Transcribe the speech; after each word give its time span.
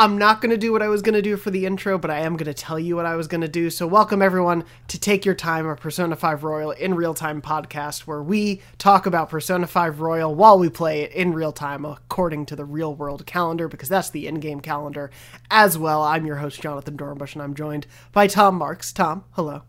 I'm 0.00 0.16
not 0.16 0.40
going 0.40 0.48
to 0.48 0.56
do 0.56 0.72
what 0.72 0.80
I 0.80 0.88
was 0.88 1.02
going 1.02 1.12
to 1.12 1.20
do 1.20 1.36
for 1.36 1.50
the 1.50 1.66
intro, 1.66 1.98
but 1.98 2.10
I 2.10 2.20
am 2.20 2.38
going 2.38 2.46
to 2.46 2.54
tell 2.54 2.78
you 2.78 2.96
what 2.96 3.04
I 3.04 3.16
was 3.16 3.28
going 3.28 3.42
to 3.42 3.48
do. 3.48 3.68
So, 3.68 3.86
welcome 3.86 4.22
everyone 4.22 4.64
to 4.88 4.98
Take 4.98 5.26
Your 5.26 5.34
Time, 5.34 5.66
a 5.66 5.76
Persona 5.76 6.16
5 6.16 6.42
Royal 6.42 6.70
in 6.70 6.94
real 6.94 7.12
time 7.12 7.42
podcast 7.42 8.06
where 8.06 8.22
we 8.22 8.62
talk 8.78 9.04
about 9.04 9.28
Persona 9.28 9.66
5 9.66 10.00
Royal 10.00 10.34
while 10.34 10.58
we 10.58 10.70
play 10.70 11.02
it 11.02 11.12
in 11.12 11.34
real 11.34 11.52
time 11.52 11.84
according 11.84 12.46
to 12.46 12.56
the 12.56 12.64
real 12.64 12.94
world 12.94 13.26
calendar, 13.26 13.68
because 13.68 13.90
that's 13.90 14.08
the 14.08 14.26
in 14.26 14.36
game 14.36 14.60
calendar 14.60 15.10
as 15.50 15.76
well. 15.76 16.00
I'm 16.00 16.24
your 16.24 16.36
host, 16.36 16.62
Jonathan 16.62 16.96
Dornbush, 16.96 17.34
and 17.34 17.42
I'm 17.42 17.52
joined 17.52 17.86
by 18.10 18.26
Tom 18.26 18.54
Marks. 18.54 18.94
Tom, 18.94 19.24
hello. 19.32 19.64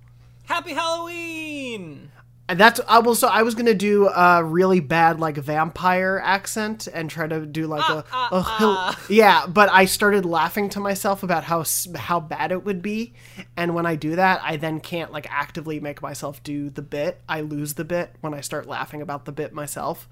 Happy 0.46 0.72
Halloween! 0.72 2.10
And 2.52 2.60
that's 2.60 2.82
I 2.86 3.00
will 3.00 3.16
so 3.16 3.30
I 3.30 3.44
was 3.44 3.56
gonna 3.56 3.74
do 3.74 4.10
a 4.10 4.44
really 4.44 4.82
bad 4.82 5.22
like 5.22 5.38
vampire 5.38 6.22
accent 6.22 6.86
and 6.94 7.10
try 7.10 7.26
to 7.26 7.46
do 7.46 7.66
like 7.66 7.88
a, 7.90 8.04
Ah, 8.12 8.28
a 8.30 8.36
ah, 8.36 8.58
hill- 8.60 8.76
ah. 8.78 9.00
yeah, 9.10 9.46
but 9.48 9.70
I 9.72 9.86
started 9.86 10.26
laughing 10.26 10.68
to 10.72 10.82
myself 10.82 11.24
about 11.24 11.46
how 11.46 11.64
how 11.96 12.20
bad 12.20 12.52
it 12.52 12.66
would 12.66 12.82
be, 12.82 13.14
and 13.56 13.74
when 13.74 13.86
I 13.86 13.96
do 13.96 14.18
that, 14.18 14.42
I 14.44 14.58
then 14.58 14.82
can't 14.82 15.14
like 15.14 15.28
actively 15.32 15.80
make 15.80 16.02
myself 16.02 16.44
do 16.44 16.70
the 16.70 16.82
bit. 16.82 17.22
I 17.30 17.40
lose 17.40 17.76
the 17.76 17.86
bit 17.86 18.14
when 18.20 18.34
I 18.34 18.42
start 18.42 18.68
laughing 18.68 19.02
about 19.02 19.24
the 19.24 19.32
bit 19.32 19.54
myself. 19.54 20.10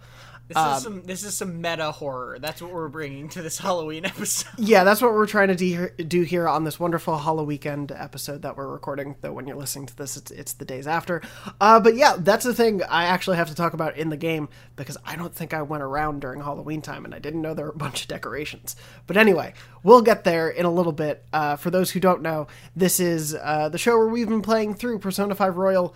This 0.50 0.58
Um, 0.58 0.74
is 0.78 0.84
some 0.84 1.04
this 1.04 1.24
is 1.24 1.38
some 1.38 1.62
meta 1.62 1.92
horror. 1.92 2.40
That's 2.40 2.60
what 2.62 2.74
we're 2.74 2.88
bringing 2.90 3.30
to 3.30 3.42
this 3.44 3.58
Halloween 3.60 4.04
episode. 4.04 4.50
Yeah, 4.58 4.84
that's 4.84 5.00
what 5.02 5.14
we're 5.14 5.28
trying 5.28 5.50
to 5.50 5.56
de- 5.56 6.04
do 6.04 6.24
here 6.24 6.48
on 6.48 6.64
this 6.64 6.80
wonderful 6.80 7.18
Halloween 7.20 7.48
Weekend 7.48 7.92
episode 7.92 8.42
that 8.42 8.58
we're 8.58 8.68
recording. 8.68 9.16
Though 9.22 9.32
when 9.32 9.48
you're 9.48 9.56
listening 9.58 9.86
to 9.86 9.96
this, 9.96 10.18
it's, 10.18 10.32
it's 10.32 10.54
the 10.54 10.66
days 10.66 10.88
after. 10.88 11.22
Uh, 11.62 11.80
but 11.80 11.96
yeah, 11.96 12.16
that's 12.18 12.44
the 12.46 12.54
thing 12.54 12.82
I 12.84 13.06
actually 13.06 13.38
have 13.38 13.48
to 13.50 13.56
talk 13.56 13.74
about 13.74 13.96
in 13.96 14.10
the 14.10 14.18
game 14.18 14.50
because 14.76 14.98
I 15.06 15.16
don't 15.16 15.34
think 15.34 15.54
I 15.54 15.62
went 15.62 15.84
around 15.84 16.22
during 16.22 16.42
Halloween 16.42 16.82
time 16.82 17.06
and 17.06 17.14
I 17.16 17.20
didn't 17.20 17.42
know 17.44 17.54
there 17.54 17.66
were 17.66 17.72
a 17.72 17.78
bunch 17.78 18.02
of 18.02 18.08
decorations. 18.08 18.76
But 19.08 19.18
anyway, 19.18 19.54
we'll 19.84 20.02
get 20.02 20.24
there 20.24 20.50
in 20.50 20.66
a 20.66 20.72
little 20.72 20.92
bit. 20.94 21.24
Uh, 21.32 21.56
for 21.58 21.70
those 21.70 21.92
who 21.92 22.00
don't 22.00 22.22
know, 22.24 22.48
this 22.76 23.00
is 23.00 23.36
uh, 23.36 23.70
the 23.70 23.78
show 23.78 23.98
where 23.98 24.08
we've 24.08 24.28
been 24.30 24.42
playing 24.42 24.74
through 24.74 24.98
Persona 25.00 25.36
5 25.36 25.58
Royal 25.58 25.96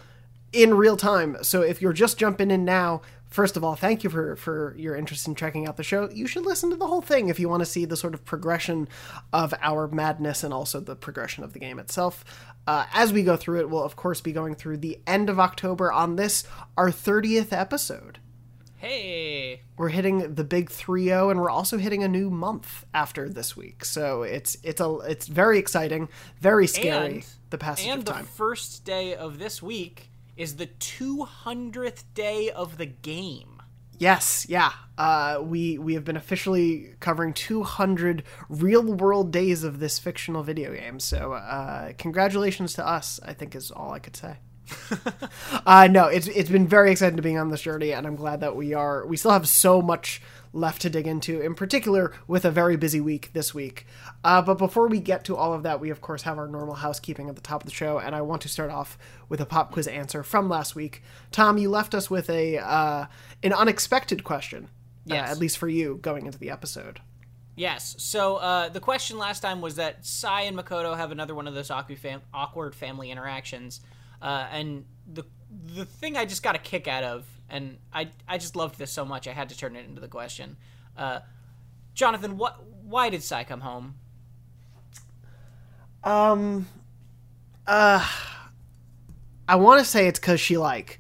in 0.52 0.76
real 0.76 0.96
time. 0.96 1.38
So 1.42 1.62
if 1.64 1.82
you're 1.82 1.94
just 1.94 2.20
jumping 2.20 2.52
in 2.52 2.64
now, 2.64 3.02
first 3.34 3.58
of 3.58 3.64
all, 3.64 3.76
thank 3.76 4.04
you 4.04 4.10
for 4.10 4.36
for 4.38 4.76
your 4.78 4.96
interest 4.96 5.28
in 5.28 5.36
checking 5.36 5.68
out 5.68 5.76
the 5.78 5.84
show. 5.84 6.10
You 6.10 6.28
should 6.28 6.46
listen 6.46 6.70
to 6.70 6.76
the 6.76 6.88
whole 6.88 7.02
thing 7.02 7.28
if 7.30 7.40
you 7.40 7.50
want 7.50 7.62
to 7.62 7.66
see 7.66 7.86
the 7.86 7.98
sort 7.98 8.14
of 8.14 8.24
progression 8.24 8.88
of 9.34 9.54
our 9.62 9.88
madness 9.88 10.44
and 10.44 10.54
also 10.54 10.80
the 10.80 10.96
progression 10.96 11.44
of 11.44 11.54
the 11.54 11.60
game 11.60 11.80
itself. 11.80 12.24
Uh, 12.68 12.86
as 12.94 13.12
we 13.12 13.24
go 13.24 13.36
through 13.36 13.60
it, 13.60 13.70
we'll 13.70 13.84
of 13.84 13.96
course 13.96 14.22
be 14.22 14.32
going 14.32 14.56
through 14.56 14.78
the 14.78 15.00
end 15.06 15.30
of 15.30 15.40
October 15.40 15.92
on 15.92 16.16
this 16.16 16.44
our 16.78 16.90
30th 16.90 17.52
episode. 17.52 18.20
Hey, 18.78 19.62
We're 19.78 19.88
hitting 19.90 20.36
the 20.36 20.44
big 20.44 20.70
3-0 20.70 21.32
and 21.32 21.40
we're 21.40 21.50
also 21.50 21.78
hitting 21.78 22.04
a 22.04 22.08
new 22.10 22.30
month 22.30 22.86
after 22.94 23.30
this 23.30 23.56
week. 23.56 23.86
So 23.86 24.24
it's 24.24 24.58
it's 24.62 24.82
a 24.82 24.98
it's 25.08 25.26
very 25.28 25.58
exciting, 25.58 26.10
very 26.42 26.68
scary 26.68 27.14
And- 27.16 27.26
the 27.50 27.58
passage 27.58 27.88
and 27.88 28.00
of 28.00 28.06
the 28.06 28.12
time. 28.12 28.26
first 28.26 28.84
day 28.84 29.16
of 29.16 29.40
this 29.40 29.62
week 29.62 30.10
is 30.36 30.56
the 30.56 30.68
200th 30.68 32.04
day 32.14 32.50
of 32.50 32.78
the 32.78 32.86
game. 32.86 33.62
Yes, 34.00 34.46
yeah. 34.50 34.72
Uh, 34.98 35.40
we 35.42 35.78
we 35.78 35.94
have 35.94 36.04
been 36.04 36.18
officially 36.18 36.96
covering 37.00 37.32
200 37.34 38.24
real 38.50 38.84
world 38.84 39.32
days 39.32 39.64
of 39.64 39.80
this 39.80 40.00
fictional 40.00 40.44
video 40.44 40.74
game. 40.74 41.00
So 41.00 41.34
uh, 41.34 41.94
congratulations 41.98 42.74
to 42.74 42.88
us. 42.88 43.20
I 43.24 43.34
think 43.34 43.56
is 43.56 43.72
all 43.72 43.94
I 43.94 44.00
could 44.00 44.16
say. 44.16 44.38
uh, 45.66 45.88
no, 45.90 46.08
it's 46.08 46.28
it's 46.28 46.50
been 46.50 46.68
very 46.68 46.92
exciting 46.92 47.18
to 47.18 47.22
being 47.22 47.38
on 47.38 47.50
this 47.50 47.62
journey, 47.62 47.94
and 47.94 48.08
I'm 48.08 48.16
glad 48.16 48.40
that 48.42 48.56
we 48.56 48.74
are. 48.74 49.06
We 49.06 49.18
still 49.18 49.32
have 49.32 49.48
so 49.48 49.82
much 49.82 50.22
left 50.54 50.82
to 50.84 50.90
dig 50.90 51.08
into, 51.08 51.42
in 51.42 51.56
particular 51.56 52.14
with 52.28 52.46
a 52.46 52.52
very 52.52 52.78
busy 52.78 53.02
week 53.02 53.32
this 53.34 53.54
week. 53.54 53.86
Uh, 54.24 54.42
but 54.42 54.58
before 54.60 54.88
we 54.88 55.00
get 55.00 55.24
to 55.26 55.36
all 55.36 55.54
of 55.54 55.64
that, 55.64 55.80
we 55.80 55.90
of 55.90 56.00
course 56.00 56.22
have 56.22 56.38
our 56.38 56.48
normal 56.48 56.76
housekeeping 56.76 57.28
at 57.28 57.36
the 57.36 57.42
top 57.42 57.64
of 57.64 57.66
the 57.70 57.74
show, 57.74 57.98
and 58.00 58.16
I 58.16 58.22
want 58.22 58.42
to 58.44 58.50
start 58.50 58.70
off 58.72 58.98
with 59.30 59.42
a 59.42 59.46
pop 59.46 59.72
quiz 59.72 59.88
answer 59.88 60.24
from 60.24 60.48
last 60.48 60.76
week. 60.76 61.02
Tom, 61.32 61.58
you 61.58 61.70
left 61.70 61.94
us 61.96 62.10
with 62.10 62.30
a 62.30 62.58
uh, 62.60 63.06
an 63.42 63.54
unexpected 63.54 64.24
question. 64.24 64.70
uh, 65.28 65.32
at 65.32 65.38
least 65.40 65.58
for 65.58 65.68
you 65.68 66.00
going 66.02 66.26
into 66.26 66.38
the 66.40 66.50
episode. 66.50 67.02
Yes. 67.56 67.96
So 68.00 68.38
uh, 68.38 68.70
the 68.70 68.80
question 68.80 69.18
last 69.18 69.42
time 69.42 69.60
was 69.62 69.76
that 69.76 70.06
Sae 70.06 70.48
and 70.48 70.58
Makoto 70.58 70.96
have 70.96 71.12
another 71.12 71.36
one 71.36 71.48
of 71.48 71.54
those 71.54 71.70
awkward 71.70 72.74
family 72.76 73.12
interactions, 73.12 73.82
uh, 74.22 74.48
and 74.52 74.86
the 75.12 75.24
the 75.76 75.86
thing 75.86 76.18
I 76.18 76.26
just 76.26 76.42
got 76.42 76.56
a 76.56 76.60
kick 76.60 76.88
out 76.88 77.04
of, 77.04 77.26
and 77.54 77.78
I 77.94 78.10
I 78.28 78.38
just 78.40 78.56
loved 78.58 78.78
this 78.78 78.92
so 78.92 79.06
much 79.06 79.28
I 79.28 79.32
had 79.32 79.48
to 79.50 79.58
turn 79.58 79.76
it 79.78 79.86
into 79.86 80.02
the 80.02 80.08
question. 80.10 80.58
Uh, 80.98 81.20
Jonathan, 81.94 82.38
what 82.38 82.62
why 82.84 83.10
did 83.10 83.24
Sae 83.24 83.46
come 83.46 83.62
home? 83.62 83.96
Um, 86.04 86.68
uh, 87.66 88.06
I 89.48 89.56
want 89.56 89.80
to 89.80 89.86
say 89.86 90.08
it's 90.08 90.20
because 90.20 90.42
she 90.42 90.58
like 90.58 91.00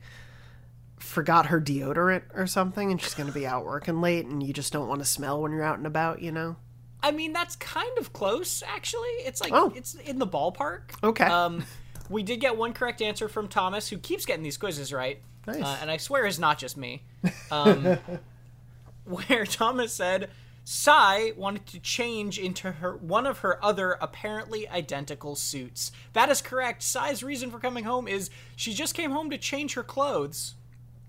forgot 0.97 1.47
her 1.47 1.59
deodorant 1.59 2.23
or 2.33 2.47
something, 2.47 2.91
and 2.91 3.01
she's 3.01 3.13
gonna 3.13 3.31
be 3.31 3.45
out 3.45 3.65
working 3.65 3.99
late, 3.99 4.25
and 4.25 4.41
you 4.41 4.53
just 4.53 4.71
don't 4.71 4.87
want 4.87 5.01
to 5.01 5.05
smell 5.05 5.41
when 5.41 5.51
you're 5.51 5.63
out 5.63 5.77
and 5.77 5.87
about, 5.87 6.21
you 6.21 6.31
know. 6.31 6.55
I 7.01 7.11
mean, 7.11 7.33
that's 7.33 7.57
kind 7.57 7.97
of 7.97 8.13
close, 8.13 8.63
actually. 8.65 9.09
It's 9.25 9.41
like 9.41 9.51
Oh. 9.53 9.73
it's 9.75 9.95
in 9.95 10.19
the 10.19 10.27
ballpark. 10.27 10.91
Okay. 11.03 11.25
Um, 11.25 11.65
we 12.09 12.23
did 12.23 12.39
get 12.39 12.55
one 12.55 12.71
correct 12.71 13.01
answer 13.01 13.27
from 13.27 13.49
Thomas, 13.49 13.89
who 13.89 13.97
keeps 13.97 14.25
getting 14.25 14.43
these 14.43 14.57
quizzes 14.57 14.93
right. 14.93 15.21
Nice. 15.45 15.61
Uh, 15.63 15.77
and 15.81 15.91
I 15.91 15.97
swear 15.97 16.25
it's 16.25 16.39
not 16.39 16.57
just 16.57 16.77
me. 16.77 17.03
Um, 17.51 17.97
where 19.05 19.45
Thomas 19.45 19.93
said 19.93 20.29
Sae 20.63 21.33
wanted 21.35 21.65
to 21.67 21.79
change 21.79 22.39
into 22.39 22.71
her 22.71 22.95
one 22.95 23.25
of 23.27 23.39
her 23.39 23.63
other 23.63 23.97
apparently 23.99 24.67
identical 24.69 25.35
suits. 25.35 25.91
That 26.13 26.29
is 26.29 26.41
correct. 26.41 26.81
Sae's 26.81 27.21
reason 27.23 27.51
for 27.51 27.59
coming 27.59 27.83
home 27.83 28.07
is 28.07 28.29
she 28.55 28.73
just 28.73 28.93
came 28.95 29.11
home 29.11 29.29
to 29.29 29.37
change 29.37 29.73
her 29.73 29.83
clothes. 29.83 30.55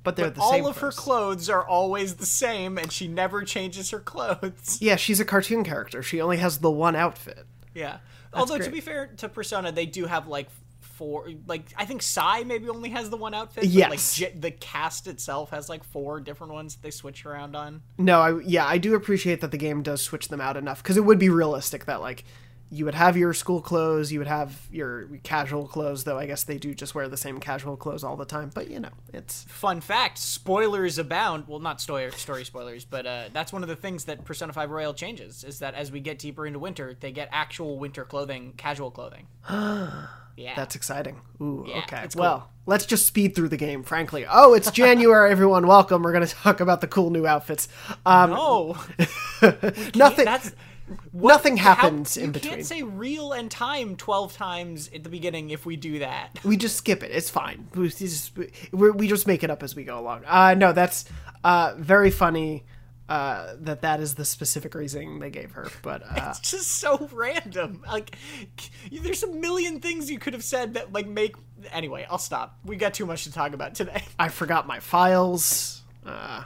But 0.03 0.17
they're 0.17 0.27
But 0.27 0.35
the 0.35 0.41
all 0.43 0.51
same. 0.51 0.67
of 0.67 0.79
her 0.79 0.91
clothes. 0.93 1.49
are 1.49 1.67
always 1.67 2.17
the 2.17 2.27
same, 2.27 2.77
and 2.77 2.93
she 2.93 3.09
never 3.09 3.43
changes 3.43 3.91
her 3.91 4.01
clothes. 4.01 4.79
Yeah, 4.83 4.97
she's 4.97 5.19
a 5.21 5.25
cartoon 5.25 5.65
character. 5.65 6.03
She 6.03 6.21
only 6.21 6.37
has 6.39 6.59
the 6.59 6.71
one 6.71 6.95
outfit. 6.95 7.47
Yeah. 7.75 7.99
Although 8.35 8.57
great. 8.57 8.67
to 8.67 8.71
be 8.73 8.81
fair 8.81 9.07
to 9.19 9.29
Persona, 9.31 9.71
they 9.73 9.87
do 9.87 10.05
have 10.07 10.27
like 10.29 10.49
four. 10.95 11.29
Like 11.47 11.67
I 11.77 11.85
think 11.85 12.03
Sae 12.03 12.45
maybe 12.45 12.69
only 12.69 12.91
has 12.91 13.11
the 13.11 13.17
one 13.17 13.35
outfit. 13.35 13.65
Yes. 13.65 13.91
Like 13.91 14.33
j- 14.33 14.39
the 14.39 14.51
cast 14.51 15.07
itself 15.07 15.51
has 15.51 15.69
like 15.69 15.85
four 15.85 16.21
different 16.21 16.53
ones 16.53 16.75
that 16.75 16.83
they 16.83 16.91
switch 16.91 17.27
around 17.27 17.57
on. 17.57 17.83
No, 17.99 18.21
I 18.21 18.41
yeah, 18.41 18.67
I 18.67 18.79
do 18.79 18.95
appreciate 18.95 19.41
that 19.41 19.51
the 19.51 19.59
game 19.59 19.83
does 19.83 20.01
switch 20.01 20.29
them 20.29 20.41
out 20.41 20.57
enough 20.57 20.83
because 20.83 20.97
it 20.97 21.05
would 21.05 21.19
be 21.19 21.29
realistic 21.29 21.85
that 21.87 22.01
like 22.01 22.25
you 22.71 22.85
would 22.85 22.95
have 22.95 23.17
your 23.17 23.33
school 23.33 23.61
clothes, 23.61 24.11
you 24.11 24.19
would 24.19 24.27
have 24.27 24.67
your 24.73 25.07
casual 25.23 25.69
clothes, 25.69 26.03
though 26.05 26.19
I 26.19 26.27
guess 26.27 26.43
they 26.43 26.59
do 26.59 26.75
just 26.75 26.95
wear 26.95 27.09
the 27.09 27.17
same 27.17 27.39
casual 27.39 27.77
clothes 27.77 28.03
all 28.03 28.17
the 28.17 28.25
time. 28.25 28.51
But 28.53 28.69
you 28.69 28.81
know, 28.81 28.91
it's 29.13 29.45
Fun 29.45 29.81
fact: 29.81 30.19
spoilers 30.19 30.99
abound. 30.99 31.45
Well, 31.47 31.61
not 31.61 31.81
story 31.81 32.11
story 32.13 32.45
spoilers, 32.45 32.85
but 32.85 33.07
uh, 33.07 33.25
that's 33.33 33.53
one 33.53 33.63
of 33.63 33.69
the 33.69 33.77
things 33.77 34.07
that 34.07 34.25
Persona 34.25 34.53
Five 34.53 34.71
Royal 34.71 34.95
changes 34.95 35.45
is 35.45 35.61
that 35.61 35.75
as 35.75 35.93
we 35.93 36.01
get 36.01 36.19
deeper 36.19 36.47
into 36.47 36.59
winter, 36.59 36.97
they 36.99 37.13
get 37.13 37.29
actual 37.33 37.79
winter 37.79 38.05
clothing, 38.05 38.55
casual 38.57 38.91
clothing. 38.91 39.27
yeah, 40.37 40.55
That's 40.57 40.75
exciting. 40.77 41.21
Ooh, 41.41 41.65
Yeah, 41.69 41.79
okay. 41.79 42.07
Well, 42.17 42.51
let's 42.67 42.87
just 42.87 43.07
speed 43.07 43.35
through 43.35 43.49
the 43.51 43.57
game, 43.57 43.83
frankly. 43.83 44.27
Oh, 44.29 44.55
it's 44.55 44.71
January, 44.83 45.31
everyone. 45.31 45.67
Welcome. 45.67 46.03
We're 46.03 46.13
going 46.13 46.27
to 46.27 46.35
talk 46.35 46.61
about 46.61 46.81
the 46.81 46.89
cool 46.89 47.11
new 47.11 47.27
outfits. 47.27 47.69
Um, 48.07 48.31
no. 48.31 48.77
nothing 49.95 50.25
That's 50.25 50.53
nothing 51.13 51.57
how- 51.57 51.75
happens 51.75 52.17
in 52.17 52.27
you 52.27 52.31
between. 52.33 52.53
can't 52.55 52.67
say 52.67 52.83
real 52.83 53.33
and 53.33 53.51
time 53.51 53.97
twelve 53.97 54.33
times 54.35 54.91
at 54.95 55.03
the 55.05 55.09
beginning 55.11 55.51
if 55.51 55.65
we 55.67 55.77
do 55.77 56.01
that. 56.01 56.39
we 56.45 56.57
just 56.57 56.77
skip 56.77 57.03
it. 57.03 57.11
It's 57.11 57.31
fine. 57.31 57.69
We 57.75 57.89
just, 57.89 58.33
we 58.73 58.91
we 58.91 59.09
just 59.09 59.27
make 59.27 59.43
it 59.45 59.51
up 59.51 59.63
as 59.63 59.75
we 59.75 59.85
go 59.85 59.99
along. 59.99 60.23
Uh, 60.27 60.55
no, 60.55 60.73
that's 60.73 61.05
uh, 61.43 61.75
very 61.79 62.11
funny 62.11 62.65
uh, 63.09 63.55
that 63.61 63.83
that 63.83 64.01
is 64.01 64.15
the 64.15 64.25
specific 64.25 64.75
reasoning 64.75 65.19
they 65.19 65.31
gave 65.31 65.53
her. 65.53 65.69
But 65.83 66.03
uh, 66.09 66.31
It's 66.31 66.41
just 66.51 66.69
so 66.73 67.09
random. 67.13 67.83
Like, 67.87 68.17
there's 68.91 69.23
a 69.23 69.29
million 69.33 69.81
things 69.81 70.11
you 70.11 70.19
could 70.19 70.33
have 70.33 70.45
said 70.45 70.75
that 70.75 70.93
like 70.93 71.07
make. 71.07 71.37
Anyway, 71.73 72.07
I'll 72.11 72.19
stop. 72.19 72.59
We 72.65 72.77
got 72.77 72.95
too 72.95 73.07
much 73.07 73.25
to 73.25 73.33
talk 73.33 73.53
about 73.55 73.75
today. 73.75 74.03
I 74.19 74.29
forgot 74.29 74.67
my 74.67 74.81
files. 74.81 75.83
Uh, 76.05 76.45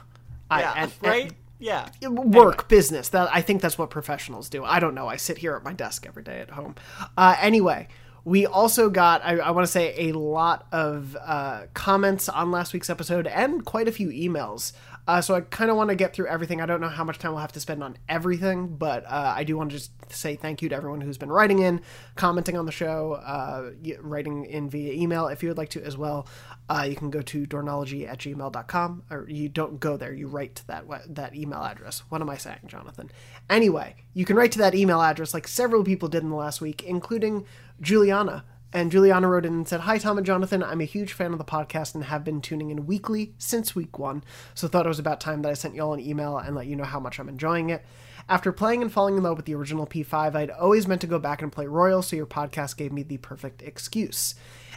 I, 0.50 0.60
Yeah, 0.60 0.72
and- 0.76 0.92
right. 1.02 1.32
yeah. 1.58 1.88
and 2.02 2.34
work 2.34 2.68
business. 2.68 3.08
That 3.10 3.28
I 3.32 3.40
think 3.42 3.62
that's 3.62 3.78
what 3.78 3.90
professionals 3.90 4.48
do. 4.48 4.64
I 4.64 4.80
don't 4.80 4.94
know. 4.94 5.08
I 5.08 5.16
sit 5.16 5.38
here 5.38 5.54
at 5.56 5.62
my 5.64 5.72
desk 5.72 6.06
every 6.06 6.22
day 6.22 6.40
at 6.40 6.50
home. 6.50 6.74
Uh, 7.16 7.36
anyway. 7.40 7.88
We 8.24 8.44
also 8.44 8.90
got, 8.90 9.24
I, 9.24 9.38
I 9.38 9.52
want 9.52 9.64
to 9.64 9.70
say, 9.72 10.08
a 10.08 10.12
lot 10.12 10.66
of 10.70 11.16
uh, 11.18 11.62
comments 11.72 12.28
on 12.28 12.50
last 12.50 12.74
week's 12.74 12.90
episode 12.90 13.26
and 13.26 13.64
quite 13.64 13.88
a 13.88 13.92
few 13.92 14.08
emails 14.08 14.72
Uh, 15.08 15.22
so 15.22 15.34
I 15.34 15.40
kind 15.40 15.70
of 15.70 15.78
want 15.78 15.88
to 15.88 15.96
get 15.96 16.12
through 16.12 16.26
everything. 16.26 16.60
I 16.60 16.66
don't 16.66 16.82
know 16.82 16.88
how 16.88 17.02
much 17.02 17.18
time 17.18 17.32
we'll 17.32 17.40
have 17.40 17.52
to 17.52 17.60
spend 17.60 17.82
on 17.82 17.96
everything, 18.10 18.76
but 18.76 19.06
uh, 19.06 19.32
I 19.34 19.42
do 19.42 19.56
want 19.56 19.70
to 19.70 19.76
just 19.78 19.90
say 20.12 20.36
thank 20.36 20.60
you 20.60 20.68
to 20.68 20.74
everyone 20.74 21.00
who's 21.00 21.16
been 21.16 21.32
writing 21.32 21.60
in, 21.60 21.80
commenting 22.14 22.58
on 22.58 22.66
the 22.66 22.72
show, 22.72 23.14
uh, 23.14 23.70
writing 24.00 24.44
in 24.44 24.68
via 24.68 24.92
email. 24.92 25.28
If 25.28 25.42
you 25.42 25.48
would 25.48 25.56
like 25.56 25.70
to 25.70 25.82
as 25.82 25.96
well, 25.96 26.28
uh, 26.68 26.86
you 26.86 26.94
can 26.94 27.08
go 27.08 27.22
to 27.22 27.46
dornology 27.46 28.06
at 28.06 28.18
gmail.com, 28.18 29.04
or 29.10 29.26
you 29.30 29.48
don't 29.48 29.80
go 29.80 29.96
there, 29.96 30.12
you 30.12 30.28
write 30.28 30.56
to 30.56 30.66
that, 30.66 30.84
that 31.14 31.34
email 31.34 31.62
address. 31.62 32.02
What 32.10 32.20
am 32.20 32.28
I 32.28 32.36
saying, 32.36 32.60
Jonathan? 32.66 33.10
Anyway, 33.48 33.96
you 34.12 34.26
can 34.26 34.36
write 34.36 34.52
to 34.52 34.58
that 34.58 34.74
email 34.74 35.00
address 35.00 35.32
like 35.32 35.48
several 35.48 35.84
people 35.84 36.10
did 36.10 36.22
in 36.22 36.28
the 36.28 36.36
last 36.36 36.60
week, 36.60 36.82
including 36.82 37.46
Juliana. 37.80 38.44
And 38.72 38.92
Juliana 38.92 39.28
wrote 39.28 39.46
in 39.46 39.54
and 39.54 39.68
said, 39.68 39.80
Hi, 39.80 39.96
Tom 39.96 40.18
and 40.18 40.26
Jonathan. 40.26 40.62
I'm 40.62 40.82
a 40.82 40.84
huge 40.84 41.14
fan 41.14 41.32
of 41.32 41.38
the 41.38 41.44
podcast 41.44 41.94
and 41.94 42.04
have 42.04 42.22
been 42.22 42.42
tuning 42.42 42.70
in 42.70 42.86
weekly 42.86 43.32
since 43.38 43.74
week 43.74 43.98
one. 43.98 44.22
So 44.54 44.68
thought 44.68 44.84
it 44.84 44.90
was 44.90 44.98
about 44.98 45.20
time 45.20 45.42
that 45.42 45.50
I 45.50 45.54
sent 45.54 45.74
y'all 45.74 45.94
an 45.94 46.00
email 46.00 46.36
and 46.36 46.54
let 46.54 46.66
you 46.66 46.76
know 46.76 46.84
how 46.84 47.00
much 47.00 47.18
I'm 47.18 47.30
enjoying 47.30 47.70
it. 47.70 47.84
After 48.28 48.52
playing 48.52 48.82
and 48.82 48.92
falling 48.92 49.16
in 49.16 49.22
love 49.22 49.38
with 49.38 49.46
the 49.46 49.54
original 49.54 49.86
P5, 49.86 50.34
I'd 50.34 50.50
always 50.50 50.86
meant 50.86 51.00
to 51.00 51.06
go 51.06 51.18
back 51.18 51.40
and 51.40 51.50
play 51.50 51.66
Royal, 51.66 52.02
so 52.02 52.14
your 52.14 52.26
podcast 52.26 52.76
gave 52.76 52.92
me 52.92 53.02
the 53.02 53.16
perfect 53.16 53.62
excuse. 53.62 54.34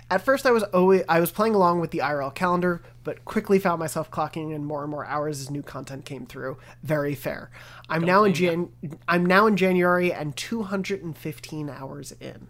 At 0.09 0.21
first, 0.21 0.45
I 0.45 0.51
was 0.51 0.63
always 0.63 1.03
I 1.09 1.19
was 1.19 1.31
playing 1.31 1.55
along 1.55 1.81
with 1.81 1.91
the 1.91 1.99
IRL 1.99 2.33
calendar, 2.33 2.81
but 3.03 3.25
quickly 3.25 3.59
found 3.59 3.79
myself 3.79 4.09
clocking 4.09 4.53
in 4.53 4.63
more 4.63 4.83
and 4.83 4.91
more 4.91 5.05
hours 5.05 5.41
as 5.41 5.49
new 5.49 5.63
content 5.63 6.05
came 6.05 6.25
through. 6.25 6.57
Very 6.81 7.15
fair. 7.15 7.49
I'm 7.89 8.03
now 8.03 8.23
in 8.23 8.33
Jan- 8.33 8.71
I'm 9.07 9.25
now 9.25 9.47
in 9.47 9.57
January 9.57 10.13
and 10.13 10.35
215 10.35 11.69
hours 11.69 12.13
in. 12.21 12.47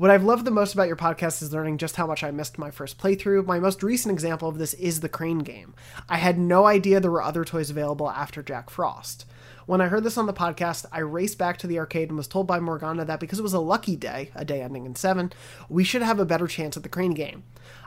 What 0.00 0.10
I've 0.10 0.24
loved 0.24 0.46
the 0.46 0.50
most 0.50 0.72
about 0.72 0.86
your 0.86 0.96
podcast 0.96 1.42
is 1.42 1.52
learning 1.52 1.76
just 1.76 1.96
how 1.96 2.06
much 2.06 2.24
I 2.24 2.30
missed 2.30 2.56
my 2.56 2.70
first 2.70 2.96
playthrough. 2.96 3.44
My 3.44 3.60
most 3.60 3.82
recent 3.82 4.10
example 4.10 4.48
of 4.48 4.56
this 4.56 4.72
is 4.72 5.00
the 5.00 5.10
Crane 5.10 5.40
game. 5.40 5.74
I 6.08 6.16
had 6.16 6.38
no 6.38 6.64
idea 6.64 7.00
there 7.00 7.10
were 7.10 7.22
other 7.22 7.44
toys 7.44 7.68
available 7.68 8.08
after 8.08 8.42
Jack 8.42 8.70
Frost. 8.70 9.26
When 9.66 9.82
I 9.82 9.88
heard 9.88 10.02
this 10.02 10.16
on 10.16 10.24
the 10.24 10.32
podcast, 10.32 10.86
I 10.90 11.00
raced 11.00 11.36
back 11.36 11.58
to 11.58 11.66
the 11.66 11.78
arcade 11.78 12.08
and 12.08 12.16
was 12.16 12.28
told 12.28 12.46
by 12.46 12.60
Morgana 12.60 13.04
that 13.04 13.20
because 13.20 13.38
it 13.38 13.42
was 13.42 13.52
a 13.52 13.60
lucky 13.60 13.94
day, 13.94 14.30
a 14.34 14.42
day 14.42 14.62
ending 14.62 14.86
in 14.86 14.94
7, 14.94 15.34
we 15.68 15.84
should 15.84 16.00
have 16.00 16.18
a 16.18 16.24
better 16.24 16.46
chance 16.46 16.78
at 16.78 16.82
the 16.82 16.88
Crane 16.88 17.12
game. 17.12 17.42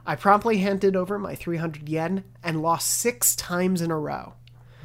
I 0.06 0.16
promptly 0.16 0.60
handed 0.60 0.96
over 0.96 1.18
my 1.18 1.34
300 1.34 1.90
yen 1.90 2.26
and 2.44 2.62
lost 2.62 2.92
six 2.92 3.36
times 3.36 3.82
in 3.82 3.90
a 3.90 3.98
row. 3.98 4.36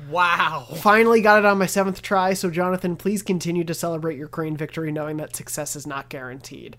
Wow. 0.09 0.67
Finally 0.77 1.21
got 1.21 1.39
it 1.39 1.45
on 1.45 1.59
my 1.59 1.67
seventh 1.67 2.01
try, 2.01 2.33
so 2.33 2.51
Jonathan, 2.51 2.97
please 2.97 3.23
continue 3.23 3.65
to 3.65 3.75
celebrate 3.75 4.17
your 4.17 4.29
crane 4.29 4.57
victory 4.57 4.91
knowing 4.91 5.19
that 5.19 5.37
success 5.37 5.77
is 5.77 5.87
not 5.87 6.09
guaranteed. 6.09 6.77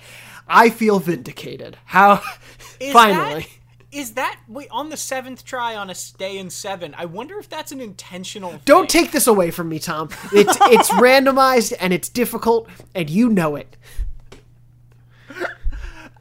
I 0.50 0.70
feel 0.70 1.00
vindicated. 1.00 1.78
How 1.86 2.22
Is 2.80 2.94
finally. 2.94 3.42
That, 3.42 3.50
is 3.92 4.14
that 4.14 4.40
wait 4.48 4.68
on 4.72 4.90
the 4.90 4.98
seventh 4.98 5.44
try 5.44 5.76
on 5.76 5.90
a 5.90 5.96
stay 5.96 6.38
in 6.38 6.50
seven? 6.50 6.94
I 6.98 7.06
wonder 7.06 7.40
if 7.40 7.50
that's 7.50 7.72
an 7.72 7.82
intentional. 7.82 8.60
Don't 8.66 8.92
thing. 8.92 9.04
take 9.04 9.12
this 9.12 9.28
away 9.28 9.52
from 9.52 9.70
me, 9.70 9.80
Tom. 9.80 10.10
It's 10.32 10.58
it's 10.62 10.90
randomized 10.92 11.74
and 11.80 11.94
it's 11.94 12.10
difficult 12.10 12.70
and 12.94 13.10
you 13.10 13.30
know 13.30 13.56
it. 13.56 13.76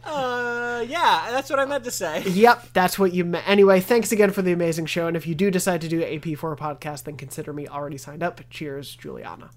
Uh, 0.05 0.87
yeah, 0.89 1.27
that's 1.31 1.51
what 1.51 1.59
I 1.59 1.67
meant 1.67 1.85
to 1.85 1.91
say. 1.91 2.23
Yep, 2.23 2.69
that's 2.73 2.99
what 2.99 3.13
you 3.13 3.27
meant. 3.27 3.47
Anyway, 3.47 3.81
thanks 3.81 4.11
again 4.11 4.31
for 4.31 4.41
the 4.41 4.53
amazing 4.53 4.87
show. 4.87 5.07
And 5.07 5.15
if 5.15 5.27
you 5.27 5.35
do 5.35 5.51
decide 5.51 5.83
to 5.83 5.89
do 5.89 6.03
a 6.03 6.19
P4 6.19 6.57
podcast, 6.57 7.05
then 7.05 7.19
consider 7.19 7.53
me 7.53 7.69
already 7.69 7.99
signed 7.99 8.23
up. 8.23 8.41
Cheers, 8.49 8.97
Juliana. 8.97 9.51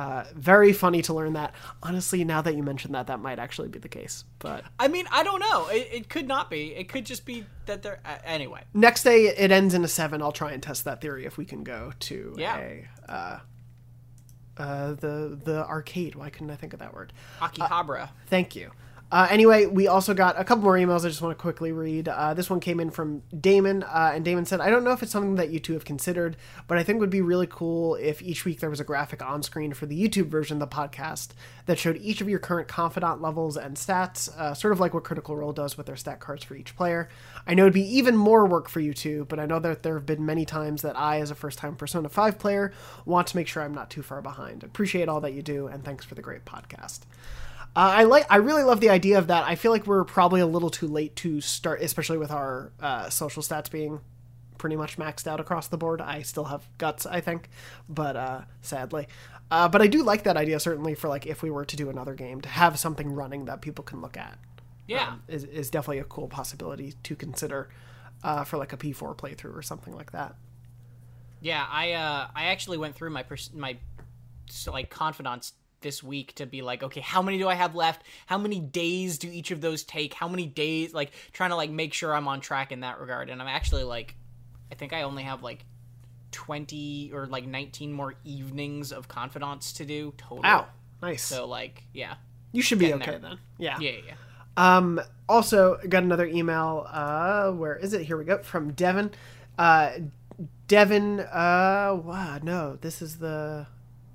Uh, 0.00 0.24
very 0.34 0.72
funny 0.72 1.02
to 1.02 1.12
learn 1.12 1.34
that. 1.34 1.54
Honestly, 1.82 2.24
now 2.24 2.40
that 2.40 2.54
you 2.56 2.62
mention 2.62 2.92
that, 2.92 3.06
that 3.08 3.20
might 3.20 3.38
actually 3.38 3.68
be 3.68 3.78
the 3.78 3.88
case. 3.88 4.24
But 4.38 4.64
I 4.78 4.88
mean, 4.88 5.06
I 5.12 5.22
don't 5.22 5.40
know. 5.40 5.66
It, 5.68 5.88
it 5.92 6.08
could 6.08 6.26
not 6.26 6.48
be. 6.48 6.74
It 6.74 6.88
could 6.88 7.04
just 7.04 7.26
be 7.26 7.44
that 7.66 7.82
they're 7.82 8.00
uh, 8.06 8.16
anyway. 8.24 8.62
next 8.72 9.02
day 9.02 9.26
it 9.26 9.50
ends 9.52 9.74
in 9.74 9.84
a 9.84 9.88
seven. 9.88 10.22
I'll 10.22 10.32
try 10.32 10.52
and 10.52 10.62
test 10.62 10.86
that 10.86 11.02
theory 11.02 11.26
if 11.26 11.36
we 11.36 11.44
can 11.44 11.62
go 11.64 11.92
to 12.08 12.34
Yeah. 12.38 12.56
a 12.56 12.88
uh, 13.08 13.38
uh, 14.56 14.92
the 14.94 15.38
the 15.44 15.66
arcade. 15.66 16.14
Why 16.14 16.30
couldn't 16.30 16.50
I 16.50 16.56
think 16.56 16.72
of 16.72 16.78
that 16.78 16.94
word? 16.94 17.12
Akihabara. 17.40 18.08
Thank 18.28 18.56
you. 18.56 18.70
Uh, 19.12 19.26
anyway, 19.28 19.66
we 19.66 19.88
also 19.88 20.14
got 20.14 20.38
a 20.38 20.44
couple 20.44 20.62
more 20.62 20.76
emails 20.76 21.04
I 21.04 21.08
just 21.08 21.20
want 21.20 21.36
to 21.36 21.42
quickly 21.42 21.72
read. 21.72 22.06
Uh, 22.08 22.32
this 22.32 22.48
one 22.48 22.60
came 22.60 22.78
in 22.78 22.90
from 22.90 23.22
Damon, 23.38 23.82
uh, 23.82 24.12
and 24.14 24.24
Damon 24.24 24.44
said, 24.44 24.60
I 24.60 24.70
don't 24.70 24.84
know 24.84 24.92
if 24.92 25.02
it's 25.02 25.10
something 25.10 25.34
that 25.34 25.50
you 25.50 25.58
two 25.58 25.72
have 25.72 25.84
considered, 25.84 26.36
but 26.68 26.78
I 26.78 26.84
think 26.84 27.00
would 27.00 27.10
be 27.10 27.20
really 27.20 27.48
cool 27.50 27.96
if 27.96 28.22
each 28.22 28.44
week 28.44 28.60
there 28.60 28.70
was 28.70 28.78
a 28.78 28.84
graphic 28.84 29.20
on 29.20 29.42
screen 29.42 29.74
for 29.74 29.86
the 29.86 30.00
YouTube 30.00 30.28
version 30.28 30.62
of 30.62 30.70
the 30.70 30.76
podcast 30.76 31.30
that 31.66 31.76
showed 31.76 31.96
each 31.96 32.20
of 32.20 32.28
your 32.28 32.38
current 32.38 32.68
confidant 32.68 33.20
levels 33.20 33.56
and 33.56 33.76
stats, 33.76 34.28
uh, 34.38 34.54
sort 34.54 34.72
of 34.72 34.78
like 34.78 34.94
what 34.94 35.02
Critical 35.02 35.36
Role 35.36 35.52
does 35.52 35.76
with 35.76 35.86
their 35.86 35.96
stat 35.96 36.20
cards 36.20 36.44
for 36.44 36.54
each 36.54 36.76
player. 36.76 37.08
I 37.48 37.54
know 37.54 37.64
it'd 37.64 37.74
be 37.74 37.96
even 37.96 38.16
more 38.16 38.46
work 38.46 38.68
for 38.68 38.78
you 38.78 38.94
two, 38.94 39.26
but 39.28 39.40
I 39.40 39.46
know 39.46 39.58
that 39.58 39.82
there 39.82 39.94
have 39.94 40.06
been 40.06 40.24
many 40.24 40.44
times 40.44 40.82
that 40.82 40.96
I, 40.96 41.20
as 41.20 41.32
a 41.32 41.34
first 41.34 41.58
time 41.58 41.74
Persona 41.74 42.08
5 42.08 42.38
player, 42.38 42.72
want 43.04 43.26
to 43.28 43.36
make 43.36 43.48
sure 43.48 43.64
I'm 43.64 43.74
not 43.74 43.90
too 43.90 44.02
far 44.02 44.22
behind. 44.22 44.62
Appreciate 44.62 45.08
all 45.08 45.20
that 45.22 45.32
you 45.32 45.42
do, 45.42 45.66
and 45.66 45.84
thanks 45.84 46.04
for 46.04 46.14
the 46.14 46.22
great 46.22 46.44
podcast. 46.44 47.00
Uh, 47.76 48.00
I 48.00 48.02
like. 48.04 48.26
I 48.28 48.36
really 48.36 48.64
love 48.64 48.80
the 48.80 48.90
idea 48.90 49.18
of 49.18 49.28
that. 49.28 49.44
I 49.44 49.54
feel 49.54 49.70
like 49.70 49.86
we're 49.86 50.04
probably 50.04 50.40
a 50.40 50.46
little 50.46 50.70
too 50.70 50.88
late 50.88 51.14
to 51.16 51.40
start, 51.40 51.80
especially 51.82 52.18
with 52.18 52.30
our 52.30 52.72
uh, 52.80 53.08
social 53.10 53.42
stats 53.42 53.70
being 53.70 54.00
pretty 54.58 54.76
much 54.76 54.98
maxed 54.98 55.26
out 55.26 55.40
across 55.40 55.68
the 55.68 55.78
board. 55.78 56.00
I 56.00 56.22
still 56.22 56.44
have 56.44 56.68
guts, 56.78 57.06
I 57.06 57.20
think, 57.20 57.48
but 57.88 58.16
uh, 58.16 58.40
sadly. 58.60 59.06
Uh, 59.50 59.68
but 59.68 59.82
I 59.82 59.86
do 59.86 60.02
like 60.02 60.24
that 60.24 60.36
idea 60.36 60.60
certainly 60.60 60.94
for 60.94 61.08
like 61.08 61.26
if 61.26 61.42
we 61.42 61.50
were 61.50 61.64
to 61.64 61.76
do 61.76 61.90
another 61.90 62.14
game 62.14 62.40
to 62.42 62.48
have 62.48 62.78
something 62.78 63.14
running 63.14 63.46
that 63.46 63.62
people 63.62 63.84
can 63.84 64.00
look 64.00 64.16
at. 64.16 64.38
Yeah. 64.86 65.08
um, 65.08 65.22
is 65.28 65.44
is 65.44 65.70
definitely 65.70 66.00
a 66.00 66.04
cool 66.04 66.26
possibility 66.26 66.94
to 67.04 67.14
consider 67.14 67.68
uh, 68.24 68.42
for 68.42 68.58
like 68.58 68.72
a 68.72 68.76
P4 68.76 69.16
playthrough 69.16 69.56
or 69.56 69.62
something 69.62 69.94
like 69.94 70.10
that. 70.12 70.34
Yeah, 71.40 71.64
I 71.70 71.92
uh 71.92 72.28
I 72.34 72.46
actually 72.46 72.78
went 72.78 72.96
through 72.96 73.10
my 73.10 73.22
pers- 73.22 73.52
my 73.54 73.78
so, 74.48 74.72
like 74.72 74.90
confidants 74.90 75.52
this 75.80 76.02
week 76.02 76.34
to 76.36 76.46
be 76.46 76.62
like, 76.62 76.82
okay, 76.82 77.00
how 77.00 77.22
many 77.22 77.38
do 77.38 77.48
I 77.48 77.54
have 77.54 77.74
left? 77.74 78.02
How 78.26 78.38
many 78.38 78.60
days 78.60 79.18
do 79.18 79.28
each 79.30 79.50
of 79.50 79.60
those 79.60 79.82
take? 79.82 80.14
How 80.14 80.28
many 80.28 80.46
days 80.46 80.94
like 80.94 81.12
trying 81.32 81.50
to 81.50 81.56
like 81.56 81.70
make 81.70 81.94
sure 81.94 82.14
I'm 82.14 82.28
on 82.28 82.40
track 82.40 82.72
in 82.72 82.80
that 82.80 83.00
regard. 83.00 83.30
And 83.30 83.40
I'm 83.40 83.48
actually 83.48 83.84
like 83.84 84.14
I 84.70 84.74
think 84.74 84.92
I 84.92 85.02
only 85.02 85.22
have 85.24 85.42
like 85.42 85.64
20 86.32 87.10
or 87.12 87.26
like 87.26 87.46
19 87.46 87.92
more 87.92 88.14
evenings 88.24 88.92
of 88.92 89.08
confidants 89.08 89.72
to 89.74 89.84
do 89.84 90.14
total. 90.16 90.46
Ow, 90.46 90.66
nice. 91.02 91.22
So 91.22 91.46
like, 91.46 91.84
yeah. 91.92 92.14
you 92.52 92.62
should 92.62 92.78
be 92.78 92.92
okay 92.94 93.12
there. 93.12 93.18
then. 93.18 93.38
Yeah. 93.58 93.78
Yeah, 93.80 93.92
yeah. 94.06 94.14
Um, 94.56 95.00
also 95.28 95.78
got 95.88 96.02
another 96.02 96.26
email. 96.26 96.86
Uh, 96.88 97.50
where 97.52 97.76
is 97.76 97.92
it? 97.94 98.02
Here 98.02 98.16
we 98.16 98.24
go 98.24 98.38
from 98.38 98.72
Devin. 98.72 99.10
Uh, 99.58 99.92
Devin. 100.68 101.20
Uh, 101.20 101.98
wow, 102.02 102.38
no, 102.42 102.76
this 102.80 103.02
is 103.02 103.18
the. 103.18 103.66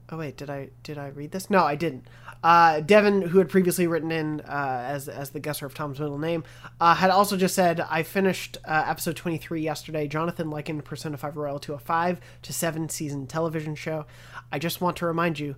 Oh 0.09 0.17
wait, 0.17 0.37
did 0.37 0.49
I 0.49 0.69
did 0.83 0.97
I 0.97 1.07
read 1.07 1.31
this? 1.31 1.49
No, 1.49 1.63
I 1.63 1.75
didn't. 1.75 2.05
Uh, 2.43 2.79
Devin, 2.79 3.23
who 3.23 3.39
had 3.39 3.49
previously 3.49 3.87
written 3.87 4.11
in 4.11 4.41
uh, 4.41 4.83
as 4.87 5.09
as 5.09 5.31
the 5.31 5.39
guesser 5.39 5.65
of 5.65 5.73
Tom's 5.73 5.99
middle 5.99 6.19
name, 6.19 6.43
uh, 6.79 6.93
had 6.93 7.09
also 7.09 7.35
just 7.35 7.55
said, 7.55 7.79
"I 7.79 8.03
finished 8.03 8.57
uh, 8.65 8.83
episode 8.85 9.15
twenty 9.15 9.37
three 9.37 9.61
yesterday. 9.61 10.07
Jonathan 10.07 10.51
likened 10.51 10.85
Persona 10.85 11.17
Five 11.17 11.37
Royal 11.37 11.57
to 11.59 11.73
a 11.73 11.79
five 11.79 12.21
to 12.43 12.53
seven 12.53 12.87
season 12.87 13.25
television 13.25 13.73
show. 13.73 14.05
I 14.51 14.59
just 14.59 14.79
want 14.79 14.95
to 14.97 15.07
remind 15.07 15.39
you 15.39 15.55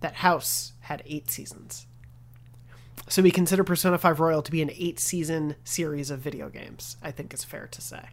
that 0.00 0.16
House 0.16 0.72
had 0.80 1.02
eight 1.06 1.30
seasons." 1.30 1.86
So 3.08 3.22
we 3.22 3.30
consider 3.30 3.64
Persona 3.64 3.96
5 3.96 4.20
Royal 4.20 4.42
to 4.42 4.50
be 4.50 4.60
an 4.60 4.70
eight 4.70 5.00
season 5.00 5.56
series 5.64 6.10
of 6.10 6.20
video 6.20 6.50
games, 6.50 6.98
I 7.02 7.10
think 7.10 7.32
is 7.32 7.42
fair 7.42 7.66
to 7.66 7.80
say. 7.80 8.10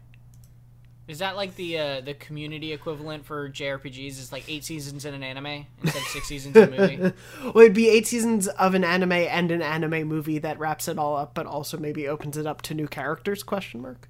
Is 1.07 1.19
that 1.19 1.35
like 1.35 1.55
the 1.55 1.77
uh, 1.77 2.01
the 2.01 2.15
community 2.15 2.73
equivalent 2.73 3.25
for 3.25 3.49
JRPGs? 3.49 4.07
Is 4.07 4.31
like 4.31 4.49
eight 4.49 4.63
seasons 4.63 5.05
in 5.05 5.13
an 5.13 5.21
anime 5.21 5.67
instead 5.83 6.01
of 6.01 6.07
six 6.07 6.27
seasons 6.27 6.55
in 6.55 6.73
a 6.73 6.77
movie? 6.77 7.13
Well, 7.43 7.63
it'd 7.63 7.75
be 7.75 7.89
eight 7.89 8.07
seasons 8.07 8.47
of 8.47 8.73
an 8.73 8.83
anime 8.83 9.11
and 9.11 9.51
an 9.51 9.61
anime 9.61 10.07
movie 10.07 10.39
that 10.39 10.57
wraps 10.57 10.87
it 10.87 10.97
all 10.97 11.15
up, 11.15 11.35
but 11.35 11.45
also 11.45 11.77
maybe 11.77 12.07
opens 12.07 12.37
it 12.37 12.47
up 12.47 12.63
to 12.63 12.73
new 12.73 12.87
characters? 12.87 13.43
Question 13.43 13.81
mark. 13.81 14.09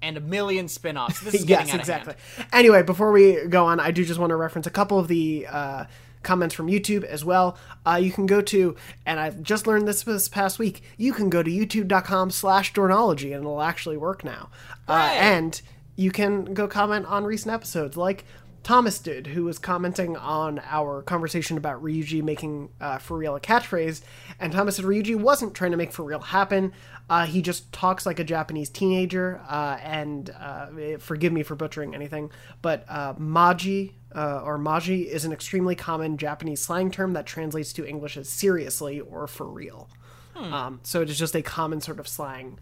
And 0.00 0.16
a 0.16 0.20
million 0.20 0.66
spin-offs. 0.66 1.20
This 1.20 1.34
is 1.34 1.44
getting 1.44 1.68
yes, 1.68 1.76
exactly. 1.76 2.14
Anyway, 2.52 2.82
before 2.82 3.12
we 3.12 3.46
go 3.46 3.66
on, 3.66 3.78
I 3.78 3.92
do 3.92 4.04
just 4.04 4.18
want 4.18 4.30
to 4.30 4.36
reference 4.36 4.66
a 4.66 4.70
couple 4.70 4.98
of 4.98 5.06
the 5.06 5.46
uh, 5.48 5.84
comments 6.24 6.52
from 6.52 6.66
YouTube 6.66 7.04
as 7.04 7.24
well. 7.24 7.56
Uh, 7.86 8.00
you 8.02 8.10
can 8.10 8.26
go 8.26 8.40
to, 8.40 8.74
and 9.06 9.20
I've 9.20 9.40
just 9.42 9.68
learned 9.68 9.86
this 9.86 10.02
this 10.02 10.28
past 10.28 10.58
week. 10.58 10.82
You 10.96 11.12
can 11.12 11.30
go 11.30 11.44
to 11.44 11.50
YouTube.com/slash 11.50 12.72
Dornology, 12.72 13.26
and 13.26 13.44
it'll 13.44 13.62
actually 13.62 13.96
work 13.96 14.24
now. 14.24 14.50
Uh, 14.88 15.10
and 15.12 15.62
you 15.96 16.10
can 16.10 16.54
go 16.54 16.66
comment 16.66 17.06
on 17.06 17.24
recent 17.24 17.52
episodes, 17.52 17.96
like 17.96 18.24
Thomas 18.62 19.00
did, 19.00 19.28
who 19.28 19.44
was 19.44 19.58
commenting 19.58 20.16
on 20.16 20.60
our 20.64 21.02
conversation 21.02 21.56
about 21.56 21.82
Ryuji 21.82 22.22
making 22.22 22.70
uh, 22.80 22.98
for 22.98 23.18
real 23.18 23.34
a 23.34 23.40
catchphrase. 23.40 24.02
And 24.38 24.52
Thomas 24.52 24.76
said 24.76 24.84
Ryuji 24.84 25.16
wasn't 25.16 25.54
trying 25.54 25.72
to 25.72 25.76
make 25.76 25.92
for 25.92 26.04
real 26.04 26.20
happen. 26.20 26.72
Uh, 27.10 27.26
he 27.26 27.42
just 27.42 27.72
talks 27.72 28.06
like 28.06 28.20
a 28.20 28.24
Japanese 28.24 28.70
teenager. 28.70 29.40
Uh, 29.48 29.78
and 29.82 30.30
uh, 30.38 30.66
forgive 30.98 31.32
me 31.32 31.42
for 31.42 31.56
butchering 31.56 31.94
anything, 31.94 32.30
but 32.62 32.84
uh, 32.88 33.14
maji 33.14 33.94
uh, 34.14 34.42
or 34.44 34.58
maji 34.58 35.06
is 35.06 35.24
an 35.24 35.32
extremely 35.32 35.74
common 35.74 36.16
Japanese 36.16 36.60
slang 36.60 36.90
term 36.90 37.14
that 37.14 37.26
translates 37.26 37.72
to 37.72 37.86
English 37.86 38.16
as 38.16 38.28
seriously 38.28 39.00
or 39.00 39.26
for 39.26 39.46
real. 39.46 39.88
Um, 40.34 40.80
so 40.82 41.02
it 41.02 41.10
is 41.10 41.18
just 41.18 41.36
a 41.36 41.42
common 41.42 41.80
sort 41.80 42.00
of 42.00 42.08
slang 42.08 42.58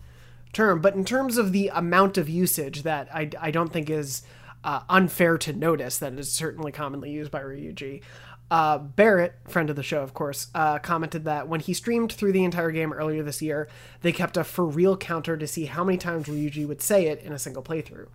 term. 0.52 0.80
But 0.80 0.94
in 0.94 1.04
terms 1.04 1.38
of 1.38 1.52
the 1.52 1.68
amount 1.68 2.18
of 2.18 2.28
usage 2.28 2.82
that 2.82 3.08
I, 3.14 3.30
I 3.40 3.50
don't 3.50 3.72
think 3.72 3.90
is 3.90 4.22
uh, 4.64 4.80
unfair 4.88 5.38
to 5.38 5.52
notice 5.52 5.98
that 5.98 6.12
is 6.14 6.32
certainly 6.32 6.72
commonly 6.72 7.10
used 7.10 7.30
by 7.30 7.40
Ryuji. 7.40 8.02
Uh, 8.50 8.78
Barrett, 8.78 9.34
friend 9.48 9.70
of 9.70 9.76
the 9.76 9.82
show, 9.82 10.02
of 10.02 10.12
course, 10.12 10.48
uh, 10.54 10.78
commented 10.80 11.24
that 11.24 11.46
when 11.46 11.60
he 11.60 11.72
streamed 11.72 12.12
through 12.12 12.32
the 12.32 12.42
entire 12.42 12.72
game 12.72 12.92
earlier 12.92 13.22
this 13.22 13.40
year, 13.40 13.68
they 14.02 14.10
kept 14.10 14.36
a 14.36 14.42
for 14.42 14.66
real 14.66 14.96
counter 14.96 15.36
to 15.36 15.46
see 15.46 15.66
how 15.66 15.84
many 15.84 15.96
times 15.96 16.26
Ryuji 16.26 16.66
would 16.66 16.82
say 16.82 17.06
it 17.06 17.22
in 17.22 17.32
a 17.32 17.38
single 17.38 17.62
playthrough. 17.62 18.08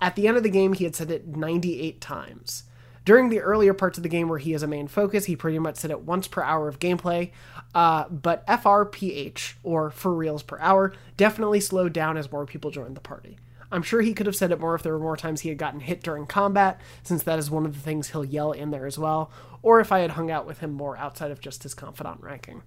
At 0.00 0.14
the 0.14 0.28
end 0.28 0.36
of 0.36 0.42
the 0.42 0.50
game, 0.50 0.74
he 0.74 0.84
had 0.84 0.94
said 0.94 1.10
it 1.10 1.26
98 1.26 2.00
times. 2.00 2.64
During 3.08 3.30
the 3.30 3.40
earlier 3.40 3.72
parts 3.72 3.96
of 3.96 4.02
the 4.02 4.10
game 4.10 4.28
where 4.28 4.38
he 4.38 4.52
is 4.52 4.62
a 4.62 4.66
main 4.66 4.86
focus, 4.86 5.24
he 5.24 5.34
pretty 5.34 5.58
much 5.58 5.76
said 5.76 5.90
it 5.90 6.02
once 6.02 6.28
per 6.28 6.42
hour 6.42 6.68
of 6.68 6.78
gameplay, 6.78 7.30
uh, 7.74 8.06
but 8.10 8.46
FRPH, 8.46 9.54
or 9.62 9.88
for 9.88 10.12
reals 10.12 10.42
per 10.42 10.58
hour, 10.58 10.92
definitely 11.16 11.58
slowed 11.58 11.94
down 11.94 12.18
as 12.18 12.30
more 12.30 12.44
people 12.44 12.70
joined 12.70 12.94
the 12.94 13.00
party. 13.00 13.38
I'm 13.72 13.82
sure 13.82 14.02
he 14.02 14.12
could 14.12 14.26
have 14.26 14.36
said 14.36 14.52
it 14.52 14.60
more 14.60 14.74
if 14.74 14.82
there 14.82 14.92
were 14.92 14.98
more 14.98 15.16
times 15.16 15.40
he 15.40 15.48
had 15.48 15.56
gotten 15.56 15.80
hit 15.80 16.02
during 16.02 16.26
combat, 16.26 16.82
since 17.02 17.22
that 17.22 17.38
is 17.38 17.50
one 17.50 17.64
of 17.64 17.72
the 17.72 17.80
things 17.80 18.10
he'll 18.10 18.26
yell 18.26 18.52
in 18.52 18.72
there 18.72 18.84
as 18.84 18.98
well, 18.98 19.30
or 19.62 19.80
if 19.80 19.90
I 19.90 20.00
had 20.00 20.10
hung 20.10 20.30
out 20.30 20.44
with 20.44 20.58
him 20.58 20.74
more 20.74 20.94
outside 20.98 21.30
of 21.30 21.40
just 21.40 21.62
his 21.62 21.72
confidant 21.72 22.20
ranking. 22.20 22.62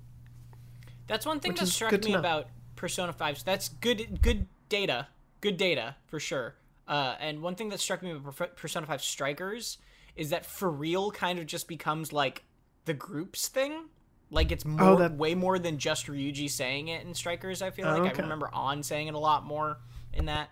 That's 1.05 1.27
one 1.27 1.39
thing 1.39 1.51
Which 1.51 1.59
that 1.59 1.67
struck 1.67 2.03
me 2.03 2.15
about 2.15 2.47
Persona 2.75 3.13
5. 3.13 3.37
So 3.37 3.43
That's 3.45 3.69
good 3.69 4.23
good 4.23 4.47
data. 4.69 5.07
Good 5.39 5.57
data, 5.57 5.97
for 6.07 6.19
sure. 6.19 6.55
Uh, 6.87 7.13
and 7.19 7.43
one 7.43 7.53
thing 7.53 7.69
that 7.69 7.79
struck 7.79 8.01
me 8.01 8.09
about 8.09 8.55
Persona 8.55 8.87
5 8.87 9.03
Strikers 9.03 9.77
is 10.21 10.29
that 10.29 10.45
for 10.45 10.69
real 10.69 11.09
kind 11.09 11.39
of 11.39 11.47
just 11.47 11.67
becomes 11.67 12.13
like 12.13 12.43
the 12.85 12.93
groups 12.93 13.47
thing. 13.47 13.85
Like 14.29 14.51
it's 14.51 14.63
oh, 14.63 14.69
more, 14.69 14.89
oh, 14.89 14.95
that... 14.97 15.17
way 15.17 15.33
more 15.33 15.57
than 15.57 15.79
just 15.79 16.05
Ryuji 16.05 16.47
saying 16.47 16.89
it 16.89 17.03
in 17.03 17.15
Strikers. 17.15 17.63
I 17.63 17.71
feel 17.71 17.87
like 17.87 18.01
okay. 18.03 18.19
I 18.19 18.21
remember 18.21 18.47
Ann 18.55 18.83
saying 18.83 19.07
it 19.07 19.15
a 19.15 19.19
lot 19.19 19.43
more 19.43 19.79
in 20.13 20.25
that. 20.25 20.51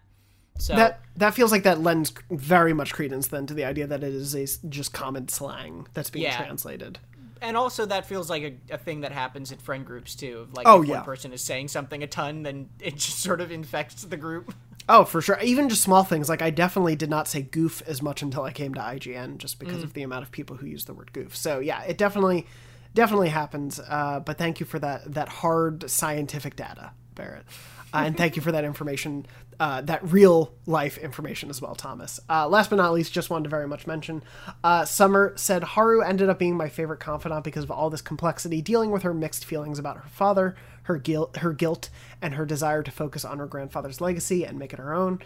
So 0.58 0.76
that 0.76 1.02
that 1.18 1.36
feels 1.36 1.52
like 1.52 1.64
that 1.64 1.82
lends 1.82 2.12
very 2.32 2.74
much 2.74 2.94
credence 2.94 3.28
then 3.28 3.46
to 3.46 3.54
the 3.54 3.64
idea 3.64 3.86
that 3.86 4.04
it 4.04 4.12
is 4.12 4.34
a 4.36 4.68
just 4.68 4.92
common 4.92 5.28
slang 5.28 5.86
that's 5.94 6.10
being 6.10 6.26
yeah. 6.26 6.38
translated. 6.38 6.98
And 7.40 7.56
also 7.56 7.86
that 7.86 8.08
feels 8.08 8.28
like 8.28 8.42
a, 8.42 8.74
a, 8.74 8.78
thing 8.80 9.02
that 9.02 9.12
happens 9.12 9.52
in 9.52 9.60
friend 9.60 9.86
groups 9.86 10.16
too. 10.16 10.48
Like 10.54 10.68
oh, 10.68 10.82
if 10.82 10.90
yeah. 10.90 10.96
one 10.96 11.06
person 11.06 11.32
is 11.32 11.44
saying 11.44 11.68
something 11.68 12.02
a 12.02 12.08
ton, 12.08 12.42
then 12.42 12.70
it 12.82 12.96
just 12.96 13.20
sort 13.22 13.40
of 13.40 13.52
infects 13.52 14.04
the 14.04 14.18
group. 14.18 14.52
Oh, 14.90 15.06
for 15.06 15.22
sure. 15.22 15.38
Even 15.44 15.70
just 15.70 15.84
small 15.84 16.04
things 16.04 16.28
like 16.28 16.42
I 16.42 16.50
definitely 16.50 16.96
did 16.96 17.12
not 17.12 17.28
say 17.28 17.44
goof 17.44 17.84
as 17.86 18.02
much 18.02 18.24
until 18.24 18.44
I 18.44 18.52
came 18.52 18.74
to 18.74 18.80
IGN, 18.80 19.38
just 19.38 19.60
because 19.60 19.82
mm. 19.82 19.84
of 19.84 19.94
the 19.94 20.02
amount 20.02 20.24
of 20.24 20.32
people 20.32 20.58
who 20.58 20.66
use 20.66 20.86
the 20.86 20.96
word 20.96 21.14
goof. 21.14 21.36
So 21.36 21.60
yeah, 21.60 21.84
it 21.84 22.00
definitely 22.00 22.48
definitely 22.96 23.30
happens. 23.30 23.80
Uh, 23.80 24.20
but 24.20 24.40
thank 24.40 24.60
you 24.60 24.66
for 24.66 24.80
that 24.80 25.14
that 25.14 25.30
hard 25.30 25.90
scientific 25.90 26.56
data, 26.56 26.92
Barrett. 27.14 27.46
Uh, 27.94 28.04
and 28.06 28.18
thank 28.18 28.36
you 28.36 28.42
for 28.42 28.52
that 28.52 28.64
information, 28.64 29.26
uh, 29.60 29.82
that 29.82 30.04
real 30.12 30.54
life 30.66 30.98
information 30.98 31.50
as 31.50 31.62
well, 31.62 31.76
Thomas. 31.76 32.20
Uh, 32.30 32.48
last 32.48 32.70
but 32.70 32.76
not 32.76 32.94
least, 32.94 33.14
just 33.14 33.30
wanted 33.30 33.46
to 33.46 33.50
very 33.50 33.68
much 33.68 33.88
mention 33.88 34.24
uh, 34.64 34.86
Summer 34.86 35.34
said 35.36 35.64
Haru 35.64 36.02
ended 36.02 36.30
up 36.30 36.40
being 36.40 36.56
my 36.56 36.70
favorite 36.70 37.00
confidant 37.00 37.44
because 37.44 37.64
of 37.64 37.72
all 37.72 37.90
this 37.90 38.02
complexity, 38.02 38.62
dealing 38.62 38.92
with 38.92 39.04
her 39.04 39.14
mixed 39.14 39.46
feelings 39.46 39.80
about 39.80 39.98
her 39.98 40.10
father, 40.10 40.56
her 40.90 40.98
guilt, 40.98 41.38
her 41.38 41.54
guilt, 41.54 41.90
and 42.20 42.34
her 42.34 42.48
desire 42.48 42.82
to 42.82 42.90
focus 42.90 43.24
on 43.24 43.38
her 43.38 43.46
grandfather's 43.46 44.02
legacy 44.02 44.44
and 44.44 44.58
make 44.58 44.74
it 44.74 44.80
her 44.80 44.92
own. 44.92 45.20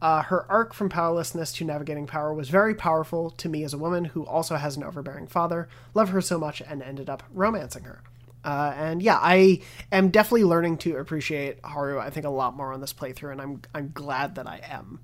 Uh, 0.00 0.22
her 0.22 0.50
arc 0.50 0.72
from 0.72 0.88
powerlessness 0.88 1.52
to 1.52 1.64
navigating 1.66 2.06
power 2.06 2.32
was 2.32 2.48
very 2.48 2.74
powerful 2.74 3.30
to 3.30 3.46
me 3.46 3.62
as 3.62 3.74
a 3.74 3.78
woman 3.78 4.06
who 4.06 4.24
also 4.24 4.56
has 4.56 4.74
an 4.74 4.82
overbearing 4.82 5.26
father. 5.26 5.68
Love 5.92 6.08
her 6.08 6.22
so 6.22 6.38
much 6.38 6.62
and 6.62 6.82
ended 6.82 7.10
up 7.10 7.22
romancing 7.30 7.84
her. 7.84 8.02
Uh, 8.42 8.72
and 8.74 9.02
yeah, 9.02 9.18
I 9.20 9.60
am 9.92 10.08
definitely 10.08 10.44
learning 10.44 10.78
to 10.78 10.96
appreciate 10.96 11.58
Haru. 11.62 12.00
I 12.00 12.08
think 12.08 12.24
a 12.24 12.30
lot 12.30 12.56
more 12.56 12.72
on 12.72 12.80
this 12.80 12.94
playthrough, 12.94 13.32
and 13.32 13.40
I'm 13.40 13.60
I'm 13.74 13.92
glad 13.92 14.34
that 14.36 14.48
I 14.48 14.60
am 14.64 14.98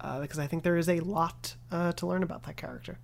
uh, 0.00 0.20
because 0.20 0.40
I 0.40 0.48
think 0.48 0.64
there 0.64 0.76
is 0.76 0.88
a 0.88 1.00
lot 1.00 1.54
uh, 1.70 1.92
to 1.92 2.06
learn 2.06 2.24
about 2.24 2.42
that 2.42 2.56
character. 2.56 2.98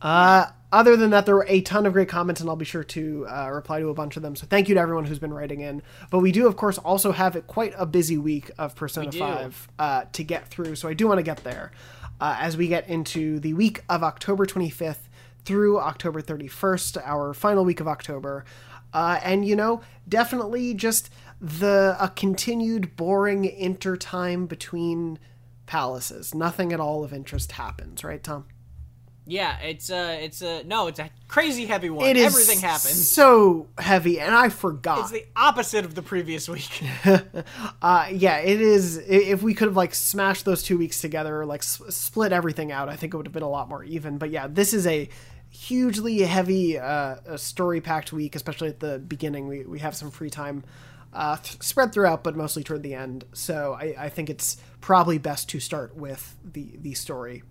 Uh, 0.00 0.46
other 0.70 0.96
than 0.96 1.10
that, 1.10 1.24
there 1.26 1.34
were 1.34 1.46
a 1.48 1.62
ton 1.62 1.86
of 1.86 1.94
great 1.94 2.08
comments, 2.08 2.40
and 2.40 2.50
I'll 2.50 2.56
be 2.56 2.64
sure 2.64 2.84
to 2.84 3.26
uh, 3.26 3.50
reply 3.50 3.80
to 3.80 3.88
a 3.88 3.94
bunch 3.94 4.16
of 4.16 4.22
them. 4.22 4.36
So 4.36 4.46
thank 4.46 4.68
you 4.68 4.74
to 4.74 4.80
everyone 4.80 5.06
who's 5.06 5.18
been 5.18 5.32
writing 5.32 5.60
in. 5.60 5.82
But 6.10 6.18
we 6.18 6.30
do, 6.30 6.46
of 6.46 6.56
course, 6.56 6.78
also 6.78 7.12
have 7.12 7.46
quite 7.46 7.72
a 7.76 7.86
busy 7.86 8.18
week 8.18 8.50
of 8.58 8.74
Persona 8.74 9.10
Five 9.10 9.68
uh, 9.78 10.04
to 10.12 10.22
get 10.22 10.48
through. 10.48 10.76
So 10.76 10.88
I 10.88 10.94
do 10.94 11.08
want 11.08 11.18
to 11.18 11.22
get 11.22 11.42
there 11.42 11.72
as 12.20 12.56
we 12.56 12.68
get 12.68 12.88
into 12.88 13.40
the 13.40 13.54
week 13.54 13.82
of 13.88 14.02
October 14.02 14.44
25th 14.44 15.08
through 15.44 15.78
October 15.78 16.20
31st, 16.20 17.00
our 17.04 17.32
final 17.32 17.64
week 17.64 17.80
of 17.80 17.88
October. 17.88 18.44
Uh, 18.92 19.20
and 19.22 19.46
you 19.46 19.54
know, 19.54 19.80
definitely 20.08 20.74
just 20.74 21.10
the 21.40 21.96
a 22.00 22.08
continued 22.08 22.96
boring 22.96 23.44
intertime 23.44 24.46
between 24.46 25.18
palaces. 25.66 26.34
Nothing 26.34 26.72
at 26.72 26.80
all 26.80 27.04
of 27.04 27.12
interest 27.12 27.52
happens, 27.52 28.02
right, 28.02 28.22
Tom? 28.22 28.46
Yeah, 29.28 29.58
it's 29.58 29.90
a, 29.90 30.24
it's 30.24 30.40
a 30.40 30.64
no, 30.64 30.86
it's 30.86 30.98
a 30.98 31.10
crazy 31.28 31.66
heavy 31.66 31.90
one. 31.90 32.08
It 32.08 32.16
is 32.16 32.32
Everything 32.32 32.60
happens. 32.60 33.10
So 33.10 33.66
heavy, 33.76 34.18
and 34.18 34.34
I 34.34 34.48
forgot. 34.48 35.00
It's 35.00 35.10
the 35.10 35.26
opposite 35.36 35.84
of 35.84 35.94
the 35.94 36.00
previous 36.00 36.48
week. 36.48 36.82
uh, 37.82 38.06
yeah, 38.10 38.38
it 38.38 38.62
is. 38.62 38.96
If 38.96 39.42
we 39.42 39.52
could 39.52 39.68
have 39.68 39.76
like 39.76 39.94
smashed 39.94 40.46
those 40.46 40.62
two 40.62 40.78
weeks 40.78 41.02
together, 41.02 41.42
or 41.42 41.44
like 41.44 41.60
s- 41.60 41.82
split 41.90 42.32
everything 42.32 42.72
out, 42.72 42.88
I 42.88 42.96
think 42.96 43.12
it 43.12 43.18
would 43.18 43.26
have 43.26 43.34
been 43.34 43.42
a 43.42 43.50
lot 43.50 43.68
more 43.68 43.84
even. 43.84 44.16
But 44.16 44.30
yeah, 44.30 44.46
this 44.48 44.72
is 44.72 44.86
a 44.86 45.10
hugely 45.50 46.20
heavy 46.20 46.78
uh, 46.78 47.36
story 47.36 47.82
packed 47.82 48.14
week, 48.14 48.34
especially 48.34 48.68
at 48.68 48.80
the 48.80 48.98
beginning. 48.98 49.46
We, 49.46 49.64
we 49.64 49.78
have 49.80 49.94
some 49.94 50.10
free 50.10 50.30
time 50.30 50.64
uh, 51.12 51.36
th- 51.36 51.62
spread 51.62 51.92
throughout, 51.92 52.24
but 52.24 52.34
mostly 52.34 52.62
toward 52.64 52.82
the 52.82 52.94
end. 52.94 53.24
So 53.34 53.76
I, 53.78 53.94
I, 53.98 54.08
think 54.08 54.28
it's 54.30 54.58
probably 54.80 55.18
best 55.18 55.48
to 55.50 55.60
start 55.60 55.96
with 55.96 56.36
the, 56.44 56.76
the 56.80 56.94
story 56.94 57.42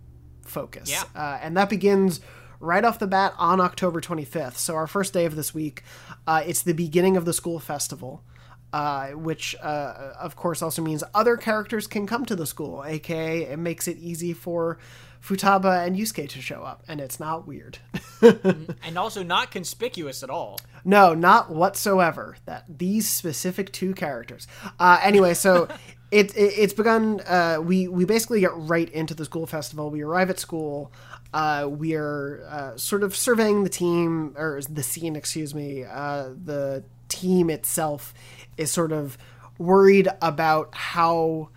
focus. 0.48 0.90
Yeah. 0.90 1.04
Uh, 1.14 1.38
and 1.42 1.56
that 1.56 1.68
begins 1.68 2.20
right 2.60 2.84
off 2.84 2.98
the 2.98 3.06
bat 3.06 3.34
on 3.38 3.60
October 3.60 4.00
25th. 4.00 4.56
So 4.56 4.74
our 4.74 4.86
first 4.86 5.12
day 5.12 5.24
of 5.24 5.36
this 5.36 5.54
week, 5.54 5.82
uh, 6.26 6.42
it's 6.46 6.62
the 6.62 6.72
beginning 6.74 7.16
of 7.16 7.24
the 7.24 7.32
school 7.32 7.58
festival. 7.58 8.22
Uh, 8.70 9.12
which 9.12 9.56
uh, 9.62 10.12
of 10.20 10.36
course 10.36 10.60
also 10.60 10.82
means 10.82 11.02
other 11.14 11.38
characters 11.38 11.86
can 11.86 12.06
come 12.06 12.26
to 12.26 12.36
the 12.36 12.44
school, 12.44 12.84
aka 12.84 13.44
it 13.44 13.58
makes 13.58 13.88
it 13.88 13.96
easy 13.96 14.34
for 14.34 14.76
Futaba 15.22 15.86
and 15.86 15.96
Yusuke 15.96 16.28
to 16.28 16.40
show 16.40 16.62
up, 16.62 16.82
and 16.86 17.00
it's 17.00 17.18
not 17.18 17.46
weird. 17.46 17.78
and 18.22 18.98
also 18.98 19.22
not 19.22 19.50
conspicuous 19.50 20.22
at 20.22 20.30
all. 20.30 20.60
No, 20.84 21.14
not 21.14 21.50
whatsoever. 21.50 22.36
That 22.44 22.64
these 22.68 23.08
specific 23.08 23.72
two 23.72 23.94
characters. 23.94 24.46
Uh, 24.78 25.00
anyway, 25.02 25.34
so 25.34 25.68
it, 26.10 26.34
it, 26.36 26.54
it's 26.58 26.72
begun. 26.72 27.20
Uh, 27.20 27.58
we 27.62 27.88
we 27.88 28.04
basically 28.04 28.40
get 28.40 28.52
right 28.54 28.88
into 28.90 29.14
the 29.14 29.24
school 29.24 29.46
festival. 29.46 29.90
We 29.90 30.02
arrive 30.02 30.30
at 30.30 30.38
school. 30.38 30.92
Uh, 31.32 31.68
we 31.70 31.94
are 31.94 32.46
uh, 32.48 32.76
sort 32.76 33.02
of 33.02 33.14
surveying 33.14 33.64
the 33.64 33.70
team 33.70 34.34
or 34.36 34.60
the 34.62 34.82
scene. 34.82 35.16
Excuse 35.16 35.54
me. 35.54 35.84
Uh, 35.84 36.30
the 36.42 36.84
team 37.08 37.50
itself 37.50 38.14
is 38.56 38.70
sort 38.70 38.92
of 38.92 39.18
worried 39.58 40.08
about 40.22 40.74
how 40.74 41.50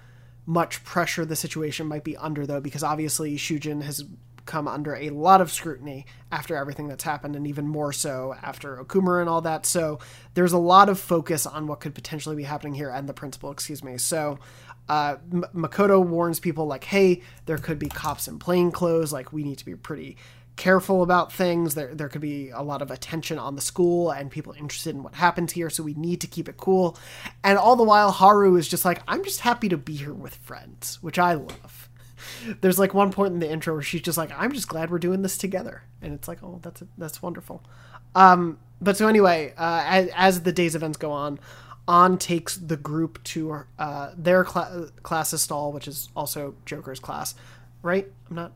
much 0.45 0.83
pressure 0.83 1.23
the 1.23 1.35
situation 1.35 1.87
might 1.87 2.03
be 2.03 2.17
under, 2.17 2.45
though, 2.45 2.59
because 2.59 2.83
obviously 2.83 3.37
Shujin 3.37 3.83
has 3.83 4.03
come 4.45 4.67
under 4.67 4.95
a 4.95 5.09
lot 5.09 5.41
of 5.41 5.51
scrutiny 5.51 6.05
after 6.31 6.55
everything 6.55 6.87
that's 6.87 7.03
happened, 7.03 7.35
and 7.35 7.47
even 7.47 7.67
more 7.67 7.93
so 7.93 8.35
after 8.41 8.77
Okumura 8.77 9.21
and 9.21 9.29
all 9.29 9.41
that. 9.41 9.65
So 9.65 9.99
there's 10.33 10.53
a 10.53 10.57
lot 10.57 10.89
of 10.89 10.99
focus 10.99 11.45
on 11.45 11.67
what 11.67 11.79
could 11.79 11.95
potentially 11.95 12.35
be 12.35 12.43
happening 12.43 12.73
here, 12.73 12.89
and 12.89 13.07
the 13.07 13.13
principal, 13.13 13.51
excuse 13.51 13.83
me. 13.83 13.97
So 13.97 14.39
uh, 14.89 15.17
Makoto 15.31 16.05
warns 16.05 16.39
people 16.39 16.67
like, 16.67 16.83
"Hey, 16.83 17.21
there 17.45 17.57
could 17.57 17.79
be 17.79 17.87
cops 17.87 18.27
in 18.27 18.39
plain 18.39 18.71
clothes. 18.71 19.13
Like, 19.13 19.31
we 19.31 19.43
need 19.43 19.57
to 19.59 19.65
be 19.65 19.75
pretty 19.75 20.17
careful 20.61 21.01
about 21.01 21.31
things. 21.31 21.75
There, 21.75 21.93
there 21.95 22.09
could 22.09 22.21
be 22.21 22.49
a 22.49 22.61
lot 22.61 22.81
of 22.81 22.91
attention 22.91 23.39
on 23.39 23.55
the 23.55 23.61
school 23.61 24.11
and 24.11 24.29
people 24.29 24.53
interested 24.53 24.95
in 24.95 25.01
what 25.01 25.15
happens 25.15 25.51
here, 25.53 25.69
so 25.69 25.81
we 25.81 25.93
need 25.95 26.21
to 26.21 26.27
keep 26.27 26.47
it 26.47 26.57
cool. 26.57 26.97
And 27.43 27.57
all 27.57 27.75
the 27.75 27.83
while, 27.83 28.11
Haru 28.11 28.55
is 28.57 28.67
just 28.67 28.85
like, 28.85 29.01
I'm 29.07 29.23
just 29.23 29.39
happy 29.39 29.69
to 29.69 29.77
be 29.77 29.95
here 29.95 30.13
with 30.13 30.35
friends, 30.35 30.99
which 31.01 31.17
I 31.17 31.33
love. 31.33 31.80
There's 32.61 32.79
like 32.79 32.93
one 32.93 33.11
point 33.11 33.33
in 33.33 33.39
the 33.39 33.49
intro 33.49 33.73
where 33.73 33.83
she's 33.83 34.01
just 34.01 34.17
like, 34.17 34.31
I'm 34.37 34.51
just 34.51 34.67
glad 34.67 34.89
we're 34.89 34.99
doing 34.99 35.21
this 35.21 35.37
together. 35.37 35.83
And 36.01 36.13
it's 36.13 36.27
like, 36.27 36.43
oh, 36.43 36.59
that's, 36.61 36.83
that's 36.97 37.21
wonderful. 37.21 37.63
Um, 38.15 38.59
but 38.81 38.97
so 38.97 39.07
anyway, 39.07 39.53
uh, 39.57 39.83
as, 39.85 40.09
as 40.15 40.41
the 40.43 40.51
day's 40.51 40.75
events 40.75 40.97
go 40.97 41.11
on, 41.11 41.39
Ann 41.87 42.17
takes 42.17 42.57
the 42.57 42.77
group 42.77 43.23
to 43.25 43.65
uh, 43.79 44.11
their 44.15 44.45
cl- 44.45 44.89
class's 45.03 45.41
stall, 45.41 45.71
which 45.71 45.87
is 45.87 46.09
also 46.15 46.55
Joker's 46.65 46.99
class, 46.99 47.35
right? 47.81 48.07
I'm 48.29 48.35
not 48.35 48.53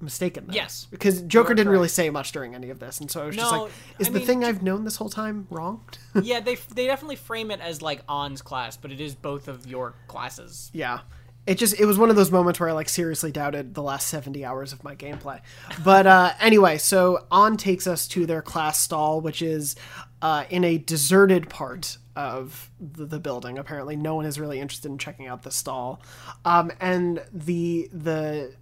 mistaken. 0.00 0.46
There. 0.46 0.56
Yes, 0.56 0.86
because 0.90 1.22
Joker 1.22 1.54
didn't 1.54 1.66
correct. 1.66 1.72
really 1.72 1.88
say 1.88 2.10
much 2.10 2.32
during 2.32 2.54
any 2.54 2.70
of 2.70 2.78
this, 2.78 3.00
and 3.00 3.10
so 3.10 3.22
I 3.22 3.26
was 3.26 3.36
no, 3.36 3.42
just 3.42 3.52
like, 3.52 3.72
"Is 3.98 4.08
I 4.08 4.10
the 4.12 4.18
mean, 4.18 4.26
thing 4.26 4.44
I've 4.44 4.62
known 4.62 4.84
this 4.84 4.96
whole 4.96 5.08
time 5.08 5.46
wrong?" 5.50 5.82
yeah, 6.22 6.40
they 6.40 6.54
they 6.74 6.86
definitely 6.86 7.16
frame 7.16 7.50
it 7.50 7.60
as 7.60 7.82
like 7.82 8.02
Ann's 8.08 8.42
class, 8.42 8.76
but 8.76 8.92
it 8.92 9.00
is 9.00 9.14
both 9.14 9.48
of 9.48 9.66
your 9.66 9.94
classes. 10.06 10.70
Yeah, 10.72 11.00
it 11.48 11.56
just 11.56 11.80
it 11.80 11.86
was 11.86 11.96
one 11.96 12.10
of 12.10 12.16
those 12.16 12.30
moments 12.30 12.60
where 12.60 12.68
I 12.68 12.72
like 12.72 12.90
seriously 12.90 13.32
doubted 13.32 13.74
the 13.74 13.82
last 13.82 14.08
seventy 14.08 14.44
hours 14.44 14.74
of 14.74 14.84
my 14.84 14.94
gameplay. 14.94 15.40
But 15.82 16.06
uh, 16.06 16.32
anyway, 16.40 16.76
so 16.76 17.24
Ann 17.32 17.56
takes 17.56 17.86
us 17.86 18.06
to 18.08 18.26
their 18.26 18.42
class 18.42 18.78
stall, 18.78 19.22
which 19.22 19.40
is 19.40 19.74
uh, 20.20 20.44
in 20.50 20.62
a 20.62 20.76
deserted 20.76 21.48
part 21.48 21.96
of 22.14 22.70
the, 22.78 23.06
the, 23.06 23.18
building. 23.18 23.56
Apparently, 23.56 23.96
no 23.96 24.14
one 24.14 24.26
is 24.26 24.38
really 24.38 24.60
interested 24.60 24.90
in 24.90 24.98
checking 24.98 25.26
out 25.26 25.42
the 25.42 25.50
stall, 25.50 26.02
um, 26.44 26.70
and 26.80 27.24
the 27.32 27.88
the 27.94 28.54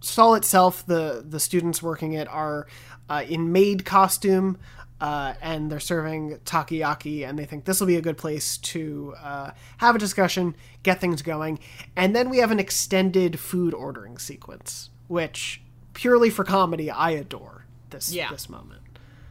stall 0.00 0.34
itself, 0.34 0.84
the 0.84 1.24
the 1.26 1.38
students 1.38 1.80
working 1.80 2.12
it 2.12 2.26
are 2.26 2.66
uh, 3.08 3.22
in 3.28 3.52
maid 3.52 3.84
costume. 3.84 4.58
Uh, 5.02 5.34
and 5.42 5.68
they're 5.68 5.80
serving 5.80 6.38
takoyaki, 6.44 7.28
and 7.28 7.36
they 7.36 7.44
think 7.44 7.64
this 7.64 7.80
will 7.80 7.88
be 7.88 7.96
a 7.96 8.00
good 8.00 8.16
place 8.16 8.56
to 8.58 9.12
uh, 9.20 9.50
have 9.78 9.96
a 9.96 9.98
discussion, 9.98 10.54
get 10.84 11.00
things 11.00 11.22
going, 11.22 11.58
and 11.96 12.14
then 12.14 12.30
we 12.30 12.38
have 12.38 12.52
an 12.52 12.60
extended 12.60 13.40
food 13.40 13.74
ordering 13.74 14.16
sequence, 14.16 14.90
which 15.08 15.60
purely 15.92 16.30
for 16.30 16.44
comedy 16.44 16.88
I 16.88 17.10
adore 17.10 17.66
this 17.90 18.12
Yeah. 18.12 18.30
this 18.30 18.48
moment. 18.48 18.82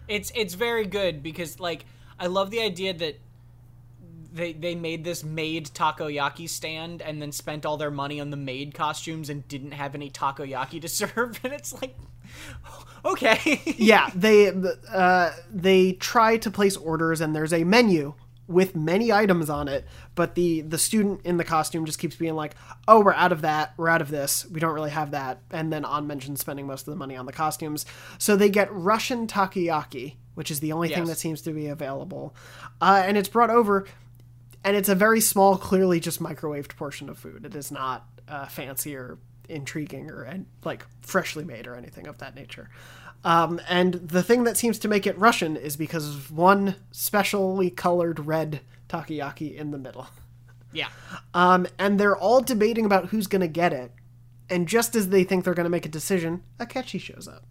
it's 0.09 0.29
it's 0.35 0.55
very 0.55 0.85
good 0.85 1.23
because 1.23 1.57
like 1.61 1.85
I 2.19 2.27
love 2.27 2.49
the 2.51 2.61
idea 2.61 2.93
that 2.93 3.15
they 4.33 4.51
they 4.51 4.75
made 4.75 5.05
this 5.05 5.23
maid 5.23 5.67
takoyaki 5.67 6.49
stand 6.49 7.01
and 7.01 7.21
then 7.21 7.31
spent 7.31 7.65
all 7.65 7.77
their 7.77 7.91
money 7.91 8.19
on 8.19 8.29
the 8.29 8.37
maid 8.37 8.73
costumes 8.73 9.29
and 9.29 9.47
didn't 9.47 9.71
have 9.71 9.95
any 9.95 10.09
takoyaki 10.09 10.81
to 10.81 10.87
serve 11.01 11.39
and 11.45 11.53
it's 11.53 11.73
like 11.81 11.95
okay 13.05 13.62
yeah, 13.77 14.10
they 14.15 14.51
uh, 14.91 15.31
they 15.51 15.93
try 15.93 16.38
to 16.38 16.51
place 16.51 16.77
orders, 16.77 17.22
and 17.22 17.36
there's 17.36 17.53
a 17.53 17.63
menu 17.63 18.13
with 18.51 18.75
many 18.75 19.12
items 19.12 19.50
on 19.50 19.67
it, 19.67 19.86
but 20.15 20.36
the 20.36 20.62
the 20.62 20.77
student 20.77 21.22
in 21.24 21.38
the 21.38 21.43
costume 21.43 21.86
just 21.86 22.00
keeps 22.00 22.15
being 22.15 22.36
like, 22.36 22.55
"Oh, 22.88 23.01
we're 23.01 23.13
out 23.13 23.31
of 23.31 23.41
that. 23.41 23.74
We're 23.77 23.89
out 23.89 24.01
of 24.01 24.10
this. 24.10 24.46
We 24.46 24.60
don't 24.60 24.74
really 24.74 24.91
have 24.91 25.12
that." 25.12 25.39
And 25.50 25.72
then 25.72 25.86
Ann 25.86 26.08
mentions 26.08 26.41
spending 26.41 26.67
most 26.67 26.88
of 26.88 26.91
the 26.91 26.98
money 26.98 27.15
on 27.15 27.25
the 27.25 27.31
costumes, 27.31 27.86
so 28.17 28.36
they 28.36 28.50
get 28.50 28.72
Russian 28.72 29.27
takoyaki, 29.27 30.15
which 30.36 30.51
is 30.51 30.60
the 30.60 30.74
only 30.74 30.89
thing 30.89 31.05
that 31.05 31.17
seems 31.17 31.41
to 31.43 31.53
be 31.53 31.67
available, 31.67 32.36
uh, 32.81 33.01
and 33.05 33.17
it's 33.17 33.29
brought 33.29 33.50
over. 33.50 33.88
And 34.63 34.77
it's 34.77 34.89
a 34.89 34.96
very 34.96 35.22
small, 35.22 35.58
clearly 35.58 36.00
just 36.00 36.22
microwaved 36.22 36.75
portion 36.75 37.10
of 37.10 37.17
food. 37.17 37.46
It 37.46 37.55
is 37.55 37.72
not 37.72 38.05
uh, 38.27 38.46
fancy 38.46 38.96
or 38.96 39.17
intriguing 39.50 40.10
or 40.10 40.24
and, 40.24 40.45
like 40.63 40.86
freshly 41.01 41.43
made 41.43 41.67
or 41.67 41.75
anything 41.75 42.07
of 42.07 42.17
that 42.19 42.36
nature. 42.36 42.69
Um, 43.24 43.62
and 43.67 43.93
the 43.95 44.24
thing 44.24 44.45
that 44.45 44.57
seems 44.57 44.79
to 44.79 44.88
make 44.88 45.05
it 45.05 45.17
Russian 45.17 45.55
is 45.55 45.77
because 45.77 46.07
of 46.10 46.31
one 46.31 46.75
specially 46.91 47.69
colored 47.69 48.25
red 48.25 48.62
takoyaki 48.89 49.55
in 49.55 49.71
the 49.71 49.77
middle. 49.77 50.07
yeah 50.74 50.88
Um, 51.33 51.67
and 51.77 52.00
they're 52.00 52.17
all 52.17 52.41
debating 52.41 52.86
about 52.86 53.07
who's 53.07 53.27
going 53.27 53.41
to 53.41 53.48
get 53.48 53.74
it. 53.74 53.91
And 54.50 54.67
just 54.67 54.95
as 54.95 55.10
they 55.10 55.24
think 55.24 55.45
they're 55.45 55.53
going 55.53 55.65
to 55.65 55.69
make 55.69 55.86
a 55.86 55.89
decision, 55.89 56.43
Akechi 56.60 57.00
shows 57.00 57.27
up. 57.27 57.45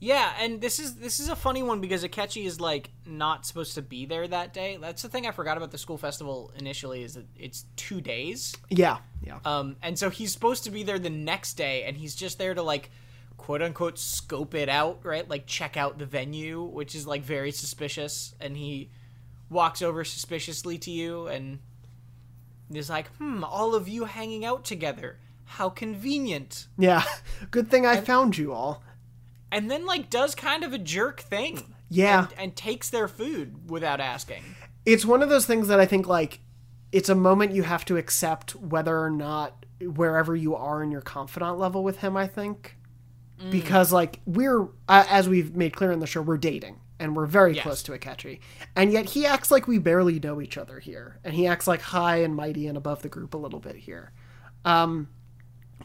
Yeah 0.00 0.32
and 0.40 0.60
this 0.60 0.78
is 0.80 0.96
this 0.96 1.20
is 1.20 1.28
a 1.28 1.36
funny 1.36 1.62
one 1.62 1.80
because 1.80 2.02
Akechi 2.02 2.44
is 2.44 2.60
like 2.60 2.90
not 3.06 3.46
supposed 3.46 3.74
to 3.74 3.82
be 3.82 4.06
there 4.06 4.26
that 4.26 4.52
day 4.52 4.78
that's 4.80 5.02
the 5.02 5.08
thing 5.08 5.26
I 5.26 5.30
forgot 5.30 5.56
about 5.56 5.70
the 5.70 5.78
school 5.78 5.98
festival 5.98 6.52
initially 6.56 7.02
is 7.02 7.14
that 7.14 7.26
it's 7.36 7.66
two 7.76 8.00
days 8.00 8.54
Yeah, 8.70 8.98
yeah. 9.22 9.38
Um, 9.44 9.76
and 9.82 9.98
so 9.98 10.10
he's 10.10 10.32
supposed 10.32 10.64
to 10.64 10.70
be 10.70 10.82
there 10.82 10.98
the 10.98 11.10
next 11.10 11.54
day, 11.54 11.84
and 11.84 11.96
he's 11.96 12.14
just 12.14 12.38
there 12.38 12.54
to 12.54 12.62
like, 12.62 12.90
quote 13.36 13.62
unquote, 13.62 13.98
scope 13.98 14.54
it 14.54 14.68
out, 14.68 15.00
right? 15.04 15.28
Like 15.28 15.46
check 15.46 15.76
out 15.76 15.98
the 15.98 16.06
venue, 16.06 16.62
which 16.62 16.94
is 16.94 17.06
like 17.06 17.22
very 17.22 17.52
suspicious. 17.52 18.34
And 18.40 18.56
he 18.56 18.90
walks 19.48 19.82
over 19.82 20.04
suspiciously 20.04 20.78
to 20.78 20.90
you, 20.90 21.26
and 21.26 21.58
is 22.72 22.88
like, 22.88 23.08
"Hmm, 23.16 23.44
all 23.44 23.74
of 23.74 23.88
you 23.88 24.04
hanging 24.04 24.44
out 24.44 24.64
together. 24.64 25.18
How 25.44 25.68
convenient." 25.68 26.66
yeah. 26.78 27.04
Good 27.50 27.70
thing 27.70 27.84
I 27.84 28.00
found 28.00 28.38
you 28.38 28.52
all. 28.52 28.82
And 29.52 29.70
then 29.70 29.86
like 29.86 30.10
does 30.10 30.34
kind 30.34 30.64
of 30.64 30.72
a 30.72 30.78
jerk 30.78 31.20
thing. 31.20 31.74
Yeah. 31.88 32.26
And, 32.30 32.38
and 32.38 32.56
takes 32.56 32.90
their 32.90 33.08
food 33.08 33.70
without 33.70 34.00
asking. 34.00 34.42
It's 34.86 35.04
one 35.04 35.22
of 35.22 35.28
those 35.28 35.46
things 35.46 35.68
that 35.68 35.80
I 35.80 35.86
think 35.86 36.06
like 36.06 36.40
it's 36.92 37.08
a 37.08 37.14
moment 37.14 37.52
you 37.52 37.62
have 37.62 37.84
to 37.86 37.96
accept 37.96 38.54
whether 38.56 38.98
or 39.00 39.10
not 39.10 39.66
wherever 39.80 40.34
you 40.36 40.54
are 40.54 40.82
in 40.82 40.90
your 40.90 41.00
confidant 41.00 41.58
level 41.58 41.82
with 41.82 41.98
him, 41.98 42.16
I 42.16 42.26
think. 42.26 42.76
Because 43.50 43.90
like 43.90 44.20
we're 44.26 44.64
uh, 44.86 45.04
as 45.08 45.26
we've 45.26 45.56
made 45.56 45.74
clear 45.74 45.90
in 45.92 46.00
the 46.00 46.06
show, 46.06 46.20
we're 46.20 46.36
dating 46.36 46.78
and 46.98 47.16
we're 47.16 47.24
very 47.24 47.54
Yes. 47.54 47.62
close 47.62 47.82
to 47.84 47.92
Akechi. 47.92 48.40
And 48.76 48.92
yet 48.92 49.06
he 49.06 49.24
acts 49.24 49.50
like 49.50 49.66
we 49.66 49.78
barely 49.78 50.20
know 50.20 50.42
each 50.42 50.58
other 50.58 50.78
here. 50.78 51.18
And 51.24 51.32
he 51.32 51.46
acts 51.46 51.66
like 51.66 51.80
high 51.80 52.16
and 52.16 52.36
mighty 52.36 52.66
and 52.66 52.76
above 52.76 53.00
the 53.00 53.08
group 53.08 53.32
a 53.32 53.38
little 53.38 53.58
bit 53.60 53.76
here. 53.76 54.12
Um 54.66 55.08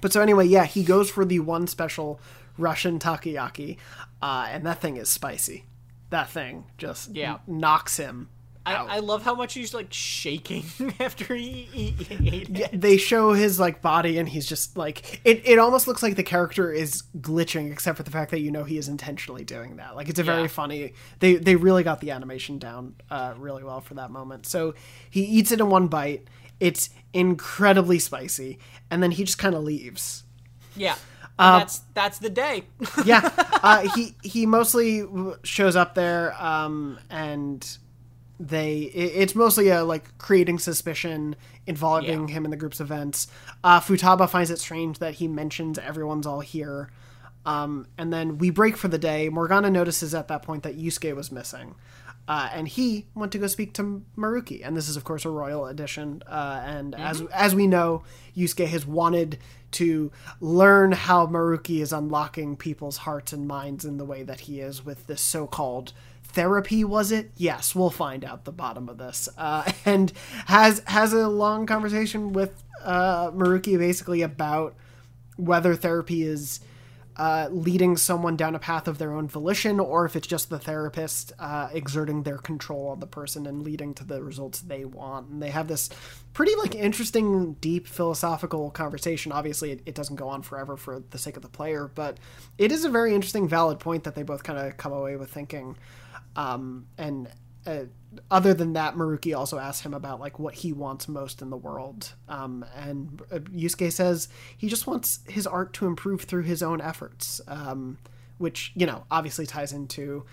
but 0.01 0.11
so 0.11 0.21
anyway, 0.21 0.45
yeah, 0.45 0.65
he 0.65 0.83
goes 0.83 1.09
for 1.09 1.23
the 1.23 1.39
one 1.39 1.67
special 1.67 2.19
Russian 2.57 2.99
takoyaki, 2.99 3.77
uh, 4.21 4.47
and 4.49 4.65
that 4.65 4.81
thing 4.81 4.97
is 4.97 5.09
spicy. 5.09 5.65
That 6.09 6.29
thing 6.29 6.65
just 6.77 7.15
Yeah. 7.15 7.37
knocks 7.47 7.97
him 7.97 8.29
out. 8.67 8.89
I, 8.89 8.95
I 8.95 8.99
love 8.99 9.23
how 9.23 9.35
much 9.35 9.53
he's 9.53 9.73
like 9.73 9.87
shaking 9.91 10.63
after 10.99 11.35
he, 11.35 11.63
he, 11.71 11.89
he 11.91 12.29
ate 12.29 12.49
it. 12.49 12.57
Yeah, 12.57 12.67
they 12.73 12.97
show 12.97 13.33
his 13.33 13.59
like 13.59 13.81
body 13.81 14.17
and 14.17 14.27
he's 14.27 14.47
just 14.47 14.75
like 14.77 15.19
it, 15.23 15.41
it 15.47 15.59
almost 15.59 15.87
looks 15.87 16.01
like 16.01 16.15
the 16.15 16.23
character 16.23 16.71
is 16.71 17.03
glitching 17.19 17.71
except 17.71 17.97
for 17.97 18.03
the 18.03 18.09
fact 18.11 18.31
that 18.31 18.39
you 18.39 18.49
know 18.51 18.63
he 18.63 18.77
is 18.79 18.87
intentionally 18.87 19.43
doing 19.43 19.75
that 19.75 19.95
like 19.95 20.09
it's 20.09 20.19
a 20.19 20.23
very 20.23 20.43
Yeah. 20.43 20.47
funny 20.47 20.93
they 21.19 21.35
they 21.35 21.55
really 21.55 21.83
got 21.83 21.99
the 22.01 22.09
animation 22.09 22.57
down 22.57 22.95
uh, 23.11 23.33
really 23.37 23.63
well 23.63 23.81
for 23.81 23.93
that 23.95 24.09
moment 24.09 24.47
so 24.47 24.73
he 25.11 25.21
eats 25.23 25.51
it 25.51 25.59
in 25.59 25.69
one 25.69 25.87
bite 25.87 26.23
it's 26.59 26.89
incredibly 27.13 27.99
spicy 27.99 28.57
and 28.89 29.03
then 29.03 29.11
he 29.11 29.23
just 29.25 29.37
kind 29.37 29.53
of 29.53 29.63
leaves 29.63 30.23
Yeah. 30.75 30.95
Uh, 31.37 31.59
that's 31.59 31.79
that's 31.93 32.19
the 32.19 32.29
day. 32.29 32.63
yeah. 33.05 33.29
Uh, 33.65 33.89
he 33.95 34.15
he 34.21 34.45
mostly 34.45 35.03
shows 35.41 35.75
up 35.75 35.95
there 35.95 36.35
um 36.39 36.99
and 37.09 37.79
they 38.39 38.81
it, 38.81 39.13
it's 39.23 39.33
mostly 39.33 39.69
a 39.69 39.83
like 39.83 40.15
creating 40.19 40.59
suspicion 40.59 41.35
involving 41.65 42.27
Yeah. 42.27 42.35
him 42.35 42.45
in 42.45 42.51
the 42.51 42.57
group's 42.57 42.79
events. 42.79 43.27
Uh 43.63 43.79
futaba 43.79 44.29
finds 44.29 44.51
it 44.51 44.59
strange 44.59 44.99
that 44.99 45.15
he 45.15 45.27
mentions 45.27 45.79
everyone's 45.79 46.27
all 46.27 46.41
here. 46.41 46.91
Um 47.43 47.87
and 47.97 48.13
then 48.13 48.37
we 48.37 48.51
break 48.51 48.77
for 48.77 48.87
the 48.87 48.99
day. 48.99 49.29
Morgana 49.29 49.71
notices 49.71 50.13
at 50.13 50.27
that 50.27 50.43
point 50.43 50.61
that 50.61 50.77
yusuke 50.77 51.15
was 51.15 51.31
missing 51.31 51.73
uh, 52.27 52.49
and 52.53 52.67
he 52.67 53.05
went 53.13 53.31
to 53.33 53.37
go 53.37 53.47
speak 53.47 53.73
to 53.73 54.03
Maruki, 54.17 54.65
and 54.65 54.75
this 54.75 54.89
is 54.89 54.97
of 54.97 55.03
course 55.03 55.25
a 55.25 55.29
royal 55.29 55.67
edition. 55.67 56.23
Uh, 56.27 56.61
and 56.65 56.95
as 56.95 57.21
as 57.33 57.53
we 57.53 57.67
know, 57.67 58.03
Yusuke 58.35 58.67
has 58.67 58.85
wanted 58.85 59.37
to 59.71 60.11
learn 60.39 60.93
how 60.93 61.27
Maruki 61.27 61.81
is 61.81 61.93
unlocking 61.93 62.55
people's 62.55 62.97
hearts 62.97 63.33
and 63.33 63.47
minds 63.47 63.85
in 63.85 63.97
the 63.97 64.05
way 64.05 64.23
that 64.23 64.41
he 64.41 64.59
is 64.59 64.85
with 64.85 65.05
this 65.05 65.21
so-called 65.21 65.91
therapy. 66.23 66.83
Was 66.83 67.11
it? 67.11 67.31
Yes, 67.35 67.75
we'll 67.75 67.89
find 67.89 68.25
out 68.25 68.45
the 68.45 68.51
bottom 68.51 68.89
of 68.89 68.97
this. 68.97 69.29
Uh, 69.37 69.71
and 69.85 70.11
has 70.47 70.81
has 70.87 71.13
a 71.13 71.27
long 71.27 71.67
conversation 71.67 72.33
with 72.33 72.63
uh, 72.83 73.29
Maruki 73.31 73.77
basically 73.77 74.23
about 74.23 74.75
whether 75.37 75.75
therapy 75.75 76.23
is 76.23 76.59
uh, 77.17 77.47
leading 77.51 77.95
someone 77.95 78.35
down 78.35 78.55
a 78.55 78.59
path 78.59 78.87
of 78.87 78.97
their 78.97 79.13
own 79.13 79.27
volition 79.27 79.79
or 79.79 80.05
if 80.05 80.15
it's 80.15 80.27
just 80.27 80.49
the 80.49 80.59
therapist 80.59 81.31
uh, 81.39 81.69
exerting 81.71 82.23
their 82.23 82.37
control 82.37 82.89
on 82.89 82.99
the 82.99 83.07
person 83.07 83.47
and 83.47 83.63
leading 83.63 83.93
to 83.93 84.03
the 84.03 84.21
results 84.21 84.61
they 84.61 84.83
want. 84.83 85.29
And 85.29 85.41
they 85.41 85.49
have 85.49 85.67
this 85.67 85.89
pretty 86.33 86.55
like 86.55 86.75
interesting 86.75 87.53
deep 87.53 87.87
philosophical 87.87 88.69
conversation. 88.71 89.31
Obviously 89.31 89.71
it, 89.71 89.81
it 89.85 89.95
doesn't 89.95 90.17
go 90.17 90.27
on 90.27 90.41
forever 90.41 90.75
for 90.75 91.01
the 91.11 91.17
sake 91.17 91.37
of 91.37 91.41
the 91.41 91.49
player 91.49 91.89
but 91.93 92.17
it 92.57 92.71
is 92.71 92.83
a 92.83 92.89
very 92.89 93.15
interesting 93.15 93.47
valid 93.47 93.79
point 93.79 94.03
that 94.03 94.15
they 94.15 94.23
both 94.23 94.43
kind 94.43 94.59
of 94.59 94.75
come 94.77 94.91
away 94.91 95.15
with 95.15 95.31
thinking. 95.31 95.77
Um, 96.35 96.87
and 96.97 97.29
uh, 97.65 97.85
other 98.29 98.53
than 98.53 98.73
that, 98.73 98.95
Maruki 98.95 99.37
also 99.37 99.57
asks 99.57 99.85
him 99.85 99.93
about 99.93 100.19
like 100.19 100.39
what 100.39 100.55
he 100.55 100.73
wants 100.73 101.07
most 101.07 101.41
in 101.41 101.49
the 101.49 101.57
world, 101.57 102.13
um, 102.27 102.65
and 102.75 103.21
uh, 103.31 103.39
Yusuke 103.39 103.91
says 103.91 104.27
he 104.57 104.67
just 104.67 104.87
wants 104.87 105.19
his 105.27 105.47
art 105.47 105.73
to 105.73 105.85
improve 105.85 106.21
through 106.21 106.43
his 106.43 106.61
own 106.63 106.81
efforts, 106.81 107.41
um, 107.47 107.97
which 108.37 108.71
you 108.75 108.85
know 108.85 109.05
obviously 109.09 109.45
ties 109.45 109.73
into 109.73 110.25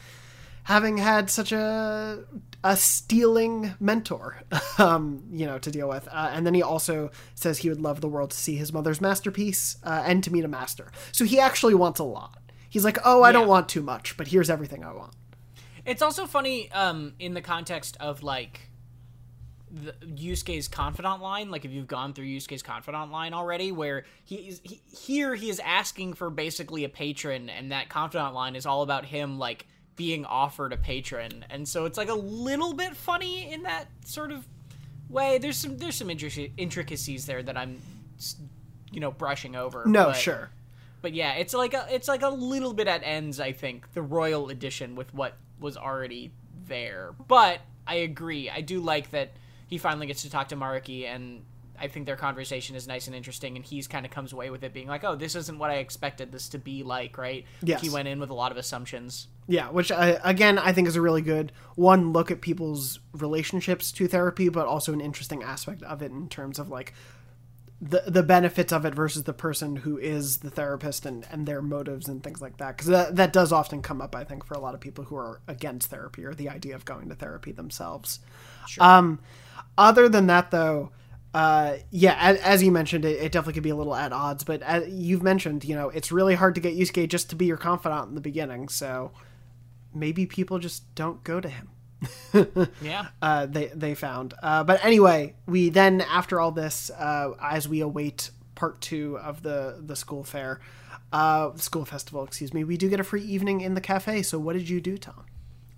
having 0.65 0.97
had 0.97 1.29
such 1.29 1.53
a 1.53 2.25
a 2.65 2.77
stealing 2.77 3.75
mentor, 3.81 4.43
um, 4.79 5.25
you 5.33 5.47
know, 5.47 5.59
to 5.59 5.71
deal 5.71 5.89
with. 5.89 6.07
Uh, 6.09 6.31
and 6.33 6.47
then 6.47 6.55
he 6.55 6.63
also 6.63 7.11
says 7.35 7.59
he 7.59 7.69
would 7.69 7.81
love 7.81 8.01
the 8.01 8.09
world 8.09 8.31
to 8.31 8.37
see 8.37 8.57
his 8.57 8.73
mother's 8.73 9.01
masterpiece 9.01 9.77
uh, 9.83 10.03
and 10.07 10.23
to 10.25 10.33
meet 10.33 10.45
a 10.45 10.49
master. 10.49 10.91
So 11.11 11.25
he 11.25 11.41
actually 11.41 11.75
wants 11.75 11.99
a 11.99 12.05
lot. 12.05 12.39
He's 12.69 12.85
like, 12.85 12.99
oh, 13.05 13.23
I 13.23 13.33
don't 13.33 13.49
want 13.49 13.69
too 13.69 13.83
much, 13.83 14.17
but 14.17 14.29
here's 14.29 14.49
everything 14.49 14.83
I 14.83 14.93
want. 14.93 15.13
It's 15.85 16.03
also 16.03 16.27
funny 16.27 16.71
um, 16.73 17.15
in 17.19 17.35
the 17.35 17.41
context 17.41 17.97
of 17.99 18.23
like 18.23 18.71
the 19.71 19.93
Yusuke's 20.05 20.69
confidant 20.69 21.23
line. 21.23 21.51
Like 21.51 21.65
if 21.65 21.71
you've 21.73 21.87
gone 21.89 22.13
through 22.13 22.27
Yusuke's 22.27 22.63
confidant 22.63 23.11
line 23.11 23.33
already, 23.35 23.73
where 23.73 24.05
he 24.25 24.37
is 24.37 24.61
he, 24.63 24.83
here, 24.95 25.35
he 25.35 25.49
is 25.51 25.61
asking 25.61 26.15
for 26.15 26.31
basically 26.31 26.85
a 26.85 26.89
patron, 26.89 27.49
and 27.49 27.73
that 27.73 27.89
confidant 27.89 28.35
line 28.35 28.55
is 28.55 28.67
all 28.67 28.83
about 28.83 29.07
him 29.07 29.39
like 29.39 29.67
being 29.97 30.25
offered 30.25 30.73
a 30.73 30.77
patron, 30.77 31.45
and 31.51 31.69
so 31.69 31.85
it's 31.85 31.99
like 31.99 32.09
a 32.09 32.15
little 32.15 32.75
bit 32.75 32.97
funny 32.97 33.53
in 33.53 33.63
that 33.65 33.89
sort 34.05 34.31
of 34.31 34.47
way. 35.09 35.39
There's 35.39 35.57
some 35.57 35.79
there's 35.79 35.97
some 35.97 36.09
intric- 36.09 36.53
intricacies 36.57 37.27
there 37.27 37.43
that 37.43 37.57
I'm 37.57 37.81
you 38.93 39.01
know 39.01 39.11
brushing 39.11 39.57
over. 39.57 39.85
No, 39.87 40.07
but- 40.07 40.17
sure. 40.17 40.51
but 41.01 41.13
yeah, 41.15 41.33
it's 41.35 41.55
like 41.55 41.75
a 41.75 41.87
it's 41.91 42.09
like 42.09 42.23
a 42.23 42.29
little 42.29 42.73
bit 42.75 42.89
at 42.89 43.03
ends. 43.05 43.41
I 43.41 43.53
think 43.53 43.93
the 43.95 44.03
royal 44.03 44.49
edition 44.51 44.95
with 44.97 45.13
what 45.15 45.35
was 45.63 45.77
already 45.77 46.33
there. 46.67 47.15
But 47.29 47.61
I 47.87 47.97
agree. 47.97 48.51
I 48.51 48.61
do 48.61 48.81
like 48.81 49.11
that 49.11 49.33
he 49.67 49.79
finally 49.79 50.07
gets 50.07 50.23
to 50.23 50.31
talk 50.31 50.49
to 50.49 50.57
Maruki, 50.57 51.07
and 51.07 51.43
I 51.79 51.89
think 51.89 52.07
their 52.07 52.17
conversation 52.17 52.77
is 52.77 52.87
nice 52.87 53.07
and 53.07 53.17
interesting, 53.17 53.57
and 53.57 53.65
he's 53.65 53.89
kind 53.89 54.05
of 54.05 54.13
comes 54.13 54.33
away 54.33 54.51
with 54.51 54.63
it 54.63 54.73
being 54.73 54.87
like, 54.87 55.03
"Oh, 55.05 55.17
this 55.17 55.35
isn't 55.35 55.59
what 55.59 55.71
I 55.71 55.77
expected 55.77 56.31
this 56.31 56.49
to 56.51 56.59
be 56.59 56.83
like." 56.83 57.17
Right? 57.17 57.47
Yes. 57.63 57.81
He 57.81 57.91
went 57.91 58.09
in 58.09 58.21
with 58.21 58.31
a 58.31 58.35
lot 58.35 58.53
of 58.53 58.59
assumptions. 58.59 59.29
Yeah, 59.49 59.71
which 59.71 59.91
I, 59.91 60.21
again 60.23 60.59
I 60.59 60.73
think 60.73 60.87
is 60.89 60.97
a 60.97 61.01
really 61.01 61.23
good 61.23 61.53
one 61.75 62.13
look 62.13 62.31
at 62.31 62.41
people's 62.41 63.01
relationships 63.13 63.91
to 63.93 64.07
therapy, 64.07 64.49
but 64.49 64.67
also 64.67 64.93
an 64.93 65.01
interesting 65.01 65.43
aspect 65.43 65.83
of 65.83 66.03
it 66.03 66.13
in 66.13 66.29
terms 66.29 66.59
of 66.59 66.69
like 66.69 66.95
the 67.83 68.05
the 68.07 68.23
benefits 68.23 68.73
of 68.73 68.85
it 68.85 68.95
versus 68.95 69.25
the 69.25 69.33
person 69.33 69.75
who 69.75 69.99
is 69.99 70.39
the 70.39 70.51
therapist 70.51 71.05
and, 71.05 71.27
and 71.33 71.47
their 71.47 71.61
motives 71.61 72.09
and 72.09 72.23
things 72.23 72.41
like 72.41 72.57
that 72.59 72.77
because 72.77 72.87
that, 72.87 73.17
that 73.17 73.33
does 73.33 73.51
often 73.53 73.83
come 73.83 74.01
up 74.01 74.15
I 74.15 74.23
think 74.23 74.45
for 74.47 74.55
a 74.55 74.61
lot 74.61 74.75
of 74.75 74.81
people 74.81 75.03
who 75.03 75.17
are 75.17 75.41
against 75.49 75.91
therapy 75.91 76.25
or 76.25 76.33
the 76.33 76.49
idea 76.49 76.77
of 76.77 76.85
going 76.85 77.09
to 77.09 77.17
therapy 77.17 77.51
themselves. 77.51 78.21
Um, 78.79 79.19
other 79.77 80.09
than 80.09 80.29
that 80.29 80.53
though, 80.53 80.93
uh, 81.35 81.79
yeah, 81.91 82.17
as, 82.21 82.39
as 82.39 82.63
you 82.63 82.71
mentioned, 82.71 83.05
it, 83.05 83.17
it 83.17 83.33
definitely 83.33 83.55
could 83.55 83.63
be 83.63 83.71
a 83.71 83.77
little 83.77 83.95
at 83.95 84.13
odds. 84.13 84.45
But 84.45 84.63
as 84.63 84.89
you've 84.89 85.23
mentioned, 85.23 85.65
you 85.65 85.75
know, 85.75 85.89
it's 85.89 86.13
really 86.13 86.35
hard 86.35 86.55
to 86.57 86.61
get 86.61 86.77
Yusuke 86.77 87.09
just 87.09 87.31
to 87.31 87.37
be 87.37 87.47
your 87.47 87.57
confidant 87.57 88.09
in 88.09 88.15
the 88.15 88.21
beginning. 88.21 88.69
So 88.69 89.13
maybe 89.95 90.27
people 90.27 90.59
just 90.59 90.95
don't 90.95 91.25
go 91.25 91.41
to 91.41 91.49
him. 91.49 91.71
Yeah. 92.83 93.09
Uh, 93.21 93.47
they 93.47 93.67
they 93.67 93.95
found. 93.95 94.35
Uh, 94.43 94.65
but 94.65 94.85
anyway, 94.85 95.35
we 95.47 95.71
then 95.71 96.01
after 96.01 96.41
all 96.41 96.51
this, 96.51 96.91
uh, 96.91 97.33
as 97.41 97.69
we 97.69 97.81
await 97.81 98.31
part 98.55 98.81
two 98.81 99.19
of 99.19 99.43
the 99.43 99.81
the 99.81 99.97
school 99.97 100.25
fair, 100.25 100.61
uh, 101.13 101.55
school 101.57 101.85
festival, 101.85 102.25
excuse 102.25 102.53
me, 102.55 102.65
we 102.65 102.77
do 102.77 102.89
get 102.89 103.01
a 103.01 103.05
free 103.05 103.23
evening 103.23 103.61
in 103.61 103.75
the 103.75 103.81
cafe. 103.81 104.23
So 104.23 104.39
what 104.39 104.55
did 104.55 104.69
you 104.69 104.81
do, 104.81 104.97
Tom? 104.99 105.27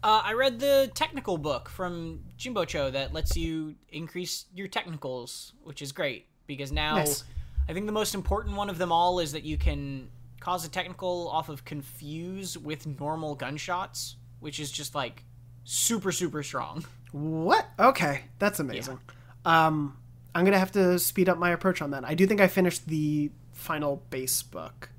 Uh, 0.03 0.21
I 0.23 0.35
read 0.35 0.61
the 0.61 0.91
technical 0.95 1.39
book 1.39 1.69
from 1.71 2.25
Jimbocho 2.39 2.93
that 2.93 3.15
lets 3.15 3.37
you 3.37 3.75
increase 3.91 4.45
your 4.55 4.69
technicals, 4.69 5.55
which 5.63 5.81
is 5.81 5.93
great 5.93 6.27
because 6.47 6.71
now 6.71 6.97
Nice. 6.97 7.25
I 7.69 7.73
think 7.73 7.87
the 7.87 7.93
most 7.93 8.15
important 8.15 8.57
one 8.57 8.69
of 8.69 8.77
them 8.77 8.93
all 8.93 9.19
is 9.19 9.33
that 9.33 9.45
you 9.45 9.57
can 9.57 10.11
cause 10.41 10.67
a 10.67 10.69
technical 10.69 11.29
off 11.29 11.49
of 11.49 11.65
confuse 11.65 12.59
with 12.59 12.87
normal 12.87 13.35
gunshots, 13.35 14.17
which 14.41 14.61
is 14.61 14.71
just 14.71 14.95
like 14.95 15.25
super 15.65 16.13
super 16.13 16.43
strong. 16.43 16.85
What? 17.13 17.67
Okay, 17.79 18.23
that's 18.39 18.61
amazing. 18.61 18.99
Um, 19.45 19.97
I'm 20.35 20.45
gonna 20.45 20.59
have 20.59 20.73
to 20.73 20.99
speed 20.99 21.29
up 21.29 21.39
my 21.39 21.51
approach 21.51 21.81
on 21.83 21.91
that. 21.93 22.05
I 22.05 22.15
do 22.15 22.27
think 22.27 22.41
I 22.41 22.49
finished 22.49 22.87
the 22.87 23.31
final 23.53 24.03
base 24.11 24.43
book. 24.43 24.91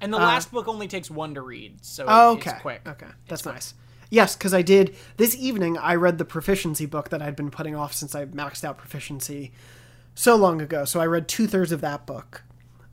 And 0.00 0.12
the 0.12 0.18
last 0.18 0.52
book 0.52 0.68
only 0.68 0.86
takes 0.88 1.10
one 1.10 1.34
to 1.34 1.40
read, 1.40 1.82
so 1.82 2.04
Oh, 2.06 2.36
it's 2.36 2.46
okay. 2.46 2.58
quick. 2.60 2.82
Okay, 2.86 3.06
that's 3.28 3.46
nice. 3.46 3.72
Yes, 4.10 4.36
because 4.36 4.52
I 4.52 4.60
did 4.60 4.94
this 5.16 5.34
evening. 5.36 5.78
I 5.78 5.94
read 5.94 6.18
the 6.18 6.26
proficiency 6.26 6.84
book 6.84 7.08
that 7.08 7.22
I'd 7.22 7.34
been 7.36 7.50
putting 7.50 7.74
off 7.74 7.94
since 7.94 8.14
I 8.14 8.26
maxed 8.26 8.62
out 8.64 8.76
proficiency 8.76 9.52
so 10.14 10.36
long 10.36 10.60
ago. 10.60 10.84
So 10.84 11.00
I 11.00 11.06
read 11.06 11.26
two 11.26 11.46
thirds 11.46 11.72
of 11.72 11.80
that 11.80 12.06
book, 12.06 12.42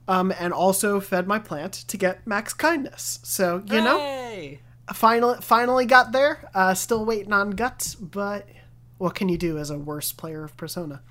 um, 0.07 0.31
and 0.39 0.53
also 0.53 1.01
fed 1.01 1.27
my 1.27 1.37
plant 1.39 1.73
to 1.73 1.97
get 1.97 2.25
max 2.25 2.53
kindness. 2.53 3.19
So 3.23 3.61
you 3.65 3.81
know! 3.81 3.97
Finally, 4.93 5.37
finally 5.41 5.85
got 5.85 6.11
there. 6.11 6.49
Uh, 6.53 6.73
still 6.73 7.05
waiting 7.05 7.33
on 7.33 7.51
guts, 7.51 7.95
but 7.95 8.47
what 8.97 9.15
can 9.15 9.29
you 9.29 9.37
do 9.37 9.57
as 9.57 9.69
a 9.69 9.77
worse 9.77 10.11
player 10.11 10.43
of 10.43 10.55
Persona? 10.57 11.01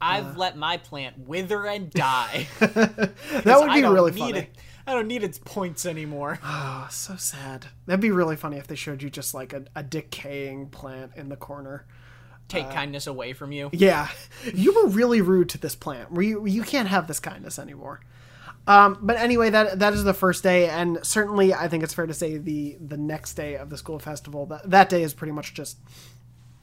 I've 0.00 0.36
let 0.36 0.56
my 0.56 0.76
plant 0.76 1.18
wither 1.18 1.66
and 1.66 1.90
die. 1.92 2.46
That 2.60 3.58
would 3.58 3.72
be 3.72 3.82
really 3.82 4.12
funny. 4.12 4.38
It. 4.40 4.56
I 4.86 4.92
don't 4.92 5.08
need 5.08 5.22
its 5.22 5.38
points 5.38 5.86
anymore. 5.86 6.38
Oh, 6.76 6.88
so 6.90 7.16
sad. 7.16 7.66
That'd 7.86 8.00
be 8.00 8.10
really 8.10 8.36
funny 8.36 8.58
if 8.58 8.66
they 8.66 8.74
showed 8.74 9.02
you 9.02 9.08
just 9.08 9.32
like 9.32 9.54
a, 9.54 9.64
a 9.74 9.82
decaying 9.82 10.68
plant 10.68 11.12
in 11.16 11.30
the 11.30 11.36
corner. 11.36 11.86
Take 12.46 12.70
kindness 12.70 13.06
away 13.06 13.32
from 13.32 13.52
you. 13.52 13.70
Yeah, 13.72 14.08
you 14.52 14.74
were 14.74 14.90
really 14.90 15.22
rude 15.22 15.48
to 15.50 15.58
this 15.58 15.74
plant. 15.74 16.10
You 16.14 16.44
you 16.46 16.62
can't 16.62 16.88
have 16.88 17.06
this 17.06 17.18
kindness 17.20 17.58
anymore. 17.58 18.00
Um, 18.66 18.98
but 19.02 19.16
anyway, 19.16 19.50
that 19.50 19.78
that 19.80 19.92
is 19.92 20.04
the 20.04 20.14
first 20.14 20.42
day, 20.42 20.68
and 20.68 20.98
certainly 21.02 21.52
I 21.52 21.68
think 21.68 21.82
it's 21.84 21.92
fair 21.92 22.06
to 22.06 22.14
say 22.14 22.38
the 22.38 22.76
the 22.80 22.96
next 22.96 23.34
day 23.34 23.56
of 23.56 23.68
the 23.70 23.76
school 23.76 23.98
festival 23.98 24.46
that 24.46 24.70
that 24.70 24.88
day 24.88 25.02
is 25.02 25.12
pretty 25.12 25.32
much 25.32 25.52
just 25.52 25.76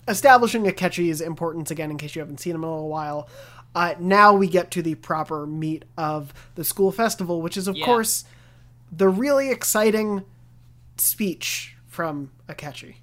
establishing 0.08 0.64
Akechi's 0.66 1.22
importance 1.22 1.70
again. 1.70 1.92
In 1.92 1.98
case 1.98 2.16
you 2.16 2.22
haven't 2.22 2.40
seen 2.40 2.56
him 2.56 2.64
in 2.64 2.70
a 2.70 2.74
little 2.74 2.90
while, 2.90 3.30
uh, 3.76 3.94
now 4.00 4.34
we 4.34 4.48
get 4.48 4.72
to 4.72 4.82
the 4.82 4.96
proper 4.96 5.46
meat 5.46 5.86
of 5.96 6.34
the 6.56 6.64
school 6.64 6.92
festival, 6.92 7.42
which 7.42 7.56
is 7.56 7.68
of 7.68 7.76
Yeah. 7.78 7.86
course 7.86 8.26
the 8.92 9.08
really 9.08 9.52
exciting 9.52 10.24
speech 10.98 11.76
from 11.88 12.32
Akechi. 12.50 12.96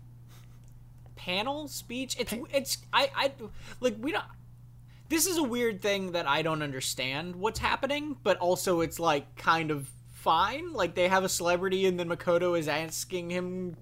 panel 1.17 1.69
speech 1.69 2.17
it's 2.19 2.33
it's 2.53 2.79
i 2.93 3.11
i 3.15 3.33
like 3.81 3.95
we 4.01 4.11
don't 4.13 4.25
this 5.09 5.27
is 5.27 5.37
a 5.39 5.43
weird 5.43 5.81
thing 5.83 6.13
that 6.13 6.27
i 6.29 6.43
don't 6.43 6.63
understand 6.63 7.37
what's 7.37 7.59
happening 7.59 8.17
but 8.23 8.37
also 8.39 8.81
it's 8.81 8.99
like 9.01 9.37
kind 9.37 9.71
of 9.71 9.89
fine 10.13 10.73
like 10.73 10.95
they 10.95 11.09
have 11.09 11.25
a 11.25 11.29
celebrity 11.29 11.87
and 11.87 11.99
then 11.99 12.09
makoto 12.09 12.59
is 12.59 12.69
asking 12.69 13.31
him 13.31 13.77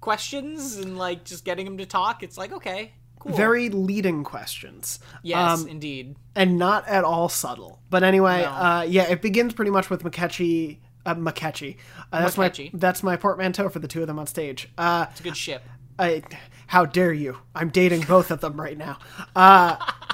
questions 0.00 0.76
and 0.76 0.98
like 0.98 1.24
just 1.24 1.44
getting 1.44 1.66
him 1.66 1.78
to 1.78 1.86
talk 1.86 2.22
it's 2.22 2.36
like 2.36 2.52
okay 2.52 2.92
cool 3.18 3.32
Very 3.36 3.68
leading 3.68 4.24
questions. 4.24 4.98
yes 5.22 5.60
um, 5.62 5.68
indeed 5.68 6.16
and 6.34 6.58
not 6.58 6.88
at 6.88 7.04
all 7.04 7.28
subtle. 7.28 7.78
But 7.90 8.02
anyway, 8.02 8.40
No. 8.42 8.48
uh, 8.48 8.86
yeah, 8.88 9.02
it 9.04 9.20
begins 9.22 9.52
pretty 9.52 9.70
much 9.70 9.90
with 9.90 10.02
Makechi. 10.02 10.78
Uh, 11.04 11.14
Makechi. 11.14 11.76
Uh, 12.10 12.22
that's 12.22 12.36
Makechi. 12.36 12.72
my 12.72 12.78
that's 12.80 13.02
my 13.02 13.16
portmanteau 13.16 13.68
for 13.68 13.78
the 13.80 13.86
two 13.86 14.00
of 14.00 14.06
them 14.06 14.18
on 14.18 14.26
stage. 14.26 14.68
Uh, 14.78 15.06
it's 15.10 15.20
a 15.20 15.22
good 15.22 15.36
ship 15.36 15.62
I, 15.98 16.22
how 16.66 16.86
dare 16.86 17.12
you? 17.12 17.36
I'm 17.54 17.68
dating 17.68 18.00
both 18.02 18.30
of 18.30 18.40
them 18.40 18.58
right 18.60 18.78
now. 18.78 18.98
Uh, 19.36 19.76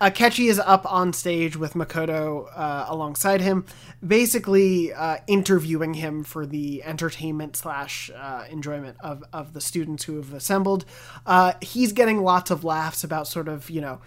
Akechi 0.00 0.50
is 0.50 0.58
up 0.58 0.90
on 0.90 1.14
stage 1.14 1.56
with 1.56 1.72
Makoto 1.72 2.48
uh, 2.54 2.84
alongside 2.88 3.40
him, 3.40 3.64
basically 4.06 4.92
uh, 4.92 5.18
interviewing 5.26 5.94
him 5.94 6.22
for 6.22 6.44
the 6.44 6.82
entertainment 6.84 7.56
slash 7.56 8.10
uh, 8.14 8.44
enjoyment 8.50 8.98
of, 9.00 9.24
of 9.32 9.54
the 9.54 9.60
students 9.60 10.04
who 10.04 10.16
have 10.16 10.34
assembled. 10.34 10.84
Uh, 11.24 11.54
he's 11.62 11.92
getting 11.92 12.22
lots 12.22 12.50
of 12.50 12.62
laughs 12.62 13.04
about 13.04 13.26
sort 13.26 13.48
of, 13.48 13.70
you 13.70 13.80
know, 13.80 14.00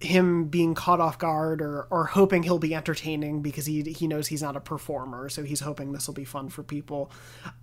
him 0.00 0.44
being 0.48 0.74
caught 0.74 1.00
off 1.00 1.18
guard 1.18 1.62
or, 1.62 1.86
or 1.90 2.04
hoping 2.04 2.42
he'll 2.42 2.58
be 2.58 2.74
entertaining 2.74 3.40
because 3.40 3.64
he, 3.64 3.82
he 3.82 4.06
knows 4.06 4.26
he's 4.26 4.42
not 4.42 4.56
a 4.56 4.60
performer, 4.60 5.30
so 5.30 5.42
he's 5.42 5.60
hoping 5.60 5.92
this 5.92 6.06
will 6.06 6.14
be 6.14 6.26
fun 6.26 6.50
for 6.50 6.62
people. 6.62 7.10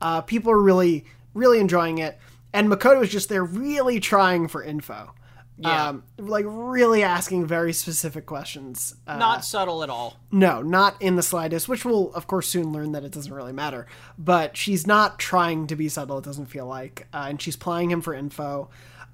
Uh, 0.02 0.22
people 0.22 0.52
are 0.52 0.62
really, 0.62 1.06
really 1.36 1.60
enjoying 1.60 2.00
it. 2.00 2.18
And 2.54 2.70
Makoto 2.70 3.04
is 3.04 3.10
just 3.10 3.30
there 3.30 3.44
really 3.44 4.00
trying 4.00 4.48
for 4.48 4.64
info. 4.64 5.14
Yeah. 5.58 5.90
Um, 5.90 6.04
like 6.18 6.46
really 6.48 7.04
asking 7.04 7.46
very 7.46 7.74
specific 7.74 8.26
questions. 8.26 8.96
Uh, 9.06 9.18
not 9.18 9.46
subtle 9.46 9.84
at 9.84 9.90
all 9.90 10.18
no, 10.32 10.62
not 10.62 11.00
in 11.02 11.18
the 11.18 11.24
slightest, 11.24 11.68
which 11.68 11.84
we'll, 11.84 12.12
of 12.14 12.26
course, 12.26 12.48
soon 12.48 12.72
learn 12.72 12.94
that 12.94 13.04
it 13.04 13.12
doesn't 13.12 13.34
really 13.34 13.52
matter. 13.52 13.86
But 14.18 14.56
she's 14.56 14.88
not 14.88 15.20
trying 15.20 15.68
to 15.68 15.76
be 15.76 15.90
subtle, 15.90 16.20
it 16.20 16.26
doesn't 16.26 16.46
feel 16.48 16.66
like. 16.66 17.08
Uh, 17.14 17.28
and 17.30 17.42
she's 17.42 17.56
plying 17.58 17.92
him 17.92 18.02
for 18.02 18.14
info. 18.14 18.70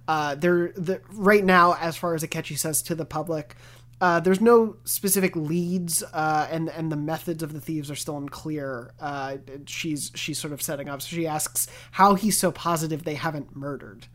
Uh, 0.08 0.36
there, 0.36 0.72
the, 0.74 1.02
right 1.12 1.44
now, 1.44 1.74
as 1.74 1.98
far 1.98 2.14
as 2.14 2.24
Akechi 2.24 2.58
says 2.58 2.82
to 2.84 2.96
the 2.96 3.04
public, 3.06 3.56
uh, 4.00 4.20
there's 4.20 4.40
no 4.40 4.76
specific 4.84 5.36
leads, 5.36 6.04
uh, 6.14 6.48
and 6.52 6.70
and 6.70 6.92
the 6.92 6.96
methods 6.96 7.42
of 7.42 7.52
the 7.52 7.60
thieves 7.60 7.90
are 7.90 7.96
still 7.96 8.16
unclear. 8.16 8.94
Uh, 9.00 9.38
she's 9.66 10.12
she's 10.14 10.38
sort 10.38 10.54
of 10.54 10.62
setting 10.62 10.88
up. 10.88 11.02
So 11.02 11.16
she 11.16 11.26
asks 11.26 11.68
how 11.92 12.14
he's 12.14 12.38
so 12.38 12.52
positive 12.52 13.04
they 13.04 13.16
haven't 13.16 13.56
murdered. 13.56 14.06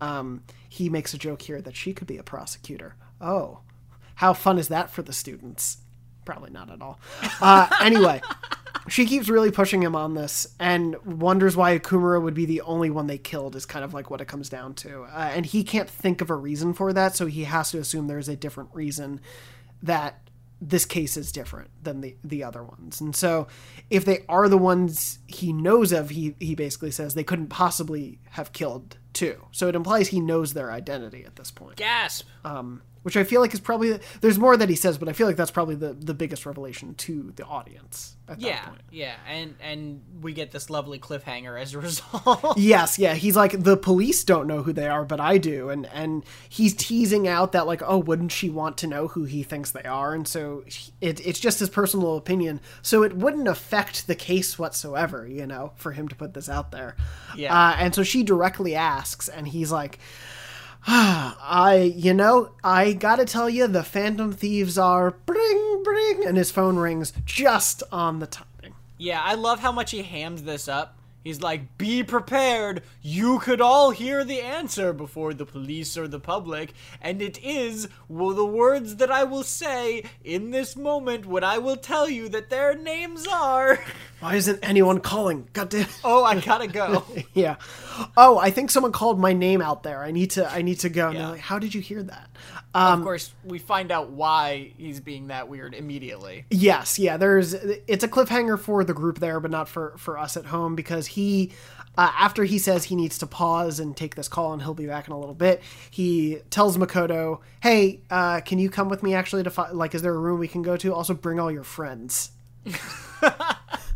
Um, 0.00 0.44
he 0.68 0.88
makes 0.88 1.14
a 1.14 1.18
joke 1.18 1.42
here 1.42 1.60
that 1.62 1.76
she 1.76 1.92
could 1.92 2.06
be 2.06 2.18
a 2.18 2.22
prosecutor. 2.22 2.94
Oh, 3.20 3.60
how 4.16 4.32
fun 4.32 4.58
is 4.58 4.68
that 4.68 4.90
for 4.90 5.02
the 5.02 5.12
students? 5.12 5.78
Probably 6.24 6.50
not 6.50 6.70
at 6.70 6.82
all. 6.82 7.00
Uh, 7.40 7.68
anyway, 7.80 8.20
she 8.88 9.06
keeps 9.06 9.28
really 9.28 9.50
pushing 9.50 9.82
him 9.82 9.96
on 9.96 10.14
this 10.14 10.46
and 10.58 10.96
wonders 11.04 11.56
why 11.56 11.78
Kumura 11.78 12.20
would 12.20 12.34
be 12.34 12.44
the 12.44 12.60
only 12.62 12.90
one 12.90 13.06
they 13.06 13.18
killed, 13.18 13.56
is 13.56 13.64
kind 13.64 13.84
of 13.84 13.94
like 13.94 14.10
what 14.10 14.20
it 14.20 14.28
comes 14.28 14.48
down 14.48 14.74
to. 14.74 15.04
Uh, 15.04 15.30
and 15.34 15.46
he 15.46 15.64
can't 15.64 15.88
think 15.88 16.20
of 16.20 16.30
a 16.30 16.34
reason 16.34 16.74
for 16.74 16.92
that, 16.92 17.14
so 17.14 17.26
he 17.26 17.44
has 17.44 17.70
to 17.70 17.78
assume 17.78 18.06
there's 18.06 18.28
a 18.28 18.36
different 18.36 18.70
reason 18.72 19.20
that 19.82 20.28
this 20.60 20.84
case 20.84 21.16
is 21.16 21.30
different 21.30 21.70
than 21.82 22.00
the, 22.00 22.16
the 22.24 22.42
other 22.42 22.62
ones. 22.62 23.00
And 23.00 23.14
so 23.14 23.46
if 23.90 24.04
they 24.04 24.24
are 24.28 24.48
the 24.48 24.58
ones 24.58 25.20
he 25.28 25.52
knows 25.52 25.92
of, 25.92 26.10
he, 26.10 26.34
he 26.40 26.54
basically 26.54 26.90
says 26.90 27.14
they 27.14 27.22
couldn't 27.22 27.46
possibly 27.46 28.18
have 28.30 28.52
killed 28.52 28.96
two. 29.12 29.44
So 29.52 29.68
it 29.68 29.74
implies 29.74 30.08
he 30.08 30.20
knows 30.20 30.54
their 30.54 30.70
identity 30.70 31.24
at 31.24 31.36
this 31.36 31.50
point 31.50 31.76
gasp 31.76 32.26
um, 32.44 32.82
which 33.08 33.16
I 33.16 33.24
feel 33.24 33.40
like 33.40 33.54
is 33.54 33.60
probably 33.60 33.98
there's 34.20 34.38
more 34.38 34.54
that 34.54 34.68
he 34.68 34.74
says, 34.74 34.98
but 34.98 35.08
I 35.08 35.14
feel 35.14 35.26
like 35.26 35.36
that's 35.36 35.50
probably 35.50 35.76
the, 35.76 35.94
the 35.94 36.12
biggest 36.12 36.44
revelation 36.44 36.94
to 36.96 37.32
the 37.36 37.44
audience 37.46 38.18
at 38.28 38.38
that 38.38 38.46
yeah 38.46 38.66
point. 38.66 38.82
yeah 38.90 39.14
and 39.26 39.54
and 39.62 40.02
we 40.20 40.34
get 40.34 40.50
this 40.50 40.68
lovely 40.68 40.98
cliffhanger 40.98 41.58
as 41.58 41.72
a 41.72 41.78
result 41.80 42.58
Yes, 42.58 42.98
yeah, 42.98 43.14
he's 43.14 43.34
like 43.34 43.62
the 43.62 43.78
police 43.78 44.24
don't 44.24 44.46
know 44.46 44.62
who 44.62 44.74
they 44.74 44.88
are, 44.88 45.06
but 45.06 45.20
I 45.20 45.38
do, 45.38 45.70
and 45.70 45.86
and 45.86 46.22
he's 46.50 46.74
teasing 46.74 47.26
out 47.26 47.52
that 47.52 47.66
like, 47.66 47.80
oh, 47.82 47.96
wouldn't 47.96 48.30
she 48.30 48.50
want 48.50 48.76
to 48.76 48.86
know 48.86 49.08
who 49.08 49.24
he 49.24 49.42
thinks 49.42 49.70
they 49.70 49.84
are? 49.84 50.12
And 50.12 50.28
so 50.28 50.64
it, 51.00 51.26
it's 51.26 51.40
just 51.40 51.60
his 51.60 51.70
personal 51.70 52.18
opinion, 52.18 52.60
so 52.82 53.04
it 53.04 53.16
wouldn't 53.16 53.48
affect 53.48 54.06
the 54.06 54.14
case 54.14 54.58
whatsoever, 54.58 55.26
you 55.26 55.46
know, 55.46 55.72
for 55.76 55.92
him 55.92 56.08
to 56.08 56.14
put 56.14 56.34
this 56.34 56.50
out 56.50 56.72
there. 56.72 56.94
Yeah. 57.34 57.58
uh, 57.58 57.76
and 57.78 57.94
so 57.94 58.02
she 58.02 58.22
directly 58.22 58.74
asks, 58.74 59.30
and 59.30 59.48
he's 59.48 59.72
like. 59.72 59.98
I, 60.90 61.92
you 61.94 62.14
know, 62.14 62.52
I 62.64 62.94
gotta 62.94 63.26
tell 63.26 63.50
you, 63.50 63.66
the 63.66 63.82
Phantom 63.82 64.32
Thieves 64.32 64.78
are 64.78 65.10
bring, 65.10 65.82
bring, 65.84 66.26
and 66.26 66.38
his 66.38 66.50
phone 66.50 66.76
rings 66.78 67.12
just 67.26 67.82
on 67.92 68.20
the 68.20 68.26
timing. 68.26 68.74
Yeah, 68.96 69.20
I 69.22 69.34
love 69.34 69.60
how 69.60 69.70
much 69.70 69.90
he 69.90 70.00
hams 70.00 70.44
this 70.44 70.66
up. 70.66 70.96
He's 71.24 71.42
like, 71.42 71.76
be 71.76 72.02
prepared. 72.02 72.82
You 73.02 73.38
could 73.38 73.60
all 73.60 73.90
hear 73.90 74.24
the 74.24 74.40
answer 74.40 74.94
before 74.94 75.34
the 75.34 75.44
police 75.44 75.98
or 75.98 76.08
the 76.08 76.20
public. 76.20 76.72
And 77.02 77.20
it 77.20 77.38
is 77.44 77.88
well, 78.08 78.30
the 78.30 78.46
words 78.46 78.96
that 78.96 79.10
I 79.10 79.24
will 79.24 79.42
say 79.42 80.04
in 80.24 80.52
this 80.52 80.74
moment 80.74 81.26
when 81.26 81.44
I 81.44 81.58
will 81.58 81.76
tell 81.76 82.08
you 82.08 82.30
that 82.30 82.48
their 82.48 82.74
names 82.74 83.26
are. 83.26 83.78
Why 84.20 84.34
isn't 84.34 84.58
anyone 84.62 84.98
calling? 85.00 85.48
God 85.52 85.68
damn. 85.68 85.86
Oh, 86.04 86.24
I 86.24 86.40
gotta 86.40 86.66
go. 86.66 87.04
yeah. 87.34 87.56
Oh, 88.16 88.38
I 88.38 88.50
think 88.50 88.70
someone 88.70 88.90
called 88.92 89.18
my 89.20 89.32
name 89.32 89.62
out 89.62 89.82
there. 89.84 90.02
I 90.02 90.10
need 90.10 90.32
to. 90.32 90.50
I 90.50 90.62
need 90.62 90.80
to 90.80 90.88
go. 90.88 91.06
And 91.08 91.14
Yeah. 91.16 91.22
they're 91.22 91.30
like, 91.32 91.40
How 91.40 91.58
did 91.58 91.74
you 91.74 91.80
hear 91.80 92.02
that? 92.02 92.30
of 92.74 93.02
course, 93.02 93.32
we 93.44 93.58
find 93.58 93.90
out 93.90 94.10
why 94.10 94.72
he's 94.76 95.00
being 95.00 95.28
that 95.28 95.48
weird 95.48 95.74
immediately. 95.74 96.44
Yes, 96.50 96.98
yeah. 96.98 97.16
There's 97.16 97.54
it's 97.54 98.04
a 98.04 98.08
cliffhanger 98.08 98.58
for 98.58 98.84
the 98.84 98.94
group 98.94 99.18
there, 99.18 99.40
but 99.40 99.50
not 99.50 99.68
for 99.68 99.94
for 99.98 100.18
us 100.18 100.36
at 100.36 100.46
home 100.46 100.74
because 100.74 101.06
he. 101.08 101.52
Uh, 101.96 102.12
after 102.16 102.44
he 102.44 102.58
says 102.60 102.84
he 102.84 102.94
needs 102.94 103.18
to 103.18 103.26
pause 103.26 103.80
and 103.80 103.96
take 103.96 104.14
this 104.14 104.28
call 104.28 104.52
and 104.52 104.62
he'll 104.62 104.72
be 104.72 104.86
back 104.86 105.08
in 105.08 105.12
a 105.12 105.18
little 105.18 105.34
bit, 105.34 105.60
he 105.90 106.38
tells 106.48 106.76
Makoto, 106.78 107.40
"Hey, 107.60 108.02
uh, 108.08 108.40
can 108.42 108.60
you 108.60 108.70
come 108.70 108.88
with 108.88 109.02
me? 109.02 109.14
Actually, 109.14 109.42
to 109.42 109.50
fi- 109.50 109.70
like, 109.70 109.96
is 109.96 110.02
there 110.02 110.14
a 110.14 110.18
room 110.18 110.38
we 110.38 110.46
can 110.46 110.62
go 110.62 110.76
to? 110.76 110.94
Also, 110.94 111.12
bring 111.14 111.40
all 111.40 111.50
your 111.50 111.64
friends." 111.64 112.30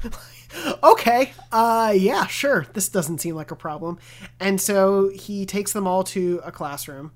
okay, 0.83 1.33
uh, 1.51 1.93
yeah, 1.97 2.27
sure. 2.27 2.67
This 2.73 2.88
doesn't 2.88 3.19
seem 3.19 3.35
like 3.35 3.51
a 3.51 3.57
problem, 3.57 3.99
and 4.41 4.61
so 4.61 5.09
he 5.11 5.47
takes 5.47 5.73
them 5.73 5.87
all 5.87 6.05
to 6.05 6.41
a 6.45 6.53
classroom, 6.53 7.12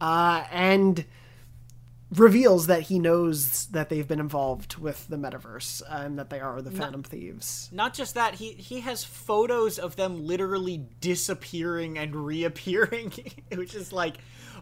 uh, 0.00 0.44
and 0.50 1.04
reveals 2.10 2.68
that 2.68 2.82
he 2.82 2.98
knows 2.98 3.66
that 3.66 3.90
they've 3.90 4.08
been 4.08 4.20
involved 4.20 4.78
with 4.78 5.06
the 5.08 5.16
metaverse 5.16 5.82
and 5.90 6.18
that 6.18 6.30
they 6.30 6.40
are 6.40 6.62
the 6.62 6.70
Phantom 6.70 7.02
Thieves. 7.02 7.68
Not 7.70 7.92
just 7.92 8.14
that, 8.14 8.34
he 8.36 8.52
he 8.52 8.80
has 8.80 9.04
photos 9.04 9.78
of 9.78 9.96
them 9.96 10.26
literally 10.26 10.86
disappearing 11.00 11.98
and 11.98 12.14
reappearing, 12.16 13.12
which 13.54 13.74
is 13.74 13.92
like, 13.92 14.14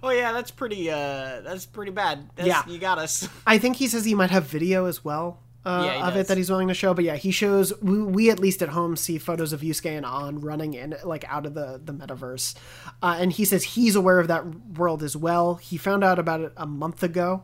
oh 0.03 0.11
yeah, 0.11 0.33
that's 0.33 0.51
pretty 0.51 0.91
uh 0.91 1.41
that's 1.43 1.67
pretty 1.67 1.93
bad. 1.93 2.29
That's, 2.35 2.49
Yeah. 2.49 2.63
you 2.67 2.79
got 2.79 2.99
us. 2.99 3.29
I 3.47 3.59
think 3.59 3.77
he 3.77 3.87
says 3.87 4.05
he 4.05 4.15
might 4.15 4.31
have 4.31 4.47
video 4.47 4.87
as 4.87 5.05
well. 5.05 5.39
Uh, 5.67 5.83
Yeah, 5.85 6.07
of 6.07 6.15
does. 6.15 6.21
it 6.23 6.29
that 6.29 6.37
he's 6.37 6.49
willing 6.49 6.69
to 6.69 6.75
show, 6.75 6.95
but 6.95 7.05
yeah, 7.05 7.17
he 7.17 7.33
shows. 7.33 7.73
We, 7.83 8.01
we 8.01 8.31
at 8.31 8.39
least 8.39 8.63
at 8.63 8.69
home 8.69 8.97
see 8.97 9.19
photos 9.19 9.53
of 9.53 9.63
Yusuke 9.63 9.97
and 9.97 10.07
Ann 10.07 10.41
running 10.41 10.75
in, 10.75 10.95
like 11.03 11.25
out 11.29 11.45
of 11.45 11.55
the 11.55 11.81
the 11.85 11.93
metaverse, 11.93 12.55
uh, 13.03 13.17
and 13.19 13.33
he 13.33 13.45
says 13.45 13.65
he's 13.65 13.97
aware 13.97 14.21
of 14.21 14.29
that 14.29 14.47
world 14.79 15.03
as 15.03 15.17
well. 15.17 15.57
He 15.57 15.77
found 15.77 16.05
out 16.05 16.21
about 16.21 16.41
it 16.41 16.53
a 16.57 16.67
month 16.67 17.03
ago, 17.03 17.43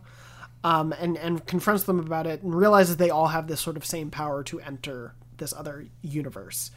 um, 0.62 0.92
and 0.92 1.18
and 1.18 1.44
confronts 1.46 1.82
them 1.82 1.98
about 1.98 2.28
it, 2.28 2.42
and 2.42 2.54
realizes 2.54 2.96
they 2.96 3.10
all 3.10 3.26
have 3.28 3.48
this 3.48 3.60
sort 3.60 3.76
of 3.76 3.84
same 3.84 4.08
power 4.08 4.44
to 4.44 4.60
enter 4.60 5.14
this 5.38 5.52
other 5.52 5.88
universe. 6.02 6.70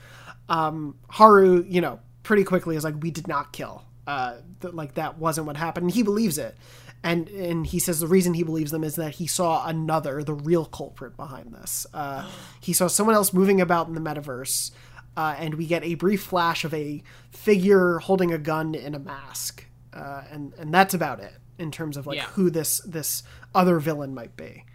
Um, 0.50 0.96
Haru, 1.10 1.64
you 1.68 1.82
know, 1.82 2.00
pretty 2.24 2.44
quickly 2.44 2.76
is 2.76 2.84
like, 2.84 2.96
we 3.02 3.12
did 3.12 3.28
not 3.28 3.54
kill. 3.54 3.84
Uh, 4.08 4.36
th- 4.62 4.74
like 4.74 4.94
that 4.96 5.18
wasn't 5.18 5.48
what 5.48 5.58
happened. 5.58 5.86
And 5.86 5.92
he 5.94 6.04
believes 6.04 6.38
it, 6.38 6.56
and 7.04 7.28
and 7.30 7.66
he 7.66 7.80
says 7.80 8.00
the 8.00 8.08
reason 8.08 8.34
he 8.36 8.44
believes 8.44 8.70
them 8.72 8.84
is 8.84 8.96
that 8.98 9.16
he 9.16 9.26
saw 9.28 9.66
another, 9.66 10.24
the 10.24 10.34
real 10.34 10.66
culprit 10.66 11.18
behind 11.18 11.54
this. 11.54 11.88
Uh, 11.94 12.30
he 12.62 12.72
saw 12.74 12.88
someone 12.88 13.16
else 13.16 13.34
moving 13.34 13.60
about 13.62 13.88
in 13.88 13.96
the 13.96 14.02
metaverse, 14.02 14.70
uh, 15.18 15.36
and 15.40 15.56
we 15.56 15.66
get 15.66 15.84
a 15.84 15.96
brief 15.96 16.22
flash 16.24 16.64
of 16.64 16.74
a 16.74 17.02
figure 17.32 17.98
holding 18.00 18.32
a 18.32 18.38
gun 18.38 18.76
in 18.76 18.94
a 18.94 19.00
mask, 19.00 19.66
uh, 19.94 20.22
and 20.32 20.54
and 20.60 20.72
that's 20.74 20.94
about 20.94 21.20
it 21.20 21.34
in 21.58 21.72
terms 21.72 21.98
of 21.98 22.06
like 22.06 22.18
Yeah. 22.18 22.26
who 22.34 22.50
this 22.52 22.82
this 22.86 23.24
other 23.56 23.80
villain 23.80 24.14
might 24.14 24.36
be. 24.38 24.66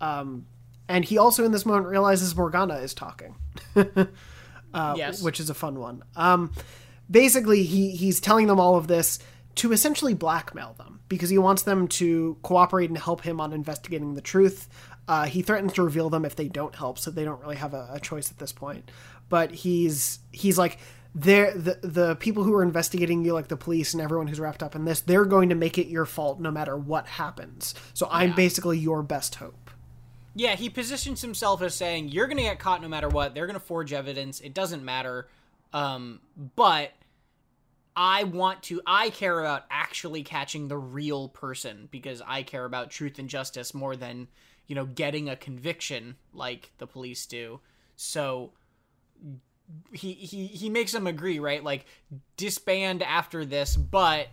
Um, 0.00 0.46
and 0.88 1.04
he 1.04 1.18
also 1.18 1.44
in 1.44 1.52
this 1.52 1.66
moment 1.66 1.86
realizes 1.86 2.34
Morgana 2.34 2.76
is 2.76 2.94
talking. 2.94 3.34
uh, 4.72 4.94
Yes. 4.96 5.22
which 5.22 5.38
is 5.40 5.50
a 5.50 5.54
fun 5.54 5.78
one. 5.78 6.02
Um, 6.16 6.52
basically, 7.10 7.62
he 7.64 7.90
he's 7.90 8.20
telling 8.20 8.46
them 8.46 8.60
all 8.60 8.76
of 8.76 8.86
this 8.86 9.18
to 9.56 9.72
essentially 9.72 10.14
blackmail 10.14 10.74
them 10.78 11.00
because 11.08 11.28
he 11.30 11.38
wants 11.38 11.62
them 11.62 11.88
to 11.88 12.36
cooperate 12.42 12.88
and 12.88 12.96
help 12.98 13.22
him 13.22 13.40
on 13.40 13.52
investigating 13.52 14.14
the 14.14 14.20
truth. 14.20 14.68
Uh, 15.08 15.24
he 15.26 15.42
threatens 15.42 15.72
to 15.72 15.82
reveal 15.82 16.08
them 16.08 16.24
if 16.24 16.36
they 16.36 16.46
don't 16.48 16.74
help, 16.76 16.98
so 16.98 17.10
they 17.10 17.24
don't 17.24 17.40
really 17.40 17.56
have 17.56 17.74
a, 17.74 17.88
a 17.92 17.98
choice 18.00 18.30
at 18.30 18.38
this 18.38 18.52
point. 18.52 18.90
But 19.28 19.50
he's 19.52 20.20
he's 20.30 20.56
like 20.56 20.78
they're 21.14 21.52
the 21.52 21.78
the 21.82 22.14
people 22.16 22.44
who 22.44 22.54
are 22.54 22.62
investigating 22.62 23.24
you, 23.24 23.32
like 23.32 23.48
the 23.48 23.56
police 23.56 23.92
and 23.92 24.00
everyone 24.00 24.28
who's 24.28 24.38
wrapped 24.38 24.62
up 24.62 24.76
in 24.76 24.84
this, 24.84 25.00
they're 25.00 25.24
going 25.24 25.48
to 25.48 25.56
make 25.56 25.78
it 25.78 25.88
your 25.88 26.06
fault 26.06 26.38
no 26.38 26.52
matter 26.52 26.76
what 26.76 27.06
happens. 27.06 27.74
So 27.94 28.06
I'm 28.10 28.30
Yeah. 28.30 28.36
basically 28.36 28.78
your 28.78 29.02
best 29.02 29.34
hope. 29.36 29.70
Yeah, 30.36 30.54
he 30.54 30.70
positions 30.70 31.22
himself 31.22 31.60
as 31.60 31.74
saying, 31.74 32.10
"You're 32.10 32.28
gonna 32.28 32.42
get 32.42 32.60
caught 32.60 32.80
no 32.80 32.86
matter 32.88 33.08
what. 33.08 33.34
They're 33.34 33.48
gonna 33.48 33.58
forge 33.58 33.92
evidence. 33.92 34.38
It 34.40 34.54
doesn't 34.54 34.84
matter. 34.84 35.26
Um, 35.72 36.20
but 36.54 36.92
I 37.96 38.24
want 38.24 38.62
to. 38.64 38.80
I 38.86 39.10
care 39.10 39.40
about 39.40 39.64
actually 39.70 40.22
catching 40.22 40.68
the 40.68 40.78
real 40.78 41.28
person 41.28 41.88
because 41.90 42.22
I 42.26 42.42
care 42.42 42.64
about 42.64 42.90
truth 42.90 43.18
and 43.18 43.28
justice 43.28 43.74
more 43.74 43.96
than 43.96 44.28
you 44.66 44.74
know 44.74 44.86
getting 44.86 45.28
a 45.28 45.36
conviction 45.36 46.16
like 46.32 46.72
the 46.78 46.86
police 46.86 47.26
do. 47.26 47.60
So." 47.96 48.52
He, 49.92 50.14
he 50.14 50.48
he 50.48 50.68
makes 50.68 50.90
them 50.90 51.06
agree, 51.06 51.38
right? 51.38 51.62
Like 51.62 51.84
disband 52.36 53.04
after 53.04 53.44
this, 53.44 53.76
but 53.76 54.26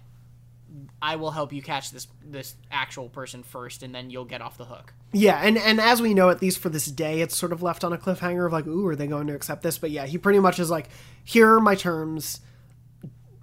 I 1.02 1.16
will 1.16 1.32
help 1.32 1.54
you 1.54 1.62
catch 1.62 1.92
this 1.92 2.08
this 2.24 2.56
actual 2.72 3.10
person 3.10 3.44
first, 3.44 3.84
and 3.84 3.94
then 3.94 4.10
you'll 4.10 4.26
get 4.26 4.42
off 4.42 4.58
the 4.58 4.66
hook. 4.66 4.94
Yeah, 5.14 5.40
and 5.42 5.58
and 5.58 5.80
as 5.80 6.02
we 6.02 6.14
know, 6.14 6.30
at 6.30 6.42
least 6.42 6.60
for 6.60 6.70
this 6.70 6.86
day, 6.86 7.22
it's 7.22 7.38
sort 7.38 7.52
of 7.52 7.62
left 7.62 7.84
on 7.84 7.94
a 7.94 7.98
cliffhanger 7.98 8.46
of 8.46 8.52
like, 8.52 8.68
ooh, 8.68 8.86
are 8.88 8.96
they 8.96 9.08
going 9.08 9.28
to 9.28 9.34
accept 9.34 9.64
this? 9.64 9.78
But 9.78 9.92
yeah, 9.92 10.06
he 10.06 10.18
pretty 10.18 10.40
much 10.40 10.60
is 10.60 10.70
like, 10.70 10.90
here 11.24 11.54
are 11.54 11.62
my 11.62 11.76
terms. 11.76 12.42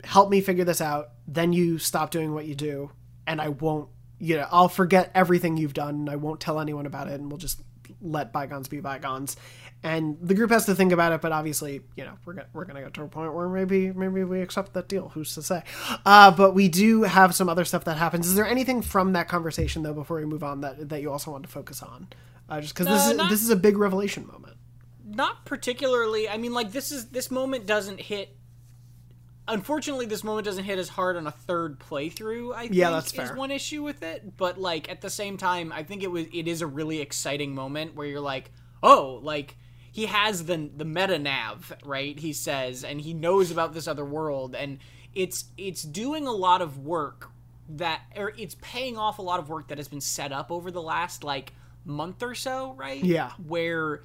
Help 0.05 0.31
me 0.31 0.41
figure 0.41 0.65
this 0.65 0.81
out. 0.81 1.11
Then 1.27 1.53
you 1.53 1.79
stop 1.79 2.11
doing 2.11 2.35
what 2.35 2.47
you 2.47 2.55
do, 2.55 2.91
and 3.27 3.41
I 3.41 3.49
won't. 3.49 3.89
You 4.19 4.37
know, 4.37 4.47
I'll 4.51 4.69
forget 4.69 5.11
everything 5.15 5.57
you've 5.57 5.75
done, 5.75 5.95
and 5.97 6.11
I 6.11 6.17
won't 6.17 6.41
tell 6.41 6.61
anyone 6.61 6.87
about 6.87 7.09
it, 7.09 7.15
and 7.15 7.31
we'll 7.31 7.39
just 7.39 7.61
let 8.01 8.33
bygones 8.33 8.69
be 8.69 8.81
bygones. 8.81 9.37
And 9.83 10.17
the 10.23 10.35
group 10.35 10.51
has 10.51 10.65
to 10.67 10.75
think 10.75 10.93
about 10.93 11.13
it, 11.13 11.21
but 11.21 11.31
obviously, 11.33 11.83
you 11.97 12.05
know, 12.05 12.13
we're 12.25 12.33
gonna, 12.35 12.49
we're 12.55 12.65
gonna 12.65 12.81
get 12.83 12.95
to 12.95 13.03
a 13.03 13.09
point 13.09 13.35
where 13.35 13.49
maybe 13.49 13.93
maybe 13.93 14.25
we 14.25 14.41
accept 14.41 14.73
that 14.75 14.89
deal. 14.89 15.11
Who's 15.11 15.35
to 15.35 15.43
say? 15.43 15.63
Uh, 16.07 16.31
but 16.31 16.55
we 16.55 16.69
do 16.69 17.03
have 17.03 17.35
some 17.35 17.49
other 17.51 17.65
stuff 17.67 17.85
that 17.85 17.99
happens. 17.99 18.27
Is 18.27 18.35
there 18.35 18.47
anything 18.47 18.81
from 18.81 19.13
that 19.13 19.29
conversation 19.29 19.83
though, 19.83 19.93
before 19.93 20.17
we 20.19 20.25
move 20.25 20.43
on, 20.45 20.63
that 20.63 20.89
that 20.89 21.03
you 21.03 21.11
also 21.13 21.31
want 21.33 21.45
to 21.45 21.51
focus 21.51 21.83
on? 21.83 22.09
Uh, 22.49 22.61
just 22.61 22.75
because 22.75 22.87
this 22.87 23.07
Uh, 23.07 23.11
is 23.11 23.17
not- 23.17 23.31
this 23.31 23.43
is 23.43 23.51
a 23.51 23.57
big 23.57 23.77
revelation 23.77 24.27
moment. 24.27 24.57
not 25.07 25.45
particularly 25.45 26.29
i 26.29 26.37
mean 26.39 26.53
like 26.55 26.73
this 26.73 26.91
is 26.91 27.09
this 27.11 27.31
moment 27.31 27.67
doesn't 27.67 28.01
hit 28.01 28.35
unfortunately 29.47 30.07
this 30.07 30.25
moment 30.25 30.45
doesn't 30.45 30.65
hit 30.65 30.79
as 30.79 30.89
hard 30.89 31.17
on 31.17 31.27
a 31.27 31.31
third 31.31 31.79
playthrough 31.79 32.55
i 32.55 32.63
think 32.63 32.75
Yeah, 32.75 32.91
that's 32.91 33.13
fair. 33.13 33.27
is 33.27 33.33
one 33.37 33.51
issue 33.51 33.83
with 33.83 34.03
it 34.03 34.37
but 34.37 34.59
like 34.59 34.91
at 34.91 35.01
the 35.01 35.11
same 35.11 35.37
time 35.37 35.73
i 35.73 35.83
think 35.83 36.03
it 36.03 36.11
was 36.11 36.27
it 36.33 36.49
is 36.49 36.63
a 36.63 36.67
really 36.67 37.01
exciting 37.01 37.55
moment 37.55 37.95
where 37.95 38.07
you're 38.07 38.21
like 38.21 38.51
oh 38.83 39.21
like 39.23 39.57
he 39.93 40.07
has 40.07 40.47
the 40.47 40.71
the 40.77 40.85
meta 40.85 41.19
nav 41.19 41.73
right 41.85 42.19
he 42.19 42.33
says 42.33 42.85
and 42.85 43.01
he 43.01 43.13
knows 43.15 43.51
about 43.51 43.75
this 43.75 43.87
other 43.87 44.05
world 44.05 44.55
and 44.55 44.79
it's 45.15 45.45
it's 45.57 45.83
doing 45.83 46.27
a 46.27 46.33
lot 46.33 46.63
of 46.63 46.79
work 46.79 47.31
that 47.69 48.01
or 48.17 48.33
it's 48.37 48.57
paying 48.61 48.97
off 48.99 49.19
a 49.19 49.23
lot 49.23 49.39
of 49.41 49.49
work 49.49 49.69
that 49.69 49.79
has 49.79 49.89
been 49.89 50.01
set 50.01 50.33
up 50.33 50.51
over 50.51 50.71
the 50.71 50.83
last 50.83 51.23
like 51.23 51.53
month 51.85 52.23
or 52.23 52.35
so 52.35 52.73
right 52.75 53.05
Yeah. 53.05 53.31
where 53.47 54.03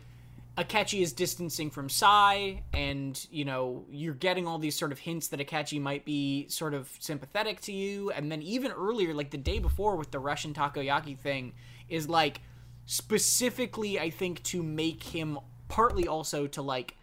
Akechi 0.60 1.02
is 1.02 1.14
distancing 1.14 1.70
from 1.70 1.88
Sae, 1.88 2.64
and 2.74 3.28
you 3.32 3.46
know 3.46 3.86
you're 3.90 4.14
getting 4.14 4.46
all 4.46 4.60
these 4.60 4.76
sort 4.76 4.92
of 4.92 5.00
hints 5.00 5.30
that 5.30 5.40
Akechi 5.40 5.80
might 5.80 6.04
be 6.04 6.48
sort 6.50 6.74
of 6.74 6.92
sympathetic 7.00 7.62
to 7.62 7.72
you, 7.72 8.12
and 8.12 8.30
then 8.30 8.42
even 8.42 8.72
earlier, 8.74 9.14
like 9.14 9.32
the 9.32 9.38
day 9.38 9.60
before 9.60 9.96
with 9.96 10.12
the 10.12 10.20
Russian 10.20 10.54
takoyaki 10.54 11.18
thing, 11.18 11.54
is 11.88 12.10
like 12.10 12.42
specifically 12.86 14.00
I 14.00 14.10
think 14.10 14.44
to 14.44 14.62
make 14.62 15.02
him 15.04 15.40
partly 15.70 16.08
also 16.08 16.46
to 16.48 16.62
like 16.62 16.98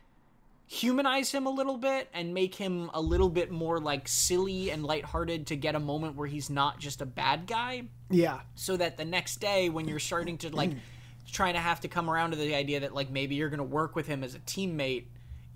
humanize 0.66 1.30
him 1.32 1.46
a 1.46 1.50
little 1.50 1.78
bit 1.78 2.08
and 2.12 2.34
make 2.34 2.56
him 2.56 2.90
a 2.92 3.00
little 3.00 3.28
bit 3.30 3.50
more 3.50 3.78
like 3.78 4.08
silly 4.08 4.70
and 4.70 4.84
lighthearted 4.84 5.46
to 5.46 5.56
get 5.56 5.76
a 5.76 5.80
moment 5.80 6.16
where 6.16 6.26
he's 6.26 6.50
not 6.50 6.78
just 6.78 7.00
a 7.00 7.06
bad 7.06 7.46
guy. 7.46 7.84
Yeah, 8.10 8.40
so 8.54 8.76
that 8.76 8.98
the 8.98 9.04
next 9.04 9.36
day 9.36 9.70
when 9.70 9.88
you're 9.88 9.98
starting 9.98 10.36
to 10.38 10.54
like 10.54 10.72
trying 11.30 11.54
to 11.54 11.60
have 11.60 11.80
to 11.80 11.88
come 11.88 12.08
around 12.08 12.30
to 12.30 12.36
the 12.36 12.54
idea 12.54 12.80
that 12.80 12.94
like 12.94 13.10
maybe 13.10 13.34
you're 13.34 13.48
going 13.48 13.58
to 13.58 13.64
work 13.64 13.96
with 13.96 14.06
him 14.06 14.22
as 14.22 14.34
a 14.34 14.38
teammate 14.40 15.04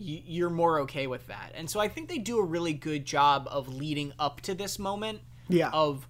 you're 0.03 0.51
more 0.51 0.81
okay 0.81 1.07
with 1.07 1.27
that 1.27 1.53
and 1.55 1.69
so 1.69 1.79
i 1.79 1.87
think 1.87 2.09
they 2.09 2.17
do 2.17 2.39
a 2.39 2.45
really 2.45 2.73
good 2.73 3.05
job 3.05 3.47
of 3.51 3.69
leading 3.69 4.13
up 4.19 4.41
to 4.41 4.55
this 4.55 4.79
moment 4.79 5.21
yeah, 5.49 5.69
of 5.73 6.07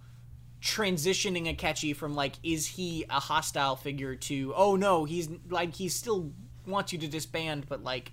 transitioning 0.60 1.56
Akechi 1.56 1.96
from 1.96 2.14
like 2.14 2.34
is 2.42 2.66
he 2.66 3.04
a 3.10 3.18
hostile 3.18 3.74
figure 3.74 4.14
to 4.14 4.52
oh 4.54 4.76
no 4.76 5.06
he's 5.06 5.28
like 5.48 5.74
he 5.74 5.88
still 5.88 6.32
wants 6.66 6.92
you 6.92 6.98
to 7.00 7.08
disband 7.08 7.66
but 7.68 7.82
like 7.82 8.12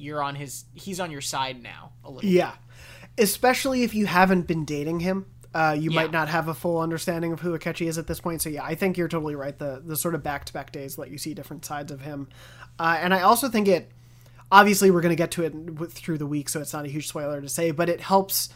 you're 0.00 0.22
on 0.22 0.34
his 0.34 0.64
he's 0.74 0.98
on 0.98 1.10
your 1.10 1.20
side 1.20 1.62
now 1.62 1.92
a 2.04 2.10
little 2.10 2.28
yeah. 2.28 2.52
Especially 3.18 3.82
if 3.82 3.94
you 3.94 4.06
haven't 4.06 4.46
been 4.46 4.64
dating 4.64 5.00
him. 5.00 5.26
Uh, 5.52 5.76
you 5.78 5.90
Yeah. 5.90 5.96
might 6.02 6.12
not 6.12 6.28
have 6.28 6.46
a 6.48 6.54
full 6.54 6.80
understanding 6.80 7.32
of 7.32 7.40
who 7.40 7.58
Akechi 7.58 7.88
is 7.88 7.98
at 7.98 8.06
this 8.06 8.20
point. 8.20 8.40
So 8.40 8.48
yeah, 8.48 8.62
I 8.64 8.74
think 8.76 8.96
you're 8.96 9.08
totally 9.08 9.34
right. 9.34 9.58
The 9.58 9.82
the 9.84 9.96
sort 9.96 10.14
of 10.14 10.22
back 10.22 10.44
to 10.44 10.52
back 10.52 10.70
days 10.70 10.96
let 10.96 11.10
you 11.10 11.18
see 11.18 11.34
different 11.34 11.64
sides 11.64 11.90
of 11.90 12.02
him, 12.02 12.28
uh, 12.78 12.98
and 13.00 13.12
I 13.12 13.22
also 13.22 13.48
think 13.48 13.66
it. 13.68 13.90
Obviously, 14.52 14.90
we're 14.90 15.00
going 15.00 15.10
to 15.10 15.16
get 15.16 15.30
to 15.32 15.44
it 15.44 15.54
through 15.92 16.18
the 16.18 16.26
week, 16.26 16.48
so 16.48 16.60
it's 16.60 16.72
not 16.72 16.84
a 16.84 16.88
huge 16.88 17.06
spoiler 17.08 17.40
to 17.40 17.48
say, 17.48 17.70
but 17.70 17.88
it 17.88 18.00
helps. 18.00 18.48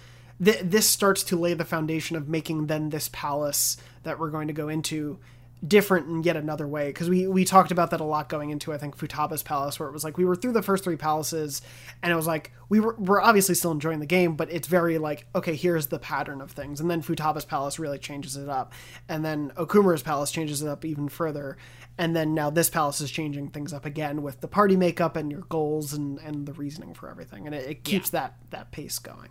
Th- 0.44 0.60
this 0.62 0.88
starts 0.88 1.22
to 1.24 1.36
lay 1.38 1.54
the 1.54 1.64
foundation 1.64 2.16
of 2.16 2.28
making 2.28 2.66
then 2.66 2.90
this 2.90 3.08
palace 3.12 3.76
that 4.02 4.18
we're 4.18 4.30
going 4.30 4.48
to 4.48 4.52
go 4.54 4.68
into 4.68 5.18
different 5.66 6.08
in 6.08 6.22
yet 6.22 6.36
another 6.36 6.68
way 6.68 6.88
because 6.88 7.08
we 7.08 7.26
we 7.26 7.44
talked 7.44 7.70
about 7.70 7.90
that 7.90 8.00
a 8.00 8.04
lot 8.04 8.28
going 8.28 8.50
into 8.50 8.72
I 8.72 8.76
think 8.78 8.98
Futaba's 8.98 9.42
palace 9.42 9.78
where 9.80 9.88
it 9.88 9.92
was 9.92 10.04
like 10.04 10.18
we 10.18 10.24
were 10.24 10.36
through 10.36 10.52
the 10.52 10.62
first 10.62 10.84
three 10.84 10.96
palaces 10.96 11.62
and 12.02 12.12
it 12.12 12.16
was 12.16 12.26
like 12.26 12.52
we 12.68 12.80
were 12.80 12.94
we're 12.98 13.20
obviously 13.22 13.54
still 13.54 13.70
enjoying 13.72 14.00
the 14.00 14.06
game 14.06 14.36
but 14.36 14.52
it's 14.52 14.68
very 14.68 14.98
like 14.98 15.26
okay 15.34 15.54
here's 15.54 15.86
the 15.86 15.98
pattern 15.98 16.40
of 16.42 16.50
things 16.50 16.80
and 16.80 16.90
then 16.90 17.00
Futaba's 17.02 17.44
palace 17.46 17.78
really 17.78 17.98
changes 17.98 18.36
it 18.36 18.48
up 18.48 18.74
and 19.08 19.24
then 19.24 19.52
Okumura's 19.56 20.02
palace 20.02 20.30
changes 20.30 20.60
it 20.60 20.68
up 20.68 20.84
even 20.84 21.08
further 21.08 21.56
and 21.96 22.14
then 22.14 22.34
now 22.34 22.50
this 22.50 22.68
palace 22.68 23.00
is 23.00 23.10
changing 23.10 23.48
things 23.48 23.72
up 23.72 23.86
again 23.86 24.22
with 24.22 24.40
the 24.42 24.48
party 24.48 24.76
makeup 24.76 25.16
and 25.16 25.30
your 25.30 25.42
goals 25.48 25.94
and 25.94 26.18
and 26.18 26.46
the 26.46 26.52
reasoning 26.52 26.92
for 26.92 27.08
everything 27.08 27.46
and 27.46 27.54
it, 27.54 27.70
it 27.70 27.84
keeps 27.84 28.10
that 28.10 28.36
that 28.50 28.70
pace 28.70 28.98
going 28.98 29.30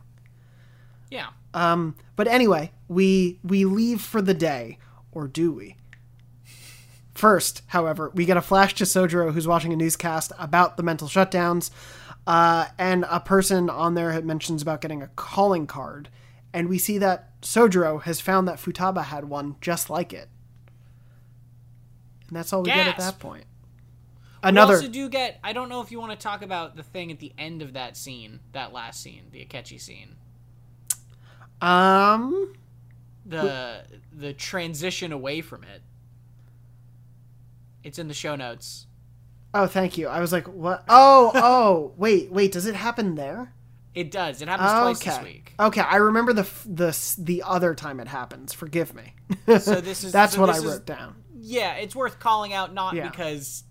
Yeah. 1.12 1.28
um, 1.54 1.96
but 2.15 2.28
anyway, 2.28 2.72
we 2.88 3.39
we 3.43 3.65
leave 3.65 4.02
for 4.02 4.22
the 4.22 4.34
day, 4.34 4.80
or 5.12 5.28
do 5.28 5.52
we? 5.52 5.76
First, 7.13 7.62
however, 7.67 8.12
we 8.15 8.26
get 8.26 8.38
a 8.38 8.41
flash 8.41 8.73
to 8.76 8.86
Sojiro 8.86 9.34
who's 9.34 9.47
watching 9.47 9.71
a 9.71 9.76
newscast 9.76 10.32
about 10.39 10.78
the 10.78 10.84
mental 10.84 11.08
shutdowns, 11.08 11.69
uh, 12.26 12.67
and 12.80 13.06
a 13.10 13.19
person 13.19 13.69
on 13.69 13.93
there 13.93 14.19
mentions 14.21 14.63
about 14.63 14.82
getting 14.82 15.04
a 15.04 15.08
calling 15.10 15.67
card, 15.67 16.10
and 16.54 16.67
we 16.69 16.80
see 16.80 16.97
that 16.97 17.39
Sojiro 17.41 18.02
has 18.02 18.19
found 18.19 18.47
that 18.47 18.58
Futaba 18.58 19.04
had 19.04 19.26
one 19.26 19.58
just 19.62 19.91
like 19.91 20.12
it, 20.12 20.28
and 22.28 22.36
that's 22.36 22.52
all 22.52 22.63
we 22.63 22.71
get 22.71 22.88
at 22.88 22.97
that 22.97 23.19
point. 23.19 23.45
Another. 24.41 24.73
We 24.73 24.78
also 24.78 24.89
do 24.89 25.08
get. 25.08 25.39
I 25.43 25.54
don't 25.54 25.69
know 25.69 25.82
if 25.82 25.91
you 25.91 25.99
want 25.99 26.13
to 26.13 26.17
talk 26.17 26.41
about 26.41 26.76
the 26.76 26.84
thing 26.84 27.12
at 27.12 27.19
the 27.19 27.32
end 27.38 27.62
of 27.62 27.73
that 27.73 27.95
scene, 27.95 28.39
that 28.54 28.73
last 28.73 29.02
scene, 29.02 29.26
the 29.32 29.45
Akechi 29.45 29.80
scene, 29.80 30.15
um. 31.62 32.56
the 33.23 33.84
the 34.12 34.34
transition 34.34 35.12
away 35.12 35.41
from 35.41 35.63
it. 35.63 35.83
It's 37.84 38.00
in 38.00 38.08
the 38.08 38.13
show 38.13 38.36
notes. 38.36 38.88
Oh, 39.54 39.67
thank 39.67 39.98
you. 39.98 40.08
I 40.08 40.19
was 40.19 40.32
like, 40.32 40.48
what? 40.48 40.84
Oh, 40.89 41.32
oh, 41.36 41.93
wait, 41.98 42.32
wait. 42.32 42.52
Does 42.52 42.65
it 42.65 42.76
happen 42.76 43.15
there? 43.15 43.54
It 43.93 44.10
does. 44.10 44.41
It 44.41 44.48
happens 44.48 44.72
twice 44.72 45.00
this 45.00 45.13
okay. 45.15 45.24
week. 45.24 45.54
Okay, 45.60 45.82
I 45.82 45.98
remember 45.98 46.34
the 46.34 46.50
the 46.65 47.15
the 47.19 47.43
other 47.46 47.76
time 47.76 48.00
it 48.00 48.08
happens. 48.08 48.52
Forgive 48.52 48.96
me. 48.96 49.13
So 49.60 49.82
this 49.82 50.04
is 50.04 50.12
That's 50.12 50.34
so 50.34 50.41
what 50.41 50.48
this 50.48 50.56
I 50.56 50.60
is- 50.60 50.65
wrote 50.65 50.86
down. 50.86 51.15
Yeah, 51.46 51.74
it's 51.76 51.96
worth 51.96 52.19
calling 52.19 52.54
out 52.54 52.74
not 52.74 52.96
Yeah. 52.96 53.10
because 53.10 53.63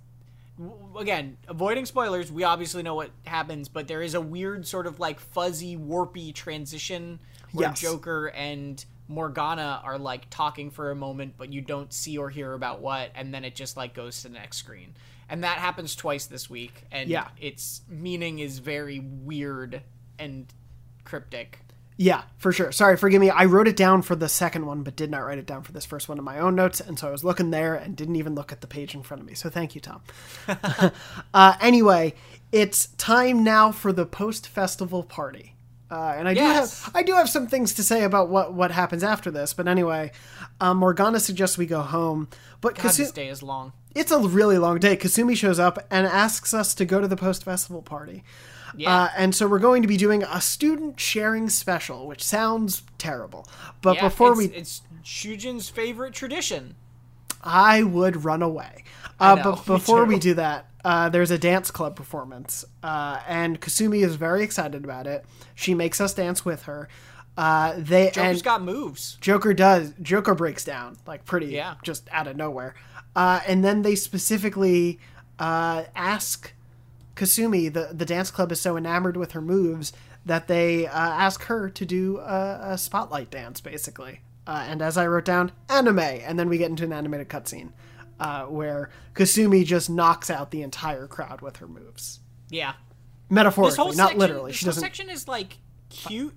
again, 0.96 1.38
avoiding 1.48 1.86
spoilers, 1.86 2.30
we 2.30 2.44
obviously 2.44 2.82
know 2.82 2.94
what 2.94 3.10
happens, 3.26 3.68
but 3.68 3.88
there 3.88 4.02
is 4.02 4.14
a 4.14 4.20
weird 4.20 4.66
sort 4.66 4.86
of 4.86 5.00
like 5.00 5.18
fuzzy 5.18 5.76
warpy 5.76 6.34
transition 6.34 7.18
where 7.52 7.68
Yes. 7.70 7.80
Joker 7.80 8.26
and 8.28 8.84
Morgana 9.12 9.80
are 9.84 9.98
like 9.98 10.28
talking 10.30 10.70
for 10.70 10.90
a 10.90 10.94
moment, 10.94 11.34
but 11.36 11.52
you 11.52 11.60
don't 11.60 11.92
see 11.92 12.18
or 12.18 12.30
hear 12.30 12.52
about 12.54 12.80
what, 12.80 13.10
and 13.14 13.32
then 13.32 13.44
it 13.44 13.54
just 13.54 13.76
like 13.76 13.94
goes 13.94 14.22
to 14.22 14.28
the 14.28 14.34
next 14.34 14.56
screen. 14.58 14.94
And 15.28 15.44
that 15.44 15.58
happens 15.58 15.94
twice 15.96 16.26
this 16.26 16.50
week, 16.50 16.84
and 16.90 17.08
Yeah. 17.08 17.28
its 17.40 17.82
meaning 17.88 18.38
is 18.38 18.58
very 18.58 19.00
weird 19.00 19.82
and 20.18 20.52
cryptic. 21.04 21.58
Yeah, 21.98 22.22
for 22.38 22.52
sure. 22.52 22.72
Sorry, 22.72 22.96
forgive 22.96 23.20
me. 23.20 23.30
I 23.30 23.44
wrote 23.44 23.68
it 23.68 23.76
down 23.76 24.02
for 24.02 24.16
the 24.16 24.28
second 24.28 24.66
one, 24.66 24.82
but 24.82 24.96
did 24.96 25.10
not 25.10 25.20
write 25.20 25.38
it 25.38 25.46
down 25.46 25.62
for 25.62 25.72
this 25.72 25.84
first 25.84 26.08
one 26.08 26.18
in 26.18 26.24
my 26.24 26.38
own 26.38 26.54
notes, 26.54 26.80
and 26.80 26.98
so 26.98 27.06
I 27.06 27.10
was 27.10 27.22
looking 27.22 27.50
there 27.50 27.74
and 27.74 27.94
didn't 27.94 28.16
even 28.16 28.34
look 28.34 28.50
at 28.50 28.60
the 28.62 28.66
page 28.66 28.94
in 28.94 29.02
front 29.02 29.20
of 29.20 29.26
me. 29.26 29.34
So 29.34 29.50
thank 29.50 29.74
you, 29.74 29.80
Tom. 29.80 30.00
uh, 31.34 31.54
anyway, 31.60 32.14
it's 32.50 32.86
time 32.96 33.44
now 33.44 33.72
for 33.72 33.92
the 33.92 34.06
post 34.06 34.48
festival 34.48 35.02
party. 35.02 35.54
Uh, 35.92 36.14
and 36.16 36.26
I 36.26 36.32
do 36.32 36.40
have 36.40 36.90
I 36.94 37.02
do 37.02 37.12
have 37.12 37.28
some 37.28 37.46
things 37.46 37.74
to 37.74 37.82
say 37.82 38.04
about 38.04 38.30
what, 38.30 38.54
what 38.54 38.70
happens 38.70 39.04
after 39.04 39.30
this, 39.30 39.52
but 39.52 39.68
anyway, 39.68 40.10
um, 40.58 40.78
Morgana 40.78 41.20
suggests 41.20 41.58
we 41.58 41.66
go 41.66 41.82
home. 41.82 42.28
But 42.62 42.76
God, 42.76 42.86
Kasu- 42.86 42.96
this 42.96 43.12
day 43.12 43.28
is 43.28 43.42
long. 43.42 43.74
it's 43.94 44.10
a 44.10 44.18
really 44.18 44.56
long 44.56 44.78
day. 44.78 44.96
Kasumi 44.96 45.36
shows 45.36 45.58
up 45.58 45.86
and 45.90 46.06
asks 46.06 46.54
us 46.54 46.74
to 46.76 46.86
go 46.86 47.02
to 47.02 47.06
the 47.06 47.16
post 47.16 47.44
festival 47.44 47.82
party. 47.82 48.24
Yeah. 48.74 49.02
Uh, 49.02 49.08
and 49.18 49.34
so 49.34 49.46
we're 49.46 49.58
going 49.58 49.82
to 49.82 49.88
be 49.88 49.98
doing 49.98 50.22
a 50.22 50.40
student 50.40 50.98
sharing 50.98 51.50
special, 51.50 52.06
which 52.06 52.24
sounds 52.24 52.84
terrible. 52.96 53.46
But 53.82 53.96
yeah, 53.96 54.08
before 54.08 54.30
it's, 54.30 54.38
we, 54.38 54.44
it's 54.46 54.82
Shujin's 55.04 55.68
favorite 55.68 56.14
tradition. 56.14 56.74
I 57.44 57.82
would 57.82 58.24
run 58.24 58.40
away. 58.40 58.84
Uh, 59.20 59.42
but 59.42 59.66
before 59.66 60.06
we 60.06 60.18
do 60.18 60.34
that, 60.34 60.68
uh, 60.84 61.08
there's 61.08 61.30
a 61.30 61.38
dance 61.38 61.70
club 61.70 61.94
performance, 61.96 62.64
uh, 62.82 63.20
and 63.28 63.60
Kasumi 63.60 64.04
is 64.04 64.16
very 64.16 64.42
excited 64.42 64.84
about 64.84 65.06
it. 65.06 65.24
She 65.54 65.74
makes 65.74 66.00
us 66.00 66.14
dance 66.14 66.44
with 66.44 66.62
her. 66.64 66.88
Uh, 67.36 67.74
they 67.78 68.10
Joker's 68.10 68.42
got 68.42 68.62
moves. 68.62 69.16
Joker 69.20 69.54
does. 69.54 69.94
Joker 70.02 70.34
breaks 70.34 70.64
down 70.64 70.96
like 71.06 71.24
pretty, 71.24 71.46
Yeah. 71.46 71.74
just 71.82 72.08
out 72.12 72.26
of 72.28 72.36
nowhere. 72.36 72.74
Uh, 73.16 73.40
and 73.46 73.64
then 73.64 73.82
they 73.82 73.94
specifically 73.94 74.98
uh, 75.38 75.84
ask 75.96 76.52
Kasumi. 77.16 77.72
the 77.72 77.90
The 77.92 78.04
dance 78.04 78.30
club 78.30 78.52
is 78.52 78.60
so 78.60 78.76
enamored 78.76 79.16
with 79.16 79.32
her 79.32 79.40
moves 79.40 79.92
that 80.26 80.46
they 80.46 80.86
uh, 80.86 80.90
ask 80.92 81.44
her 81.44 81.68
to 81.70 81.86
do 81.86 82.18
a, 82.18 82.60
a 82.72 82.78
spotlight 82.78 83.30
dance, 83.30 83.60
basically. 83.60 84.20
Uh, 84.46 84.64
and 84.68 84.82
as 84.82 84.96
I 84.96 85.06
wrote 85.06 85.24
down, 85.24 85.52
anime, 85.68 85.98
and 86.00 86.38
then 86.38 86.48
we 86.48 86.58
get 86.58 86.70
into 86.70 86.84
an 86.84 86.92
animated 86.92 87.28
cutscene 87.28 87.70
uh, 88.22 88.44
where 88.46 88.90
Kasumi 89.14 89.64
just 89.64 89.90
knocks 89.90 90.30
out 90.30 90.50
the 90.50 90.62
entire 90.62 91.06
crowd 91.06 91.40
with 91.40 91.56
her 91.58 91.66
moves, 91.66 92.20
Yeah. 92.50 92.74
metaphorically, 93.28 93.96
not 93.96 93.96
section, 93.96 94.18
literally. 94.18 94.50
This 94.52 94.58
She 94.58 94.64
whole 94.66 94.70
doesn't. 94.70 94.82
section 94.82 95.10
is 95.10 95.26
like 95.26 95.58
cute. 95.90 96.34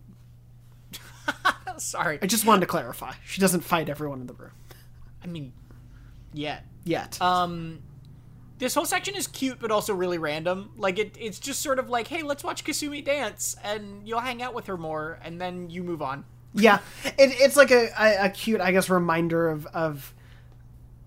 Sorry. 1.78 2.20
I 2.22 2.26
just 2.28 2.46
wanted 2.46 2.62
to 2.62 2.68
clarify. 2.68 3.14
She 3.26 3.42
doesn't 3.42 3.62
fight 3.62 3.90
everyone 3.90 4.22
in 4.22 4.28
the 4.28 4.34
room 4.34 4.52
I 5.24 5.28
mean, 5.28 5.54
yet, 6.34 6.66
yet. 6.84 7.20
Um, 7.22 7.80
this 8.60 8.74
whole 8.76 8.86
section 8.86 9.16
is 9.16 9.28
cute, 9.28 9.60
but 9.60 9.72
also 9.72 9.94
really 9.94 10.18
random. 10.18 10.72
Like 10.78 11.00
it, 11.00 11.18
it's 11.20 11.40
just 11.40 11.62
sort 11.62 11.80
of 11.80 11.90
like, 11.90 12.08
hey, 12.08 12.22
let's 12.24 12.44
watch 12.44 12.64
Kasumi 12.64 13.04
dance, 13.04 13.56
and 13.64 14.08
you'll 14.08 14.20
hang 14.22 14.42
out 14.42 14.54
with 14.54 14.68
her 14.68 14.78
more, 14.78 15.20
and 15.24 15.42
then 15.42 15.70
you 15.70 15.84
move 15.84 16.02
on. 16.02 16.26
yeah 16.54 16.80
it, 17.04 17.14
it's 17.18 17.58
like 17.58 17.70
a, 17.72 17.90
a, 18.00 18.26
a 18.28 18.30
cute 18.30 18.62
i 18.62 18.72
guess 18.72 18.90
reminder 18.90 19.50
of 19.50 19.66
of 19.74 20.14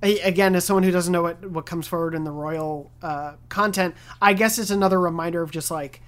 again 0.02 0.54
as 0.54 0.64
someone 0.64 0.82
who 0.82 0.90
doesn't 0.90 1.12
know 1.12 1.22
what 1.22 1.50
what 1.50 1.66
comes 1.66 1.87
forward 1.87 2.14
in 2.14 2.24
the 2.24 2.30
royal 2.30 2.90
uh, 3.02 3.32
content 3.48 3.94
i 4.22 4.32
guess 4.32 4.58
it's 4.58 4.70
another 4.70 5.00
reminder 5.00 5.42
of 5.42 5.50
just 5.50 5.70
like 5.70 6.00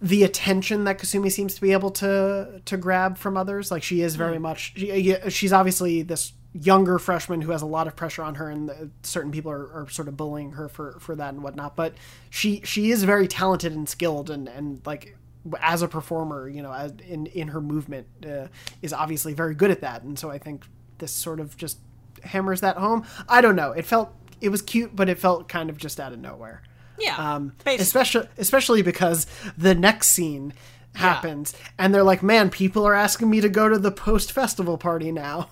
the 0.00 0.24
attention 0.24 0.84
that 0.84 0.98
kasumi 0.98 1.32
seems 1.32 1.54
to 1.54 1.60
be 1.60 1.72
able 1.72 1.90
to 1.90 2.60
to 2.64 2.76
grab 2.76 3.16
from 3.16 3.36
others. 3.36 3.70
Like 3.70 3.82
she 3.82 4.02
is 4.02 4.16
very 4.16 4.38
much 4.38 4.74
she, 4.76 5.16
she's 5.28 5.52
obviously 5.52 6.02
this 6.02 6.32
younger 6.52 6.98
freshman 6.98 7.42
who 7.42 7.52
has 7.52 7.62
a 7.62 7.66
lot 7.66 7.86
of 7.86 7.96
pressure 7.96 8.22
on 8.22 8.34
her 8.36 8.48
and 8.48 8.68
the, 8.68 8.90
certain 9.02 9.30
people 9.30 9.50
are, 9.50 9.70
are 9.72 9.88
sort 9.90 10.08
of 10.08 10.16
bullying 10.16 10.52
her 10.52 10.68
for 10.68 10.98
for 11.00 11.14
that 11.16 11.32
and 11.32 11.42
whatnot. 11.42 11.76
But 11.76 11.94
she 12.28 12.60
she 12.64 12.90
is 12.90 13.04
very 13.04 13.26
talented 13.26 13.72
and 13.72 13.88
skilled 13.88 14.28
and 14.28 14.48
and 14.48 14.80
like 14.84 15.16
as 15.60 15.80
a 15.80 15.88
performer 15.88 16.48
you 16.48 16.60
know 16.60 16.72
as 16.72 16.92
in 17.08 17.26
in 17.26 17.48
her 17.48 17.60
movement 17.60 18.06
uh, 18.26 18.48
is 18.82 18.92
obviously 18.92 19.32
very 19.32 19.54
good 19.54 19.70
at 19.70 19.80
that. 19.80 20.02
And 20.02 20.18
so 20.18 20.30
i 20.30 20.38
think 20.38 20.64
this 20.98 21.12
sort 21.12 21.40
of 21.40 21.56
just 21.56 21.78
hammers 22.26 22.60
that 22.60 22.76
home 22.76 23.04
i 23.28 23.40
don't 23.40 23.56
know 23.56 23.72
it 23.72 23.84
felt 23.86 24.12
it 24.40 24.48
was 24.50 24.60
cute 24.62 24.94
but 24.94 25.08
it 25.08 25.18
felt 25.18 25.48
kind 25.48 25.70
of 25.70 25.78
just 25.78 25.98
out 26.00 26.12
of 26.12 26.18
nowhere 26.18 26.62
Yeah. 26.98 27.16
um, 27.34 27.52
basically. 27.64 27.82
especially 27.82 28.28
especially 28.38 28.82
because 28.82 29.26
the 29.56 29.74
next 29.74 30.08
scene 30.08 30.52
happens 30.94 31.54
and 31.78 31.94
they're 31.94 32.02
like 32.02 32.22
man 32.22 32.48
people 32.50 32.86
are 32.86 32.94
asking 32.94 33.28
me 33.30 33.40
to 33.40 33.48
go 33.48 33.68
to 33.68 33.78
the 33.78 33.90
post 33.92 34.32
festival 34.32 34.78
party 34.78 35.12
now 35.12 35.48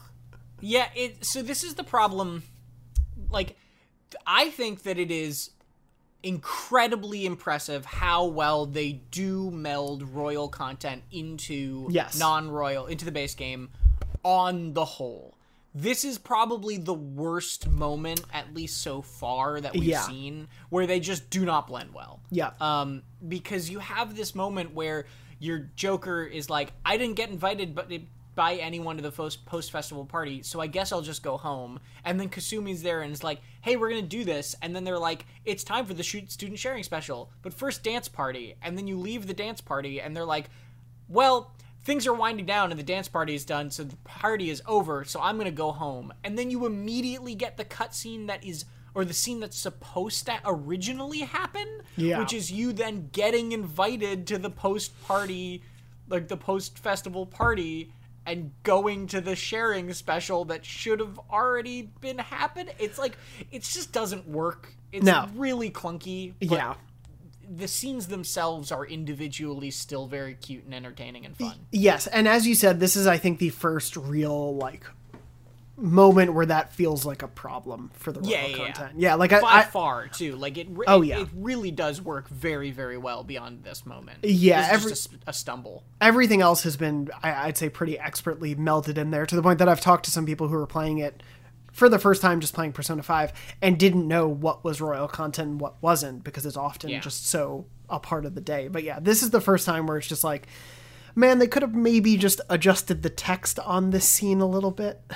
Yeah, 0.61 0.89
it 0.95 1.25
so 1.25 1.43
this 1.43 1.63
is 1.65 1.75
the 1.75 1.85
problem 1.85 2.43
like 3.31 3.57
I 4.27 4.49
think 4.51 4.85
that 4.85 4.99
it 4.99 5.11
is 5.11 5.51
incredibly 6.23 7.27
impressive 7.27 7.85
how 7.85 8.25
well 8.25 8.65
they 8.65 8.93
do 9.11 9.51
meld 9.51 10.03
royal 10.03 10.49
content 10.49 11.03
into 11.13 11.87
Yes. 11.91 12.19
non-royal 12.19 12.87
into 12.87 13.05
the 13.05 13.13
base 13.13 13.35
game 13.35 13.69
on 14.25 14.73
the 14.73 14.85
whole. 14.87 15.37
This 15.77 16.05
is 16.05 16.19
probably 16.19 16.77
the 16.77 16.95
worst 16.95 17.69
moment 17.69 18.23
at 18.33 18.55
least 18.55 18.81
so 18.81 19.03
far 19.03 19.61
that 19.61 19.73
we've 19.75 19.83
Yeah. 19.85 20.03
seen 20.03 20.47
where 20.69 20.87
they 20.87 21.01
just 21.01 21.31
do 21.31 21.45
not 21.45 21.67
blend 21.67 21.93
well 21.93 22.21
yeah 22.31 22.51
um, 22.61 23.03
because 23.27 23.69
you 23.69 23.81
have 23.81 24.15
this 24.15 24.35
moment 24.37 24.73
where 24.73 25.07
your 25.41 25.71
Joker 25.75 26.23
is 26.23 26.49
like, 26.49 26.73
I 26.87 26.97
didn't 26.97 27.17
get 27.17 27.29
invited, 27.29 27.75
but 27.75 27.91
by 28.35 28.55
anyone 28.55 28.97
to 28.97 29.03
the 29.03 29.11
post 29.13 29.71
festival 29.73 30.05
party, 30.05 30.43
so 30.43 30.61
I 30.61 30.67
guess 30.69 30.91
I'll 30.91 31.03
just 31.03 31.23
go 31.23 31.37
home. 31.37 31.79
And 32.05 32.19
then 32.19 32.29
Kasumi's 32.29 32.83
there 32.83 33.03
and 33.03 33.13
is 33.13 33.23
like, 33.23 33.41
Hey, 33.61 33.77
we're 33.77 33.91
gonna 33.91 34.03
do 34.03 34.25
this. 34.25 34.57
And 34.63 34.75
then 34.75 34.85
they're 34.85 34.99
like, 34.99 35.27
It's 35.45 35.63
time 35.65 35.87
for 35.87 35.95
the 35.95 36.03
shoot 36.03 36.31
student 36.33 36.59
sharing 36.59 36.83
special, 36.83 37.31
but 37.43 37.53
first 37.53 37.83
dance 37.83 38.09
party. 38.09 38.55
And 38.63 38.79
then 38.79 38.87
you 38.87 38.99
leave 38.99 39.27
the 39.27 39.35
dance 39.35 39.61
party, 39.61 40.01
and 40.01 40.17
they're 40.17 40.25
like, 40.25 40.51
Well. 41.09 41.53
Things 41.85 42.07
are 42.07 42.15
winding 42.15 42.47
down 42.47 42.71
and 42.71 42.79
the 42.79 42.85
dance 42.85 43.09
party 43.09 43.35
is 43.35 43.45
done, 43.45 43.71
so 43.71 43.85
the 43.85 43.97
party 44.05 44.51
is 44.51 44.63
over, 44.67 45.05
so 45.05 45.21
I'm 45.21 45.37
gonna 45.39 45.51
go 45.51 45.71
home. 45.73 46.13
And 46.25 46.39
then 46.39 46.51
you 46.51 46.67
immediately 46.67 47.35
get 47.35 47.57
the 47.57 47.65
cutscene 47.65 48.27
that 48.27 48.45
is 48.45 48.65
or 48.95 49.05
the 49.05 49.13
scene 49.15 49.41
that's 49.41 49.59
supposed 49.59 50.25
to 50.27 50.39
originally 50.47 51.21
happen. 51.21 51.67
Yeah. 51.97 52.21
Which 52.21 52.33
is 52.33 52.53
you 52.53 52.73
then 52.73 53.09
getting 53.13 53.51
invited 53.53 54.27
to 54.29 54.39
the 54.39 54.51
post 54.51 55.01
party 55.07 55.63
like 56.09 56.29
the 56.29 56.37
post 56.37 56.79
festival 56.79 57.27
party 57.27 57.91
and 58.27 58.53
going 58.63 59.07
to 59.09 59.21
the 59.21 59.35
sharing 59.35 59.93
special 59.93 60.45
that 60.47 60.65
should 60.65 61.01
have 61.01 61.19
already 61.31 61.91
been 62.01 62.19
happened. 62.19 62.71
It's 62.79 62.99
like 62.99 63.17
it 63.51 63.63
just 63.63 63.93
doesn't 63.93 64.29
work. 64.29 64.73
It's 64.93 65.05
No. 65.05 65.29
really 65.35 65.71
clunky. 65.71 66.35
Yeah. 66.41 66.75
The 67.49 67.69
scenes 67.69 68.07
themselves 68.09 68.71
are 68.73 68.85
individually 68.87 69.71
still 69.71 70.07
very 70.07 70.35
cute 70.35 70.65
and 70.65 70.75
entertaining 70.75 71.25
and 71.27 71.37
fun. 71.37 71.67
Yes, 71.71 72.07
and 72.07 72.27
as 72.29 72.47
you 72.47 72.55
said, 72.55 72.81
this 72.81 72.97
is 72.97 73.07
I 73.07 73.19
think 73.19 73.39
the 73.39 73.51
first 73.51 73.97
real 73.97 74.55
like 74.57 74.85
moment 75.77 76.33
where 76.33 76.47
that 76.47 76.73
feels 76.73 77.05
like 77.05 77.23
a 77.23 77.27
problem 77.29 77.91
for 77.95 78.13
the 78.13 78.21
Yeah, 78.23 78.47
yeah, 78.47 78.57
yeah. 78.57 78.57
content. 78.73 78.93
Yeah, 78.97 79.15
like 79.15 79.33
I, 79.33 79.41
By 79.41 79.53
I 79.55 79.63
far, 79.65 80.07
too. 80.07 80.37
Like 80.37 80.57
it. 80.57 80.69
re- 80.71 80.85
Oh, 80.87 81.03
yeah. 81.03 81.19
It 81.23 81.29
really 81.35 81.73
does 81.73 82.01
work 82.01 82.29
very, 82.29 82.71
very 82.71 82.97
well 82.97 83.25
beyond 83.25 83.65
this 83.65 83.85
moment. 83.85 84.19
Yeah, 84.23 84.69
every- 84.71 84.91
just 84.93 85.13
a, 85.13 85.17
a 85.27 85.33
stumble. 85.33 85.83
everything 86.01 86.41
else 86.41 86.63
has 86.63 86.77
been 86.77 87.11
I, 87.25 87.49
I'd 87.49 87.59
say 87.59 87.69
pretty 87.69 87.99
expertly 87.99 88.55
melted 88.55 88.99
in 88.99 89.11
there 89.11 89.27
to 89.27 89.35
the 89.35 89.43
point 89.43 89.59
that 89.59 89.69
I've 89.69 89.81
talked 89.81 90.05
to 90.05 90.13
some 90.13 90.27
people 90.27 90.47
who 90.47 90.55
are 90.55 90.67
playing 90.67 90.99
it 90.99 91.23
for 91.75 91.91
the 91.91 91.99
first 91.99 92.23
time 92.23 92.41
just 92.41 92.55
playing 92.55 92.73
Persona 92.73 93.03
5 93.03 93.33
and 93.61 93.79
didn't 93.79 94.09
know 94.09 94.27
what 94.29 94.65
was 94.65 94.81
royal 94.81 95.09
content 95.09 95.49
and 95.51 95.61
what 95.61 95.75
wasn't 95.83 96.25
because 96.25 96.47
it's 96.47 96.57
often 96.57 96.89
Yeah. 96.89 97.01
just 97.01 97.27
so 97.29 97.67
a 97.91 98.01
part 98.01 98.25
of 98.25 98.35
the 98.35 98.41
day. 98.41 98.69
But 98.69 98.83
yeah, 98.85 98.99
this 99.01 99.23
is 99.23 99.31
the 99.31 99.41
first 99.43 99.67
time 99.67 99.87
where 99.87 99.99
it's 99.99 100.07
just 100.09 100.25
like 100.25 100.47
man, 101.17 101.39
they 101.39 101.47
could 101.47 101.63
have 101.63 101.75
maybe 101.75 102.17
just 102.17 102.41
adjusted 102.51 103.03
the 103.05 103.11
text 103.11 103.59
on 103.61 103.91
this 103.91 104.05
scene 104.09 104.41
a 104.41 104.47
little 104.47 104.71
bit. 104.73 105.01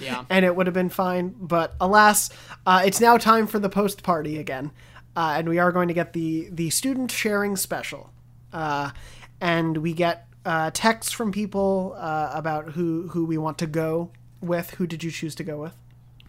Yeah. 0.00 0.24
and 0.30 0.44
it 0.44 0.54
would 0.54 0.66
have 0.68 0.74
been 0.74 0.88
fine. 0.88 1.34
But 1.38 1.74
alas, 1.80 2.30
uh, 2.64 2.82
it's 2.86 3.00
now 3.00 3.18
time 3.18 3.46
for 3.48 3.58
the 3.58 3.68
post 3.68 4.02
party 4.04 4.38
again, 4.38 4.70
uh, 5.16 5.34
and 5.36 5.48
we 5.48 5.58
are 5.58 5.72
going 5.72 5.88
to 5.88 5.94
get 5.94 6.12
the 6.12 6.48
the 6.52 6.70
student 6.70 7.10
sharing 7.10 7.56
special, 7.56 8.10
uh, 8.52 8.92
and 9.40 9.76
we 9.78 9.92
get 9.92 10.28
uh, 10.46 10.70
texts 10.72 11.12
from 11.12 11.32
people 11.32 11.96
uh, 11.98 12.30
about 12.32 12.70
who 12.70 13.08
who 13.08 13.24
we 13.26 13.36
want 13.36 13.58
to 13.58 13.66
go 13.66 14.12
with. 14.40 14.70
Who 14.78 14.86
did 14.86 15.02
you 15.02 15.10
choose 15.10 15.34
to 15.34 15.44
go 15.44 15.58
with? 15.60 15.74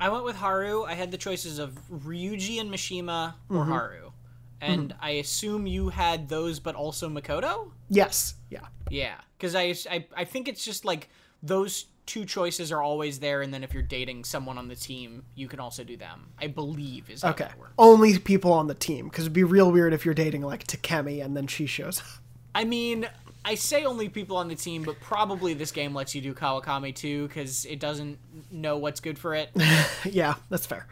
I 0.01 0.09
went 0.09 0.25
with 0.25 0.35
Haru. 0.35 0.83
I 0.83 0.95
had 0.95 1.11
the 1.11 1.17
choices 1.17 1.59
of 1.59 1.79
Ryuji 1.89 2.59
and 2.59 2.69
Mishima 2.71 3.35
or 3.49 3.57
Mm-hmm. 3.57 3.71
Haru. 3.71 4.11
And 4.59 4.93
I 5.01 5.11
assume 5.11 5.65
you 5.65 5.89
had 5.89 6.29
those, 6.29 6.59
but 6.59 6.75
also 6.75 7.09
Makoto? 7.09 7.71
Yes, 7.89 8.35
yeah, 8.49 8.59
Yeah. 8.89 9.15
Because 9.37 9.55
I, 9.55 9.73
I, 9.89 10.05
I 10.15 10.23
think 10.25 10.47
it's 10.47 10.63
just 10.63 10.85
like 10.85 11.09
those 11.41 11.85
two 12.05 12.25
choices 12.25 12.71
are 12.71 12.81
always 12.81 13.19
there, 13.19 13.41
and 13.41 13.51
then 13.51 13.63
if 13.63 13.73
you're 13.73 13.81
dating 13.81 14.23
someone 14.23 14.59
on 14.59 14.67
the 14.67 14.75
team, 14.75 15.23
you 15.33 15.47
can 15.47 15.59
also 15.59 15.83
do 15.83 15.97
them. 15.97 16.27
I 16.39 16.45
believe 16.45 17.09
is 17.09 17.23
okay. 17.23 17.49
Only 17.77 18.19
people 18.19 18.53
on 18.53 18.67
the 18.67 18.75
team 18.75 19.05
because 19.07 19.23
it'd 19.25 19.33
be 19.33 19.43
real 19.43 19.71
weird 19.71 19.93
if 19.93 20.05
you're 20.05 20.13
dating 20.13 20.41
like 20.43 20.67
Takemi 20.67 21.23
and 21.25 21.35
then 21.35 21.47
she 21.47 21.65
shows 21.65 21.99
up. 21.99 22.05
I 22.53 22.63
mean, 22.63 23.07
I 23.43 23.55
say 23.55 23.85
only 23.85 24.07
people 24.07 24.37
on 24.37 24.47
the 24.47 24.55
team, 24.55 24.83
but 24.83 24.99
probably 24.99 25.53
this 25.53 25.71
game 25.71 25.95
lets 25.95 26.13
you 26.13 26.21
do 26.21 26.33
Kawakami 26.33 26.93
too, 26.93 27.27
because 27.27 27.65
it 27.65 27.79
doesn't 27.79 28.19
know 28.51 28.77
what's 28.77 28.99
good 28.99 29.17
for 29.17 29.33
it. 29.33 29.49
yeah, 30.05 30.35
that's 30.49 30.65
fair. 30.65 30.87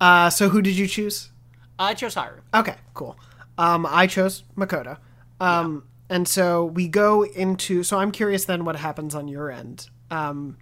Uh, 0.00 0.28
so 0.30 0.48
who 0.48 0.60
did 0.60 0.76
you 0.76 0.86
choose? 0.86 1.30
I 1.78 1.94
chose 1.94 2.14
Haru. 2.14 2.40
Okay, 2.54 2.76
cool. 2.94 3.18
Um, 3.58 3.86
I 3.88 4.06
chose 4.06 4.44
Makoto. 4.56 4.98
Um, 5.40 5.84
and 6.08 6.28
so 6.28 6.64
we 6.64 6.88
go 6.88 7.24
into. 7.24 7.82
So 7.82 7.98
I'm 7.98 8.12
curious 8.12 8.44
then 8.44 8.64
what 8.64 8.76
happens 8.76 9.14
on 9.14 9.28
your 9.28 9.50
end. 9.50 9.88
Um, 10.10 10.58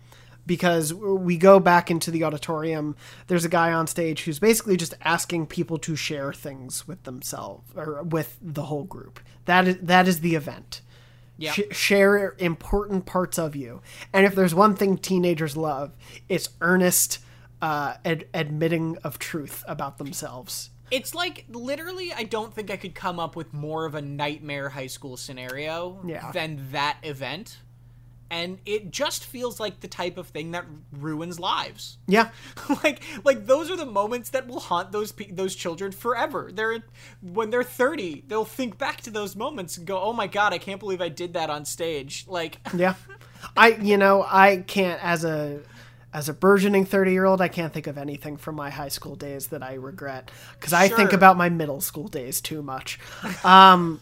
because 0.47 0.93
we 0.93 1.37
go 1.37 1.59
back 1.59 1.91
into 1.91 2.11
the 2.11 2.24
auditorium. 2.24 2.97
There's 3.28 3.45
a 3.45 3.49
guy 3.49 3.72
on 3.72 3.87
stage 3.87 4.24
who's 4.24 4.39
basically 4.39 4.76
just 4.76 4.95
asking 5.03 5.47
people 5.47 5.78
to 5.78 5.97
share 5.97 6.32
things 6.32 6.87
with 6.87 7.03
themselves 7.05 7.70
or 7.74 8.03
with 8.03 8.39
the 8.43 8.64
whole 8.64 8.85
group. 8.85 9.20
That 9.47 9.66
is 9.66 9.78
that 9.78 10.07
is 10.09 10.20
the 10.20 10.35
event. 10.35 10.82
Yeah. 11.37 11.53
Sh- 11.53 11.62
share 11.76 12.35
important 12.39 13.07
parts 13.07 13.39
of 13.39 13.57
you. 13.57 13.80
And 14.12 14.24
if 14.26 14.35
there's 14.35 14.55
one 14.55 14.76
thing 14.76 14.97
teenagers 14.99 15.57
love, 15.57 15.93
it's 16.28 16.49
earnest 16.61 17.18
uh, 17.61 17.95
ad- 18.05 18.26
admitting 18.35 18.99
of 19.05 19.18
truth 19.18 19.64
about 19.66 19.99
themselves. 19.99 20.70
It's 20.91 21.14
like 21.14 21.47
literally, 21.49 22.12
I 22.12 22.24
don't 22.24 22.55
think 22.55 22.70
I 22.70 22.76
could 22.76 22.95
come 22.95 23.18
up 23.18 23.35
with 23.37 23.53
more 23.53 23.85
of 23.87 23.95
a 23.95 24.03
nightmare 24.03 24.68
high 24.68 24.87
school 24.87 25.16
scenario 25.16 26.01
Yeah. 26.07 26.30
than 26.30 26.68
that 26.72 26.99
event. 27.03 27.59
And 28.31 28.59
it 28.66 28.91
just 28.91 29.25
feels 29.25 29.61
like 29.61 29.81
the 29.81 29.89
type 29.89 30.16
of 30.18 30.29
thing 30.29 30.51
that 30.53 30.64
ruins 30.93 31.39
lives. 31.39 31.99
Yeah. 32.07 32.31
like, 32.83 33.03
like 33.25 33.47
those 33.47 33.70
are 33.70 33.77
the 33.77 33.87
moments 33.87 34.31
that 34.31 34.47
will 34.47 34.61
haunt 34.61 34.93
those 34.93 35.12
pe- 35.12 35.31
those 35.31 35.55
children 35.55 35.93
forever. 35.93 36.51
They're 36.53 36.83
when 37.22 37.51
they're 37.51 37.62
thirty, 37.62 38.25
they'll 38.27 38.45
think 38.45 38.79
back 38.79 39.01
to 39.03 39.11
those 39.11 39.35
moments 39.37 39.77
and 39.77 39.87
go, 39.87 40.01
"Oh 40.01 40.12
my 40.12 40.27
god, 40.27 40.53
I 40.53 40.59
can't 40.59 40.81
believe 40.81 41.01
I 41.01 41.09
did 41.09 41.35
that 41.35 41.51
on 41.51 41.64
stage." 41.64 42.25
Like, 42.29 42.59
Yeah. 42.77 42.95
I 43.57 43.68
you 43.68 43.97
know, 43.97 44.25
I 44.29 44.64
can't 44.66 45.03
as 45.03 45.25
a 45.25 45.61
as 46.12 46.29
a 46.29 46.33
burgeoning 46.33 46.87
30-year-old, 46.87 47.41
I 47.41 47.49
can't 47.49 47.72
think 47.72 47.89
of 47.89 47.99
anything 47.99 48.37
from 48.37 48.55
my 48.55 48.70
high 48.70 48.89
school 48.89 49.16
days 49.16 49.49
that 49.49 49.64
I 49.64 49.75
regret 49.75 50.31
cuz 50.61 50.72
I 50.72 50.89
think 50.89 51.12
about 51.12 51.37
my 51.37 51.49
middle 51.49 51.81
school 51.81 52.07
days 52.07 52.41
too 52.41 52.62
much. 52.62 53.01
Um 53.45 54.01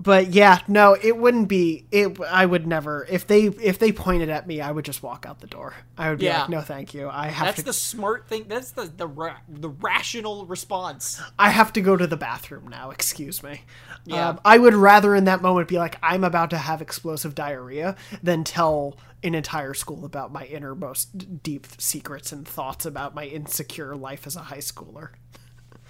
but 0.00 0.28
yeah, 0.28 0.60
no, 0.68 0.96
it 1.00 1.16
wouldn't 1.16 1.48
be 1.48 1.86
it 1.90 2.20
I 2.20 2.46
would 2.46 2.66
never 2.66 3.06
if 3.10 3.26
they 3.26 3.44
if 3.46 3.78
they 3.78 3.90
pointed 3.92 4.28
at 4.28 4.46
me, 4.46 4.60
I 4.60 4.70
would 4.70 4.84
just 4.84 5.02
walk 5.02 5.26
out 5.26 5.40
the 5.40 5.46
door. 5.48 5.74
I 5.96 6.10
would 6.10 6.20
be 6.20 6.26
Yeah. 6.26 6.42
like, 6.42 6.50
"No, 6.50 6.60
thank 6.60 6.94
you. 6.94 7.08
I 7.08 7.28
have 7.28 7.46
that's 7.48 7.58
to 7.58 7.64
the 7.64 7.72
smart 7.72 8.28
thing. 8.28 8.44
That's 8.48 8.70
the 8.70 8.84
the 8.84 9.06
ra- 9.08 9.38
the 9.48 9.70
rational 9.70 10.46
response. 10.46 11.20
I 11.38 11.50
have 11.50 11.72
to 11.72 11.80
go 11.80 11.96
to 11.96 12.06
the 12.06 12.16
bathroom 12.16 12.68
now. 12.68 12.90
Excuse 12.90 13.42
me. 13.42 13.62
Yeah. 14.04 14.28
Um, 14.30 14.40
I 14.44 14.58
would 14.58 14.74
rather 14.74 15.14
in 15.14 15.24
that 15.24 15.42
moment 15.42 15.68
be 15.68 15.78
like, 15.78 15.96
I'm 16.02 16.22
about 16.24 16.50
to 16.50 16.58
have 16.58 16.80
explosive 16.80 17.34
diarrhea 17.34 17.96
than 18.22 18.44
tell 18.44 18.96
an 19.24 19.34
entire 19.34 19.74
school 19.74 20.04
about 20.04 20.32
my 20.32 20.44
innermost 20.44 21.42
deep 21.42 21.66
secrets 21.78 22.30
and 22.30 22.46
thoughts 22.46 22.86
about 22.86 23.14
my 23.16 23.24
insecure 23.24 23.96
life 23.96 24.28
as 24.28 24.36
a 24.36 24.40
high 24.42 24.58
schooler. 24.58 25.10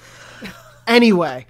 anyway, 0.86 1.46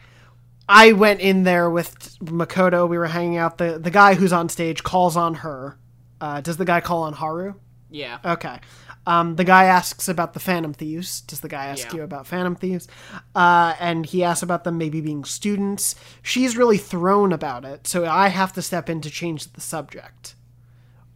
I 0.69 0.93
went 0.93 1.21
in 1.21 1.45
there 1.45 1.71
with 1.71 2.19
Makoto. 2.21 2.89
We 2.89 2.99
were 2.99 3.07
hanging 3.07 3.37
out. 3.39 3.59
The, 3.59 3.79
the 3.79 3.91
guy 3.91 4.15
who's 4.15 4.33
on 4.33 4.49
stage 4.49 4.83
calls 4.83 5.17
on 5.17 5.35
her. 5.35 5.79
Uh, 6.21 6.41
does 6.41 6.57
the 6.57 6.65
guy 6.65 6.81
call 6.81 7.05
on 7.05 7.13
Haru? 7.15 7.55
Yeah. 7.91 8.19
Okay. 8.25 8.59
Um, 9.07 9.37
the 9.37 9.45
guy 9.45 9.65
asks 9.65 10.09
about 10.09 10.35
the 10.35 10.41
Phantom 10.41 10.75
Thieves. 10.75 11.23
Does 11.23 11.41
the 11.41 11.49
guy 11.49 11.67
ask 11.67 11.89
Yeah. 11.91 11.99
you 11.99 12.03
about 12.03 12.27
Phantom 12.27 12.55
Thieves? 12.55 12.87
Uh, 13.35 13.75
and 13.81 14.05
he 14.05 14.23
asks 14.23 14.43
about 14.43 14.65
them 14.65 14.77
maybe 14.77 15.01
being 15.01 15.25
students. 15.25 15.95
She's 16.23 16.57
really 16.59 16.77
thrown 16.77 17.33
about 17.33 17.65
it, 17.65 17.87
so 17.87 18.05
I 18.05 18.29
have 18.29 18.53
to 18.55 18.61
step 18.63 18.91
in 18.91 19.01
to 19.01 19.09
change 19.11 19.53
the 19.55 19.63
subject. 19.63 20.35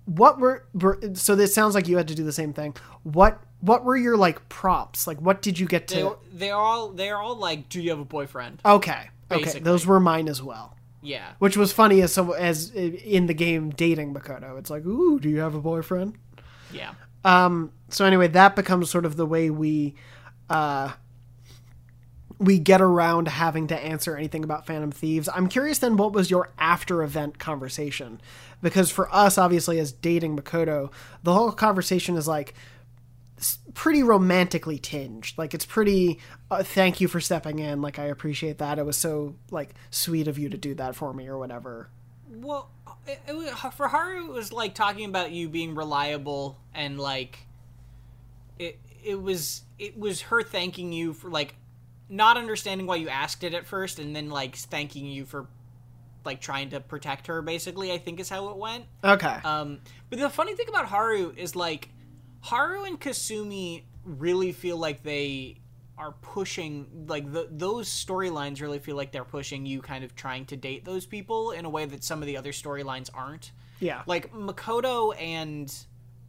What 0.06 0.40
were, 0.40 0.64
were 0.72 0.98
so? 1.14 1.36
This 1.36 1.54
sounds 1.54 1.74
like 1.74 1.86
you 1.86 1.96
had 1.98 2.08
to 2.08 2.14
do 2.14 2.24
the 2.24 2.32
same 2.32 2.52
thing. 2.52 2.74
What 3.02 3.40
what 3.60 3.84
were 3.84 3.96
your 3.96 4.16
like 4.16 4.48
props? 4.48 5.06
Like, 5.06 5.20
what 5.20 5.42
did 5.42 5.58
you 5.60 5.66
get 5.66 5.86
They 5.88 5.96
to? 6.00 6.16
they're 6.32 6.56
all 6.56 6.88
they're 6.88 7.18
all 7.18 7.36
like, 7.36 7.68
"Do 7.68 7.80
you 7.80 7.90
have 7.90 8.00
a 8.00 8.04
boyfriend?" 8.04 8.60
Okay, 8.64 9.10
okay, 9.32 9.58
those 9.58 9.86
were 9.86 10.00
mine 10.00 10.28
as 10.28 10.42
well. 10.42 10.76
Yeah. 11.02 11.32
Which 11.38 11.56
was 11.56 11.72
funny 11.72 12.00
as 12.00 12.12
so 12.12 12.32
as 12.32 12.70
in 12.70 13.26
the 13.26 13.34
game 13.34 13.70
dating 13.70 14.14
Makoto. 14.14 14.58
It's 14.58 14.70
like, 14.70 14.86
ooh, 14.86 15.18
do 15.18 15.28
you 15.28 15.40
have 15.40 15.54
a 15.54 15.60
boyfriend? 15.60 16.16
Yeah. 16.72 16.94
Um, 17.24 17.72
so 17.88 18.04
anyway, 18.04 18.28
that 18.28 18.56
becomes 18.56 18.88
sort 18.90 19.04
of 19.04 19.16
the 19.16 19.26
way 19.26 19.50
we 19.50 19.94
uh, 20.48 20.92
we 22.38 22.58
get 22.58 22.80
around 22.80 23.28
having 23.28 23.68
to 23.68 23.78
answer 23.78 24.16
anything 24.16 24.42
about 24.42 24.66
Phantom 24.66 24.90
Thieves. 24.90 25.28
I'm 25.34 25.48
curious 25.48 25.78
then, 25.78 25.96
what 25.96 26.12
was 26.12 26.30
your 26.30 26.50
after 26.58 27.02
event 27.02 27.38
conversation? 27.38 28.20
Because 28.60 28.90
for 28.90 29.12
us, 29.14 29.38
obviously, 29.38 29.78
as 29.78 29.92
dating 29.92 30.36
Makoto, 30.36 30.90
the 31.22 31.34
whole 31.34 31.52
conversation 31.52 32.16
is 32.16 32.26
like 32.26 32.54
pretty 33.74 34.02
romantically 34.02 34.78
tinged. 34.78 35.32
Like 35.36 35.54
it's 35.54 35.66
pretty. 35.66 36.20
Uh, 36.50 36.62
thank 36.62 37.00
you 37.00 37.08
for 37.08 37.20
stepping 37.20 37.58
in. 37.58 37.82
Like 37.82 37.98
I 37.98 38.04
appreciate 38.04 38.58
that. 38.58 38.78
It 38.78 38.86
was 38.86 38.96
so 38.96 39.36
like 39.50 39.74
sweet 39.90 40.28
of 40.28 40.38
you 40.38 40.48
to 40.48 40.56
do 40.56 40.74
that 40.74 40.94
for 40.94 41.12
me 41.12 41.28
or 41.28 41.38
whatever. 41.38 41.88
Well, 42.30 42.70
it, 43.06 43.20
it 43.28 43.36
was, 43.36 43.50
for 43.74 43.88
Haru, 43.88 44.26
it 44.26 44.32
was 44.32 44.52
like 44.52 44.74
talking 44.74 45.04
about 45.04 45.32
you 45.32 45.48
being 45.48 45.74
reliable 45.74 46.58
and 46.74 46.98
like 46.98 47.40
it. 48.58 48.78
It 49.04 49.20
was 49.20 49.62
it 49.78 49.98
was 49.98 50.22
her 50.22 50.42
thanking 50.42 50.92
you 50.92 51.12
for 51.12 51.28
like 51.28 51.56
not 52.08 52.36
understanding 52.36 52.86
why 52.86 52.96
you 52.96 53.08
asked 53.08 53.42
it 53.42 53.54
at 53.54 53.66
first, 53.66 53.98
and 53.98 54.14
then 54.14 54.30
like 54.30 54.56
thanking 54.56 55.06
you 55.06 55.24
for 55.24 55.48
like 56.24 56.40
trying 56.40 56.70
to 56.70 56.80
protect 56.80 57.26
her. 57.26 57.42
Basically, 57.42 57.92
I 57.92 57.98
think 57.98 58.20
is 58.20 58.28
how 58.28 58.48
it 58.50 58.56
went. 58.56 58.84
Okay. 59.02 59.36
Um, 59.44 59.80
but 60.08 60.18
the 60.18 60.30
funny 60.30 60.54
thing 60.54 60.68
about 60.68 60.86
Haru 60.86 61.34
is 61.36 61.56
like 61.56 61.88
Haru 62.42 62.84
and 62.84 63.00
Kasumi 63.00 63.84
really 64.04 64.52
feel 64.52 64.76
like 64.76 65.02
they 65.02 65.58
are 65.96 66.12
pushing 66.20 67.04
like 67.06 67.30
the, 67.32 67.46
those 67.50 67.88
storylines 67.88 68.60
really 68.60 68.78
feel 68.78 68.96
like 68.96 69.12
they're 69.12 69.24
pushing 69.24 69.66
you 69.66 69.80
kind 69.80 70.02
of 70.04 70.16
trying 70.16 70.44
to 70.46 70.56
date 70.56 70.84
those 70.84 71.06
people 71.06 71.52
in 71.52 71.64
a 71.64 71.70
way 71.70 71.84
that 71.84 72.02
some 72.02 72.20
of 72.20 72.26
the 72.26 72.36
other 72.36 72.52
storylines 72.52 73.08
aren't. 73.14 73.52
Yeah. 73.78 74.02
Like 74.06 74.32
Makoto 74.32 75.14
and 75.18 75.72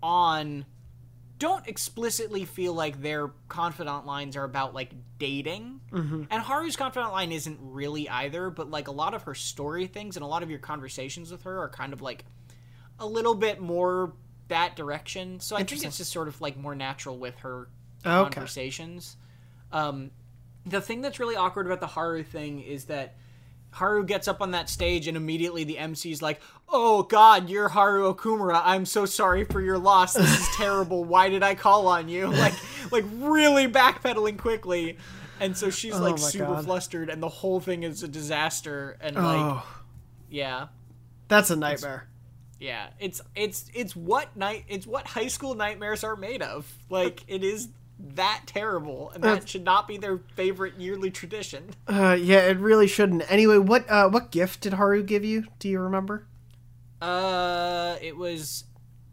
On 0.01 0.65
don't 1.39 1.67
explicitly 1.67 2.45
feel 2.45 2.73
like 2.73 3.01
their 3.01 3.29
confidant 3.49 4.05
lines 4.05 4.37
are 4.37 4.43
about 4.43 4.73
like 4.73 4.91
dating. 5.17 5.81
Mm-hmm. 5.91 6.23
And 6.29 6.43
Haru's 6.43 6.75
confidant 6.75 7.11
line 7.11 7.31
isn't 7.31 7.59
really 7.59 8.07
either, 8.07 8.49
but 8.49 8.69
like 8.69 8.87
a 8.87 8.91
lot 8.91 9.13
of 9.13 9.23
her 9.23 9.33
story 9.33 9.87
things 9.87 10.15
and 10.15 10.23
a 10.23 10.27
lot 10.27 10.43
of 10.43 10.49
your 10.49 10.59
conversations 10.59 11.31
with 11.31 11.43
her 11.43 11.59
are 11.59 11.69
kind 11.69 11.93
of 11.93 12.01
like 12.01 12.25
a 12.99 13.05
little 13.05 13.35
bit 13.35 13.59
more 13.59 14.13
that 14.49 14.75
direction. 14.75 15.39
So 15.39 15.55
I 15.55 15.63
think 15.63 15.83
it's 15.83 15.97
just 15.97 16.11
sort 16.11 16.27
of 16.27 16.39
like 16.41 16.57
more 16.57 16.75
natural 16.75 17.17
with 17.17 17.35
her 17.39 17.67
Okay. 18.05 18.33
conversations. 18.33 19.15
Um, 19.71 20.11
the 20.65 20.81
thing 20.81 21.01
that's 21.01 21.19
really 21.19 21.35
awkward 21.35 21.65
about 21.65 21.79
the 21.79 21.87
Haru 21.87 22.23
thing 22.23 22.59
is 22.61 22.85
that 22.85 23.15
Haru 23.71 24.03
gets 24.05 24.27
up 24.27 24.41
on 24.41 24.51
that 24.51 24.69
stage 24.69 25.07
and 25.07 25.17
immediately 25.17 25.63
the 25.63 25.77
MC's 25.79 26.21
like, 26.21 26.39
"Oh 26.69 27.03
God, 27.03 27.49
you're 27.49 27.69
Haru 27.69 28.13
Okumura. 28.13 28.61
I'm 28.63 28.85
so 28.85 29.05
sorry 29.05 29.45
for 29.45 29.61
your 29.61 29.79
loss. 29.79 30.13
This 30.13 30.41
is 30.41 30.55
terrible. 30.55 31.03
Why 31.03 31.29
did 31.29 31.41
I 31.41 31.55
call 31.55 31.87
on 31.87 32.07
you?" 32.07 32.27
Like, 32.31 32.53
like 32.91 33.05
really 33.13 33.67
backpedaling 33.67 34.37
quickly, 34.37 34.97
and 35.39 35.57
so 35.57 35.71
she's 35.71 35.97
like 35.99 36.13
Oh 36.19 36.21
my 36.21 36.29
super 36.29 36.53
God. 36.53 36.65
flustered, 36.65 37.09
and 37.09 37.23
the 37.23 37.29
whole 37.29 37.59
thing 37.59 37.81
is 37.83 38.03
a 38.03 38.07
disaster. 38.07 38.95
And 39.01 39.15
like, 39.15 39.25
Oh, 39.41 39.65
yeah, 40.29 40.67
that's 41.29 41.49
a 41.49 41.55
nightmare. 41.55 42.07
Yeah, 42.63 42.87
it's 42.97 43.19
it's 43.35 43.69
it's 43.73 43.93
what 43.93 44.37
night 44.37 44.63
it's 44.69 44.87
what 44.87 45.05
high 45.05 45.27
school 45.27 45.53
nightmares 45.53 46.05
are 46.05 46.15
made 46.15 46.41
of. 46.41 46.71
Like, 46.89 47.21
it 47.27 47.43
is 47.43 47.67
that 48.15 48.43
terrible, 48.45 49.11
and 49.11 49.21
that 49.25 49.49
should 49.49 49.65
not 49.65 49.85
be 49.85 49.97
their 49.97 50.19
favorite 50.35 50.75
yearly 50.77 51.11
tradition. 51.11 51.71
Uh, 51.89 52.17
yeah, 52.19 52.39
it 52.39 52.57
really 52.57 52.87
shouldn't. 52.87 53.29
Anyway, 53.29 53.57
what 53.57 53.89
uh, 53.89 54.07
what 54.07 54.31
gift 54.31 54.61
did 54.61 54.75
Haru 54.75 55.03
give 55.03 55.25
you? 55.25 55.43
Do 55.59 55.67
you 55.67 55.81
remember? 55.81 56.25
Uh, 57.01 57.97
it 58.01 58.15
was 58.15 58.63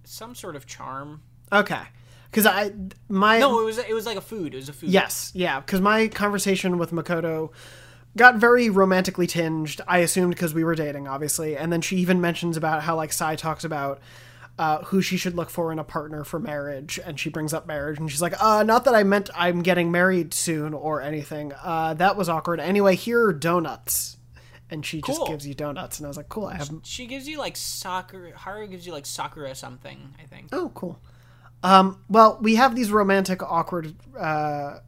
some 0.04 0.36
sort 0.36 0.54
of 0.54 0.64
charm. 0.66 1.22
Okay, 1.52 1.82
because 2.30 2.46
I 2.46 2.70
my 3.08 3.40
No, 3.40 3.60
it 3.60 3.64
was 3.64 3.78
it 3.78 3.92
was 3.92 4.06
like 4.06 4.16
a 4.16 4.22
food. 4.22 4.54
It 4.54 4.58
was 4.58 4.68
a 4.68 4.72
food. 4.72 4.90
Yes, 4.90 5.32
yeah, 5.34 5.58
because 5.58 5.80
my 5.80 6.06
conversation 6.06 6.78
with 6.78 6.92
Makoto 6.92 7.50
got 8.16 8.36
very 8.36 8.70
romantically 8.70 9.26
tinged. 9.26 9.80
I 9.86 9.98
assumed 9.98 10.34
because 10.34 10.54
we 10.54 10.64
were 10.64 10.74
dating, 10.74 11.08
obviously, 11.08 11.56
and 11.56 11.72
then 11.72 11.80
she 11.80 11.96
even 11.98 12.20
mentions 12.20 12.56
about 12.56 12.82
how 12.82 12.96
like 12.96 13.12
Sae 13.12 13.36
talks 13.36 13.64
about 13.64 14.00
uh, 14.58 14.84
who 14.84 15.00
she 15.00 15.16
should 15.16 15.34
look 15.34 15.48
for 15.48 15.72
in 15.72 15.78
a 15.78 15.84
partner 15.84 16.24
for 16.24 16.38
marriage, 16.38 17.00
and 17.04 17.18
she 17.18 17.30
brings 17.30 17.54
up 17.54 17.66
marriage, 17.66 17.98
and 17.98 18.10
she's 18.10 18.22
like, 18.22 18.34
"Uh, 18.42 18.62
not 18.62 18.84
that 18.84 18.94
I 18.94 19.04
meant 19.04 19.30
I'm 19.34 19.62
getting 19.62 19.90
married 19.90 20.34
soon 20.34 20.74
or 20.74 21.00
anything. 21.00 21.52
Uh, 21.62 21.94
that 21.94 22.16
was 22.16 22.28
awkward. 22.28 22.60
Anyway, 22.60 22.96
here 22.96 23.24
are 23.24 23.32
donuts." 23.32 24.16
And 24.72 24.86
she 24.86 25.02
just 25.02 25.26
gives 25.26 25.48
you 25.48 25.54
donuts, 25.54 25.98
and 25.98 26.06
I 26.06 26.08
was 26.08 26.16
like, 26.16 26.28
"Cool, 26.28 26.46
I 26.46 26.56
have 26.56 26.70
She 26.84 27.06
gives 27.06 27.26
you 27.26 27.38
like 27.38 27.56
soccer. 27.56 28.32
Haru 28.36 28.68
gives 28.68 28.86
you 28.86 28.92
like 28.92 29.06
sakura 29.06 29.54
something. 29.54 30.14
I 30.22 30.26
think. 30.26 30.48
Oh, 30.52 30.70
cool. 30.74 31.00
Um, 31.62 32.04
well, 32.08 32.38
we 32.40 32.54
have 32.54 32.76
these 32.76 32.90
romantic, 32.90 33.42
awkward 33.42 33.94
uh, 34.18 34.78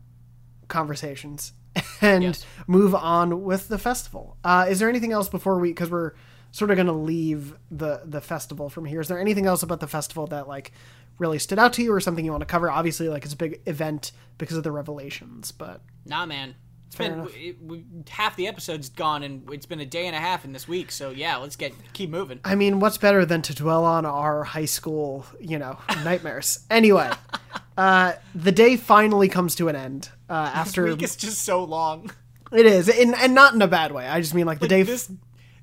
conversations 0.69 1.53
and 2.01 2.23
Yes. 2.23 2.47
move 2.67 2.95
on 2.95 3.43
with 3.45 3.69
the 3.69 3.79
festival. 3.79 4.37
Uh, 4.45 4.67
is 4.69 4.79
there 4.79 4.89
anything 4.89 5.13
else 5.13 5.29
before 5.29 5.59
we? 5.59 5.69
Because 5.71 5.91
we're 5.91 6.13
sort 6.51 6.71
of 6.71 6.77
going 6.77 6.87
to 6.87 6.93
leave 6.93 7.55
the 7.71 8.03
the 8.05 8.21
festival 8.21 8.69
from 8.69 8.85
here. 8.85 9.01
Is 9.01 9.09
there 9.09 9.19
anything 9.21 9.47
else 9.47 9.63
about 9.63 9.81
the 9.81 9.87
festival 9.87 10.27
that 10.29 10.49
like 10.49 10.73
really 11.19 11.39
stood 11.39 11.59
out 11.59 11.73
to 11.75 11.83
you, 11.83 11.93
or 11.93 12.01
something 12.01 12.25
you 12.25 12.31
want 12.31 12.43
to 12.43 12.47
cover? 12.47 12.71
Obviously, 12.71 13.09
like 13.09 13.25
it's 13.25 13.35
a 13.35 13.37
big 13.37 13.61
event 13.67 14.13
because 14.39 14.57
of 14.57 14.65
the 14.65 14.73
revelations, 14.73 15.53
but 15.53 15.81
Nah, 16.05 16.27
man. 16.27 16.55
It's 16.89 16.97
Fair 16.99 17.09
been 17.25 17.57
we, 17.67 17.87
half 18.11 18.37
the 18.37 18.47
episode's 18.47 18.91
gone, 18.91 19.23
and 19.23 19.49
it's 19.51 19.65
been 19.65 19.81
a 19.81 19.87
day 19.87 20.07
and 20.07 20.15
a 20.15 20.19
half 20.19 20.45
in 20.45 20.53
this 20.53 20.69
week. 20.69 20.93
So 20.93 21.09
yeah, 21.09 21.37
let's 21.39 21.57
get 21.57 21.73
keep 21.95 22.11
moving. 22.11 22.41
I 22.45 22.55
mean, 22.55 22.81
what's 22.81 22.99
better 22.99 23.25
than 23.25 23.41
to 23.43 23.55
dwell 23.55 23.87
on 23.87 24.05
our 24.05 24.45
high 24.45 24.67
school, 24.67 25.25
you 25.41 25.59
know, 25.59 25.79
nightmares? 26.05 26.67
Anyway, 26.69 27.09
uh, 27.79 28.13
the 28.35 28.53
day 28.53 28.77
finally 28.77 29.29
comes 29.29 29.55
to 29.55 29.69
an 29.69 29.77
end 29.77 30.11
uh, 30.33 30.45
This 30.47 30.55
after 30.55 30.85
week 30.85 31.03
is 31.03 31.17
just 31.17 31.43
so 31.43 31.63
long. 31.65 32.11
It 32.53 32.67
is, 32.67 32.89
and, 32.89 33.15
and 33.15 33.35
not 33.35 33.55
in 33.55 33.63
a 33.63 33.67
bad 33.67 33.93
way. 33.93 34.07
I 34.07 34.21
just 34.21 34.35
mean 34.35 34.47
like 34.47 34.61
the 34.61 34.69
day. 34.69 34.83
This 34.83 35.11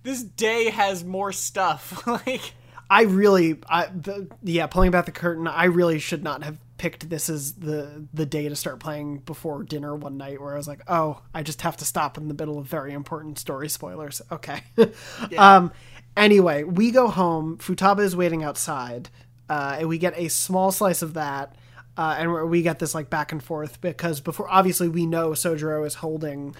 this 0.03 0.23
day 0.23 0.69
has 0.69 1.03
more 1.03 1.31
stuff. 1.31 2.05
like 2.07 2.53
I 2.89 3.03
really, 3.03 3.59
I 3.67 3.87
the, 3.87 4.27
yeah, 4.43 4.67
pulling 4.67 4.91
back 4.91 5.05
the 5.05 5.11
curtain. 5.11 5.47
I 5.47 5.65
really 5.65 5.99
should 5.99 6.23
not 6.23 6.43
have 6.43 6.57
picked 6.77 7.09
this 7.09 7.29
as 7.29 7.53
the 7.53 8.07
the 8.13 8.25
day 8.25 8.49
to 8.49 8.55
start 8.55 8.79
playing 8.79 9.19
before 9.19 9.63
dinner 9.63 9.95
one 9.95 10.17
night, 10.17 10.41
where 10.41 10.53
I 10.53 10.57
was 10.57 10.67
like, 10.67 10.81
oh, 10.87 11.21
I 11.33 11.43
just 11.43 11.61
have 11.61 11.77
to 11.77 11.85
stop 11.85 12.17
in 12.17 12.27
the 12.27 12.33
middle 12.33 12.57
of 12.57 12.65
very 12.65 12.93
important 12.93 13.37
story 13.37 13.69
spoilers. 13.69 14.21
Okay. 14.31 14.61
um. 15.37 15.71
Anyway, 16.17 16.63
we 16.63 16.91
go 16.91 17.07
home. 17.07 17.57
Futaba 17.57 17.99
is 17.99 18.15
waiting 18.15 18.43
outside, 18.43 19.09
uh, 19.47 19.77
and 19.79 19.87
we 19.87 19.97
get 19.97 20.17
a 20.17 20.27
small 20.27 20.71
slice 20.71 21.01
of 21.01 21.13
that. 21.13 21.55
Uh, 21.99 22.15
and 22.17 22.31
we- 22.33 22.43
we 22.45 22.61
get 22.61 22.79
this 22.79 22.95
like 22.95 23.09
back 23.09 23.33
and 23.33 23.43
forth 23.43 23.81
because 23.81 24.21
before 24.21 24.47
obviously 24.49 24.87
we 24.87 25.05
know 25.05 25.31
Sojiro 25.31 25.85
is 25.85 25.95
holding 25.95 26.55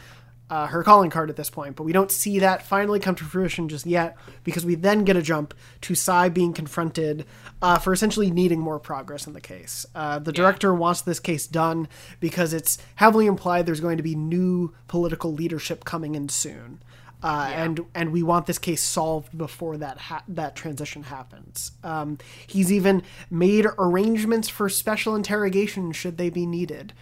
uh, 0.49 0.65
her 0.67 0.83
calling 0.83 1.09
card 1.11 1.29
at 1.29 1.35
this 1.37 1.49
point, 1.49 1.75
but 1.77 1.83
we 1.83 1.93
don't 1.93 2.11
see 2.11 2.39
that 2.39 2.65
finally 2.65 2.99
come 2.99 3.15
to 3.15 3.23
fruition 3.23 3.69
just 3.69 3.85
yet 3.85 4.17
because 4.43 4.65
we 4.65 4.73
then 4.75 5.03
get 5.05 5.15
a 5.15 5.21
jump 5.21 5.53
to 5.79 5.93
Sae 5.95 6.27
being 6.27 6.53
confronted 6.53 7.25
uh, 7.61 7.77
for 7.77 7.93
essentially 7.93 8.31
needing 8.31 8.59
more 8.59 8.79
progress 8.79 9.27
in 9.27 9.33
the 9.33 9.39
case. 9.39 9.85
Uh, 9.95 10.17
the 10.19 10.33
director 10.33 10.73
wants 10.73 11.01
this 11.01 11.19
case 11.21 11.45
done 11.47 11.87
because 12.19 12.51
it's 12.51 12.79
heavily 12.95 13.27
implied 13.27 13.65
there's 13.65 13.79
going 13.79 13.97
to 13.97 14.03
be 14.03 14.15
new 14.15 14.73
political 14.87 15.31
leadership 15.31 15.85
coming 15.85 16.15
in 16.15 16.27
soon. 16.29 16.81
Uh, 17.21 17.51
and 17.53 17.81
and 17.93 18.13
we 18.13 18.23
want 18.23 18.45
this 18.45 18.57
case 18.57 18.81
solved 18.81 19.37
before 19.37 19.75
that 19.77 19.97
ha- 19.97 20.23
that 20.27 20.55
transition 20.55 21.03
happens. 21.03 21.73
Um, 21.83 22.17
he's 22.47 22.71
even 22.71 23.03
made 23.29 23.65
arrangements 23.77 24.47
for 24.47 24.69
special 24.69 25.15
interrogation 25.15 25.91
should 25.91 26.17
they 26.17 26.29
be 26.29 26.45
needed. 26.45 26.93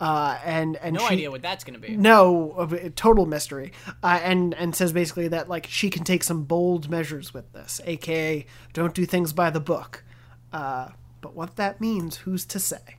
Uh, 0.00 0.38
and 0.44 0.76
and 0.76 0.96
no 0.96 1.06
she, 1.06 1.14
idea 1.14 1.30
what 1.30 1.42
that's 1.42 1.64
gonna 1.64 1.78
be. 1.78 1.96
no, 1.96 2.52
of 2.52 2.72
a 2.72 2.90
total 2.90 3.26
mystery. 3.26 3.72
Uh, 4.02 4.20
and 4.22 4.54
and 4.54 4.74
says 4.74 4.92
basically 4.92 5.28
that 5.28 5.48
like 5.48 5.66
she 5.66 5.90
can 5.90 6.04
take 6.04 6.22
some 6.22 6.44
bold 6.44 6.90
measures 6.90 7.32
with 7.32 7.52
this, 7.52 7.80
aka 7.84 8.46
don't 8.72 8.94
do 8.94 9.04
things 9.06 9.32
by 9.32 9.50
the 9.50 9.60
book. 9.60 10.04
Uh, 10.52 10.88
but 11.20 11.34
what 11.34 11.56
that 11.56 11.80
means, 11.80 12.18
who's 12.18 12.44
to 12.46 12.58
say? 12.58 12.96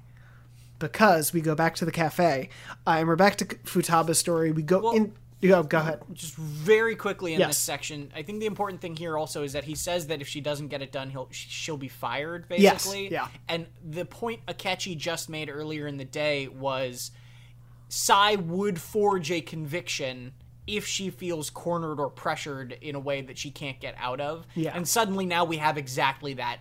Because 0.80 1.34
we 1.34 1.42
go 1.42 1.56
back 1.56 1.76
to 1.76 1.86
the 1.86 1.92
cafe, 1.92 2.50
uh, 2.86 2.92
and 2.98 3.08
we're 3.08 3.16
back 3.16 3.36
to 3.38 3.46
Futaba's 3.46 4.20
story. 4.20 4.52
We 4.52 4.64
go 4.64 4.92
in. 4.92 5.14
You 5.40 5.50
go. 5.50 5.64
Go 5.64 5.78
ahead. 5.78 6.02
just 6.14 6.36
very 6.36 6.96
quickly 6.96 7.34
in 7.34 7.40
Yes. 7.40 7.50
this 7.50 7.58
section. 7.60 8.12
I 8.16 8.24
think 8.24 8.40
the 8.40 8.48
important 8.48 8.82
thing 8.82 8.96
here 8.96 9.18
also 9.18 9.44
is 9.44 9.54
that 9.54 9.66
he 9.66 9.76
says 9.76 10.08
that 10.08 10.20
if 10.22 10.28
she 10.28 10.42
doesn't 10.42 10.70
get 10.70 10.82
it 10.82 10.92
done, 10.92 11.10
he'll 11.12 11.28
she'll 11.32 11.78
be 11.78 11.88
fired. 11.88 12.46
Yes, 12.50 12.86
Basically, 12.86 13.12
yeah. 13.12 13.28
And 13.48 13.68
the 13.88 14.06
point 14.06 14.44
Akechi 14.48 14.98
just 14.98 15.30
made 15.30 15.50
earlier 15.50 15.86
in 15.88 15.98
the 15.98 16.06
day 16.06 16.48
was, 16.48 17.12
Sae 17.90 18.36
would 18.36 18.82
forge 18.82 19.32
a 19.32 19.42
conviction 19.42 20.34
if 20.66 20.86
she 20.86 21.10
feels 21.10 21.50
cornered 21.50 22.00
or 22.00 22.10
pressured 22.10 22.78
in 22.82 22.96
a 22.96 23.00
way 23.00 23.22
that 23.22 23.38
she 23.38 23.52
can't 23.52 23.80
get 23.80 23.96
out 23.98 24.20
of. 24.20 24.46
Yeah. 24.56 24.76
And 24.76 24.88
suddenly 24.88 25.26
now 25.26 25.46
we 25.46 25.58
have 25.58 25.78
exactly 25.78 26.34
that 26.34 26.60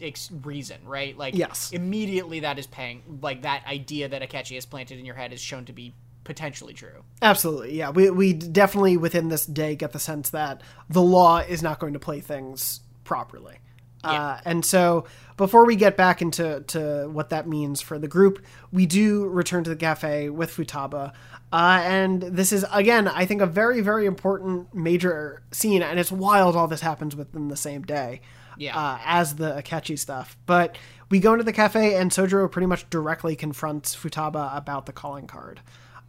ex- 0.00 0.30
reason, 0.30 0.78
right? 0.84 1.16
Like, 1.18 1.34
Yes. 1.34 1.72
immediately 1.72 2.40
that 2.40 2.58
is 2.58 2.66
paying. 2.68 3.18
Like 3.20 3.42
that 3.42 3.66
idea 3.66 4.08
that 4.08 4.22
Akechi 4.22 4.54
has 4.54 4.64
planted 4.66 4.98
in 5.00 5.04
your 5.04 5.16
head 5.16 5.32
is 5.32 5.40
shown 5.40 5.64
to 5.64 5.72
be 5.72 5.92
potentially 6.26 6.74
true. 6.74 7.04
Absolutely, 7.22 7.78
yeah. 7.78 7.88
We 7.90 8.10
we 8.10 8.34
definitely 8.34 8.98
within 8.98 9.28
this 9.28 9.46
day 9.46 9.74
get 9.76 9.92
the 9.92 9.98
sense 9.98 10.28
that 10.30 10.60
the 10.90 11.00
law 11.00 11.38
is 11.38 11.62
not 11.62 11.78
going 11.78 11.94
to 11.94 11.98
play 11.98 12.20
things 12.20 12.80
properly. 13.04 13.58
Uh, 14.04 14.38
and 14.44 14.64
so 14.64 15.04
before 15.36 15.66
we 15.66 15.74
get 15.74 15.96
back 15.96 16.22
into 16.22 16.62
to 16.68 17.08
what 17.10 17.30
that 17.30 17.48
means 17.48 17.80
for 17.80 17.98
the 17.98 18.06
group, 18.06 18.44
we 18.70 18.86
do 18.86 19.26
return 19.26 19.64
to 19.64 19.70
the 19.70 19.74
cafe 19.74 20.30
with 20.30 20.48
Futaba. 20.54 21.12
Uh, 21.52 21.80
and 21.82 22.22
this 22.22 22.52
is 22.52 22.64
again, 22.72 23.08
I 23.08 23.26
think, 23.26 23.40
a 23.40 23.46
very, 23.46 23.80
very 23.80 24.06
important 24.06 24.72
major 24.72 25.42
scene, 25.50 25.82
and 25.82 25.98
it's 25.98 26.12
wild 26.12 26.54
all 26.54 26.68
this 26.68 26.82
happens 26.82 27.16
within 27.16 27.48
the 27.48 27.56
same 27.56 27.82
day 27.82 28.20
Yeah. 28.56 28.76
uh, 28.78 28.98
as 29.04 29.36
the 29.36 29.60
Akechi 29.60 29.98
stuff. 29.98 30.36
But 30.46 30.76
we 31.10 31.18
go 31.18 31.32
into 31.32 31.44
the 31.44 31.52
cafe, 31.52 31.96
and 31.96 32.12
Sojiro 32.12 32.48
pretty 32.48 32.66
much 32.66 32.88
directly 32.90 33.34
confronts 33.34 33.96
Futaba 33.96 34.56
about 34.56 34.86
the 34.86 34.92
calling 34.92 35.26
card. 35.26 35.60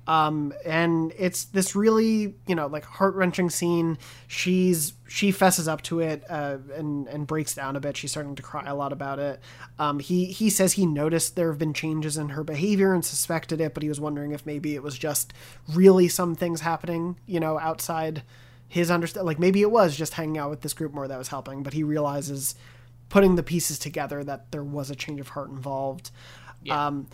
Um, 0.08 0.54
and 0.66 1.14
it's 1.18 1.46
this 1.46 1.76
really, 1.76 2.36
you 2.48 2.56
know, 2.56 2.68
like 2.68 2.86
heart 2.86 3.14
wrenching 3.16 3.50
scene. 3.50 3.98
She's 4.28 4.94
she 5.08 5.32
fesses 5.32 5.68
up 5.68 5.82
to 5.84 6.00
it 6.00 6.24
uh, 6.30 6.58
and 6.76 7.08
and 7.08 7.28
breaks 7.28 7.54
down 7.54 7.76
a 7.76 7.80
bit. 7.80 7.98
She's 7.98 8.12
starting 8.12 8.36
to 8.36 8.42
cry 8.42 8.64
a 8.66 8.74
lot 8.74 8.94
about 8.94 9.20
it. 9.20 9.42
Um, 9.78 10.00
he 10.00 10.26
he 10.26 10.50
says 10.50 10.74
he 10.74 10.86
noticed 10.86 11.36
there 11.36 11.50
have 11.50 11.60
been 11.60 11.74
changes 11.74 12.18
in 12.18 12.30
her 12.30 12.44
behavior 12.44 12.94
and 12.94 13.04
suspected 13.04 13.60
it, 13.60 13.74
but 13.74 13.84
he 13.84 13.90
was 13.90 14.00
wondering 14.00 14.32
if 14.32 14.46
maybe 14.46 14.76
it 14.76 14.84
was 14.84 14.98
just 14.98 15.34
really 15.68 16.08
some 16.08 16.36
things 16.36 16.62
happening, 16.62 17.18
you 17.26 17.40
know, 17.40 17.60
outside 17.60 18.24
his 18.70 18.90
understand. 18.90 19.26
Like 19.26 19.40
maybe 19.40 19.62
it 19.62 19.72
was 19.72 19.96
just 19.98 20.14
hanging 20.14 20.38
out 20.38 20.50
with 20.50 20.62
this 20.62 20.74
group 20.74 20.94
more 20.94 21.08
that 21.08 21.18
was 21.18 21.28
helping, 21.28 21.64
but 21.64 21.74
he 21.74 21.84
realizes 21.84 22.56
putting 23.10 23.36
the 23.36 23.44
pieces 23.44 23.78
together 23.80 24.24
that 24.24 24.52
there 24.52 24.64
was 24.64 24.90
a 24.90 24.96
change 24.96 25.20
of 25.20 25.30
heart 25.30 25.50
involved. 25.50 26.12
Um, 26.70 27.08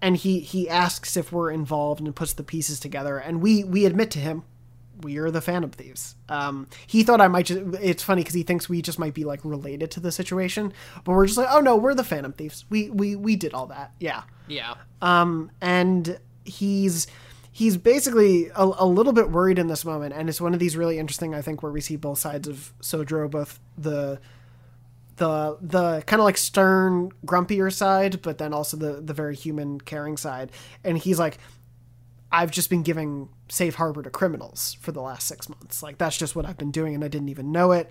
and 0.00 0.16
he 0.16 0.40
he 0.40 0.68
asks 0.68 1.16
if 1.16 1.32
we're 1.32 1.50
involved 1.50 2.00
and 2.00 2.14
puts 2.14 2.32
the 2.32 2.42
pieces 2.42 2.80
together, 2.80 3.18
and 3.18 3.40
we 3.40 3.64
we 3.64 3.86
admit 3.86 4.10
to 4.12 4.18
him 4.18 4.44
we 5.02 5.18
are 5.18 5.30
the 5.30 5.40
Phantom 5.40 5.70
Thieves. 5.70 6.16
Um, 6.28 6.68
he 6.86 7.02
thought 7.02 7.20
I 7.20 7.28
might 7.28 7.46
just. 7.46 7.60
It's 7.80 8.02
funny 8.02 8.22
because 8.22 8.34
he 8.34 8.42
thinks 8.42 8.68
we 8.68 8.82
just 8.82 8.98
might 8.98 9.14
be 9.14 9.24
like 9.24 9.44
related 9.44 9.90
to 9.92 10.00
the 10.00 10.12
situation, 10.12 10.72
but 11.04 11.12
we're 11.12 11.26
just 11.26 11.38
like, 11.38 11.48
oh 11.50 11.60
no, 11.60 11.76
we're 11.76 11.94
the 11.94 12.04
Phantom 12.04 12.32
Thieves. 12.32 12.64
We 12.68 12.90
we 12.90 13.16
we 13.16 13.36
did 13.36 13.54
all 13.54 13.66
that. 13.66 13.92
Yeah. 14.00 14.22
Yeah. 14.46 14.74
Um, 15.00 15.50
and 15.60 16.18
he's 16.44 17.06
he's 17.52 17.76
basically 17.76 18.48
a, 18.54 18.70
a 18.78 18.86
little 18.86 19.12
bit 19.12 19.30
worried 19.30 19.58
in 19.58 19.68
this 19.68 19.84
moment, 19.84 20.14
and 20.14 20.28
it's 20.28 20.40
one 20.40 20.54
of 20.54 20.60
these 20.60 20.76
really 20.76 20.98
interesting, 20.98 21.34
I 21.34 21.42
think, 21.42 21.62
where 21.62 21.72
we 21.72 21.80
see 21.80 21.96
both 21.96 22.18
sides 22.18 22.48
of 22.48 22.72
Sojiro, 22.80 23.30
both 23.30 23.60
the 23.76 24.20
the 25.18 25.58
the 25.60 26.02
kind 26.06 26.20
of 26.20 26.24
like 26.24 26.36
stern, 26.38 27.10
grumpier 27.26 27.72
side, 27.72 28.22
but 28.22 28.38
then 28.38 28.52
also 28.52 28.76
the 28.76 29.00
the 29.00 29.12
very 29.14 29.36
human, 29.36 29.80
caring 29.80 30.16
side. 30.16 30.50
And 30.82 30.98
he's 30.98 31.18
like, 31.18 31.38
I've 32.32 32.50
just 32.50 32.70
been 32.70 32.82
giving 32.82 33.28
safe 33.48 33.76
harbor 33.76 34.02
to 34.02 34.10
criminals 34.10 34.76
for 34.80 34.92
the 34.92 35.00
last 35.00 35.26
six 35.28 35.48
months. 35.48 35.82
Like 35.82 35.98
that's 35.98 36.16
just 36.16 36.34
what 36.36 36.46
I've 36.46 36.58
been 36.58 36.70
doing, 36.70 36.94
and 36.94 37.04
I 37.04 37.08
didn't 37.08 37.28
even 37.28 37.52
know 37.52 37.72
it. 37.72 37.90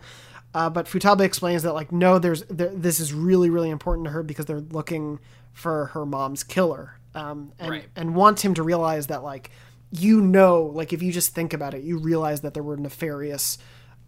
Uh, 0.54 0.70
but 0.70 0.86
Futaba 0.88 1.22
explains 1.22 1.64
that 1.64 1.74
like 1.74 1.92
no, 1.92 2.20
there's 2.20 2.44
there, 2.44 2.70
this 2.70 3.00
is 3.00 3.14
really 3.14 3.50
really 3.50 3.70
important 3.70 4.06
to 4.06 4.12
her 4.12 4.24
because 4.24 4.46
they're 4.46 4.60
looking 4.60 5.20
for 5.54 5.88
her 5.88 6.06
mom's 6.06 6.44
killer, 6.44 7.00
um, 7.16 7.52
and 7.60 7.70
Right. 7.70 7.86
and 7.96 8.16
wants 8.16 8.42
him 8.44 8.54
to 8.56 8.64
realize 8.64 9.08
that 9.08 9.24
like 9.24 9.52
you 9.92 10.22
know 10.22 10.64
like 10.64 10.94
if 10.94 11.02
you 11.02 11.12
just 11.12 11.34
think 11.34 11.54
about 11.54 11.74
it, 11.74 11.84
you 11.84 11.98
realize 11.98 12.42
that 12.42 12.54
there 12.54 12.64
were 12.64 12.78
nefarious 12.78 13.58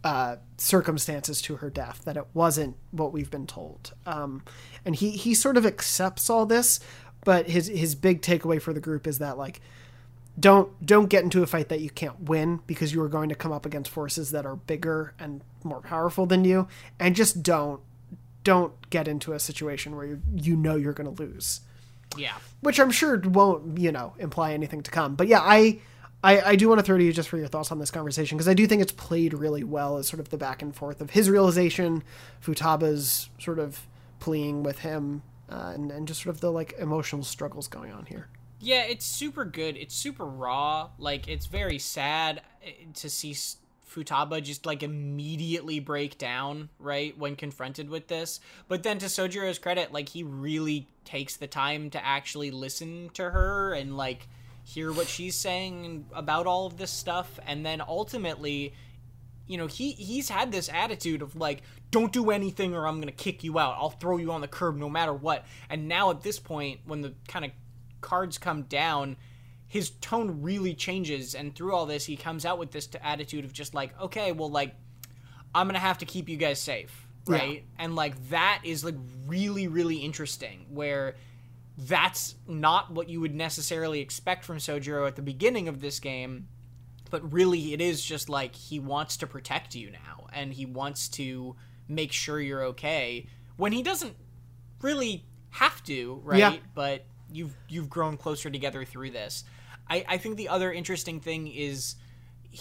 uh, 0.03 0.37
circumstances 0.57 1.41
to 1.43 1.57
her 1.57 1.69
death 1.69 2.01
that 2.05 2.15
it 2.17 2.25
wasn't 2.33 2.75
what 2.91 3.11
we've 3.11 3.29
been 3.31 3.47
told. 3.47 3.93
Um, 4.05 4.43
and 4.85 4.95
he 4.95 5.11
he 5.11 5.33
sort 5.33 5.57
of 5.57 5.65
accepts 5.65 6.29
all 6.29 6.45
this, 6.45 6.79
but 7.25 7.49
his 7.49 7.67
his 7.67 7.95
big 7.95 8.21
takeaway 8.21 8.61
for 8.61 8.73
the 8.73 8.79
group 8.79 9.05
is 9.07 9.19
that 9.19 9.37
like 9.37 9.59
don't 10.39 10.85
don't 10.85 11.07
get 11.09 11.23
into 11.23 11.43
a 11.43 11.47
fight 11.47 11.67
that 11.69 11.81
you 11.81 11.89
can't 11.89 12.21
win 12.21 12.61
because 12.65 12.93
you 12.93 13.01
are 13.01 13.09
going 13.09 13.27
to 13.29 13.35
come 13.35 13.51
up 13.51 13.65
against 13.65 13.91
forces 13.91 14.31
that 14.31 14.45
are 14.45 14.55
bigger 14.55 15.13
and 15.19 15.41
more 15.63 15.81
powerful 15.81 16.25
than 16.25 16.45
you 16.45 16.65
and 16.97 17.13
just 17.15 17.43
don't 17.43 17.81
don't 18.45 18.89
get 18.89 19.05
into 19.05 19.33
a 19.33 19.39
situation 19.39 19.97
where 19.97 20.05
you 20.05 20.21
you 20.33 20.55
know 20.55 20.75
you're 20.77 20.93
going 20.93 21.13
to 21.13 21.21
lose 21.21 21.59
Yeah. 22.15 22.35
which 22.61 22.79
i'm 22.79 22.89
sure 22.91 23.19
won't 23.19 23.77
you 23.79 23.91
know 23.91 24.13
imply 24.17 24.53
anything 24.53 24.81
to 24.83 24.91
come 24.91 25.15
but 25.15 25.27
yeah 25.27 25.41
i 25.43 25.79
i, 26.23 26.41
I 26.41 26.55
do 26.55 26.69
want 26.69 26.79
to 26.79 26.83
throw 26.83 26.97
to 26.97 27.03
you 27.03 27.13
just 27.13 27.29
for 27.29 27.37
your 27.37 27.47
thoughts 27.47 27.71
on 27.71 27.79
this 27.79 27.91
conversation 27.91 28.37
because 28.37 28.47
i 28.47 28.53
do 28.53 28.67
think 28.67 28.81
it's 28.81 28.91
played 28.91 29.33
really 29.33 29.63
well 29.63 29.97
as 29.97 30.07
sort 30.07 30.19
of 30.19 30.29
the 30.29 30.37
back 30.37 30.61
and 30.61 30.75
forth 30.75 31.01
of 31.01 31.11
his 31.11 31.29
realization 31.29 32.03
futaba's 32.43 33.29
sort 33.39 33.59
of 33.59 33.87
pleading 34.19 34.63
with 34.63 34.79
him 34.79 35.21
uh, 35.49 35.71
and, 35.73 35.91
and 35.91 36.07
just 36.07 36.21
sort 36.21 36.35
of 36.35 36.41
the 36.41 36.51
like 36.51 36.73
emotional 36.79 37.23
struggles 37.23 37.67
going 37.67 37.91
on 37.91 38.05
here 38.05 38.27
Yeah, 38.59 38.83
it's 38.83 39.05
super 39.05 39.45
good. 39.45 39.77
It's 39.77 39.95
super 39.95 40.25
raw. 40.25 40.89
Like 40.97 41.27
it's 41.27 41.45
very 41.45 41.79
sad 41.79 42.41
eh, 42.63 42.71
to 42.95 43.09
see 43.09 43.33
Futaba 43.89 44.43
just 44.43 44.65
like 44.65 44.83
immediately 44.83 45.79
break 45.79 46.17
down, 46.17 46.69
right, 46.77 47.17
when 47.17 47.35
confronted 47.35 47.89
with 47.89 48.07
this. 48.07 48.39
But 48.67 48.83
then 48.83 48.99
to 48.99 49.05
Sojiro's 49.05 49.59
credit, 49.59 49.93
like 49.93 50.09
he 50.09 50.23
really 50.23 50.87
takes 51.05 51.37
the 51.37 51.47
time 51.47 51.89
to 51.91 52.05
actually 52.05 52.51
listen 52.51 53.09
to 53.13 53.29
her 53.31 53.73
and 53.73 53.95
like 53.95 54.27
hear 54.69 54.91
what 54.91 55.07
she's 55.07 55.35
saying 55.35 56.05
about 56.13 56.45
all 56.45 56.67
of 56.67 56.77
this 56.77 56.91
stuff 56.91 57.39
and 57.47 57.65
then 57.65 57.81
ultimately 57.81 58.73
you 59.47 59.57
know 59.57 59.67
he 59.67 59.93
he's 59.93 60.29
had 60.29 60.51
this 60.51 60.69
attitude 60.71 61.21
of 61.21 61.35
like 61.35 61.63
don't 61.91 62.13
do 62.13 62.29
anything 62.29 62.75
or 62.75 62.87
i'm 62.87 62.99
gonna 62.99 63.11
kick 63.11 63.43
you 63.43 63.57
out. 63.57 63.75
I'll 63.79 63.89
throw 63.89 64.17
you 64.17 64.31
on 64.31 64.41
the 64.41 64.47
curb 64.47 64.77
no 64.77 64.89
matter 64.89 65.13
what. 65.13 65.45
And 65.69 65.87
now 65.87 66.11
at 66.11 66.21
this 66.21 66.37
point 66.37 66.81
when 66.85 67.01
the 67.01 67.13
kind 67.27 67.45
of 67.45 67.51
cards 68.01 68.37
come 68.37 68.63
down 68.63 69.17
his 69.67 69.89
tone 70.01 70.41
really 70.41 70.73
changes 70.73 71.35
and 71.35 71.55
through 71.55 71.73
all 71.73 71.85
this 71.85 72.05
he 72.05 72.15
comes 72.15 72.45
out 72.45 72.59
with 72.59 72.71
this 72.71 72.87
t- 72.87 72.99
attitude 73.03 73.45
of 73.45 73.53
just 73.53 73.73
like 73.73 73.99
okay 73.99 74.31
well 74.31 74.49
like 74.49 74.73
i'm 75.53 75.67
gonna 75.67 75.79
have 75.79 75.97
to 75.97 76.05
keep 76.05 76.29
you 76.29 76.37
guys 76.37 76.59
safe 76.59 77.07
right? 77.29 77.63
And 77.77 77.95
like 77.95 78.29
that 78.29 78.61
is 78.63 78.83
like 78.83 78.95
really 79.27 79.67
really 79.67 79.97
interesting 79.97 80.65
where 80.69 81.15
that's 81.87 82.35
not 82.47 82.91
what 82.91 83.07
you 83.07 83.21
would 83.21 83.33
necessarily 83.33 84.01
expect 84.01 84.43
from 84.43 84.57
Sojiro 84.57 85.07
at 85.07 85.15
the 85.15 85.21
beginning 85.21 85.67
of 85.67 85.79
this 85.79 85.99
game 85.99 86.47
but 87.09 87.33
really 87.33 87.73
it 87.73 87.81
is 87.81 88.03
just 88.03 88.29
like 88.29 88.53
he 88.55 88.79
wants 88.79 89.17
to 89.17 89.27
protect 89.27 89.75
you 89.75 89.89
now 89.89 90.27
and 90.33 90.53
he 90.53 90.65
wants 90.65 91.07
to 91.09 91.55
make 91.87 92.11
sure 92.11 92.39
you're 92.39 92.63
okay 92.63 93.27
when 93.57 93.71
he 93.71 93.81
doesn't 93.81 94.15
really 94.81 95.25
have 95.51 95.83
to 95.83 96.21
right? 96.23 96.39
Yeah. 96.39 96.55
but 96.75 97.05
you've 97.31 97.55
you've 97.67 97.89
grown 97.89 98.17
closer 98.17 98.49
together 98.49 98.83
through 98.85 99.11
this. 99.11 99.43
I 99.89 100.05
i 100.07 100.17
think 100.17 100.37
the 100.37 100.49
other 100.49 100.71
interesting 100.71 101.19
thing 101.19 101.47
is 101.47 101.95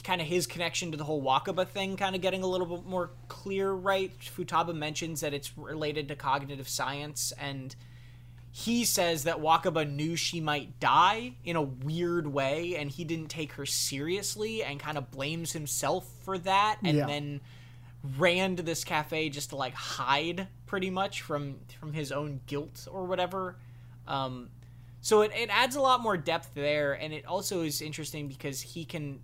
kind 0.05 0.21
of 0.21 0.27
his 0.27 0.47
connection 0.47 0.91
to 0.91 0.99
the 0.99 1.05
whole 1.05 1.23
wakaba 1.23 1.67
thing 1.67 1.97
kind 1.97 2.15
of 2.15 2.21
getting 2.21 2.43
a 2.43 2.47
little 2.47 2.67
bit 2.67 2.87
more 2.87 3.11
clear 3.29 3.73
right? 3.73 4.13
Futaba 4.21 4.75
mentions 4.75 5.21
that 5.23 5.35
it's 5.35 5.57
related 5.57 6.09
to 6.09 6.17
cognitive 6.17 6.69
science 6.69 7.33
and 7.39 7.75
he 8.65 8.85
says 8.85 9.23
that 9.23 9.37
Wakaba 9.41 9.89
knew 9.89 10.17
she 10.17 10.41
might 10.41 10.81
die 10.81 11.35
in 11.45 11.55
a 11.55 11.63
weird 11.63 12.27
way 12.27 12.75
and 12.75 12.91
he 12.91 13.05
didn't 13.05 13.29
take 13.29 13.53
her 13.53 13.65
seriously 13.65 14.65
and 14.65 14.81
kind 14.81 14.99
of 14.99 15.13
blames 15.13 15.53
himself 15.53 16.09
for 16.25 16.37
that 16.39 16.79
and 16.83 16.97
Yeah. 16.97 17.07
then 17.07 17.41
ran 18.17 18.57
to 18.57 18.65
this 18.65 18.83
cafe 18.83 19.29
just 19.29 19.51
to 19.51 19.57
like 19.57 19.75
hide 19.75 20.49
pretty 20.67 20.91
much 20.91 21.23
from 21.23 21.61
from 21.79 21.93
his 21.93 22.11
own 22.11 22.41
guilt 22.47 22.89
or 22.91 23.05
whatever 23.05 23.57
um 24.09 24.51
so 25.03 25.21
it, 25.23 25.31
it 25.37 25.49
adds 25.53 25.77
a 25.77 25.81
lot 25.81 26.01
more 26.01 26.17
depth 26.17 26.51
there 26.55 26.95
and 26.95 27.13
it 27.13 27.25
also 27.27 27.63
is 27.63 27.81
interesting 27.81 28.27
because 28.27 28.61
he 28.61 28.85
can 28.85 29.21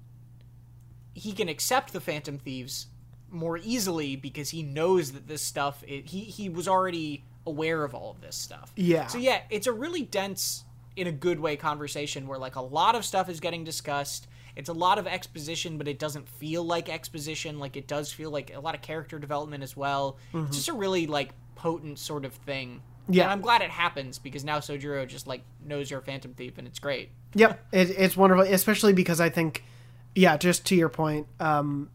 he 1.12 1.32
can 1.32 1.48
accept 1.48 1.92
the 1.92 2.00
phantom 2.00 2.38
thieves 2.38 2.86
more 3.30 3.58
easily 3.58 4.14
because 4.14 4.50
he 4.50 4.62
knows 4.62 5.10
that 5.12 5.26
this 5.26 5.42
stuff 5.42 5.82
it, 5.88 6.06
he 6.06 6.20
he 6.20 6.48
was 6.48 6.68
already 6.68 7.24
aware 7.46 7.84
of 7.84 7.94
all 7.94 8.10
of 8.10 8.20
this 8.20 8.36
stuff. 8.36 8.72
Yeah. 8.76 9.06
so 9.06 9.18
yeah 9.18 9.40
it's 9.50 9.66
a 9.66 9.72
really 9.72 10.02
dense 10.02 10.64
in 10.96 11.06
a 11.06 11.12
good 11.12 11.40
way 11.40 11.56
conversation 11.56 12.26
where 12.26 12.38
like 12.38 12.56
a 12.56 12.60
lot 12.62 12.94
of 12.94 13.04
stuff 13.04 13.28
is 13.28 13.40
getting 13.40 13.64
discussed. 13.64 14.28
It's 14.56 14.68
a 14.68 14.72
lot 14.72 14.98
of 14.98 15.06
exposition 15.06 15.78
but 15.78 15.88
it 15.88 15.98
doesn't 15.98 16.28
feel 16.28 16.64
like 16.64 16.88
exposition. 16.88 17.58
Like 17.58 17.76
it 17.76 17.86
does 17.86 18.12
feel 18.12 18.30
like 18.30 18.54
a 18.54 18.60
lot 18.60 18.74
of 18.74 18.82
character 18.82 19.18
development 19.18 19.62
as 19.62 19.76
well. 19.76 20.18
It's 20.32 20.56
just 20.56 20.68
a 20.68 20.72
really 20.74 21.06
like 21.06 21.30
potent 21.54 21.98
sort 21.98 22.24
of 22.24 22.32
thing. 22.32 22.82
Yeah. 23.06 23.24
and 23.24 23.32
i'm 23.32 23.42
glad 23.42 23.60
it 23.60 23.68
happens 23.68 24.18
because 24.18 24.44
now 24.44 24.60
sojiro 24.60 25.06
just 25.06 25.26
like 25.26 25.42
knows 25.62 25.90
you're 25.90 26.00
a 26.00 26.02
phantom 26.02 26.32
thief 26.32 26.56
and 26.56 26.66
it's 26.66 26.78
great. 26.78 27.10
Yep, 27.34 27.66
it, 27.72 27.90
it's 27.90 28.16
wonderful, 28.16 28.44
especially 28.44 28.92
because 28.92 29.20
I 29.20 29.28
think, 29.28 29.64
yeah, 30.14 30.36
just 30.36 30.64
to 30.66 30.74
your 30.76 30.88
point, 30.88 31.26
um, 31.40 31.90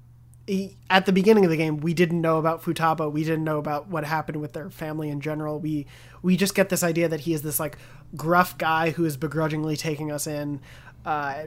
he, 0.50 0.78
at 0.89 1.06
the 1.06 1.12
beginning 1.12 1.45
of 1.45 1.52
the 1.52 1.58
game, 1.58 1.78
we 1.78 1.93
didn't 1.93 2.22
know 2.22 2.38
about 2.39 2.64
Futaba. 2.64 3.12
We 3.12 3.24
didn't 3.24 3.43
know 3.43 3.58
about 3.60 3.88
what 3.88 4.04
happened 4.04 4.41
with 4.41 4.54
their 4.54 4.70
family 4.70 5.10
in 5.10 5.22
general. 5.22 5.60
We 5.60 5.86
we 6.22 6.36
just 6.36 6.56
get 6.56 6.70
this 6.70 6.84
idea 6.84 7.08
that 7.08 7.22
he 7.22 7.34
is 7.34 7.41
this 7.43 7.60
like 7.60 7.78
gruff 8.16 8.58
guy 8.58 8.89
who 8.91 9.06
is 9.06 9.16
begrudgingly 9.18 9.78
taking 9.78 10.12
us 10.12 10.28
in, 10.28 10.60
uh, 11.06 11.43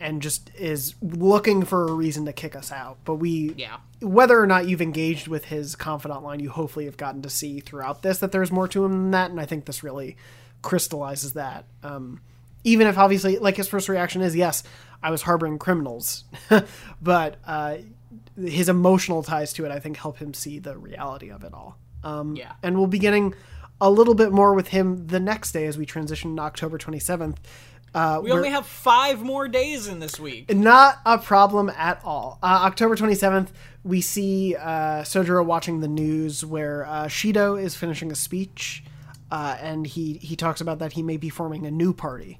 and 0.00 0.22
just 0.22 0.50
is 0.58 0.94
looking 1.02 1.64
for 1.64 1.86
a 1.88 1.92
reason 1.92 2.24
to 2.26 2.32
kick 2.32 2.56
us 2.56 2.70
out. 2.72 2.96
But 3.04 3.16
we, 3.16 3.52
Yeah. 3.56 3.76
whether 4.00 4.40
or 4.40 4.46
not 4.46 4.66
you've 4.68 4.80
engaged 4.80 5.28
with 5.28 5.46
his 5.46 5.74
confidant 5.76 6.22
line, 6.22 6.40
you 6.40 6.48
hopefully 6.50 6.84
have 6.86 6.96
gotten 6.96 7.20
to 7.22 7.30
see 7.30 7.60
throughout 7.60 8.02
this 8.02 8.18
that 8.18 8.32
there's 8.32 8.50
more 8.52 8.68
to 8.68 8.84
him 8.84 8.92
than 8.92 9.10
that, 9.10 9.30
and 9.30 9.40
I 9.40 9.44
think 9.44 9.64
this 9.66 9.82
really 9.82 10.16
crystallizes 10.62 11.32
that. 11.34 11.64
Um, 11.82 12.20
even 12.64 12.86
if 12.86 12.96
obviously, 12.98 13.38
like 13.38 13.56
his 13.56 13.68
first 13.68 13.88
reaction 13.88 14.22
is, 14.22 14.34
yes, 14.34 14.62
I 15.02 15.10
was 15.10 15.22
harboring 15.22 15.58
criminals, 15.58 16.24
but 17.02 17.36
uh, 17.46 17.76
his 18.36 18.68
emotional 18.68 19.22
ties 19.22 19.52
to 19.54 19.64
it, 19.64 19.70
I 19.70 19.78
think, 19.78 19.96
help 19.96 20.18
him 20.18 20.34
see 20.34 20.58
the 20.58 20.76
reality 20.76 21.30
of 21.30 21.44
it 21.44 21.52
all. 21.54 21.78
Um, 22.04 22.36
Yeah. 22.36 22.52
and 22.62 22.76
we'll 22.76 22.86
be 22.86 22.98
getting 22.98 23.34
a 23.80 23.90
little 23.90 24.14
bit 24.14 24.32
more 24.32 24.54
with 24.54 24.68
him 24.68 25.06
the 25.08 25.20
next 25.20 25.52
day 25.52 25.66
as 25.66 25.76
we 25.76 25.84
transition 25.86 26.36
to 26.36 26.42
October 26.42 26.78
27th. 26.78 27.36
Uh, 27.94 28.20
we 28.22 28.30
only 28.30 28.50
have 28.50 28.66
five 28.66 29.22
more 29.22 29.48
days 29.48 29.86
in 29.86 30.00
this 30.00 30.20
week 30.20 30.54
not 30.54 30.98
a 31.06 31.16
problem 31.16 31.70
at 31.70 31.98
all. 32.04 32.38
Uh, 32.42 32.60
October 32.64 32.94
27th, 32.94 33.48
we 33.84 34.00
see 34.02 34.54
uh, 34.54 35.02
Sojiro 35.02 35.44
watching 35.44 35.80
the 35.80 35.88
news 35.88 36.44
where 36.44 36.84
uh, 36.86 37.04
Shido 37.06 37.60
is 37.60 37.74
finishing 37.74 38.12
a 38.12 38.14
speech, 38.14 38.84
uh, 39.30 39.56
and 39.60 39.86
he, 39.86 40.14
he 40.14 40.36
talks 40.36 40.60
about 40.60 40.78
that 40.80 40.92
he 40.92 41.02
may 41.02 41.16
be 41.16 41.30
forming 41.30 41.64
a 41.64 41.70
new 41.70 41.94
party. 41.94 42.38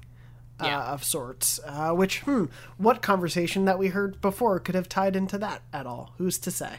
Uh, 0.59 0.67
of 0.93 1.03
sorts, 1.03 1.59
uh, 1.65 1.91
which, 1.91 2.21
hmm, 2.21 2.45
what 2.77 3.01
conversation 3.03 3.65
that 3.65 3.77
we 3.77 3.89
heard 3.89 4.19
before 4.21 4.59
could 4.59 4.73
have 4.73 4.89
tied 4.89 5.15
into 5.15 5.37
that 5.37 5.61
at 5.71 5.85
all? 5.85 6.13
Who's 6.17 6.39
to 6.39 6.49
say? 6.51 6.77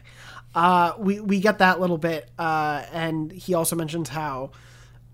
Uh, 0.54 0.94
we, 0.98 1.20
we 1.20 1.38
get 1.40 1.58
that 1.58 1.78
little 1.78 1.98
bit, 1.98 2.28
uh, 2.38 2.84
and 2.92 3.30
he 3.30 3.54
also 3.54 3.76
mentions 3.76 4.08
how 4.08 4.50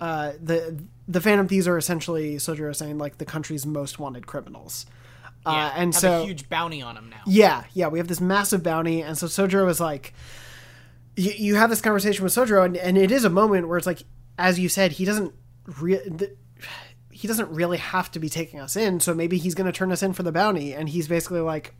uh, 0.01 0.33
the 0.43 0.83
the 1.07 1.21
Phantom 1.21 1.47
Thieves 1.47 1.69
are 1.69 1.77
essentially 1.77 2.37
Sojiro 2.37 2.75
saying 2.75 2.97
like 2.97 3.19
the 3.19 3.27
country's 3.27 3.67
most 3.67 3.99
wanted 3.99 4.27
criminals. 4.27 4.87
yeah, 5.45 5.67
Uh, 5.67 5.73
and 5.77 5.93
have 5.93 6.01
so 6.01 6.23
a 6.23 6.25
huge 6.25 6.49
bounty 6.49 6.81
on 6.81 6.97
him 6.97 7.11
now 7.11 7.21
yeah, 7.27 7.65
yeah, 7.75 7.89
we 7.89 7.99
have 7.99 8.09
this 8.09 8.21
massive 8.21 8.63
bounty, 8.63 9.03
and 9.03 9.19
so 9.19 9.27
Sojiro 9.27 9.69
is 9.69 9.81
like, 9.81 10.15
you, 11.17 11.33
you 11.33 11.55
have 11.57 11.69
this 11.69 11.83
conversation 11.83 12.25
with 12.25 12.33
Sojiro, 12.35 12.65
and, 12.65 12.77
and 12.79 12.97
it 12.97 13.13
is 13.13 13.25
a 13.25 13.31
moment 13.31 13.69
where 13.69 13.77
it's 13.77 13.87
like, 13.87 14.03
as 14.39 14.59
you 14.59 14.71
said, 14.71 14.93
he 14.93 15.05
doesn't 15.05 15.35
re- 15.81 16.01
th- 16.19 16.33
he 17.15 17.29
doesn't 17.29 17.49
really 17.51 17.79
have 17.79 18.11
to 18.13 18.19
be 18.19 18.29
taking 18.29 18.61
us 18.61 18.77
in, 18.77 19.01
so 19.01 19.15
maybe 19.15 19.39
he's 19.39 19.55
going 19.55 19.67
to 19.67 19.73
turn 19.73 19.93
us 19.93 20.03
in 20.03 20.13
for 20.13 20.23
the 20.25 20.33
bounty, 20.33 20.75
and 20.75 20.89
he's 20.89 21.07
basically 21.09 21.41
like, 21.41 21.75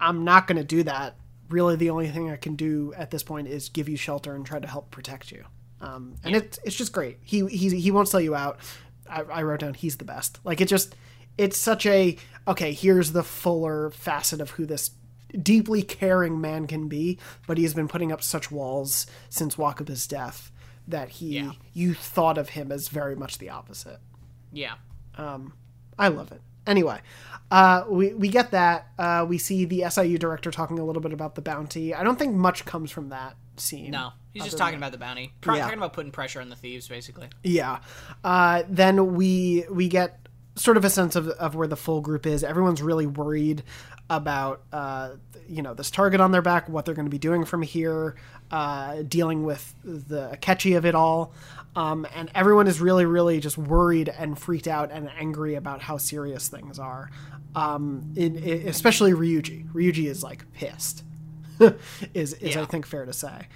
I'm 0.00 0.24
not 0.24 0.46
going 0.46 0.58
to 0.58 0.64
do 0.64 0.82
that. 0.82 1.16
Really, 1.48 1.76
the 1.76 1.90
only 1.90 2.08
thing 2.08 2.30
I 2.30 2.36
can 2.36 2.56
do 2.56 2.92
at 2.96 3.10
this 3.10 3.22
point 3.22 3.48
is 3.48 3.68
give 3.68 3.88
you 3.88 3.96
shelter 3.96 4.34
and 4.34 4.44
try 4.44 4.58
to 4.58 4.66
help 4.66 4.90
protect 4.90 5.30
you. 5.30 5.44
Um, 5.80 6.14
and 6.24 6.34
it's 6.34 6.58
it's 6.64 6.76
just 6.76 6.92
great. 6.92 7.18
He 7.22 7.46
he 7.46 7.78
he 7.78 7.90
won't 7.90 8.08
sell 8.08 8.20
you 8.20 8.34
out. 8.34 8.58
I, 9.08 9.20
I 9.22 9.42
wrote 9.42 9.60
down 9.60 9.74
he's 9.74 9.98
the 9.98 10.04
best. 10.04 10.40
Like 10.42 10.60
it 10.62 10.68
just 10.68 10.96
it's 11.36 11.58
such 11.58 11.84
a 11.84 12.16
okay. 12.48 12.72
Here's 12.72 13.12
the 13.12 13.22
fuller 13.22 13.90
facet 13.90 14.40
of 14.40 14.50
who 14.50 14.64
this 14.64 14.92
deeply 15.40 15.82
caring 15.82 16.40
man 16.40 16.66
can 16.66 16.88
be, 16.88 17.18
but 17.46 17.58
he 17.58 17.64
has 17.64 17.74
been 17.74 17.88
putting 17.88 18.10
up 18.10 18.22
such 18.22 18.50
walls 18.50 19.06
since 19.28 19.56
Wakaba's 19.56 20.06
death 20.06 20.50
that 20.88 21.08
he 21.10 21.36
Yeah. 21.36 21.52
you 21.74 21.92
thought 21.92 22.38
of 22.38 22.50
him 22.50 22.72
as 22.72 22.88
very 22.88 23.14
much 23.14 23.36
the 23.38 23.50
opposite. 23.50 23.98
Yeah. 24.54 24.74
I 25.98 26.08
love 26.08 26.32
it. 26.32 26.40
Anyway, 26.66 26.98
uh, 27.50 27.84
we 27.88 28.14
we 28.14 28.28
get 28.28 28.50
that. 28.52 28.88
Uh, 28.98 29.26
we 29.28 29.36
see 29.38 29.64
the 29.66 29.84
SIU 29.90 30.16
director 30.18 30.50
talking 30.50 30.78
a 30.78 30.84
little 30.84 31.02
bit 31.02 31.12
about 31.12 31.34
the 31.34 31.42
bounty. 31.42 31.94
I 31.94 32.02
don't 32.02 32.18
think 32.18 32.34
much 32.34 32.64
comes 32.64 32.90
from 32.90 33.10
that 33.10 33.36
scene. 33.56 33.90
No, 33.90 34.12
he's 34.32 34.44
just 34.44 34.56
talking 34.58 34.78
about 34.78 34.92
the 34.92 34.98
bounty. 34.98 35.32
Pro- 35.42 35.54
Yeah. 35.56 35.64
Talking 35.64 35.78
about 35.78 35.92
putting 35.92 36.10
pressure 36.10 36.40
on 36.40 36.48
the 36.48 36.56
thieves, 36.56 36.88
basically. 36.88 37.28
Yeah. 37.42 37.80
Uh, 38.24 38.62
then 38.68 39.14
we 39.14 39.64
we 39.70 39.88
get 39.88 40.23
sort 40.56 40.76
of 40.76 40.84
a 40.84 40.90
sense 40.90 41.16
of, 41.16 41.28
of 41.28 41.54
where 41.54 41.68
the 41.68 41.76
full 41.76 42.00
group 42.00 42.26
is. 42.26 42.44
Everyone's 42.44 42.82
really 42.82 43.06
worried 43.06 43.62
about 44.10 44.62
uh, 44.72 45.10
you 45.48 45.62
know 45.62 45.74
this 45.74 45.90
target 45.90 46.20
on 46.20 46.32
their 46.32 46.42
back, 46.42 46.68
what 46.68 46.84
they're 46.84 46.94
going 46.94 47.06
to 47.06 47.10
be 47.10 47.18
doing 47.18 47.44
from 47.44 47.62
here, 47.62 48.16
uh, 48.50 49.02
dealing 49.02 49.44
with 49.44 49.74
the 49.84 50.38
catchy 50.40 50.74
of 50.74 50.84
it 50.84 50.94
all. 50.94 51.32
Um, 51.76 52.06
and 52.14 52.30
everyone 52.34 52.68
is 52.68 52.80
really, 52.80 53.04
really 53.04 53.40
just 53.40 53.58
worried 53.58 54.08
and 54.08 54.38
freaked 54.38 54.68
out 54.68 54.92
and 54.92 55.10
angry 55.18 55.56
about 55.56 55.82
how 55.82 55.96
serious 55.96 56.48
things 56.48 56.78
are. 56.78 57.10
Um, 57.56 58.14
especially 58.16 59.12
Ryuji. 59.12 59.72
Ryuji 59.72 60.06
is 60.06 60.22
like 60.22 60.50
pissed. 60.52 61.04
is 62.14 62.34
is 62.34 62.56
I 62.56 62.64
think 62.64 62.86
fair 62.86 63.06
to 63.06 63.12
say. 63.12 63.48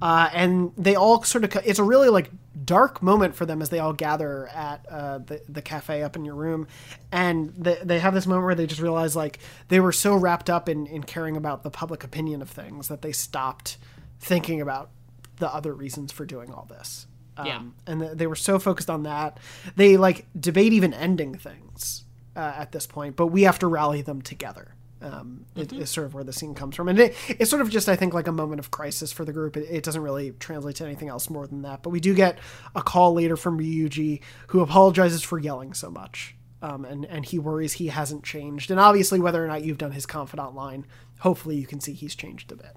Uh, 0.00 0.28
and 0.32 0.72
they 0.76 0.94
all 0.94 1.22
sort 1.22 1.42
of 1.44 1.56
it's 1.64 1.78
a 1.78 1.82
really 1.84 2.08
like 2.10 2.30
dark 2.64 3.02
moment 3.02 3.34
for 3.34 3.46
them 3.46 3.62
as 3.62 3.70
they 3.70 3.78
all 3.78 3.92
gather 3.94 4.46
at 4.48 4.84
uh, 4.90 5.18
the 5.18 5.40
the 5.48 5.62
cafe 5.62 6.02
up 6.02 6.16
in 6.16 6.24
your 6.24 6.34
room, 6.34 6.66
and 7.10 7.54
they 7.56 7.78
they 7.82 7.98
have 7.98 8.12
this 8.12 8.26
moment 8.26 8.44
where 8.44 8.54
they 8.54 8.66
just 8.66 8.80
realize 8.82 9.16
like 9.16 9.38
they 9.68 9.80
were 9.80 9.92
so 9.92 10.14
wrapped 10.14 10.50
up 10.50 10.68
in 10.68 10.86
in 10.86 11.02
caring 11.02 11.36
about 11.36 11.62
the 11.62 11.70
public 11.70 12.04
opinion 12.04 12.42
of 12.42 12.50
things 12.50 12.88
that 12.88 13.00
they 13.00 13.12
stopped 13.12 13.78
thinking 14.20 14.60
about 14.60 14.90
the 15.38 15.52
other 15.54 15.72
reasons 15.74 16.12
for 16.12 16.26
doing 16.26 16.52
all 16.52 16.66
this. 16.68 17.06
Um, 17.38 17.46
Yeah. 17.46 17.62
and 17.86 18.00
th- 18.00 18.12
they 18.16 18.26
were 18.26 18.34
so 18.36 18.58
focused 18.58 18.88
on 18.90 19.02
that 19.04 19.38
they 19.76 19.96
like 19.96 20.26
debate 20.38 20.72
even 20.72 20.92
ending 20.94 21.34
things 21.36 22.04
uh, 22.34 22.52
at 22.56 22.72
this 22.72 22.86
point, 22.86 23.16
but 23.16 23.28
we 23.28 23.42
have 23.42 23.58
to 23.60 23.66
rally 23.66 24.02
them 24.02 24.20
together. 24.22 24.74
Um, 25.06 25.46
is 25.54 25.90
sort 25.90 26.06
of 26.06 26.14
where 26.14 26.24
the 26.24 26.32
scene 26.32 26.54
comes 26.54 26.74
from, 26.74 26.88
and 26.88 26.98
it, 26.98 27.14
it's 27.28 27.48
sort 27.50 27.62
of 27.62 27.70
just 27.70 27.88
I 27.88 27.94
think 27.96 28.12
like 28.12 28.26
a 28.26 28.32
moment 28.32 28.58
of 28.58 28.70
crisis 28.70 29.12
for 29.12 29.24
the 29.24 29.32
group. 29.32 29.56
It, 29.56 29.68
it 29.70 29.84
doesn't 29.84 30.02
really 30.02 30.32
translate 30.32 30.76
to 30.76 30.84
anything 30.84 31.08
else 31.08 31.30
more 31.30 31.46
than 31.46 31.62
that. 31.62 31.82
But 31.82 31.90
we 31.90 32.00
do 32.00 32.12
get 32.14 32.38
a 32.74 32.82
call 32.82 33.14
later 33.14 33.36
from 33.36 33.58
Ryuji 33.58 34.20
who 34.48 34.60
apologizes 34.60 35.22
for 35.22 35.38
yelling 35.38 35.74
so 35.74 35.90
much, 35.90 36.34
um, 36.60 36.84
and 36.84 37.04
and 37.06 37.24
he 37.24 37.38
worries 37.38 37.74
he 37.74 37.86
hasn't 37.88 38.24
changed. 38.24 38.70
And 38.70 38.80
obviously, 38.80 39.20
whether 39.20 39.44
or 39.44 39.46
not 39.48 39.62
you've 39.64 39.78
done 39.78 39.92
his 39.92 40.06
confidant 40.06 40.54
line, 40.54 40.86
hopefully 41.20 41.56
you 41.56 41.66
can 41.66 41.78
see 41.80 41.92
he's 41.92 42.14
changed 42.16 42.50
a 42.50 42.56
bit. 42.56 42.74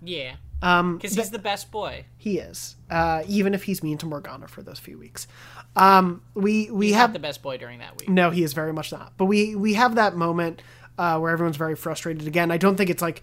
Yeah. 0.00 0.36
Um, 0.62 0.96
Because 0.98 1.14
he's 1.16 1.30
the 1.30 1.40
best 1.40 1.72
boy. 1.72 2.04
he 2.16 2.38
is, 2.38 2.76
uh, 2.88 3.24
even 3.26 3.52
if 3.52 3.64
he's 3.64 3.82
mean 3.82 3.98
to 3.98 4.06
Morgana 4.06 4.46
for 4.46 4.62
those 4.62 4.78
few 4.78 4.96
weeks. 4.96 5.26
Um, 5.74 6.22
we 6.34 6.70
we 6.70 6.86
He's 6.88 6.94
have 6.96 7.10
not 7.10 7.14
the 7.14 7.18
best 7.18 7.42
boy 7.42 7.56
during 7.58 7.80
that 7.80 7.98
week. 7.98 8.08
no, 8.08 8.30
he 8.30 8.44
is 8.44 8.52
very 8.52 8.72
much 8.72 8.92
not. 8.92 9.14
But 9.16 9.24
we 9.24 9.56
we 9.56 9.74
have 9.74 9.96
that 9.96 10.14
moment 10.16 10.62
uh, 11.02 11.18
where 11.18 11.32
everyone's 11.32 11.56
very 11.56 11.74
frustrated. 11.74 12.28
Again, 12.28 12.52
I 12.52 12.58
don't 12.58 12.76
think 12.76 12.88
it's 12.88 13.02
like 13.02 13.22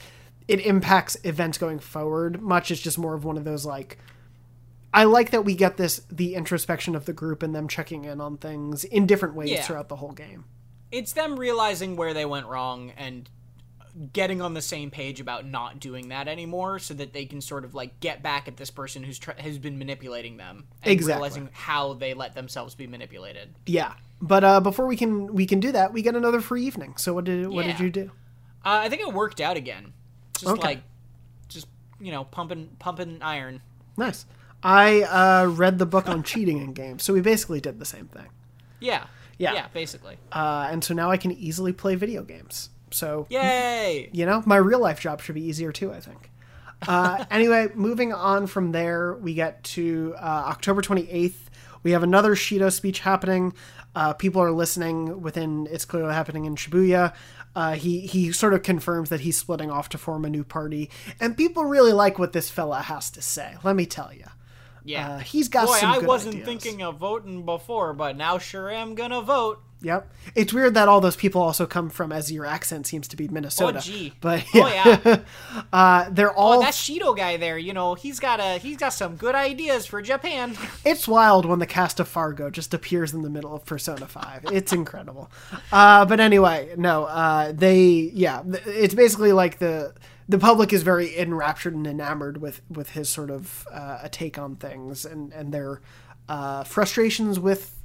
it 0.49 0.59
impacts 0.65 1.15
events 1.23 1.57
going 1.57 1.79
forward 1.79 2.41
much. 2.41 2.71
It's 2.71 2.81
just 2.81 2.97
more 2.97 3.13
of 3.13 3.23
one 3.23 3.37
of 3.37 3.45
those 3.45 3.65
like. 3.65 3.97
I 4.93 5.05
like 5.05 5.31
that 5.31 5.45
we 5.45 5.55
get 5.55 5.77
this 5.77 6.01
the 6.11 6.35
introspection 6.35 6.93
of 6.95 7.05
the 7.05 7.13
group 7.13 7.41
and 7.41 7.55
them 7.55 7.67
checking 7.69 8.03
in 8.03 8.19
on 8.19 8.35
things 8.37 8.83
in 8.83 9.05
different 9.05 9.35
ways 9.35 9.51
Yeah. 9.51 9.61
throughout 9.61 9.87
the 9.87 9.95
whole 9.95 10.11
game. 10.11 10.43
It's 10.91 11.13
them 11.13 11.39
realizing 11.39 11.95
where 11.95 12.13
they 12.13 12.25
went 12.25 12.47
wrong 12.47 12.91
and 12.97 13.29
getting 14.13 14.41
on 14.41 14.53
the 14.53 14.61
same 14.61 14.91
page 14.91 15.19
about 15.19 15.45
not 15.45 15.79
doing 15.79 16.09
that 16.09 16.27
anymore 16.27 16.79
so 16.79 16.93
that 16.93 17.13
they 17.13 17.25
can 17.25 17.41
sort 17.41 17.65
of 17.65 17.73
like 17.73 17.99
get 17.99 18.21
back 18.23 18.47
at 18.47 18.57
this 18.57 18.69
person 18.69 19.03
who's 19.03 19.19
tr- 19.19 19.31
has 19.37 19.57
been 19.57 19.77
manipulating 19.77 20.37
them 20.37 20.65
and 20.83 20.91
Exactly. 20.91 21.13
realizing 21.21 21.49
how 21.51 21.93
they 21.93 22.13
let 22.13 22.35
themselves 22.35 22.75
be 22.75 22.87
manipulated. 22.87 23.49
Yeah, 23.65 23.93
but 24.21 24.43
uh, 24.43 24.59
before 24.59 24.85
we 24.87 24.95
can 24.97 25.33
we 25.33 25.45
can 25.45 25.59
do 25.59 25.71
that, 25.71 25.93
we 25.93 26.01
get 26.01 26.15
another 26.15 26.41
free 26.41 26.65
evening. 26.65 26.95
So 26.97 27.13
what 27.13 27.25
did 27.25 27.47
what 27.47 27.65
did 27.65 27.79
you 27.79 27.89
do? 27.89 28.11
Uh, 28.65 28.79
I 28.83 28.89
think 28.89 29.01
it 29.01 29.13
worked 29.13 29.39
out 29.41 29.57
again. 29.57 29.93
Just 30.37 30.47
Okay. 30.53 30.61
like 30.61 30.81
just 31.47 31.67
you 31.99 32.11
know, 32.11 32.23
pumping 32.25 32.69
pumping 32.79 33.19
iron. 33.21 33.61
Nice. 33.97 34.25
I 34.61 35.03
uh, 35.03 35.45
read 35.47 35.79
the 35.79 35.85
book 35.85 36.09
on 36.09 36.23
cheating 36.23 36.57
in 36.61 36.73
games, 36.73 37.03
so 37.03 37.13
we 37.13 37.21
basically 37.21 37.61
did 37.61 37.79
the 37.79 37.85
same 37.85 38.07
thing. 38.07 38.27
Yeah. 38.79 39.05
Yeah. 39.37 39.53
Yeah, 39.53 39.67
basically. 39.73 40.17
Uh, 40.33 40.67
and 40.69 40.83
so 40.83 40.93
now 40.93 41.09
I 41.11 41.15
can 41.17 41.31
easily 41.31 41.71
play 41.71 41.95
video 41.95 42.23
games. 42.23 42.69
So 42.91 43.27
Yay! 43.29 44.09
you 44.11 44.25
know, 44.25 44.43
my 44.45 44.57
real 44.57 44.79
life 44.79 44.99
job 44.99 45.21
should 45.21 45.35
be 45.35 45.43
easier 45.43 45.71
too, 45.71 45.91
I 45.91 45.99
think. 45.99 46.31
Uh, 46.87 47.25
anyway, 47.31 47.69
moving 47.75 48.13
on 48.13 48.47
from 48.47 48.71
there, 48.71 49.15
we 49.15 49.33
get 49.33 49.63
to 49.63 50.15
uh, 50.17 50.45
October 50.47 50.81
28th. 50.81 51.33
We 51.83 51.91
have 51.91 52.03
another 52.03 52.35
Shido 52.35 52.71
speech 52.71 52.99
happening. 52.99 53.53
Uh, 53.95 54.13
people 54.13 54.41
are 54.41 54.51
listening 54.51 55.21
within, 55.21 55.67
it's 55.71 55.85
clearly 55.85 56.13
happening 56.13 56.45
in 56.45 56.55
Shibuya. 56.55 57.13
Uh, 57.55 57.73
he, 57.73 58.01
he 58.01 58.31
sort 58.31 58.53
of 58.53 58.63
confirms 58.63 59.09
that 59.09 59.21
he's 59.21 59.37
splitting 59.37 59.71
off 59.71 59.89
to 59.89 59.97
form 59.97 60.25
a 60.25 60.29
new 60.29 60.43
party. 60.43 60.89
And 61.19 61.35
people 61.35 61.65
really 61.65 61.93
like 61.93 62.19
what 62.19 62.33
this 62.33 62.49
fella 62.49 62.81
has 62.81 63.09
to 63.11 63.21
say, 63.21 63.55
let 63.63 63.75
me 63.75 63.85
tell 63.85 64.13
you. 64.13 64.25
Yeah. 64.83 65.15
Uh, 65.15 65.19
he's 65.19 65.49
got 65.49 65.67
Boy, 65.67 65.79
I 65.81 65.99
wasn't 65.99 66.35
ideas. 66.35 66.47
thinking 66.47 66.81
of 66.81 66.97
voting 66.97 67.45
before, 67.45 67.93
but 67.93 68.15
now 68.15 68.37
sure 68.37 68.69
am 68.69 68.95
gonna 68.95 69.21
vote. 69.21 69.61
Yep. 69.81 70.11
It's 70.35 70.51
weird 70.53 70.73
that 70.73 70.89
all 70.89 70.99
those 70.99 71.15
people 71.15 71.41
also 71.41 71.65
come 71.65 71.89
from, 71.89 72.11
as 72.11 72.31
your 72.31 72.45
accent 72.45 72.85
seems 72.85 73.07
to 73.07 73.15
be 73.15 73.29
Minnesota. 73.29 73.77
Oh, 73.77 73.81
gee. 73.81 74.13
But 74.19 74.43
Oh, 74.53 74.67
yeah. 74.67 75.19
uh, 75.73 76.09
they're 76.09 76.33
all 76.33 76.59
Oh, 76.59 76.61
that 76.61 76.73
Shido 76.73 77.15
guy 77.15 77.37
there, 77.37 77.57
you 77.57 77.73
know, 77.73 77.93
he's 77.95 78.19
got 78.19 78.39
a 78.41 78.57
he's 78.57 78.75
got 78.77 78.89
some 78.89 79.15
good 79.15 79.35
ideas 79.35 79.85
for 79.85 80.01
Japan. 80.01 80.57
It's 80.85 81.07
wild 81.07 81.45
when 81.45 81.59
the 81.59 81.65
cast 81.67 81.99
of 81.99 82.07
Fargo 82.07 82.49
just 82.49 82.73
appears 82.73 83.13
in 83.13 83.21
the 83.21 83.29
middle 83.29 83.53
of 83.53 83.65
Persona 83.65 84.07
5. 84.07 84.45
It's 84.51 84.73
incredible. 84.73 85.29
Uh, 85.71 86.05
but 86.05 86.19
anyway, 86.19 86.73
no, 86.77 87.05
uh, 87.05 87.51
they, 87.53 88.11
yeah, 88.13 88.41
it's 88.65 88.95
basically 88.95 89.31
like 89.33 89.59
the 89.59 89.93
the 90.27 90.37
public 90.37 90.71
is 90.73 90.83
very 90.83 91.17
enraptured 91.17 91.73
and 91.73 91.87
enamored 91.87 92.37
with 92.41 92.61
with 92.69 92.91
his 92.91 93.09
sort 93.09 93.29
of 93.31 93.67
uh, 93.71 93.99
a 94.03 94.09
take 94.09 94.37
on 94.37 94.55
things 94.55 95.05
and 95.05 95.31
and 95.33 95.53
their 95.53 95.81
uh, 96.27 96.63
frustrations 96.63 97.39
with 97.39 97.75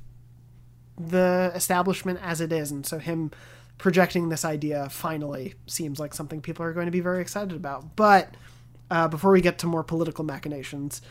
the 0.98 1.52
establishment 1.54 2.20
as 2.22 2.40
it 2.40 2.52
is, 2.52 2.70
and 2.70 2.86
so 2.86 2.98
him 2.98 3.30
projecting 3.78 4.28
this 4.28 4.44
idea 4.44 4.88
finally 4.88 5.54
seems 5.66 5.98
like 5.98 6.14
something 6.14 6.40
people 6.40 6.64
are 6.64 6.72
going 6.72 6.86
to 6.86 6.92
be 6.92 7.00
very 7.00 7.20
excited 7.20 7.52
about. 7.52 7.96
But 7.96 8.34
uh, 8.90 9.08
before 9.08 9.32
we 9.32 9.40
get 9.40 9.58
to 9.58 9.66
more 9.66 9.82
political 9.82 10.24
machinations, 10.24 11.02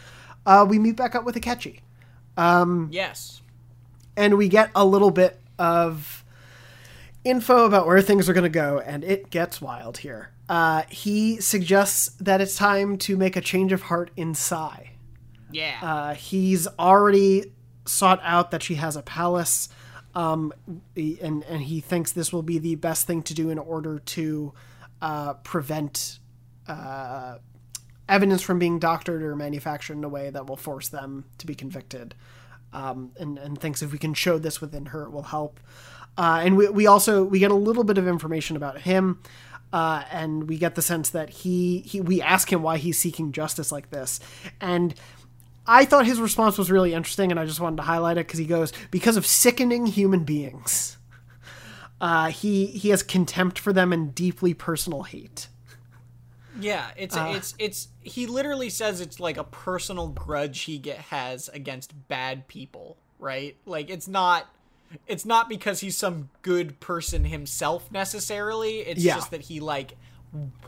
uh, 0.45 0.65
we 0.67 0.79
meet 0.79 0.95
back 0.95 1.15
up 1.15 1.25
with 1.25 1.35
Akechi 1.35 1.79
yes. 2.91 3.41
and 4.15 4.37
we 4.37 4.47
get 4.47 4.71
a 4.75 4.85
little 4.85 5.11
bit 5.11 5.39
of 5.59 6.23
info 7.23 7.65
about 7.65 7.87
where 7.87 8.01
things 8.01 8.27
are 8.27 8.33
going 8.33 8.43
to 8.43 8.49
go, 8.49 8.79
and 8.79 9.03
it 9.03 9.29
gets 9.29 9.61
wild 9.61 9.99
here. 9.99 10.31
Uh, 10.49 10.83
he 10.89 11.39
suggests 11.39 12.09
that 12.19 12.41
it's 12.41 12.55
time 12.55 12.97
to 12.97 13.15
make 13.15 13.35
a 13.35 13.41
change 13.41 13.71
of 13.71 13.83
heart 13.83 14.11
in 14.17 14.35
Sae. 14.35 14.91
Yeah. 15.51 15.79
Uh, 15.81 16.13
he's 16.15 16.67
already 16.79 17.53
sought 17.85 18.19
out 18.23 18.51
that 18.51 18.63
she 18.63 18.75
has 18.75 18.95
a 18.95 19.01
palace, 19.01 19.69
um, 20.15 20.53
and 20.95 21.43
and 21.43 21.61
he 21.61 21.81
thinks 21.81 22.11
this 22.11 22.31
will 22.31 22.43
be 22.43 22.59
the 22.59 22.75
best 22.75 23.07
thing 23.07 23.23
to 23.23 23.33
do 23.33 23.49
in 23.49 23.59
order 23.59 23.99
to 23.99 24.53
uh, 25.01 25.33
prevent 25.35 26.19
uh, 26.67 27.37
evidence 28.07 28.41
from 28.41 28.59
being 28.59 28.79
doctored 28.79 29.21
or 29.23 29.35
manufactured 29.35 29.97
in 29.97 30.03
a 30.03 30.09
way 30.09 30.29
that 30.29 30.47
will 30.47 30.57
force 30.57 30.89
them 30.89 31.25
to 31.37 31.45
be 31.45 31.55
convicted. 31.55 32.15
Um, 32.71 33.11
and, 33.19 33.37
and 33.37 33.59
thinks 33.59 33.83
if 33.83 33.91
we 33.91 33.99
can 33.99 34.15
show 34.15 34.39
this 34.39 34.59
within 34.59 34.87
her, 34.87 35.03
it 35.03 35.11
will 35.11 35.21
help. 35.23 35.59
Uh, 36.17 36.41
and 36.43 36.57
we, 36.57 36.69
we 36.69 36.87
also 36.87 37.23
we 37.23 37.37
get 37.37 37.51
a 37.51 37.55
little 37.55 37.83
bit 37.83 37.99
of 37.99 38.07
information 38.07 38.55
about 38.55 38.81
him, 38.81 39.19
uh, 39.71 40.03
and 40.11 40.47
we 40.49 40.57
get 40.57 40.75
the 40.75 40.81
sense 40.81 41.09
that 41.11 41.29
he, 41.29 41.79
he 41.79 42.01
we 42.01 42.21
ask 42.21 42.51
him 42.51 42.63
why 42.63 42.77
he's 42.77 42.97
seeking 42.97 43.31
justice 43.31 43.71
like 43.71 43.89
this, 43.91 44.19
and 44.59 44.95
I 45.65 45.85
thought 45.85 46.05
his 46.05 46.19
response 46.19 46.57
was 46.57 46.69
really 46.69 46.93
interesting, 46.93 47.31
and 47.31 47.39
I 47.39 47.45
just 47.45 47.59
wanted 47.59 47.77
to 47.77 47.83
highlight 47.83 48.17
it 48.17 48.27
because 48.27 48.39
he 48.39 48.45
goes 48.45 48.73
because 48.91 49.15
of 49.17 49.25
sickening 49.25 49.85
human 49.85 50.23
beings. 50.23 50.97
Uh, 52.01 52.29
he 52.29 52.65
he 52.67 52.89
has 52.89 53.01
contempt 53.01 53.57
for 53.57 53.71
them 53.71 53.93
and 53.93 54.13
deeply 54.13 54.53
personal 54.53 55.03
hate. 55.03 55.47
Yeah, 56.59 56.91
it's 56.97 57.15
uh, 57.15 57.33
it's 57.35 57.55
it's 57.57 57.87
he 58.01 58.27
literally 58.27 58.69
says 58.69 58.99
it's 59.01 59.19
like 59.19 59.37
a 59.37 59.43
personal 59.43 60.09
grudge 60.09 60.61
he 60.61 60.77
get 60.77 60.97
has 60.97 61.49
against 61.49 62.07
bad 62.09 62.47
people, 62.47 62.97
right? 63.19 63.55
Like 63.65 63.89
it's 63.89 64.07
not 64.07 64.47
it's 65.07 65.25
not 65.25 65.49
because 65.49 65.79
he's 65.79 65.97
some 65.97 66.29
good 66.41 66.79
person 66.79 67.23
himself 67.25 67.91
necessarily. 67.91 68.79
It's 68.79 69.01
Yeah. 69.03 69.15
just 69.15 69.31
that 69.31 69.41
he 69.41 69.59
like 69.61 69.95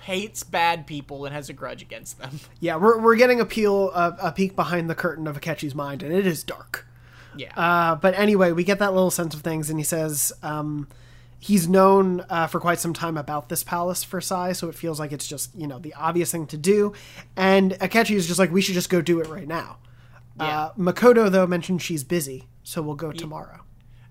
hates 0.01 0.43
bad 0.43 0.85
people 0.85 1.25
and 1.25 1.33
has 1.33 1.49
a 1.49 1.53
grudge 1.53 1.81
against 1.81 2.19
them. 2.19 2.39
Yeah, 2.59 2.77
we're, 2.77 2.99
we're 2.99 3.15
getting 3.15 3.39
a 3.39 3.45
peel 3.45 3.91
a, 3.91 4.15
a 4.21 4.31
peek 4.31 4.55
behind 4.55 4.89
the 4.89 4.95
curtain 4.95 5.27
of 5.27 5.39
Akechi's 5.39 5.75
mind, 5.75 6.03
and 6.03 6.13
it 6.13 6.25
is 6.25 6.43
dark. 6.43 6.87
Yeah. 7.37 7.51
Uh, 7.55 7.95
but 7.95 8.13
anyway, 8.17 8.51
we 8.51 8.63
get 8.63 8.79
that 8.79 8.93
little 8.93 9.11
sense 9.11 9.33
of 9.35 9.41
things, 9.41 9.69
and 9.69 9.79
he 9.79 9.83
says 9.83 10.31
um, 10.41 10.87
he's 11.39 11.67
known 11.67 12.25
uh, 12.29 12.47
for 12.47 12.59
quite 12.59 12.79
some 12.79 12.93
time 12.93 13.17
about 13.17 13.49
this 13.49 13.63
palace 13.63 14.03
for 14.03 14.21
Sae, 14.21 14.53
so 14.53 14.69
it 14.69 14.75
feels 14.75 14.99
like 14.99 15.11
it's 15.11 15.27
just 15.27 15.53
you 15.55 15.67
know 15.67 15.79
the 15.79 15.93
obvious 15.95 16.31
thing 16.31 16.47
to 16.47 16.57
do. 16.57 16.93
And 17.35 17.73
Akechi 17.73 18.15
is 18.15 18.27
just 18.27 18.39
like, 18.39 18.51
we 18.51 18.61
should 18.61 18.73
just 18.75 18.89
go 18.89 19.01
do 19.01 19.19
it 19.19 19.27
right 19.27 19.47
now. 19.47 19.77
Uh, 20.39 20.71
Makoto 20.73 21.29
though 21.29 21.47
mentioned 21.47 21.81
she's 21.81 22.03
busy, 22.03 22.47
so 22.63 22.81
we'll 22.81 22.95
go 22.95 23.11
tomorrow. 23.11 23.61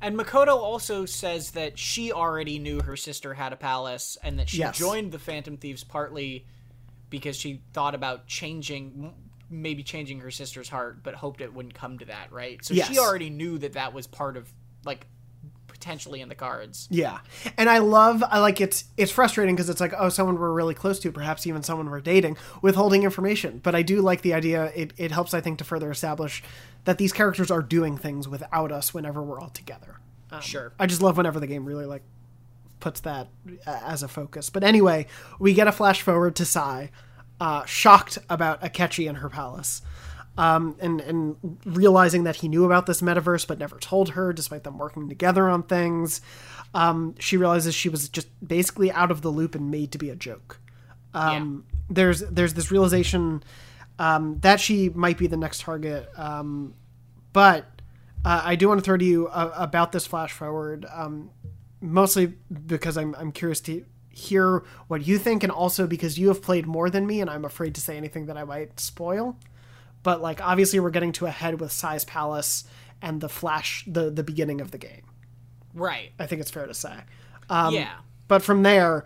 And 0.04 0.18
Makoto 0.18 0.56
also 0.56 1.06
says 1.06 1.52
that 1.52 1.78
she 1.78 2.12
already 2.12 2.58
knew 2.58 2.82
her 2.82 2.94
sister 2.94 3.32
had 3.32 3.54
a 3.54 3.56
palace 3.56 4.18
and 4.22 4.38
that 4.38 4.50
she 4.50 4.58
Yes. 4.58 4.76
joined 4.76 5.12
the 5.12 5.18
Phantom 5.18 5.56
Thieves 5.56 5.82
partly 5.82 6.44
because 7.08 7.36
she 7.36 7.62
thought 7.72 7.94
about 7.94 8.26
changing, 8.26 9.14
maybe 9.48 9.82
changing 9.82 10.20
her 10.20 10.30
sister's 10.30 10.68
heart, 10.68 11.02
but 11.02 11.14
hoped 11.14 11.40
it 11.40 11.54
wouldn't 11.54 11.72
come 11.74 11.98
to 12.00 12.04
that, 12.04 12.30
right? 12.32 12.62
So 12.62 12.74
Yes. 12.74 12.88
she 12.88 12.98
already 12.98 13.30
knew 13.30 13.56
that 13.58 13.72
that 13.72 13.94
was 13.94 14.06
part 14.06 14.36
of, 14.36 14.52
like, 14.84 15.06
potentially 15.68 16.20
in 16.20 16.28
the 16.28 16.34
cards. 16.34 16.86
Yeah, 16.90 17.18
and 17.58 17.68
I 17.68 17.78
love 17.78 18.22
I 18.30 18.38
like 18.38 18.60
it's 18.60 18.84
it's 18.96 19.10
frustrating 19.10 19.54
because 19.56 19.68
it's 19.68 19.80
like 19.80 19.92
oh 19.98 20.08
someone 20.08 20.38
we're 20.38 20.52
really 20.52 20.72
close 20.74 20.98
to, 21.00 21.10
perhaps 21.12 21.46
even 21.46 21.62
someone 21.62 21.90
we're 21.90 22.00
dating, 22.00 22.36
withholding 22.62 23.02
information. 23.02 23.58
But 23.62 23.74
I 23.74 23.82
do 23.82 24.00
like 24.00 24.22
the 24.22 24.34
idea. 24.34 24.70
It 24.74 24.92
it 24.96 25.10
helps 25.10 25.34
I 25.34 25.40
think 25.40 25.58
to 25.58 25.64
further 25.64 25.90
establish 25.90 26.42
that 26.84 26.98
these 26.98 27.12
characters 27.12 27.50
are 27.50 27.62
doing 27.62 27.96
things 27.96 28.28
without 28.28 28.70
us 28.72 28.92
whenever 28.92 29.22
we're 29.22 29.40
all 29.40 29.50
together. 29.50 29.96
Um, 30.30 30.40
Sure. 30.40 30.72
I 30.78 30.86
just 30.86 31.02
love 31.02 31.16
whenever 31.16 31.40
the 31.40 31.46
game 31.46 31.64
really 31.64 31.86
like 31.86 32.02
puts 32.80 33.00
that 33.00 33.28
uh, 33.66 33.80
as 33.84 34.02
a 34.02 34.08
focus. 34.08 34.50
But 34.50 34.64
anyway, 34.64 35.06
we 35.38 35.54
get 35.54 35.66
a 35.66 35.72
flash 35.72 36.02
forward 36.02 36.36
to 36.36 36.44
Sae, 36.44 36.90
uh, 37.40 37.64
shocked 37.64 38.18
about 38.28 38.60
Akechi 38.62 39.08
and 39.08 39.18
her 39.18 39.28
palace. 39.28 39.82
Um, 40.36 40.74
and 40.80 41.00
and 41.00 41.36
realizing 41.64 42.24
that 42.24 42.36
he 42.36 42.48
knew 42.48 42.64
about 42.64 42.86
this 42.86 43.00
metaverse 43.00 43.46
but 43.46 43.58
never 43.58 43.78
told 43.78 44.10
her, 44.10 44.32
despite 44.32 44.64
them 44.64 44.78
working 44.78 45.08
together 45.08 45.48
on 45.48 45.62
things, 45.62 46.20
um, 46.74 47.14
she 47.20 47.36
realizes 47.36 47.72
she 47.72 47.88
was 47.88 48.08
just 48.08 48.26
basically 48.46 48.90
out 48.90 49.12
of 49.12 49.22
the 49.22 49.28
loop 49.30 49.54
and 49.54 49.70
made 49.70 49.92
to 49.92 49.98
be 49.98 50.10
a 50.10 50.16
joke. 50.16 50.58
Um, 51.14 51.64
There's 51.88 52.20
there's 52.20 52.54
this 52.54 52.72
realization 52.72 53.44
um, 53.98 54.38
that 54.40 54.60
she 54.60 54.88
might 54.88 55.18
be 55.18 55.26
the 55.26 55.36
next 55.36 55.60
target, 55.60 56.08
um, 56.16 56.74
but 57.32 57.66
uh, 58.24 58.42
I 58.44 58.56
do 58.56 58.68
want 58.68 58.78
to 58.78 58.84
throw 58.84 58.96
to 58.96 59.04
you 59.04 59.28
uh, 59.28 59.52
about 59.56 59.92
this 59.92 60.06
flash 60.06 60.32
forward, 60.32 60.86
um, 60.92 61.30
mostly 61.80 62.34
because 62.66 62.96
I'm 62.96 63.14
I'm 63.16 63.32
curious 63.32 63.60
to 63.62 63.84
hear 64.08 64.64
what 64.88 65.06
you 65.06 65.18
think, 65.18 65.42
and 65.42 65.52
also 65.52 65.86
because 65.86 66.18
you 66.18 66.28
have 66.28 66.42
played 66.42 66.66
more 66.66 66.88
than 66.90 67.06
me, 67.06 67.20
and 67.20 67.28
I'm 67.28 67.44
afraid 67.44 67.74
to 67.74 67.80
say 67.80 67.96
anything 67.96 68.26
that 68.26 68.36
I 68.36 68.44
might 68.44 68.80
spoil. 68.80 69.36
But 70.02 70.22
like, 70.22 70.40
obviously, 70.40 70.80
we're 70.80 70.90
getting 70.90 71.12
to 71.12 71.26
a 71.26 71.30
head 71.30 71.60
with 71.60 71.72
Sae's 71.72 72.04
Palace 72.04 72.64
and 73.02 73.20
the 73.20 73.28
flash, 73.28 73.84
the 73.86 74.10
the 74.10 74.22
beginning 74.22 74.60
of 74.60 74.70
the 74.70 74.78
game. 74.78 75.02
Right. 75.74 76.12
I 76.18 76.26
think 76.26 76.40
it's 76.40 76.50
fair 76.50 76.66
to 76.66 76.74
say. 76.74 76.94
Um, 77.50 77.74
yeah. 77.74 77.96
But 78.28 78.42
from 78.42 78.62
there, 78.62 79.04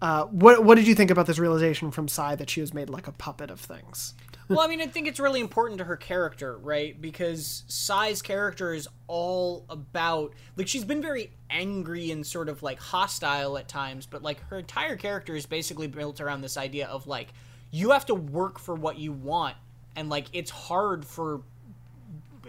uh, 0.00 0.24
what 0.26 0.64
what 0.64 0.76
did 0.76 0.86
you 0.86 0.94
think 0.94 1.10
about 1.10 1.26
this 1.26 1.38
realization 1.38 1.90
from 1.90 2.08
Sae 2.08 2.36
that 2.36 2.50
she 2.50 2.60
was 2.60 2.72
made 2.72 2.88
like 2.88 3.08
a 3.08 3.12
puppet 3.12 3.50
of 3.50 3.60
things? 3.60 4.14
well, 4.48 4.60
I 4.60 4.66
mean, 4.66 4.80
I 4.80 4.86
think 4.86 5.06
it's 5.06 5.20
really 5.20 5.40
important 5.40 5.78
to 5.78 5.84
her 5.84 5.96
character, 5.96 6.56
right? 6.56 6.98
Because 6.98 7.64
Sae's 7.68 8.22
character 8.22 8.72
is 8.72 8.88
all 9.06 9.66
about 9.68 10.32
like 10.56 10.68
she's 10.68 10.84
been 10.84 11.02
very 11.02 11.32
angry 11.50 12.10
and 12.10 12.26
sort 12.26 12.48
of 12.48 12.62
like 12.62 12.78
hostile 12.78 13.58
at 13.58 13.68
times, 13.68 14.06
but 14.06 14.22
like 14.22 14.40
her 14.48 14.58
entire 14.58 14.96
character 14.96 15.34
is 15.34 15.46
basically 15.46 15.86
built 15.86 16.20
around 16.20 16.40
this 16.40 16.56
idea 16.56 16.86
of 16.86 17.06
like 17.06 17.28
you 17.70 17.90
have 17.90 18.06
to 18.06 18.14
work 18.14 18.58
for 18.58 18.74
what 18.74 18.98
you 18.98 19.12
want 19.12 19.56
and 19.96 20.08
like 20.08 20.26
it's 20.32 20.50
hard 20.50 21.04
for 21.04 21.42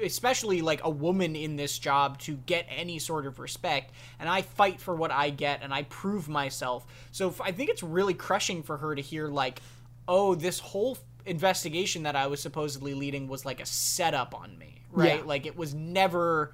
especially 0.04 0.62
like 0.62 0.84
a 0.84 0.89
woman 0.89 1.36
in 1.36 1.56
this 1.56 1.78
job 1.80 2.18
to 2.20 2.36
get 2.45 2.66
any 2.70 3.00
sort 3.00 3.26
of 3.26 3.39
respect 3.39 3.91
and 4.20 4.28
i 4.30 4.41
fight 4.41 4.80
for 4.80 4.95
what 4.95 5.12
i 5.12 5.30
get 5.30 5.62
and 5.62 5.74
i 5.74 5.84
prove 5.84 6.28
myself 6.30 6.86
so 7.12 7.30
f- 7.30 7.41
i 7.41 7.52
think 7.52 7.70
it's 7.70 7.84
really 7.84 8.14
crushing 8.14 8.64
for 8.64 8.78
her 8.78 8.95
to 8.95 9.02
hear 9.02 9.28
like 9.28 9.62
oh 10.08 10.36
this 10.36 10.60
whole 10.60 10.97
investigation 11.26 12.04
that 12.04 12.16
i 12.16 12.28
was 12.28 12.41
supposedly 12.41 12.93
leading 12.93 13.28
was 13.28 13.45
like 13.45 13.60
a 13.60 13.66
setup 13.66 14.34
on 14.34 14.58
me 14.58 14.82
right 14.91 15.20
Yeah. 15.20 15.26
like 15.26 15.45
it 15.45 15.56
was 15.58 15.74
never 15.74 16.54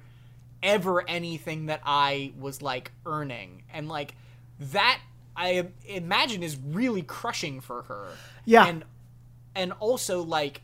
ever 0.62 1.08
anything 1.08 1.66
that 1.66 1.80
i 1.84 2.32
was 2.38 2.62
like 2.62 2.90
earning 3.04 3.62
and 3.72 3.88
like 3.88 4.14
that 4.72 5.00
i 5.36 5.66
imagine 5.86 6.42
is 6.42 6.56
really 6.56 7.02
crushing 7.02 7.60
for 7.60 7.82
her 7.84 8.08
Yeah. 8.44 8.66
and 8.66 8.84
and 9.54 9.72
also 9.80 10.22
like 10.22 10.62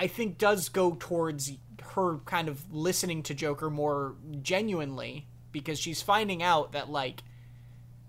I 0.00 0.06
think 0.06 0.38
does 0.38 0.70
go 0.70 0.96
towards 0.98 1.52
her 1.94 2.18
kind 2.24 2.48
of 2.48 2.72
listening 2.72 3.22
to 3.24 3.34
Joker 3.34 3.68
more 3.68 4.14
genuinely 4.40 5.26
because 5.52 5.78
she's 5.78 6.00
finding 6.00 6.42
out 6.42 6.72
that 6.72 6.88
like 6.88 7.22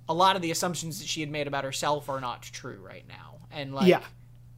a 0.07 0.13
lot 0.13 0.35
of 0.37 0.41
the 0.41 0.51
assumptions 0.51 0.99
that 0.99 1.07
she 1.07 1.19
had 1.19 1.29
made 1.29 1.47
about 1.47 1.63
herself 1.65 2.07
are 2.07 2.21
not 2.21 2.43
true 2.43 2.79
right 2.81 3.03
now. 3.09 3.39
And 3.51 3.73
like 3.75 3.87
Yeah. 3.87 4.03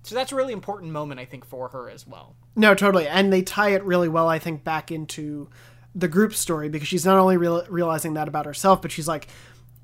so 0.04 0.14
that's 0.14 0.32
a 0.32 0.36
really 0.36 0.54
important 0.54 0.92
moment 0.92 1.20
I 1.20 1.26
think 1.26 1.44
for 1.46 1.70
her 1.70 1.90
as 1.90 2.06
well. 2.06 2.36
No, 2.56 2.76
totally. 2.76 3.08
And 3.08 3.34
they 3.34 3.42
tie 3.42 3.70
it 3.70 3.84
really 3.84 4.10
well, 4.10 4.28
I 4.30 4.38
think, 4.38 4.64
back 4.64 4.92
into 4.92 5.50
the 5.96 6.08
group 6.08 6.36
story 6.36 6.70
because 6.70 6.88
she's 6.88 7.06
not 7.06 7.18
only 7.18 7.38
real- 7.38 7.66
realizing 7.70 8.14
that 8.14 8.28
about 8.28 8.46
herself, 8.46 8.80
but 8.82 8.92
she's 8.92 9.08
like, 9.08 9.28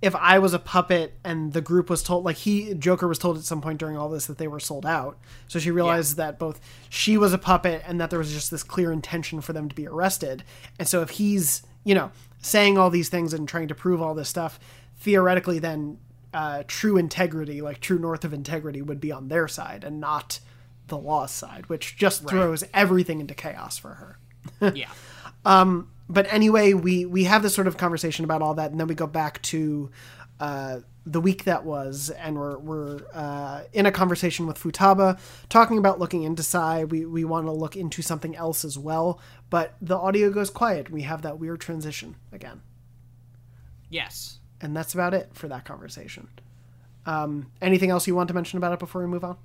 if 0.01 0.15
I 0.15 0.39
was 0.39 0.53
a 0.53 0.59
puppet 0.59 1.13
and 1.23 1.51
the 1.51 1.61
group 1.61 1.89
was 1.89 2.01
told, 2.01 2.23
like 2.23 2.37
he, 2.37 2.73
Joker 2.73 3.07
was 3.07 3.19
told 3.19 3.37
at 3.37 3.43
some 3.43 3.61
point 3.61 3.79
during 3.79 3.97
all 3.97 4.09
this 4.09 4.27
that 4.27 4.37
they 4.37 4.47
were 4.47 4.59
sold 4.59 4.85
out. 4.85 5.17
So 5.47 5.59
she 5.59 5.71
realized 5.71 6.15
that 6.17 6.39
both 6.39 6.61
she 6.89 7.17
was 7.17 7.33
a 7.33 7.37
puppet 7.37 7.83
and 7.85 7.99
that 7.99 8.09
there 8.09 8.19
was 8.19 8.31
just 8.31 8.49
this 8.49 8.63
clear 8.63 8.91
intention 8.91 9.41
for 9.41 9.51
them 9.51 9.67
to 9.67 9.75
be 9.75 9.87
arrested. 9.87 10.43
And 10.77 10.87
so 10.87 11.01
if 11.01 11.11
he's, 11.11 11.63
you 11.83 11.93
know, 11.93 12.11
saying 12.41 12.77
all 12.77 12.89
these 12.89 13.09
things 13.09 13.33
and 13.33 13.47
trying 13.47 13.67
to 13.67 13.75
prove 13.75 14.01
all 14.01 14.13
this 14.13 14.29
stuff, 14.29 14.57
theoretically, 14.99 15.59
then 15.59 15.97
uh, 16.33 16.63
true 16.67 16.95
integrity, 16.95 17.61
like 17.61 17.81
true 17.81 17.99
North 17.99 18.23
of 18.23 18.33
integrity, 18.33 18.81
would 18.81 19.01
be 19.01 19.11
on 19.11 19.27
their 19.27 19.49
side 19.49 19.83
and 19.83 19.99
not 19.99 20.39
the 20.87 20.97
law's 20.97 21.31
side, 21.31 21.67
which 21.67 21.97
just 21.97 22.27
throws 22.27 22.63
everything 22.73 23.19
into 23.19 23.33
chaos 23.33 23.77
for 23.77 23.95
her. 23.95 24.17
yeah. 24.75 24.89
But 26.09 26.31
anyway, 26.33 26.73
we 26.73 27.05
we 27.05 27.25
have 27.25 27.43
this 27.43 27.53
sort 27.53 27.67
of 27.67 27.77
conversation 27.77 28.25
about 28.25 28.41
all 28.41 28.55
that, 28.55 28.71
and 28.71 28.79
then 28.79 28.87
we 28.87 28.95
go 28.95 29.05
back 29.07 29.41
to 29.43 29.91
uh, 30.39 30.79
the 31.05 31.21
week 31.21 31.43
that 31.43 31.63
was, 31.63 32.09
and 32.09 32.35
we're 32.37 32.57
we're 32.57 33.01
uh, 33.13 33.61
in 33.73 33.85
a 33.85 33.91
conversation 33.91 34.47
with 34.47 34.57
Futaba, 34.57 35.19
talking 35.49 35.77
about 35.77 35.99
looking 35.99 36.23
into 36.23 36.41
Sae. 36.41 36.83
We 36.85 37.05
we 37.05 37.23
want 37.25 37.45
to 37.45 37.51
look 37.51 37.75
into 37.77 38.01
something 38.01 38.35
else 38.35 38.65
as 38.65 38.77
well, 38.77 39.19
but 39.51 39.75
the 39.81 39.97
audio 39.97 40.31
goes 40.31 40.49
quiet. 40.49 40.89
We 40.89 41.03
have 41.03 41.21
that 41.21 41.37
weird 41.39 41.61
transition 41.61 42.15
again, 42.31 42.61
Yes. 43.89 44.39
and 44.61 44.75
that's 44.75 44.93
about 44.93 45.13
it 45.13 45.29
for 45.33 45.47
that 45.47 45.65
conversation. 45.65 46.27
Um, 47.05 47.51
anything 47.61 47.89
else 47.91 48.07
you 48.07 48.15
want 48.15 48.27
to 48.29 48.33
mention 48.33 48.57
about 48.57 48.73
it 48.73 48.79
before 48.79 49.01
we 49.01 49.07
move 49.07 49.23
on? 49.23 49.37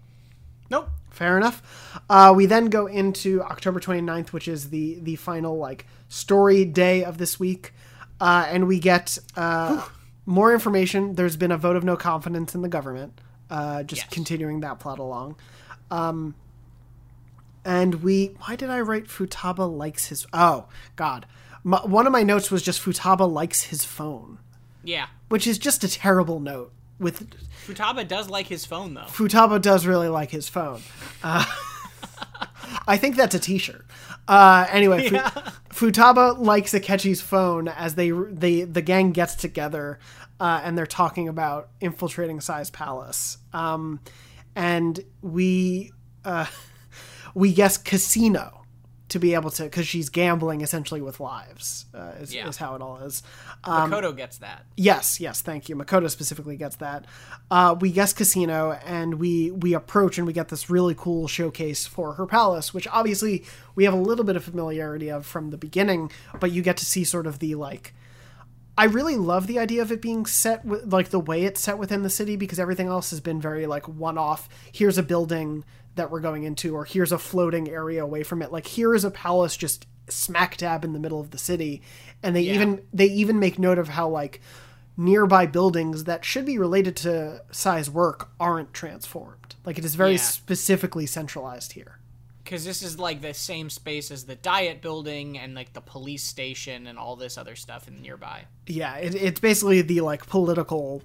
Nope. 0.70 0.88
Fair 1.10 1.36
enough. 1.36 2.00
Uh, 2.10 2.32
we 2.34 2.46
then 2.46 2.66
go 2.66 2.86
into 2.86 3.40
October 3.42 3.78
29th, 3.78 4.28
which 4.32 4.48
is 4.48 4.70
the 4.70 4.98
the 5.00 5.14
final 5.16 5.56
like 5.58 5.86
story 6.08 6.64
day 6.64 7.04
of 7.04 7.18
this 7.18 7.38
week, 7.38 7.72
uh, 8.20 8.46
and 8.48 8.66
we 8.66 8.80
get 8.80 9.16
uh, 9.36 9.86
more 10.26 10.52
information. 10.52 11.14
There's 11.14 11.36
been 11.36 11.52
a 11.52 11.56
vote 11.56 11.76
of 11.76 11.84
no 11.84 11.96
confidence 11.96 12.54
in 12.56 12.62
the 12.62 12.68
government, 12.68 13.20
uh, 13.48 13.84
just 13.84 14.02
Yes. 14.02 14.10
continuing 14.10 14.60
that 14.60 14.80
plot 14.80 14.98
along. 14.98 15.36
Um, 15.90 16.34
and 17.64 17.96
we, 18.02 18.34
why 18.40 18.56
did 18.56 18.68
I 18.70 18.80
write 18.80 19.04
Futaba 19.06 19.70
likes 19.72 20.06
his? 20.06 20.26
Oh 20.32 20.66
God, 20.96 21.26
my, 21.62 21.78
one 21.84 22.06
of 22.06 22.12
my 22.12 22.22
notes 22.22 22.50
was 22.50 22.62
just 22.62 22.82
Futaba 22.82 23.30
likes 23.30 23.64
his 23.64 23.84
phone, 23.84 24.38
Yeah. 24.82 25.06
which 25.28 25.46
is 25.46 25.58
just 25.58 25.84
a 25.84 25.88
terrible 25.88 26.40
note. 26.40 26.72
With 26.98 27.28
Futaba 27.66 28.06
does 28.06 28.30
like 28.30 28.46
his 28.46 28.64
phone 28.64 28.94
though. 28.94 29.02
Futaba 29.02 29.60
does 29.60 29.86
really 29.86 30.08
like 30.08 30.30
his 30.30 30.48
phone. 30.48 30.80
Uh, 31.22 31.44
I 32.86 32.96
think 32.96 33.16
that's 33.16 33.34
a 33.34 33.38
T-shirt. 33.38 33.84
Uh, 34.28 34.66
anyway, 34.70 35.08
Yeah. 35.10 35.30
Futaba 35.70 36.38
likes 36.38 36.72
Akechi's 36.72 37.20
phone 37.20 37.68
as 37.68 37.94
they 37.96 38.10
they 38.10 38.62
the 38.62 38.80
gang 38.82 39.10
gets 39.10 39.34
together 39.34 39.98
uh, 40.40 40.60
and 40.62 40.78
they're 40.78 40.86
talking 40.86 41.28
about 41.28 41.70
infiltrating 41.80 42.40
Sae's 42.40 42.70
palace. 42.70 43.38
Um, 43.52 44.00
and 44.54 45.00
we 45.20 45.92
uh, 46.24 46.46
we 47.34 47.52
guess 47.52 47.76
casino 47.76 48.63
to 49.14 49.18
be 49.18 49.34
able 49.34 49.50
to 49.50 49.62
because 49.64 49.86
she's 49.88 50.08
gambling 50.10 50.60
essentially 50.60 51.00
with 51.00 51.18
lives 51.20 51.86
uh, 51.94 52.12
is, 52.20 52.34
Yeah. 52.34 52.48
is 52.48 52.56
how 52.58 52.74
it 52.74 52.82
all 52.82 52.98
is. 52.98 53.22
Makoto 53.64 54.14
gets 54.14 54.38
that. 54.38 54.66
Yes, 54.76 55.18
yes, 55.20 55.40
thank 55.40 55.68
you. 55.68 55.76
Makoto 55.76 56.10
specifically 56.10 56.56
gets 56.56 56.76
that. 56.76 57.06
Uh, 57.50 57.74
we 57.80 57.90
guess 57.90 58.12
casino, 58.12 58.72
and 58.84 59.14
we 59.14 59.50
we 59.50 59.72
approach, 59.74 60.18
and 60.18 60.26
we 60.26 60.32
get 60.32 60.48
this 60.48 60.68
really 60.68 60.94
cool 60.94 61.26
showcase 61.28 61.86
for 61.86 62.14
her 62.14 62.26
palace, 62.26 62.74
which 62.74 62.86
obviously 62.88 63.44
we 63.74 63.84
have 63.84 63.94
a 63.94 63.96
little 63.96 64.24
bit 64.24 64.36
of 64.36 64.44
familiarity 64.44 65.10
of 65.10 65.24
from 65.24 65.50
the 65.50 65.56
beginning, 65.56 66.10
but 66.40 66.52
you 66.52 66.60
get 66.62 66.76
to 66.78 66.84
see 66.84 67.04
sort 67.04 67.26
of 67.26 67.38
the 67.38 67.54
like. 67.54 67.94
I 68.76 68.86
really 68.86 69.14
love 69.16 69.46
the 69.46 69.60
idea 69.60 69.82
of 69.82 69.92
it 69.92 70.02
being 70.02 70.26
set 70.26 70.64
with 70.64 70.92
like 70.92 71.10
the 71.10 71.20
way 71.20 71.44
it's 71.44 71.60
set 71.60 71.78
within 71.78 72.02
the 72.02 72.10
city 72.10 72.34
because 72.34 72.58
everything 72.58 72.88
else 72.88 73.10
has 73.10 73.20
been 73.20 73.40
very 73.40 73.66
like 73.66 73.86
one 73.86 74.18
off. 74.18 74.48
Here's 74.72 74.98
a 74.98 75.02
building 75.04 75.64
that 75.96 76.10
we're 76.10 76.20
going 76.20 76.44
into, 76.44 76.74
or 76.74 76.84
here's 76.84 77.12
a 77.12 77.18
floating 77.18 77.68
area 77.68 78.02
away 78.02 78.22
from 78.22 78.42
it. 78.42 78.50
Like 78.52 78.66
here 78.66 78.94
is 78.94 79.04
a 79.04 79.10
palace 79.10 79.56
just 79.56 79.86
smack 80.08 80.56
dab 80.56 80.84
in 80.84 80.92
the 80.92 80.98
middle 80.98 81.20
of 81.20 81.30
the 81.30 81.38
city, 81.38 81.82
and 82.22 82.34
they 82.36 82.42
even 82.42 82.84
they 82.92 83.06
even 83.06 83.38
make 83.38 83.58
note 83.58 83.78
of 83.78 83.88
how 83.88 84.08
like 84.08 84.40
nearby 84.96 85.46
buildings 85.46 86.04
that 86.04 86.24
should 86.24 86.46
be 86.46 86.56
related 86.58 86.94
to 86.96 87.42
Sae's 87.50 87.90
work 87.90 88.28
aren't 88.38 88.72
transformed. 88.72 89.56
Like 89.64 89.78
it 89.78 89.84
is 89.84 89.94
very 89.94 90.12
Yeah. 90.12 90.18
specifically 90.18 91.06
centralized 91.06 91.72
here. 91.72 91.98
because 92.44 92.64
this 92.66 92.82
is 92.82 92.98
like 92.98 93.22
the 93.22 93.32
same 93.32 93.70
space 93.70 94.10
as 94.10 94.24
the 94.24 94.36
diet 94.36 94.82
building 94.82 95.38
and 95.38 95.54
like 95.54 95.72
the 95.72 95.80
police 95.80 96.22
station 96.22 96.86
and 96.86 96.98
all 96.98 97.16
this 97.16 97.38
other 97.38 97.56
stuff 97.56 97.88
in 97.88 98.02
nearby. 98.02 98.44
yeah 98.66 98.96
it, 98.98 99.14
it's 99.14 99.40
basically 99.40 99.80
the 99.80 100.00
like 100.02 100.26
political 100.26 101.02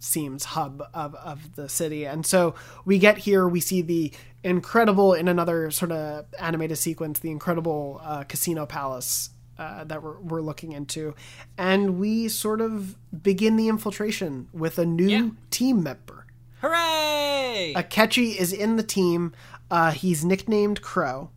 seems 0.00 0.44
hub 0.44 0.82
of, 0.94 1.14
of 1.16 1.54
the 1.56 1.68
city 1.68 2.04
and 2.04 2.24
so 2.26 2.54
we 2.84 2.98
get 2.98 3.18
here 3.18 3.46
we 3.48 3.60
see 3.60 3.82
the 3.82 4.12
incredible 4.44 5.12
in 5.14 5.28
another 5.28 5.70
sort 5.70 5.90
of 5.92 6.24
animated 6.38 6.78
sequence 6.78 7.18
the 7.18 7.30
incredible 7.30 8.00
uh, 8.04 8.22
casino 8.24 8.64
palace 8.66 9.30
uh, 9.58 9.82
that 9.84 10.02
we're, 10.02 10.18
we're 10.20 10.40
looking 10.40 10.72
into 10.72 11.14
and 11.56 11.98
we 11.98 12.28
sort 12.28 12.60
of 12.60 12.96
begin 13.22 13.56
the 13.56 13.68
infiltration 13.68 14.48
with 14.52 14.78
a 14.78 14.86
new 14.86 15.08
Yeah. 15.08 15.28
team 15.50 15.82
member 15.82 16.26
Hooray! 16.60 17.72
akechi 17.76 18.36
is 18.36 18.52
in 18.52 18.76
the 18.76 18.82
team 18.82 19.32
uh, 19.70 19.90
he's 19.90 20.24
nicknamed 20.24 20.80
crow 20.82 21.30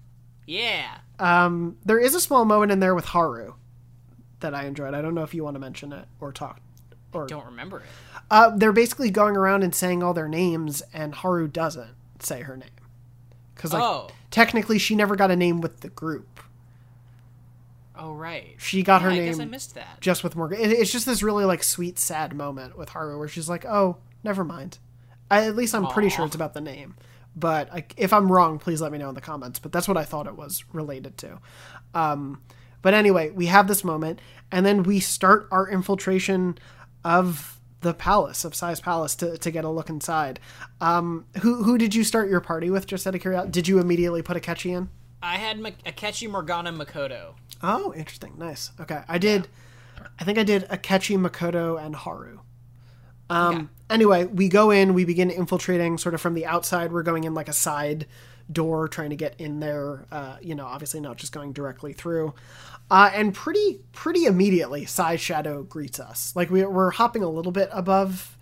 yeah. 0.46 0.98
um, 1.20 1.78
there 1.86 2.00
is 2.00 2.14
a 2.16 2.20
small 2.22 2.46
moment 2.46 2.72
in 2.72 2.80
there 2.80 2.94
with 2.96 3.06
haru 3.06 3.54
that 4.42 4.54
i 4.54 4.66
enjoyed 4.66 4.94
i 4.94 5.02
don't 5.02 5.16
know 5.16 5.24
if 5.24 5.34
you 5.34 5.44
want 5.44 5.56
to 5.56 5.60
mention 5.60 5.92
it 5.94 6.08
or 6.20 6.32
talk 6.32 6.60
or 7.14 7.28
Don't 7.28 7.46
remember 7.46 7.78
it. 7.80 7.86
Uh, 8.30 8.50
they're 8.56 8.72
basically 8.72 9.10
going 9.12 9.36
around 9.36 9.64
and 9.64 9.74
saying 9.76 10.02
all 10.04 10.14
their 10.14 10.28
names, 10.30 10.82
and 10.94 11.14
Haru 11.16 11.48
doesn't 11.48 11.92
say 12.20 12.42
her 12.42 12.56
name 12.56 12.70
because, 13.56 13.74
like, 13.74 13.84
Oh. 13.84 14.10
technically, 14.30 14.78
she 14.80 14.96
never 14.96 15.16
got 15.16 15.32
a 15.32 15.36
name 15.36 15.60
with 15.62 15.82
the 15.82 15.90
group. 15.90 16.40
Oh 17.96 18.14
right. 18.14 18.56
She 18.58 18.84
got 18.84 19.02
Yeah, 19.02 19.06
her 19.08 19.12
I 19.14 19.26
guess 19.26 19.36
I 19.36 19.40
name 19.44 19.52
missed 19.52 19.76
that. 19.76 20.00
just 20.00 20.24
with 20.24 20.36
Morgan. 20.36 20.60
It, 20.60 20.72
it's 20.72 20.92
just 20.92 21.06
this 21.06 21.22
really 21.22 21.46
like 21.46 21.62
sweet, 21.64 22.00
sad 22.00 22.34
moment 22.34 22.78
with 22.78 22.90
Haru 22.90 23.20
where 23.20 23.28
she's 23.28 23.50
like, 23.50 23.66
"Oh, 23.66 23.98
never 24.24 24.44
mind." 24.44 24.80
I, 25.30 25.46
at 25.46 25.56
least 25.56 25.76
I'm 25.76 25.88
pretty 25.88 26.10
sure 26.10 26.26
it's 26.26 26.36
about 26.36 26.54
the 26.54 26.62
name, 26.62 26.96
but 27.36 27.72
I, 27.72 27.86
if 27.98 28.12
I'm 28.12 28.32
wrong, 28.32 28.60
please 28.60 28.82
let 28.82 28.92
me 28.92 28.98
know 28.98 29.10
in 29.10 29.16
the 29.16 29.22
comments. 29.22 29.60
But 29.60 29.72
that's 29.72 29.88
what 29.88 29.98
I 29.98 30.04
thought 30.04 30.26
it 30.28 30.36
was 30.36 30.64
related 30.74 31.18
to. 31.20 31.40
Um, 31.94 32.42
but 32.82 32.94
anyway, 32.94 33.30
we 33.30 33.46
have 33.46 33.68
this 33.68 33.84
moment, 33.84 34.20
and 34.52 34.66
then 34.66 34.84
we 34.84 35.00
start 35.00 35.48
our 35.52 35.70
infiltration 35.70 36.58
of 37.04 37.60
the 37.82 37.94
palace 37.94 38.46
of 38.46 38.54
Sae's 38.54 38.80
Palace 38.80 39.16
to, 39.16 39.38
to 39.40 39.50
get 39.52 39.66
a 39.66 39.70
look 39.70 39.90
inside. 39.90 40.40
Um, 40.80 41.26
who 41.42 41.64
who 41.64 41.78
did 41.78 41.96
you 41.96 42.04
start 42.04 42.30
your 42.30 42.40
party 42.42 42.70
with? 42.70 42.86
Just 42.86 43.08
out 43.08 43.16
of 43.16 43.22
curiosity, 43.22 43.52
did 43.52 43.68
you 43.68 43.80
immediately 43.80 44.22
put 44.22 44.38
Akechi 44.38 44.76
in? 44.76 44.90
I 45.24 45.38
had 45.38 45.60
Ma- 45.60 45.70
Akechi 45.86 46.30
Morgana 46.30 46.72
Makoto. 46.72 47.34
Oh, 47.64 47.94
interesting. 47.96 48.34
Nice. 48.38 48.72
Okay. 48.80 49.02
I 49.08 49.18
did 49.18 49.48
I 50.20 50.24
think 50.24 50.38
I 50.38 50.44
did 50.44 50.68
Akechi, 50.70 51.18
Makoto, 51.18 51.84
and 51.84 51.96
Haru. 51.96 52.40
Um 53.30 53.56
Okay. 53.56 53.66
anyway, 53.92 54.26
we 54.26 54.48
go 54.50 54.72
in, 54.72 54.94
we 54.94 55.06
begin 55.06 55.30
infiltrating 55.32 55.98
sort 55.98 56.14
of 56.16 56.22
from 56.22 56.34
the 56.34 56.46
outside. 56.46 56.92
We're 56.92 57.04
going 57.04 57.24
in 57.24 57.34
like 57.34 57.48
a 57.50 57.54
side 57.54 58.06
door 58.52 58.88
trying 58.88 59.12
to 59.12 59.16
get 59.16 59.40
in 59.40 59.60
there, 59.60 60.06
uh, 60.12 60.36
you 60.42 60.54
know, 60.56 60.66
obviously 60.66 61.00
not 61.00 61.18
just 61.18 61.32
going 61.32 61.54
directly 61.54 61.94
through. 61.94 62.34
Uh, 62.92 63.10
and 63.14 63.34
pretty 63.34 63.80
pretty 63.94 64.26
immediately, 64.26 64.84
Sae 64.86 65.16
Shadow 65.16 65.64
greets 65.64 65.98
us. 65.98 66.36
Like 66.36 66.50
we, 66.50 66.66
we're 66.66 66.92
hopping 66.92 67.24
a 67.24 67.30
little 67.30 67.54
bit 67.54 67.70
above 67.72 68.38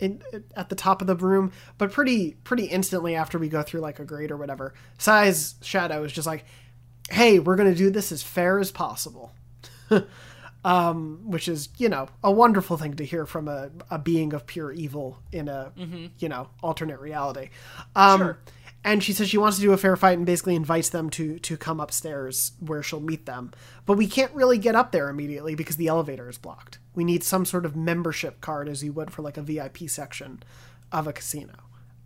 in, 0.00 0.20
at 0.56 0.68
the 0.68 0.74
top 0.74 1.00
of 1.00 1.06
the 1.06 1.14
room, 1.14 1.52
but 1.78 1.92
pretty 1.92 2.32
pretty 2.42 2.64
instantly 2.64 3.14
after 3.14 3.38
we 3.38 3.48
go 3.48 3.62
through 3.62 3.78
like 3.78 4.00
a 4.00 4.04
grade 4.04 4.32
or 4.32 4.36
whatever, 4.36 4.74
Sae's 4.98 5.54
Shadow 5.62 6.02
is 6.02 6.10
just 6.10 6.26
like, 6.26 6.44
"Hey, 7.10 7.38
we're 7.38 7.54
gonna 7.54 7.76
do 7.76 7.90
this 7.90 8.10
as 8.10 8.24
fair 8.24 8.58
as 8.58 8.72
possible," 8.72 9.32
um, 10.64 11.20
which 11.24 11.46
is 11.46 11.68
you 11.78 11.88
know 11.88 12.08
a 12.24 12.30
wonderful 12.32 12.76
thing 12.76 12.94
to 12.94 13.04
hear 13.04 13.26
from 13.26 13.46
a, 13.46 13.70
a 13.90 13.98
being 14.00 14.32
of 14.32 14.46
pure 14.46 14.72
evil 14.72 15.18
in 15.30 15.48
a 15.48 15.72
you 16.18 16.28
know 16.28 16.48
alternate 16.60 16.98
reality. 16.98 17.50
Um, 17.94 18.18
Sure. 18.18 18.38
And 18.84 19.02
she 19.02 19.12
says 19.12 19.28
she 19.28 19.38
wants 19.38 19.58
to 19.58 19.62
do 19.62 19.72
a 19.72 19.76
fair 19.76 19.96
fight 19.96 20.16
and 20.18 20.26
basically 20.26 20.56
invites 20.56 20.88
them 20.88 21.08
to 21.10 21.38
to 21.38 21.56
come 21.56 21.78
upstairs 21.78 22.52
where 22.58 22.82
she'll 22.82 23.00
meet 23.00 23.26
them. 23.26 23.52
But 23.86 23.96
we 23.96 24.08
can't 24.08 24.34
really 24.34 24.58
get 24.58 24.74
up 24.74 24.90
there 24.90 25.08
immediately 25.08 25.54
because 25.54 25.76
the 25.76 25.86
elevator 25.86 26.28
is 26.28 26.38
blocked. 26.38 26.78
We 26.94 27.04
need 27.04 27.22
some 27.22 27.44
sort 27.44 27.64
of 27.64 27.76
membership 27.76 28.40
card 28.40 28.68
as 28.68 28.82
you 28.82 28.92
would 28.92 29.12
for 29.12 29.22
like 29.22 29.36
a 29.36 29.42
VIP 29.42 29.88
section 29.88 30.42
of 30.90 31.06
a 31.06 31.12
casino. 31.12 31.54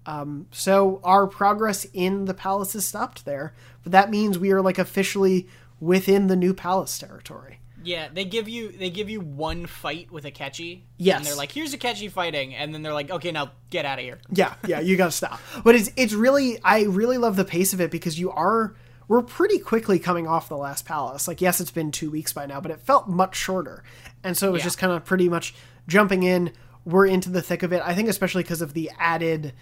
Um, 0.04 0.46
so 0.52 1.00
our 1.02 1.26
progress 1.26 1.86
in 1.92 2.26
the 2.26 2.34
palace 2.34 2.74
is 2.74 2.86
stopped 2.86 3.24
there, 3.24 3.54
but 3.82 3.92
that 3.92 4.10
means 4.10 4.38
we 4.38 4.52
are 4.52 4.62
like 4.62 4.78
officially 4.78 5.48
within 5.80 6.28
the 6.28 6.36
new 6.36 6.54
palace 6.54 6.96
territory. 6.98 7.58
Yeah, 7.84 8.08
they 8.12 8.24
give 8.24 8.48
you 8.48 8.72
they 8.72 8.90
give 8.90 9.08
you 9.10 9.20
one 9.20 9.66
fight 9.66 10.10
with 10.10 10.24
Akechi. 10.24 10.82
Yes. 10.96 11.18
And 11.18 11.26
they're 11.26 11.36
like, 11.36 11.52
here's 11.52 11.74
Akechi 11.74 12.10
fighting, 12.10 12.54
and 12.54 12.74
then 12.74 12.82
they're 12.82 12.92
like, 12.94 13.10
okay, 13.10 13.30
now 13.32 13.52
get 13.70 13.84
out 13.84 13.98
of 13.98 14.04
here. 14.04 14.18
Yeah, 14.32 14.54
yeah, 14.66 14.80
you 14.80 14.96
gotta 14.96 15.10
stop. 15.12 15.40
But 15.62 15.74
it's 15.74 15.90
it's 15.96 16.12
really 16.12 16.58
I 16.64 16.84
really 16.84 17.18
love 17.18 17.36
the 17.36 17.44
pace 17.44 17.72
of 17.72 17.80
it 17.80 17.90
because 17.90 18.18
you 18.18 18.30
are 18.30 18.74
we're 19.08 19.22
pretty 19.22 19.58
quickly 19.58 19.98
coming 20.00 20.26
off 20.26 20.48
the 20.48 20.56
last 20.56 20.84
palace. 20.84 21.28
Like 21.28 21.40
yes, 21.40 21.60
it's 21.60 21.70
been 21.70 21.92
two 21.92 22.10
weeks 22.10 22.32
by 22.32 22.46
now, 22.46 22.60
but 22.60 22.70
it 22.72 22.80
felt 22.80 23.08
much 23.08 23.36
shorter, 23.36 23.84
and 24.24 24.36
so 24.36 24.48
it 24.48 24.52
was 24.52 24.60
Yeah. 24.60 24.64
just 24.64 24.78
kind 24.78 24.92
of 24.92 25.04
pretty 25.04 25.28
much 25.28 25.54
jumping 25.86 26.22
in. 26.24 26.52
We're 26.84 27.06
into 27.06 27.30
the 27.30 27.42
thick 27.42 27.62
of 27.62 27.72
it. 27.72 27.82
I 27.84 27.94
think 27.94 28.08
especially 28.08 28.42
because 28.42 28.62
of 28.62 28.72
the 28.74 28.90
added 28.98 29.52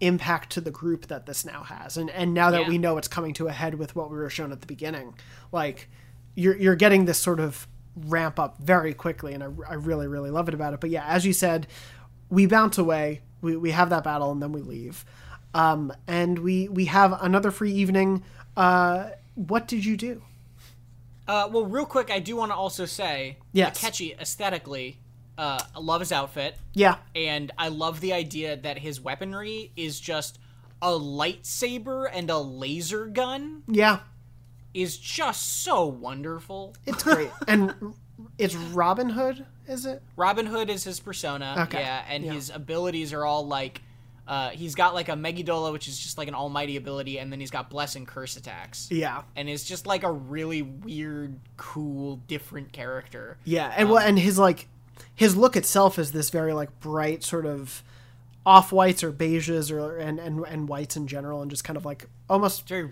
impact 0.00 0.50
to 0.50 0.60
the 0.60 0.70
group 0.70 1.06
that 1.06 1.24
this 1.26 1.44
now 1.44 1.62
has, 1.62 1.96
and 1.96 2.10
and 2.10 2.34
now 2.34 2.50
that 2.50 2.62
Yeah. 2.62 2.68
we 2.68 2.78
know 2.78 2.98
it's 2.98 3.08
coming 3.08 3.32
to 3.34 3.46
a 3.48 3.52
head 3.52 3.74
with 3.76 3.96
what 3.96 4.10
we 4.10 4.16
were 4.16 4.30
shown 4.30 4.52
at 4.52 4.60
the 4.60 4.66
beginning, 4.66 5.14
like 5.50 5.88
you're 6.34 6.56
you're 6.56 6.76
getting 6.76 7.04
this 7.04 7.18
sort 7.18 7.40
of 7.40 7.66
ramp 7.96 8.38
up 8.38 8.58
very 8.58 8.94
quickly, 8.94 9.34
and 9.34 9.42
I, 9.42 9.48
I 9.68 9.74
really 9.74 10.06
really 10.06 10.30
love 10.30 10.48
it 10.48 10.54
about 10.54 10.74
it. 10.74 10.80
But 10.80 10.90
yeah, 10.90 11.04
as 11.06 11.24
you 11.24 11.32
said, 11.32 11.66
we 12.30 12.46
bounce 12.46 12.78
away, 12.78 13.20
we 13.40 13.56
we 13.56 13.70
have 13.70 13.90
that 13.90 14.04
battle, 14.04 14.32
and 14.32 14.42
then 14.42 14.52
we 14.52 14.60
leave, 14.62 15.04
um, 15.54 15.92
and 16.06 16.38
we 16.40 16.68
we 16.68 16.86
have 16.86 17.16
another 17.22 17.50
free 17.50 17.72
evening. 17.72 18.22
Uh, 18.56 19.10
what 19.34 19.66
did 19.68 19.84
you 19.84 19.96
do? 19.96 20.22
Uh, 21.26 21.48
well, 21.50 21.64
real 21.64 21.86
quick, 21.86 22.10
I 22.10 22.18
do 22.18 22.36
want 22.36 22.50
to 22.52 22.54
also 22.54 22.84
say, 22.84 23.38
Yes. 23.52 23.80
Akechi 23.80 24.18
aesthetically, 24.20 24.98
uh, 25.38 25.58
I 25.74 25.78
love 25.80 26.00
his 26.00 26.12
outfit, 26.12 26.56
Yeah, 26.74 26.96
and 27.16 27.50
I 27.56 27.68
love 27.68 28.00
the 28.00 28.12
idea 28.12 28.56
that 28.58 28.78
his 28.78 29.00
weaponry 29.00 29.72
is 29.74 29.98
just 29.98 30.38
a 30.82 30.88
lightsaber 30.90 32.10
and 32.12 32.28
a 32.28 32.36
laser 32.38 33.06
gun 33.06 33.62
yeah, 33.66 34.00
is 34.74 34.96
just 34.98 35.62
so 35.62 35.86
wonderful. 35.86 36.74
it's 36.84 37.02
great, 37.02 37.30
and 37.48 37.94
it's 38.38 38.54
Robin 38.54 39.08
Hood, 39.10 39.46
is 39.68 39.86
it? 39.86 40.02
Robin 40.16 40.46
Hood 40.46 40.68
is 40.70 40.84
his 40.84 41.00
persona, 41.00 41.54
Okay, 41.68 41.80
yeah, 41.80 42.04
and 42.08 42.24
yeah. 42.24 42.32
his 42.34 42.50
abilities 42.50 43.12
are 43.12 43.24
all 43.24 43.46
like, 43.46 43.80
uh, 44.26 44.50
he's 44.50 44.74
got 44.74 44.94
like 44.94 45.08
a 45.08 45.12
Megidola, 45.12 45.72
which 45.72 45.86
is 45.88 45.98
just 45.98 46.18
like 46.18 46.28
an 46.28 46.34
almighty 46.34 46.76
ability, 46.76 47.18
and 47.18 47.30
then 47.32 47.40
he's 47.40 47.50
got 47.50 47.70
bless 47.70 47.94
and 47.96 48.06
curse 48.06 48.36
attacks, 48.36 48.88
Yeah, 48.90 49.22
and 49.36 49.48
is 49.48 49.64
just 49.64 49.86
like 49.86 50.02
a 50.02 50.10
really 50.10 50.62
weird, 50.62 51.38
cool, 51.56 52.16
different 52.26 52.72
character. 52.72 53.36
Yeah, 53.44 53.72
and 53.76 53.88
well, 53.90 53.98
and 54.04 54.18
his 54.18 54.38
like 54.38 54.66
his 55.14 55.36
look 55.36 55.56
itself 55.56 55.98
is 55.98 56.12
this 56.12 56.30
very 56.30 56.52
like 56.52 56.80
bright 56.80 57.22
sort 57.22 57.46
of 57.46 57.82
off 58.46 58.72
whites 58.72 59.02
or 59.02 59.10
beiges 59.12 59.70
or 59.70 59.96
and, 59.98 60.18
and 60.18 60.44
and 60.46 60.68
whites 60.68 60.96
in 60.96 61.06
general, 61.06 61.42
and 61.42 61.50
just 61.50 61.64
kind 61.64 61.76
of 61.76 61.84
like 61.84 62.06
almost 62.28 62.66
very 62.68 62.90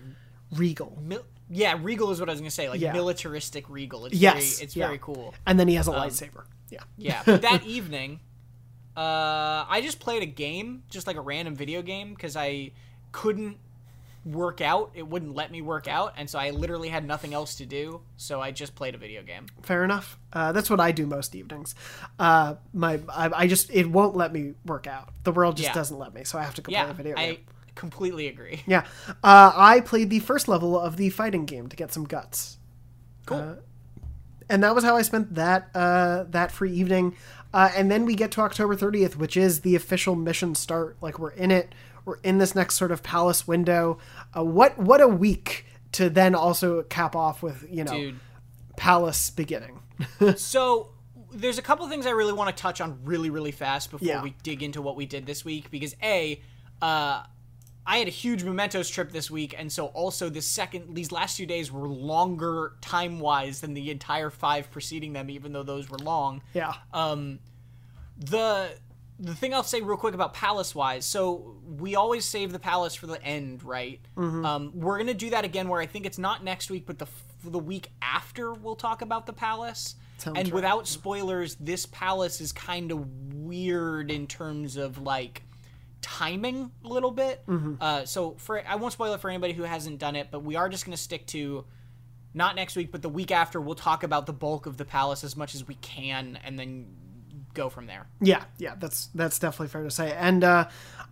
regal. 0.51 0.97
Mil- 1.01 1.25
yeah, 1.49 1.77
regal 1.81 2.11
is 2.11 2.19
what 2.19 2.29
I 2.29 2.31
was 2.33 2.41
gonna 2.41 2.51
say, 2.51 2.69
like 2.69 2.79
Yeah. 2.81 2.93
militaristic 2.93 3.69
regal. 3.69 4.05
It's 4.05 4.15
Yes, 4.15 4.33
very, 4.55 4.65
it's 4.65 4.75
yeah. 4.75 4.85
very 4.87 4.99
cool. 4.99 5.33
And 5.45 5.59
then 5.59 5.67
he 5.67 5.75
has 5.75 5.87
a 5.87 5.91
lightsaber. 5.91 6.45
Yeah, 6.69 6.79
Yeah, 6.97 7.21
but 7.25 7.41
that 7.43 7.63
evening, 7.67 8.19
uh, 8.95 9.65
I 9.69 9.81
just 9.83 9.99
played 9.99 10.23
a 10.23 10.27
game, 10.27 10.83
just 10.89 11.07
like 11.07 11.15
a 11.17 11.21
random 11.21 11.55
video 11.55 11.81
game, 11.81 12.13
because 12.13 12.35
I 12.35 12.71
couldn't 13.11 13.57
work 14.25 14.61
out. 14.61 14.91
It 14.95 15.07
wouldn't 15.07 15.35
let 15.35 15.51
me 15.51 15.61
work 15.61 15.87
out, 15.87 16.13
and 16.15 16.29
so 16.29 16.39
I 16.39 16.51
literally 16.51 16.89
had 16.89 17.05
nothing 17.05 17.33
else 17.33 17.55
to 17.55 17.65
do. 17.65 18.01
So 18.17 18.39
I 18.41 18.51
just 18.51 18.73
played 18.75 18.95
a 18.95 18.97
video 18.97 19.21
game. 19.21 19.47
fair 19.63 19.83
enough. 19.83 20.17
Uh, 20.31 20.51
that's 20.51 20.69
what 20.69 20.79
I 20.79 20.91
do 20.91 21.05
most 21.05 21.35
evenings. 21.35 21.75
Uh, 22.17 22.55
my 22.73 22.99
I, 23.09 23.29
I 23.43 23.47
just 23.47 23.69
it 23.71 23.89
won't 23.89 24.15
let 24.15 24.31
me 24.31 24.53
work 24.65 24.87
out. 24.87 25.09
The 25.23 25.31
world 25.31 25.57
just 25.57 25.69
Yeah. 25.69 25.73
doesn't 25.73 25.97
let 25.97 26.13
me, 26.13 26.23
so 26.23 26.37
I 26.39 26.43
have 26.43 26.55
to 26.55 26.61
go 26.61 26.71
play 26.71 26.73
Yeah, 26.73 26.89
a 26.89 26.93
video 26.93 27.15
I 27.17 27.25
game. 27.25 27.37
Completely 27.75 28.27
agree. 28.27 28.61
Yeah. 28.65 28.85
Uh, 29.23 29.51
I 29.55 29.81
played 29.81 30.09
the 30.09 30.19
first 30.19 30.47
level 30.47 30.79
of 30.79 30.97
the 30.97 31.09
fighting 31.09 31.45
game 31.45 31.67
to 31.69 31.75
get 31.75 31.91
some 31.93 32.03
guts. 32.05 32.57
Cool. 33.25 33.37
Uh, 33.37 33.55
and 34.49 34.63
that 34.63 34.75
was 34.75 34.83
how 34.83 34.95
I 34.97 35.01
spent 35.01 35.35
that 35.35 35.69
uh, 35.73 36.25
that 36.29 36.51
free 36.51 36.71
evening. 36.73 37.15
Uh, 37.53 37.69
and 37.75 37.89
then 37.91 38.05
we 38.05 38.15
get 38.15 38.31
to 38.31 38.41
October 38.41 38.75
30th, 38.75 39.15
which 39.15 39.37
is 39.37 39.61
the 39.61 39.75
official 39.75 40.15
mission 40.15 40.55
start. 40.55 40.97
Like 41.01 41.19
we're 41.19 41.29
in 41.31 41.51
it. 41.51 41.73
We're 42.05 42.17
in 42.23 42.37
this 42.39 42.53
next 42.55 42.75
sort 42.75 42.91
of 42.91 43.01
palace 43.03 43.47
window. 43.47 43.99
Uh, 44.35 44.43
what 44.43 44.77
what 44.77 44.99
a 45.01 45.07
week 45.07 45.65
to 45.93 46.09
then 46.09 46.35
also 46.35 46.81
cap 46.83 47.15
off 47.15 47.41
with 47.41 47.65
you 47.69 47.83
know 47.83 47.93
Dude. 47.93 48.19
palace 48.75 49.29
beginning. 49.29 49.79
So 50.37 50.89
there's 51.31 51.57
a 51.57 51.61
couple 51.61 51.87
things 51.87 52.05
I 52.05 52.11
really 52.11 52.33
want 52.33 52.55
to 52.55 52.61
touch 52.61 52.81
on 52.81 52.99
really, 53.03 53.29
really 53.29 53.51
fast 53.51 53.89
before 53.91 54.07
Yeah. 54.07 54.21
we 54.21 54.35
dig 54.43 54.61
into 54.61 54.81
what 54.81 54.95
we 54.95 55.05
did 55.05 55.25
this 55.25 55.45
week. 55.45 55.71
Because 55.71 55.95
a, 56.03 56.41
uh, 56.81 57.23
I 57.85 57.97
had 57.97 58.07
a 58.07 58.11
huge 58.11 58.43
mementos 58.43 58.89
trip 58.89 59.11
this 59.11 59.29
week, 59.29 59.55
and 59.57 59.71
so 59.71 59.87
also 59.87 60.29
this 60.29 60.45
second, 60.45 60.95
these 60.95 61.11
last 61.11 61.37
two 61.37 61.45
days 61.45 61.71
were 61.71 61.87
longer 61.87 62.73
time 62.81 63.19
wise 63.19 63.61
than 63.61 63.73
the 63.73 63.91
entire 63.91 64.29
five 64.29 64.71
preceding 64.71 65.13
them, 65.13 65.29
even 65.29 65.51
though 65.51 65.63
those 65.63 65.89
were 65.89 65.97
long. 65.97 66.41
Yeah. 66.53 66.73
Um, 66.93 67.39
the 68.17 68.71
the 69.19 69.35
thing 69.35 69.53
I'll 69.53 69.63
say 69.63 69.81
real 69.81 69.97
quick 69.97 70.13
about 70.13 70.33
palace 70.33 70.73
wise, 70.73 71.05
so 71.05 71.57
we 71.65 71.95
always 71.95 72.25
save 72.25 72.51
the 72.51 72.59
palace 72.59 72.95
for 72.95 73.07
the 73.07 73.21
end, 73.21 73.63
right? 73.63 73.99
Mm-hmm. 74.15 74.45
Um, 74.45 74.71
we're 74.73 74.97
gonna 74.97 75.13
do 75.13 75.29
that 75.31 75.43
again, 75.43 75.67
where 75.67 75.81
I 75.81 75.85
think 75.85 76.05
it's 76.05 76.17
not 76.17 76.43
next 76.43 76.69
week, 76.69 76.85
but 76.85 76.99
the 76.99 77.07
the 77.43 77.59
week 77.59 77.89
after 78.01 78.53
we'll 78.53 78.75
talk 78.75 79.01
about 79.01 79.25
the 79.25 79.33
palace. 79.33 79.95
Sounds 80.17 80.37
and 80.37 80.47
right. 80.47 80.53
without 80.53 80.87
spoilers, 80.87 81.55
this 81.55 81.85
palace 81.85 82.39
is 82.39 82.53
kind 82.53 82.91
of 82.91 83.33
weird 83.33 84.09
in 84.09 84.27
terms 84.27 84.77
of 84.77 85.01
like 85.01 85.43
timing 86.03 86.69
a 86.85 86.87
little 86.87 87.09
bit. 87.09 87.43
Mm-hmm. 87.47 87.75
Uh, 87.81 88.05
so 88.05 88.35
for 88.37 88.63
I 88.67 88.75
won't 88.75 88.93
spoil 88.93 89.13
it 89.13 89.21
for 89.21 89.29
anybody 89.29 89.53
who 89.53 89.63
hasn't 89.63 89.97
done 89.97 90.15
it, 90.15 90.27
but 90.29 90.43
we 90.43 90.55
are 90.55 90.69
just 90.69 90.85
gonna 90.85 90.97
stick 90.97 91.25
to 91.27 91.65
not 92.35 92.55
next 92.55 92.75
week, 92.75 92.91
but 92.91 93.01
the 93.01 93.09
week 93.09 93.31
after. 93.31 93.59
We'll 93.59 93.75
talk 93.75 94.03
about 94.03 94.25
the 94.25 94.33
bulk 94.33 94.65
of 94.65 94.77
the 94.77 94.85
palace 94.85 95.23
as 95.23 95.35
much 95.35 95.55
as 95.55 95.67
we 95.67 95.75
can, 95.75 96.37
and 96.43 96.59
then 96.59 96.87
go 97.53 97.69
from 97.69 97.87
there. 97.87 98.07
Yeah, 98.21 98.43
yeah, 98.57 98.75
that's 98.79 99.07
that's 99.15 99.39
definitely 99.39 99.67
fair 99.67 99.83
to 99.83 99.91
say. 99.91 100.13
And 100.13 100.43
uh, 100.43 100.67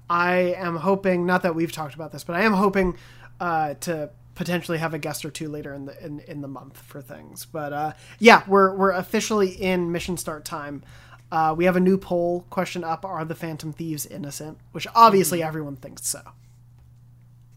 I 0.09 0.55
am 0.57 0.75
hoping, 0.75 1.25
not 1.25 1.43
that 1.43 1.55
we've 1.55 1.71
talked 1.71 1.95
about 1.95 2.11
this, 2.11 2.23
but 2.23 2.35
I 2.35 2.41
am 2.41 2.53
hoping 2.53 2.97
uh, 3.39 3.75
to 3.81 4.09
potentially 4.35 4.77
have 4.77 4.93
a 4.93 4.99
guest 4.99 5.25
or 5.25 5.29
two 5.29 5.49
later 5.49 5.73
in 5.73 5.85
the 5.85 6.05
in, 6.05 6.19
in 6.21 6.41
the 6.41 6.47
month 6.47 6.77
for 6.77 7.01
things. 7.01 7.45
But 7.45 7.73
uh, 7.73 7.93
yeah, 8.19 8.43
we're 8.47 8.75
we're 8.75 8.91
officially 8.91 9.49
in 9.49 9.91
mission 9.91 10.17
start 10.17 10.45
time. 10.45 10.83
Uh, 11.31 11.53
we 11.57 11.65
have 11.65 11.75
a 11.75 11.79
new 11.79 11.97
poll 11.97 12.45
question 12.49 12.83
up: 12.83 13.05
Are 13.05 13.23
the 13.25 13.35
Phantom 13.35 13.71
Thieves 13.71 14.05
innocent? 14.05 14.57
Which 14.71 14.87
obviously 14.93 15.41
everyone 15.41 15.75
thinks 15.77 16.05
so. 16.07 16.21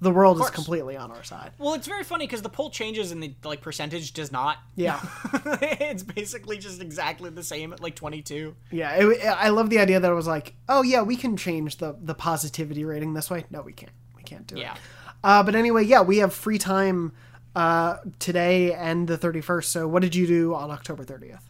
The 0.01 0.11
world 0.11 0.39
is 0.41 0.51
completely 0.51 0.99
on 0.99 1.11
our 1.11 1.25
side. 1.25 1.53
Well, 1.57 1.73
it's 1.75 1.87
very 1.87 2.05
funny 2.05 2.27
because 2.27 2.43
the 2.43 2.51
poll 2.51 2.69
changes 2.69 3.11
and 3.11 3.23
the 3.23 3.35
like 3.43 3.63
percentage 3.63 4.13
does 4.13 4.31
not. 4.31 4.59
Yeah. 4.77 5.01
it's 5.63 6.03
basically 6.03 6.59
just 6.59 6.83
exactly 6.83 7.31
the 7.31 7.43
same 7.43 7.73
at 7.73 7.81
like 7.81 7.95
22. 7.95 8.55
Yeah, 8.71 8.91
it, 8.97 9.25
I 9.25 9.49
love 9.49 9.71
the 9.71 9.79
idea 9.79 10.01
that 10.01 10.11
it 10.11 10.15
was 10.15 10.27
like, 10.27 10.57
oh 10.69 10.83
yeah, 10.83 11.01
we 11.01 11.17
can 11.17 11.37
change 11.39 11.79
the 11.79 11.97
the 12.03 12.15
positivity 12.15 12.85
rating 12.85 13.15
this 13.15 13.31
way. 13.31 13.47
No, 13.51 13.63
we 13.63 13.73
can't. 13.73 13.93
We 14.15 14.23
can't 14.25 14.47
do 14.47 14.59
Yeah. 14.59 14.75
it. 14.75 14.81
Uh, 15.23 15.43
but 15.43 15.55
anyway, 15.55 15.85
yeah, 15.85 16.03
we 16.03 16.19
have 16.19 16.35
free 16.35 16.59
time 16.59 17.13
uh, 17.57 17.97
today 18.19 18.75
and 18.75 19.09
the 19.09 19.17
31st. 19.17 19.65
So 19.65 19.89
what 19.89 20.03
did 20.03 20.15
you 20.15 20.27
do 20.27 20.55
on 20.55 20.71
October 20.71 21.05
30th? 21.05 21.41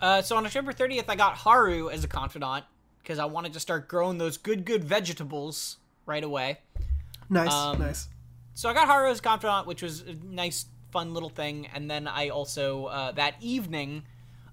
Uh, 0.00 0.22
so 0.22 0.36
on 0.36 0.46
October 0.46 0.72
30th, 0.72 1.04
I 1.08 1.16
got 1.16 1.36
Haru 1.36 1.90
as 1.90 2.04
a 2.04 2.08
confidant 2.08 2.64
because 3.02 3.18
I 3.18 3.26
wanted 3.26 3.52
to 3.54 3.60
start 3.60 3.88
growing 3.88 4.18
those 4.18 4.36
good, 4.36 4.64
good 4.64 4.84
vegetables 4.84 5.76
right 6.06 6.24
away. 6.24 6.58
Nice, 7.28 7.52
Um, 7.52 7.78
nice. 7.78 8.08
So 8.54 8.68
I 8.68 8.74
got 8.74 8.88
Haru 8.88 9.10
as 9.10 9.20
confidant, 9.20 9.66
which 9.66 9.82
was 9.82 10.00
a 10.02 10.14
nice, 10.24 10.66
fun 10.90 11.14
little 11.14 11.28
thing. 11.28 11.66
And 11.72 11.90
then 11.90 12.08
I 12.08 12.28
also 12.30 12.86
uh, 12.86 13.12
that 13.12 13.34
evening 13.40 14.04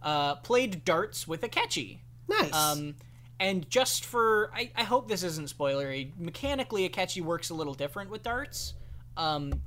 uh, 0.01 0.35
played 0.35 0.85
darts 0.85 1.27
with 1.27 1.41
Akechi. 1.41 1.99
Nice. 2.27 2.53
Um, 2.53 2.95
and 3.39 3.69
just 3.69 4.05
for, 4.05 4.51
I, 4.55 4.71
I 4.75 4.83
hope 4.83 5.07
this 5.07 5.23
isn't 5.23 5.47
spoilery. 5.55 6.11
Mechanically, 6.17 6.87
Akechi 6.89 7.21
works 7.21 7.49
a 7.49 7.53
little 7.53 7.73
different 7.73 8.09
with 8.09 8.23
darts. 8.23 8.73
Um, 9.15 9.61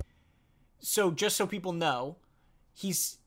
so 0.81 1.11
just 1.11 1.37
so 1.37 1.47
people 1.47 1.72
know, 1.72 2.16
he's 2.72 3.18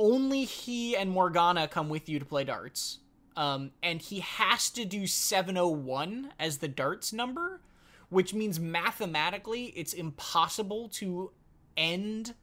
only 0.00 0.44
he 0.44 0.96
and 0.96 1.10
Morgana 1.10 1.68
come 1.68 1.90
with 1.90 2.08
you 2.08 2.18
to 2.18 2.24
play 2.24 2.44
darts. 2.44 2.98
Um, 3.36 3.70
and 3.82 4.00
he 4.00 4.20
has 4.20 4.70
to 4.70 4.84
do 4.86 5.06
701 5.06 6.32
as 6.38 6.58
the 6.58 6.68
darts 6.68 7.12
number, 7.12 7.60
which 8.08 8.34
means 8.34 8.58
mathematically 8.58 9.66
it's 9.76 9.92
impossible 9.92 10.88
to 10.94 11.30
end 11.76 12.34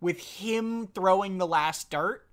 with 0.00 0.18
him 0.20 0.88
throwing 0.94 1.38
the 1.38 1.46
last 1.46 1.90
dart, 1.90 2.26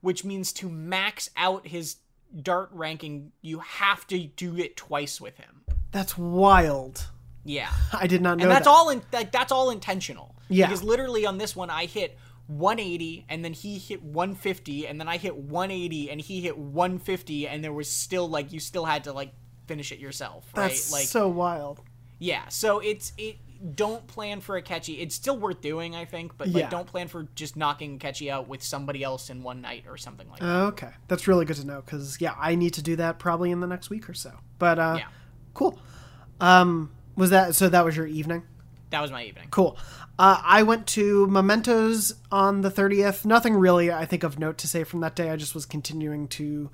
which 0.00 0.24
means 0.24 0.52
to 0.54 0.68
max 0.68 1.28
out 1.36 1.66
his 1.66 1.96
dart 2.42 2.70
ranking, 2.72 3.32
you 3.42 3.58
have 3.58 4.06
to 4.06 4.18
do 4.18 4.56
it 4.56 4.76
twice 4.76 5.20
with 5.20 5.36
him. 5.36 5.62
that's 5.92 6.16
wild. 6.16 7.06
Yeah. 7.44 7.70
I 7.92 8.06
did 8.06 8.22
not 8.22 8.38
know 8.38 8.42
And 8.44 8.50
that's 8.50 8.64
that. 8.66 8.70
all 8.70 8.90
in 8.90 9.02
like 9.12 9.32
that's 9.32 9.50
all 9.52 9.70
intentional. 9.70 10.34
Yeah. 10.48 10.66
Because 10.66 10.82
literally 10.84 11.26
on 11.26 11.38
this 11.38 11.56
one 11.56 11.68
I 11.70 11.86
hit 11.86 12.16
180 12.50 13.26
and 13.28 13.44
then 13.44 13.52
he 13.52 13.78
hit 13.78 14.02
150 14.02 14.86
and 14.86 15.00
then 15.00 15.08
I 15.08 15.16
hit 15.16 15.36
180 15.36 16.10
and 16.10 16.20
he 16.20 16.40
hit 16.40 16.58
150 16.58 17.46
and 17.48 17.62
there 17.62 17.72
was 17.72 17.90
still 17.90 18.28
like 18.28 18.52
you 18.52 18.60
still 18.60 18.84
had 18.84 19.04
to 19.04 19.12
like 19.12 19.32
finish 19.66 19.92
it 19.92 19.98
yourself, 20.00 20.46
right? 20.56 20.68
That's 20.68 20.92
like 20.92 21.06
so 21.06 21.28
wild. 21.28 21.80
yeah. 22.18 22.48
So 22.48 22.80
it's 22.80 23.12
it 23.16 23.36
don't 23.76 24.06
plan 24.06 24.40
for 24.40 24.60
Akechi. 24.60 25.00
It's 25.02 25.14
still 25.14 25.36
worth 25.36 25.60
doing, 25.60 25.94
I 25.94 26.06
think, 26.06 26.36
but 26.38 26.48
Yeah. 26.48 26.62
like 26.62 26.70
don't 26.70 26.86
plan 26.86 27.08
for 27.08 27.28
just 27.34 27.56
knocking 27.56 27.98
Akechi 27.98 28.30
out 28.30 28.48
with 28.48 28.62
somebody 28.62 29.04
else 29.04 29.28
in 29.30 29.42
one 29.42 29.60
night 29.60 29.84
or 29.88 29.96
something 29.96 30.28
like 30.30 30.40
that. 30.40 30.46
Okay, 30.72 30.90
that's 31.08 31.28
really 31.28 31.44
good 31.44 31.56
to 31.56 31.66
know 31.66 31.82
because 31.84 32.20
yeah, 32.20 32.34
I 32.38 32.54
need 32.54 32.72
to 32.74 32.82
do 32.82 32.96
that 32.96 33.18
probably 33.18 33.50
in 33.50 33.60
the 33.60 33.66
next 33.66 33.90
week 33.90 34.08
or 34.08 34.14
so. 34.14 34.32
But 34.58 34.78
uh, 34.78 34.94
Yeah. 34.98 35.06
cool. 35.54 35.78
Um, 36.40 36.90
was 37.16 37.30
that 37.30 37.54
so? 37.54 37.68
That 37.68 37.84
was 37.84 37.96
your 37.96 38.06
evening. 38.06 38.44
That 38.90 39.00
was 39.00 39.10
my 39.10 39.24
evening. 39.24 39.48
Cool. 39.50 39.76
Uh, 40.18 40.40
I 40.44 40.62
went 40.64 40.86
to 40.88 41.26
Mementos 41.28 42.14
on 42.30 42.60
the 42.60 42.70
30th. 42.70 43.24
Nothing 43.24 43.54
really, 43.54 43.90
I 43.90 44.04
think, 44.04 44.22
of 44.22 44.38
note 44.38 44.58
to 44.58 44.68
say 44.68 44.84
from 44.84 45.00
that 45.00 45.16
day. 45.16 45.30
I 45.30 45.36
just 45.36 45.54
was 45.54 45.64
continuing 45.64 46.28
to 46.28 46.70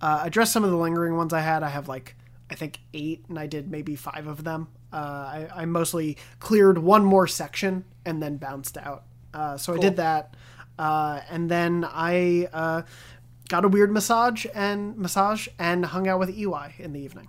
uh, 0.00 0.22
address 0.24 0.52
some 0.52 0.64
of 0.64 0.70
the 0.70 0.76
lingering 0.76 1.16
ones 1.16 1.32
I 1.32 1.40
had. 1.40 1.62
I 1.62 1.68
have 1.68 1.88
like, 1.88 2.16
I 2.50 2.54
think 2.54 2.80
eight, 2.92 3.24
and 3.28 3.38
I 3.38 3.46
did 3.46 3.70
maybe 3.70 3.96
five 3.96 4.26
of 4.26 4.44
them. 4.44 4.68
Uh, 4.92 4.96
I, 4.96 5.48
I 5.54 5.64
mostly 5.64 6.18
cleared 6.40 6.78
one 6.78 7.04
more 7.04 7.26
section 7.26 7.84
and 8.04 8.22
then 8.22 8.36
bounced 8.36 8.76
out. 8.76 9.04
Uh, 9.32 9.56
so 9.56 9.74
I 9.74 9.78
did 9.78 9.96
that. 9.96 10.34
Uh, 10.78 11.20
and 11.30 11.50
then 11.50 11.86
I 11.88 12.48
uh, 12.52 12.82
got 13.48 13.64
a 13.64 13.68
weird 13.68 13.92
massage 13.92 14.44
and 14.54 14.96
massage 14.98 15.48
and 15.58 15.86
hung 15.86 16.08
out 16.08 16.18
with 16.18 16.30
EY 16.30 16.74
in 16.78 16.92
the 16.92 17.00
evening. 17.00 17.28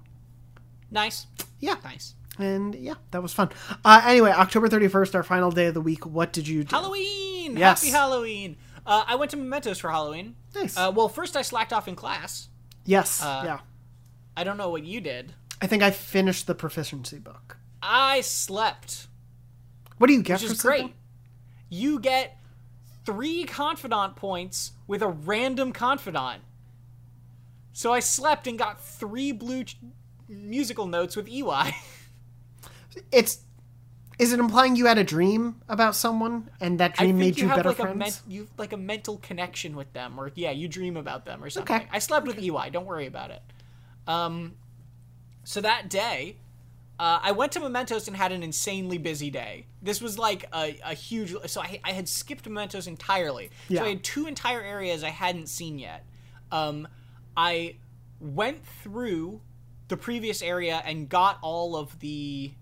Nice. 0.92 1.28
Yeah. 1.60 1.76
Nice. 1.84 2.16
And 2.40 2.74
yeah, 2.76 2.96
that 3.12 3.22
was 3.22 3.34
fun. 3.34 3.50
Uh, 3.86 4.02
anyway, 4.06 4.32
October 4.32 4.68
31st, 4.68 5.16
our 5.16 5.24
final 5.24 5.52
day 5.52 5.68
of 5.68 5.74
the 5.74 5.82
week. 5.82 6.06
What 6.06 6.34
did 6.34 6.48
you 6.48 6.64
do? 6.64 6.76
Halloween. 6.76 7.58
Yes. 7.58 7.84
Happy 7.84 7.92
Halloween. 7.92 8.58
Uh, 8.86 9.04
I 9.08 9.16
went 9.16 9.32
to 9.32 9.38
Mementos 9.38 9.80
for 9.80 9.90
Halloween. 9.92 10.36
Nice. 10.56 10.76
Uh, 10.76 10.92
well, 10.94 11.08
first 11.10 11.38
I 11.38 11.42
slacked 11.44 11.72
off 11.72 11.88
in 11.88 11.96
class. 11.96 12.50
yes. 12.86 13.22
uh, 13.22 13.44
yeah. 13.46 13.60
I 14.36 14.44
don't 14.44 14.58
know 14.58 14.70
what 14.70 14.84
you 14.84 15.00
did. 15.00 15.34
I 15.62 15.68
think 15.68 15.84
I 15.84 15.92
finished 15.92 16.48
the 16.48 16.56
proficiency 16.56 17.20
book. 17.20 17.58
I 17.84 18.22
slept, 18.22 19.08
What 20.00 20.08
do 20.08 20.14
you 20.14 20.24
get 20.24 20.42
which 20.42 20.48
for 20.48 20.54
is 20.54 20.62
great. 20.62 20.94
You 21.70 22.00
get 22.00 22.38
three 23.06 23.44
confidant 23.44 24.16
points 24.16 24.72
with 24.88 25.02
a 25.02 25.08
random 25.08 25.72
confidant. 25.72 26.42
So 27.74 27.94
I 27.94 28.00
slept 28.00 28.48
and 28.48 28.58
got 28.58 28.82
three 28.82 29.32
blue 29.32 29.66
ch- 29.66 29.78
musical 30.28 30.88
notes 30.88 31.16
with 31.16 31.28
EY. 31.28 31.76
It's. 33.12 33.40
Is 34.20 34.32
it 34.32 34.40
implying 34.40 34.76
you 34.76 34.86
had 34.86 35.00
a 35.00 35.04
dream 35.04 35.62
about 35.68 35.96
someone 35.96 36.50
and 36.62 36.80
that 36.80 36.96
I 37.00 37.06
dream 37.06 37.18
made 37.18 37.38
you 37.38 37.48
you, 37.48 37.56
better 37.56 37.70
like 37.70 37.78
friends? 37.78 37.96
a 37.96 37.98
men- 37.98 38.12
you 38.28 38.48
like 38.58 38.72
a 38.72 38.78
mental 38.78 39.18
connection 39.18 39.76
with 39.76 39.92
them, 39.94 40.20
or 40.20 40.32
yeah, 40.36 40.52
you 40.52 40.68
dream 40.68 40.98
about 40.98 41.26
them 41.26 41.44
or 41.44 41.50
something. 41.50 41.76
Okay. 41.76 41.88
I 41.92 41.98
slept 42.00 42.28
with 42.28 42.38
EY. 42.38 42.70
Don't 42.72 42.86
worry 42.86 43.08
about 43.08 43.32
it. 43.32 43.42
Um, 44.08 44.54
so 45.44 45.62
that 45.62 45.90
day, 45.90 46.38
uh, 47.00 47.20
I 47.22 47.32
went 47.32 47.52
to 47.54 47.60
Mementos 47.60 48.08
and 48.08 48.16
had 48.16 48.32
an 48.32 48.44
insanely 48.44 48.98
busy 48.98 49.30
day. 49.30 49.66
This 49.82 50.00
was 50.00 50.20
like 50.20 50.46
a, 50.54 50.80
a 50.86 50.94
huge. 50.94 51.34
So 51.48 51.62
I, 51.62 51.80
I 51.84 51.92
had 51.92 52.08
skipped 52.08 52.46
Mementos 52.46 52.88
entirely. 52.88 53.50
Yeah. 53.68 53.80
So 53.80 53.86
I 53.86 53.90
had 53.90 54.04
two 54.04 54.28
entire 54.28 54.62
areas 54.62 55.04
I 55.04 55.10
hadn't 55.10 55.48
seen 55.48 55.80
yet. 55.80 56.06
Um, 56.52 56.88
I 57.36 57.76
went 58.20 58.66
through 58.66 59.42
the 59.88 59.98
previous 59.98 60.42
area 60.42 60.82
and 60.86 61.10
got 61.10 61.40
all 61.42 61.76
of 61.76 62.00
the 62.00 62.54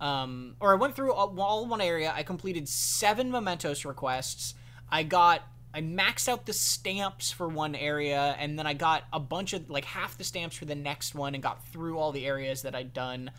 um, 0.00 0.56
or 0.60 0.72
I 0.72 0.76
went 0.76 0.96
through 0.96 1.12
all, 1.12 1.66
one 1.66 1.80
area. 1.80 2.12
I 2.14 2.22
completed 2.22 2.68
seven 2.68 3.30
mementos 3.30 3.84
requests. 3.84 4.54
I 4.90 5.02
got 5.02 5.42
I 5.72 5.82
maxed 5.82 6.28
out 6.28 6.46
the 6.46 6.52
stamps 6.52 7.30
for 7.30 7.46
one 7.46 7.76
area, 7.76 8.34
and 8.38 8.58
then 8.58 8.66
I 8.66 8.74
got 8.74 9.04
a 9.12 9.20
bunch 9.20 9.52
of 9.52 9.70
like 9.70 9.84
half 9.84 10.18
the 10.18 10.24
stamps 10.24 10.56
for 10.56 10.64
the 10.64 10.74
next 10.74 11.14
one, 11.14 11.34
and 11.34 11.42
got 11.42 11.64
through 11.68 11.98
all 11.98 12.12
the 12.12 12.26
areas 12.26 12.62
that 12.62 12.74
I'd 12.74 12.92
done. 12.92 13.30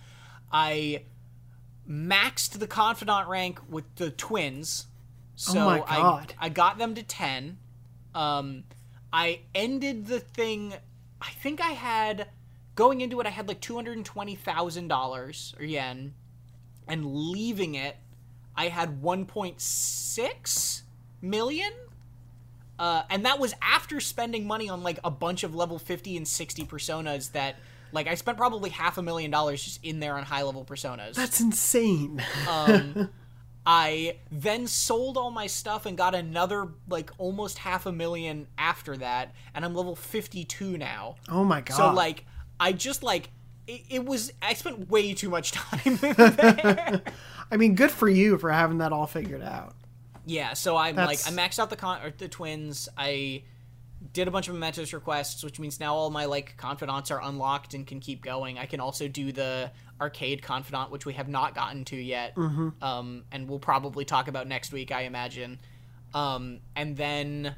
I 0.51 1.03
maxed 1.89 2.59
the 2.59 2.67
confidant 2.67 3.27
rank 3.27 3.59
with 3.67 3.95
the 3.95 4.11
twins. 4.11 4.85
So 5.35 5.59
Oh 5.59 5.65
my 5.65 5.79
God. 5.79 6.33
I 6.39 6.45
I 6.45 6.49
got 6.49 6.77
them 6.77 6.93
to 6.95 7.03
10. 7.03 7.57
Um 8.13 8.65
I 9.11 9.41
ended 9.55 10.05
the 10.05 10.19
thing 10.19 10.73
I 11.21 11.31
think 11.31 11.59
I 11.59 11.71
had 11.71 12.29
going 12.75 13.01
into 13.01 13.19
it 13.19 13.27
I 13.27 13.31
had 13.31 13.47
like 13.47 13.59
$220,000 13.61 15.59
or 15.59 15.63
yen 15.63 16.13
and 16.91 17.05
leaving 17.05 17.75
it 17.75 17.95
I 18.55 18.67
had 18.67 19.01
1.6 19.01 20.81
million. 21.21 21.71
Uh, 22.77 23.03
and 23.09 23.25
that 23.25 23.39
was 23.39 23.53
after 23.61 23.99
spending 23.99 24.47
money 24.47 24.69
on 24.69 24.83
like 24.83 24.99
a 25.03 25.11
bunch 25.11 25.43
of 25.43 25.55
level 25.55 25.77
50 25.77 26.17
and 26.17 26.27
60 26.27 26.65
personas 26.65 27.31
that 27.33 27.57
like 27.91 28.07
I 28.07 28.15
spent 28.15 28.37
probably 28.37 28.69
half 28.69 28.97
a 28.97 29.03
million 29.03 29.29
dollars 29.29 29.63
just 29.63 29.83
in 29.83 29.99
there 29.99 30.15
on 30.17 30.23
high 30.23 30.43
level 30.43 30.65
personas. 30.65 31.13
That's 31.13 31.39
insane. 31.39 32.23
Um, 32.49 33.09
I 33.65 34.17
then 34.31 34.65
sold 34.65 35.17
all 35.17 35.29
my 35.29 35.45
stuff 35.45 35.85
and 35.85 35.95
got 35.95 36.15
another 36.15 36.69
like 36.89 37.11
almost 37.19 37.59
half 37.59 37.85
a 37.85 37.91
million 37.91 38.47
after 38.57 38.97
that, 38.97 39.35
and 39.53 39.63
I'm 39.63 39.75
level 39.75 39.95
52 39.95 40.77
now. 40.77 41.17
oh 41.29 41.43
my 41.43 41.61
god. 41.61 41.75
So 41.75 41.93
like 41.93 42.25
I 42.59 42.73
just 42.73 43.03
like 43.03 43.29
it, 43.67 43.81
it 43.89 44.05
was 44.05 44.31
I 44.41 44.53
spent 44.53 44.89
way 44.89 45.13
too 45.13 45.29
much 45.29 45.51
time 45.53 45.97
there. 45.97 47.01
I 47.51 47.57
mean, 47.57 47.75
good 47.75 47.91
for 47.91 48.07
you 48.09 48.37
for 48.37 48.51
having 48.51 48.77
that 48.79 48.91
all 48.93 49.07
figured 49.07 49.41
out. 49.43 49.75
yeah, 50.25 50.53
so 50.53 50.77
I'm 50.77 50.95
That's- 50.95 51.25
like 51.27 51.33
I 51.33 51.35
maxed 51.47 51.59
out 51.59 51.69
the 51.69 51.75
con 51.75 52.13
the 52.17 52.27
twins. 52.27 52.87
I 52.97 53.43
did 54.13 54.27
a 54.27 54.31
bunch 54.31 54.47
of 54.47 54.55
mementos 54.55 54.93
requests, 54.93 55.43
which 55.43 55.59
means 55.59 55.79
now 55.79 55.93
all 55.93 56.09
my 56.09 56.25
like 56.25 56.55
confidants 56.57 57.11
are 57.11 57.21
unlocked 57.21 57.73
and 57.75 57.85
can 57.85 57.99
keep 57.99 58.23
going. 58.23 58.57
I 58.57 58.65
can 58.65 58.79
also 58.79 59.07
do 59.07 59.31
the 59.31 59.71
arcade 60.01 60.41
confidant, 60.41 60.89
which 60.89 61.05
we 61.05 61.13
have 61.13 61.27
not 61.29 61.53
gotten 61.53 61.85
to 61.85 61.95
yet, 61.95 62.35
um, 62.81 63.23
and 63.31 63.47
we'll 63.47 63.59
probably 63.59 64.03
talk 64.03 64.27
about 64.27 64.47
next 64.47 64.71
week, 64.73 64.91
I 64.91 65.01
imagine. 65.03 65.59
Um, 66.15 66.61
and 66.75 66.97
then, 66.97 67.55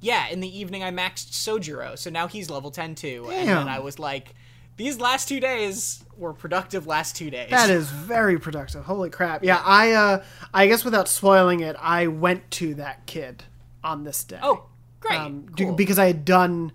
yeah, 0.00 0.28
in 0.28 0.40
the 0.40 0.58
evening 0.58 0.82
I 0.82 0.90
maxed 0.90 1.32
Sojiro, 1.32 1.98
so 1.98 2.08
now 2.08 2.26
he's 2.28 2.48
level 2.48 2.70
ten 2.70 2.94
too. 2.94 3.26
And 3.30 3.46
Damn. 3.46 3.56
then 3.58 3.68
I 3.68 3.80
was 3.80 3.98
like, 3.98 4.34
these 4.78 4.98
last 5.00 5.28
two 5.28 5.40
days 5.40 6.04
were 6.16 6.32
productive. 6.32 6.86
Last 6.86 7.16
two 7.16 7.30
days. 7.30 7.50
That 7.50 7.68
is 7.68 7.90
very 7.90 8.38
productive. 8.38 8.84
Holy 8.84 9.10
crap. 9.10 9.44
Yeah, 9.44 9.60
I 9.62 9.92
uh 9.92 10.24
I 10.54 10.68
guess 10.68 10.84
without 10.84 11.08
spoiling 11.08 11.60
it, 11.60 11.76
I 11.78 12.06
went 12.06 12.50
to 12.52 12.74
that 12.74 13.04
kid 13.04 13.44
on 13.84 14.04
this 14.04 14.24
day. 14.24 14.38
oh, 14.42 14.66
great, 15.00 15.18
um, 15.18 15.48
cool. 15.56 15.74
because 15.74 15.98
I 15.98 16.06
had 16.06 16.24
done 16.24 16.72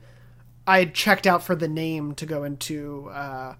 I 0.67 0.79
had 0.79 0.93
checked 0.93 1.25
out 1.25 1.43
for 1.43 1.55
the 1.55 1.67
name 1.67 2.13
to 2.15 2.25
go 2.25 2.43
into 2.43 3.09
uh 3.09 3.55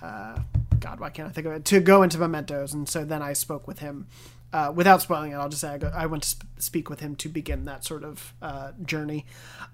uh 0.00 0.38
God, 0.78 0.98
why 0.98 1.10
can't 1.10 1.28
I 1.28 1.32
think 1.32 1.46
of 1.46 1.52
it? 1.52 1.64
To 1.66 1.80
go 1.80 2.02
into 2.02 2.18
mementos, 2.18 2.72
and 2.72 2.88
so 2.88 3.04
then 3.04 3.20
I 3.20 3.34
spoke 3.34 3.68
with 3.68 3.80
him. 3.80 4.06
Uh, 4.52 4.72
without 4.74 5.00
spoiling 5.00 5.30
it, 5.30 5.36
I'll 5.36 5.48
just 5.48 5.60
say 5.60 5.68
I, 5.68 5.78
go, 5.78 5.92
I 5.94 6.06
went 6.06 6.24
to 6.24 6.28
sp- 6.34 6.42
speak 6.58 6.90
with 6.90 6.98
him 6.98 7.14
to 7.16 7.28
begin 7.28 7.66
that 7.66 7.84
sort 7.84 8.02
of 8.02 8.34
uh, 8.42 8.72
journey, 8.84 9.24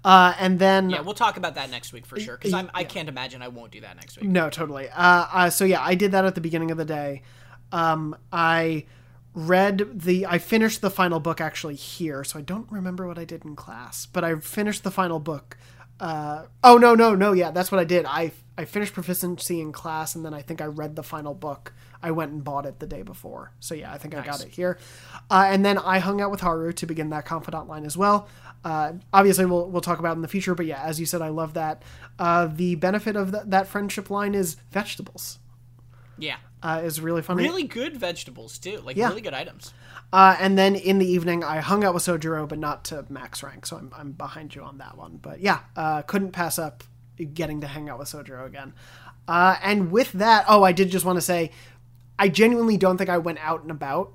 uh, 0.05 0.35
and 0.39 0.59
then 0.59 0.90
yeah, 0.90 1.01
we'll 1.01 1.15
talk 1.15 1.39
about 1.39 1.55
that 1.55 1.70
next 1.70 1.94
week 1.94 2.05
for 2.05 2.20
sure. 2.20 2.36
Because 2.36 2.53
I'm 2.53 2.70
I 2.74 2.85
can't 2.85 3.09
imagine 3.09 3.40
I 3.40 3.48
won't 3.48 3.73
do 3.73 3.81
that 3.81 3.97
next 3.97 4.20
week. 4.20 4.28
No, 4.28 4.51
totally. 4.51 4.90
Uh, 4.90 5.27
uh, 5.32 5.51
so 5.51 5.65
yeah, 5.65 5.81
I 5.82 5.94
did 5.94 6.12
that 6.12 6.27
at 6.27 6.35
the 6.35 6.43
beginning 6.43 6.70
of 6.70 6.77
the 6.77 6.85
day. 6.85 7.23
Um, 7.73 8.16
I 8.31 8.85
read 9.32 10.01
the. 10.03 10.27
I 10.27 10.39
finished 10.39 10.82
the 10.82 10.90
final 10.90 11.20
book 11.20 11.40
actually 11.40 11.77
here, 11.77 12.23
so 12.23 12.39
I 12.39 12.43
don't 12.43 12.70
remember 12.70 13.07
what 13.07 13.19
I 13.19 13.24
did 13.24 13.44
in 13.47 13.57
class, 13.57 14.05
but 14.05 14.24
I 14.24 14.35
finished 14.36 14.85
the 14.85 14.90
final 14.90 15.20
book. 15.20 15.57
Uh, 15.98 16.44
oh 16.62 16.77
no, 16.77 16.94
no, 16.94 17.15
no. 17.15 17.32
Yeah, 17.32 17.51
that's 17.51 17.73
what 17.73 17.78
I 17.78 17.85
did. 17.85 18.05
I 18.05 18.32
I 18.59 18.65
finished 18.65 18.93
proficiency 18.93 19.61
in 19.61 19.73
class, 19.73 20.15
and 20.15 20.24
then 20.24 20.35
I 20.35 20.43
think 20.43 20.61
I 20.61 20.66
read 20.66 20.97
the 20.97 21.03
final 21.03 21.35
book. 21.35 21.73
I 22.07 22.11
went 22.12 22.31
and 22.33 22.43
bought 22.45 22.66
it 22.66 22.78
the 22.78 22.87
day 22.87 23.03
before. 23.03 23.53
So 23.61 23.74
yeah, 23.74 23.93
I 23.93 23.99
think 23.99 24.15
I 24.15 24.24
got 24.24 24.41
it 24.43 24.49
here. 24.49 24.78
Uh, 25.31 25.47
and 25.53 25.65
then 25.66 25.77
I 25.78 25.99
hung 25.99 26.20
out 26.20 26.31
with 26.31 26.41
Haru 26.41 26.73
to 26.74 26.87
begin 26.87 27.11
that 27.11 27.24
confidant 27.27 27.66
line 27.69 27.85
as 27.85 27.97
well. 27.97 28.28
Uh, 28.65 28.93
obviously, 29.12 29.45
we'll 29.47 29.69
we'll 29.70 29.81
talk 29.83 29.99
about 29.99 30.12
it 30.12 30.16
in 30.20 30.23
the 30.23 30.28
future, 30.37 30.55
but 30.55 30.66
yeah, 30.66 30.83
as 30.83 30.99
you 31.01 31.07
said, 31.07 31.20
I 31.23 31.28
love 31.28 31.55
that. 31.55 31.83
Uh, 32.19 32.47
the 32.47 32.74
benefit 32.77 33.15
of 33.16 33.31
th- 33.33 33.45
that 33.47 33.66
friendship 33.69 34.11
line 34.11 34.35
is 34.35 34.57
vegetables. 34.70 35.39
Yeah, 36.19 36.37
Uh, 36.62 36.81
is 36.85 37.01
really 37.01 37.23
funny. 37.23 37.43
really 37.43 37.65
good 37.65 37.97
vegetables 37.97 38.59
too. 38.59 38.78
Like 38.85 38.97
Yeah. 38.97 39.09
really 39.09 39.20
good 39.20 39.35
items. 39.35 39.74
Uh, 40.12 40.35
and 40.41 40.57
then 40.57 40.74
in 40.74 40.99
the 40.99 41.07
evening, 41.07 41.45
I 41.45 41.59
hung 41.61 41.85
out 41.85 41.93
with 41.93 42.05
Sojiro, 42.05 42.49
but 42.49 42.59
not 42.59 42.85
to 42.87 43.05
max 43.11 43.43
rank, 43.43 43.66
so 43.66 43.77
I'm, 43.77 43.91
I'm 43.95 44.12
behind 44.12 44.55
you 44.55 44.62
on 44.62 44.78
that 44.78 44.97
one. 44.97 45.19
But 45.20 45.41
yeah, 45.41 45.61
uh, 45.77 46.03
couldn't 46.03 46.33
pass 46.33 46.59
up 46.59 46.85
getting 47.35 47.61
to 47.61 47.66
hang 47.66 47.89
out 47.91 47.99
with 47.99 48.09
Sojiro 48.09 48.47
again. 48.47 48.73
Uh, 49.28 49.57
and 49.62 49.91
with 49.91 50.12
that, 50.12 50.45
oh, 50.49 50.62
I 50.62 50.73
did 50.73 50.89
just 50.91 51.05
want 51.05 51.16
to 51.16 51.20
say, 51.23 51.51
I 52.18 52.28
genuinely 52.28 52.76
don't 52.76 52.97
think 52.98 53.10
I 53.10 53.18
went 53.18 53.38
out 53.40 53.62
and 53.62 53.70
about 53.70 54.12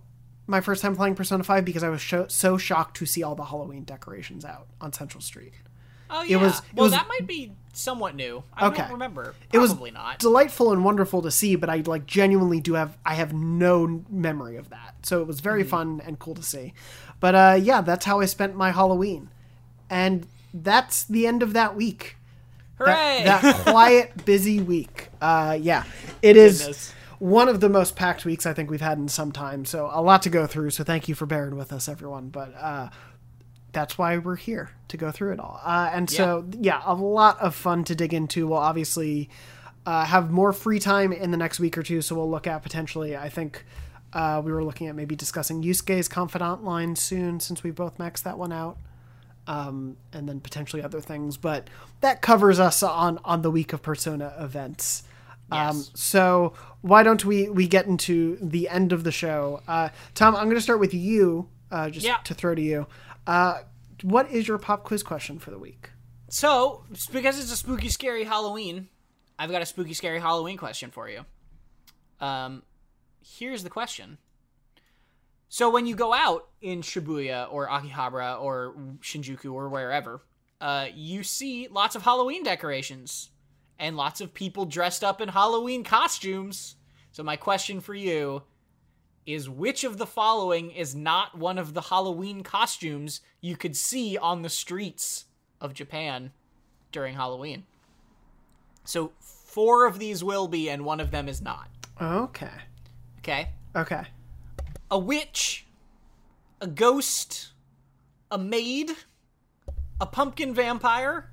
my 0.48 0.60
first 0.62 0.82
time 0.82 0.96
playing 0.96 1.16
Persona 1.16 1.44
5 1.44 1.64
because 1.64 1.84
I 1.84 1.90
was 1.90 2.02
sho- 2.02 2.28
so 2.28 2.58
shocked 2.58 2.98
to 2.98 3.06
see 3.06 3.24
all 3.24 3.36
the 3.36 3.46
Halloween 3.46 3.84
decorations 3.84 4.44
out 4.44 4.68
on 4.82 4.92
Central 4.92 5.22
Street. 5.22 5.54
Oh 6.10 6.24
yeah. 6.24 6.38
was- 6.38 6.60
it 6.60 6.64
well, 6.74 6.86
was- 6.86 6.92
that 6.94 7.08
might 7.08 7.26
be 7.28 7.54
somewhat 7.74 8.16
new. 8.16 8.44
I 8.54 8.68
Okay. 8.68 8.82
don't 8.82 8.92
remember. 8.92 9.34
It 9.54 9.60
was 9.60 9.72
Probably 9.72 9.92
not. 9.92 10.20
delightful 10.20 10.74
and 10.74 10.84
wonderful 10.84 11.22
to 11.22 11.32
see, 11.32 11.56
but 11.56 11.70
I 11.70 11.84
like 11.86 12.06
genuinely 12.06 12.60
do 12.60 12.74
have 12.74 12.98
I 13.06 13.14
have 13.16 13.34
no 13.34 14.04
memory 14.10 14.58
of 14.58 14.70
that. 14.72 14.96
So 15.04 15.22
it 15.22 15.28
was 15.28 15.40
very 15.40 15.64
fun 15.64 16.02
and 16.06 16.20
cool 16.20 16.36
to 16.36 16.44
see. 16.44 16.74
But 17.22 17.36
uh, 17.36 17.60
yeah, 17.62 17.80
that's 17.82 18.04
how 18.06 18.20
I 18.20 18.26
spent 18.26 18.56
my 18.58 18.72
Halloween, 18.72 19.30
and 19.90 20.28
that's 20.54 21.04
the 21.06 21.26
end 21.28 21.44
of 21.44 21.54
that 21.54 21.76
week. 21.78 22.18
Hooray! 22.78 23.22
That, 23.24 23.42
that 23.44 23.56
quiet, 23.68 24.26
busy 24.26 24.60
week. 24.60 25.10
Uh, 25.22 25.58
yeah, 25.62 25.84
it 26.22 26.36
is 26.36 26.60
Goodness. 26.60 26.94
One 27.22 27.48
of 27.48 27.60
the 27.60 27.70
most 27.70 27.96
packed 27.96 28.26
weeks 28.26 28.48
I 28.48 28.54
think 28.54 28.72
we've 28.72 28.82
had 28.82 28.98
in 28.98 29.08
some 29.08 29.32
time. 29.32 29.64
So 29.64 29.92
a 29.94 30.02
lot 30.02 30.24
to 30.24 30.30
go 30.32 30.48
through. 30.48 30.72
So 30.72 30.84
thank 30.84 31.08
you 31.08 31.14
for 31.14 31.28
bearing 31.28 31.56
with 31.56 31.72
us, 31.72 31.88
everyone. 31.88 32.30
But 32.30 32.52
uh, 32.60 32.90
that's 33.74 33.96
why 33.96 34.18
we're 34.18 34.38
here 34.38 34.72
to 34.88 34.98
go 34.98 35.12
through 35.12 35.34
it 35.34 35.40
all. 35.40 35.62
Uh, 35.64 35.92
and 35.94 36.10
so, 36.10 36.48
yeah. 36.60 36.82
a 36.84 36.96
lot 36.96 37.40
of 37.40 37.54
fun 37.54 37.84
to 37.84 37.96
dig 37.96 38.16
into. 38.16 38.48
We'll 38.48 38.58
obviously 38.58 39.30
uh, 39.86 40.04
have 40.06 40.32
more 40.32 40.52
free 40.52 40.80
time 40.80 41.14
in 41.14 41.30
the 41.30 41.38
next 41.38 41.60
week 41.60 41.78
or 41.78 41.84
two, 41.84 42.02
so 42.02 42.16
we'll 42.16 42.30
look 42.30 42.48
at 42.48 42.64
potentially. 42.64 43.16
I 43.16 43.30
think 43.30 43.66
uh, 44.14 44.42
we 44.44 44.52
were 44.52 44.64
looking 44.64 44.88
at 44.88 44.96
maybe 44.96 45.16
discussing 45.16 45.62
Yusuke's 45.62 46.08
confidant 46.08 46.64
line 46.64 46.96
soon, 46.96 47.40
since 47.40 47.62
we 47.62 47.70
both 47.70 48.00
maxed 48.00 48.24
that 48.24 48.40
one 48.40 48.52
out, 48.52 48.78
um, 49.46 49.96
and 50.12 50.28
then 50.28 50.40
potentially 50.40 50.82
other 50.82 51.02
things. 51.02 51.38
But 51.38 51.70
that 52.00 52.24
covers 52.24 52.60
us 52.60 52.82
on 52.82 53.20
on 53.24 53.44
the 53.44 53.52
week 53.52 53.74
of 53.74 53.84
Persona 53.84 54.34
events. 54.40 55.04
Um, 55.52 55.84
so 55.94 56.54
why 56.82 57.04
don't 57.04 57.24
we 57.26 57.50
we 57.50 57.68
get 57.68 57.86
into 57.86 58.38
the 58.42 58.68
end 58.70 58.92
of 58.92 59.04
the 59.04 59.12
show? 59.12 59.62
Uh, 59.68 59.90
Tom, 60.16 60.36
I'm 60.36 60.46
going 60.46 60.56
to 60.56 60.62
start 60.62 60.80
with 60.80 60.94
you, 60.94 61.50
uh, 61.72 61.90
just 61.90 62.06
Yeah. 62.06 62.18
to 62.26 62.34
throw 62.34 62.56
to 62.56 62.62
you. 62.62 62.88
Uh, 63.28 63.60
what 64.04 64.30
is 64.32 64.48
your 64.48 64.58
pop 64.58 64.84
quiz 64.84 65.04
question 65.04 65.40
for 65.40 65.52
the 65.52 65.60
week? 65.60 65.92
So, 66.30 66.86
because 67.12 67.40
it's 67.40 67.52
a 67.52 67.58
spooky, 67.58 67.90
scary 67.90 68.24
Halloween, 68.24 68.88
I've 69.38 69.52
got 69.52 69.62
a 69.62 69.66
spooky, 69.66 69.94
scary 69.94 70.20
Halloween 70.20 70.56
question 70.58 70.90
for 70.92 71.10
you. 71.10 71.26
Um, 72.20 72.64
here's 73.22 73.64
the 73.64 73.70
question. 73.70 74.18
So, 75.50 75.70
when 75.70 75.86
you 75.86 75.96
go 75.96 76.14
out 76.14 76.48
in 76.62 76.82
Shibuya 76.82 77.52
or 77.52 77.68
Akihabara 77.68 78.40
or 78.42 78.74
Shinjuku 79.02 79.52
or 79.52 79.68
wherever, 79.68 80.22
uh, 80.62 80.88
you 80.96 81.24
see 81.24 81.68
lots 81.70 81.96
of 81.96 82.04
Halloween 82.04 82.44
decorations 82.44 83.31
and 83.82 83.98
lots 83.98 84.22
of 84.22 84.34
people 84.34 84.66
dressed 84.66 85.04
up 85.04 85.20
in 85.20 85.28
Halloween 85.28 85.84
costumes. 85.84 86.76
So, 87.12 87.24
my 87.24 87.36
question 87.36 87.82
for 87.82 87.94
you 87.94 88.44
is 89.26 89.50
which 89.50 89.84
of 89.84 89.98
the 89.98 90.06
following 90.06 90.72
is 90.72 90.96
not 90.96 91.38
one 91.38 91.58
of 91.58 91.74
the 91.74 91.82
Halloween 91.82 92.44
costumes 92.44 93.22
you 93.42 93.58
could 93.58 93.76
see 93.76 94.18
on 94.18 94.42
the 94.42 94.50
streets 94.50 95.26
of 95.60 95.74
Japan 95.74 96.32
during 96.92 97.16
Halloween? 97.16 97.66
So 98.84 99.12
four 99.20 99.86
of 99.86 100.00
these 100.00 100.24
will 100.24 100.48
be, 100.48 100.70
and 100.70 100.86
one 100.86 101.00
of 101.00 101.12
them 101.12 101.28
is 101.28 101.42
not. 101.42 101.70
Okay. 102.02 102.50
Okay? 103.20 103.50
Okay. 103.76 104.04
A 104.90 104.98
witch, 104.98 105.66
a 106.60 106.68
ghost, 106.68 107.52
a 108.30 108.38
maid, 108.38 108.92
a 110.00 110.06
pumpkin 110.06 110.54
vampire, 110.54 111.31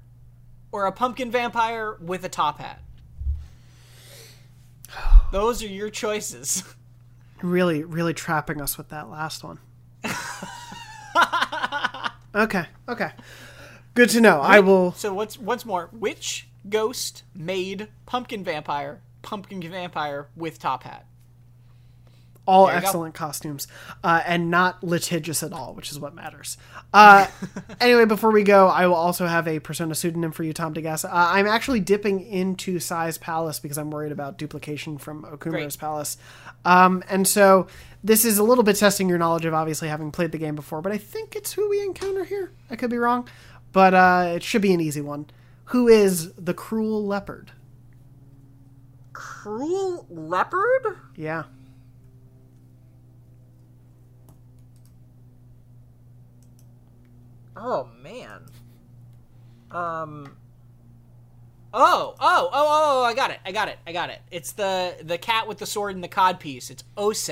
or 0.72 0.86
a 0.86 0.92
pumpkin 0.92 1.30
vampire 1.30 1.96
with 2.00 2.24
a 2.24 2.28
top 2.28 2.58
hat. 2.58 2.82
Those 5.32 5.62
are 5.62 5.68
your 5.68 5.90
choices. 5.90 6.64
Really, 7.42 7.84
really 7.84 8.14
trapping 8.14 8.60
us 8.60 8.76
with 8.76 8.88
that 8.88 9.08
last 9.08 9.44
one. 9.44 9.60
okay. 12.34 12.64
Okay. 12.88 13.10
Good 13.94 14.10
to 14.10 14.20
know. 14.20 14.40
I 14.40 14.60
will. 14.60 14.92
So 14.92 15.12
what's 15.14 15.38
once 15.38 15.64
more? 15.64 15.88
Witch, 15.92 16.48
ghost, 16.68 17.22
maid, 17.34 17.88
pumpkin 18.06 18.44
vampire, 18.44 19.00
pumpkin 19.22 19.60
vampire 19.60 20.28
with 20.36 20.58
top 20.58 20.82
hat. 20.84 21.06
All 22.48 22.66
you 22.66 22.72
go. 22.72 22.76
excellent 22.78 23.14
costumes, 23.14 23.68
uh, 24.02 24.22
and 24.24 24.50
not 24.50 24.82
litigious 24.82 25.42
at 25.42 25.52
all, 25.52 25.74
which 25.74 25.90
is 25.90 26.00
what 26.00 26.14
matters. 26.14 26.56
Uh, 26.94 27.26
anyway, 27.80 28.06
before 28.06 28.30
we 28.30 28.42
go, 28.42 28.68
I 28.68 28.86
will 28.86 28.94
also 28.94 29.26
have 29.26 29.46
a 29.46 29.58
Persona 29.58 29.94
pseudonym 29.94 30.32
for 30.32 30.44
you, 30.44 30.54
Tom 30.54 30.72
to 30.72 30.80
guess. 30.80 31.04
Uh, 31.04 31.10
I'm 31.12 31.46
actually 31.46 31.80
dipping 31.80 32.20
into 32.20 32.80
Sae's 32.80 33.18
Palace 33.18 33.60
because 33.60 33.76
I'm 33.76 33.90
worried 33.90 34.12
about 34.12 34.38
duplication 34.38 34.96
from 34.96 35.24
Okumura's 35.24 35.76
Great. 35.76 35.78
Palace. 35.78 36.16
Um, 36.64 37.04
and 37.08 37.28
so 37.28 37.66
this 38.02 38.24
is 38.24 38.38
a 38.38 38.42
little 38.42 38.64
bit 38.64 38.76
testing 38.76 39.08
your 39.08 39.18
knowledge 39.18 39.44
of 39.44 39.52
obviously 39.52 39.88
having 39.88 40.10
played 40.10 40.32
the 40.32 40.38
game 40.38 40.54
before, 40.54 40.80
but 40.80 40.90
I 40.92 40.98
think 40.98 41.36
it's 41.36 41.52
who 41.52 41.68
we 41.68 41.82
encounter 41.82 42.24
here. 42.24 42.52
I 42.70 42.76
could 42.76 42.90
be 42.90 42.96
wrong, 42.98 43.28
but 43.72 43.92
uh, 43.92 44.32
it 44.36 44.42
should 44.42 44.62
be 44.62 44.72
an 44.72 44.80
easy 44.80 45.02
one. 45.02 45.26
Who 45.66 45.86
is 45.86 46.32
the 46.32 46.54
cruel 46.54 47.04
leopard? 47.04 47.52
Cruel 49.12 50.06
leopard? 50.08 50.96
Yeah. 51.14 51.44
Oh 57.60 57.88
man. 58.02 58.46
Um. 59.70 60.36
Oh, 61.74 62.14
oh, 62.18 62.48
oh, 62.50 62.50
oh! 62.52 63.04
I 63.04 63.12
got 63.12 63.30
it! 63.30 63.40
I 63.44 63.52
got 63.52 63.68
it! 63.68 63.78
I 63.86 63.92
got 63.92 64.08
it! 64.08 64.20
It's 64.30 64.52
the 64.52 64.96
the 65.02 65.18
cat 65.18 65.46
with 65.46 65.58
the 65.58 65.66
sword 65.66 65.94
and 65.94 66.02
the 66.02 66.08
cod 66.08 66.40
piece. 66.40 66.70
It's 66.70 66.84
Ose. 66.96 67.30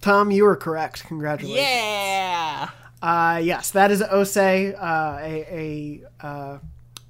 Tom, 0.00 0.30
you 0.30 0.44
were 0.44 0.56
correct. 0.56 1.04
Congratulations. 1.04 1.66
Yeah. 1.66 2.68
Uh, 3.02 3.40
yes, 3.42 3.70
that 3.72 3.90
is 3.90 4.02
Ose, 4.02 4.36
uh, 4.36 5.18
a, 5.20 6.02
a 6.20 6.26
uh, 6.26 6.58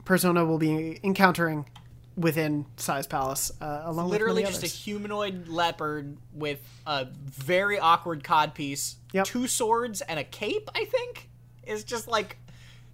persona 0.04 0.44
we'll 0.44 0.58
be 0.58 0.98
encountering 1.04 1.66
within 2.18 2.66
Sae's 2.76 3.06
Palace, 3.06 3.52
uh, 3.60 3.82
along 3.84 4.08
Literally 4.08 4.42
with 4.42 4.50
just 4.50 4.62
many 4.62 4.70
a 4.70 4.74
humanoid 4.74 5.48
leopard 5.48 6.16
with 6.32 6.58
a 6.86 7.06
very 7.26 7.78
awkward 7.78 8.24
cod 8.24 8.54
piece, 8.54 8.96
Yep. 9.12 9.26
two 9.26 9.46
swords, 9.46 10.00
and 10.00 10.18
a 10.18 10.24
cape. 10.24 10.68
I 10.74 10.84
think 10.84 11.28
is 11.66 11.84
just 11.84 12.08
like, 12.08 12.36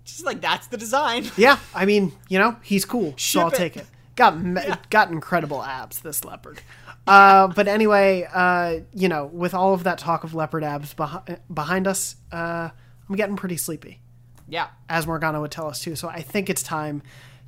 just 0.04 0.24
like 0.26 0.40
that's 0.40 0.66
the 0.66 0.76
design. 0.76 1.24
Yeah, 1.36 1.58
I 1.74 1.86
mean, 1.86 2.12
you 2.28 2.38
know, 2.38 2.56
he's 2.62 2.84
cool, 2.84 3.14
so 3.16 3.40
I'll 3.40 3.48
it. 3.48 3.54
take 3.54 3.76
it. 3.76 3.86
Got 4.16 4.40
me- 4.40 4.62
got 4.90 5.10
incredible 5.10 5.62
abs, 5.62 6.00
this 6.00 6.24
leopard. 6.24 6.60
Uh, 7.06 7.48
but 7.48 7.66
anyway, 7.68 8.26
uh, 8.32 8.80
you 8.94 9.08
know, 9.08 9.26
with 9.26 9.54
all 9.54 9.74
of 9.74 9.84
that 9.84 9.98
talk 9.98 10.24
of 10.24 10.34
leopard 10.34 10.62
abs 10.64 10.94
beh- 10.94 11.38
behind 11.52 11.86
us, 11.86 12.16
uh, 12.32 12.68
I'm 13.08 13.16
getting 13.16 13.36
pretty 13.36 13.56
sleepy. 13.56 14.00
yeah. 14.48 14.68
as 14.88 15.06
Morgana 15.06 15.40
would 15.40 15.50
tell 15.50 15.66
us 15.68 15.80
too. 15.80 15.96
So 15.96 16.08
I 16.08 16.20
think 16.22 16.48
it's 16.48 16.62
time 16.62 17.02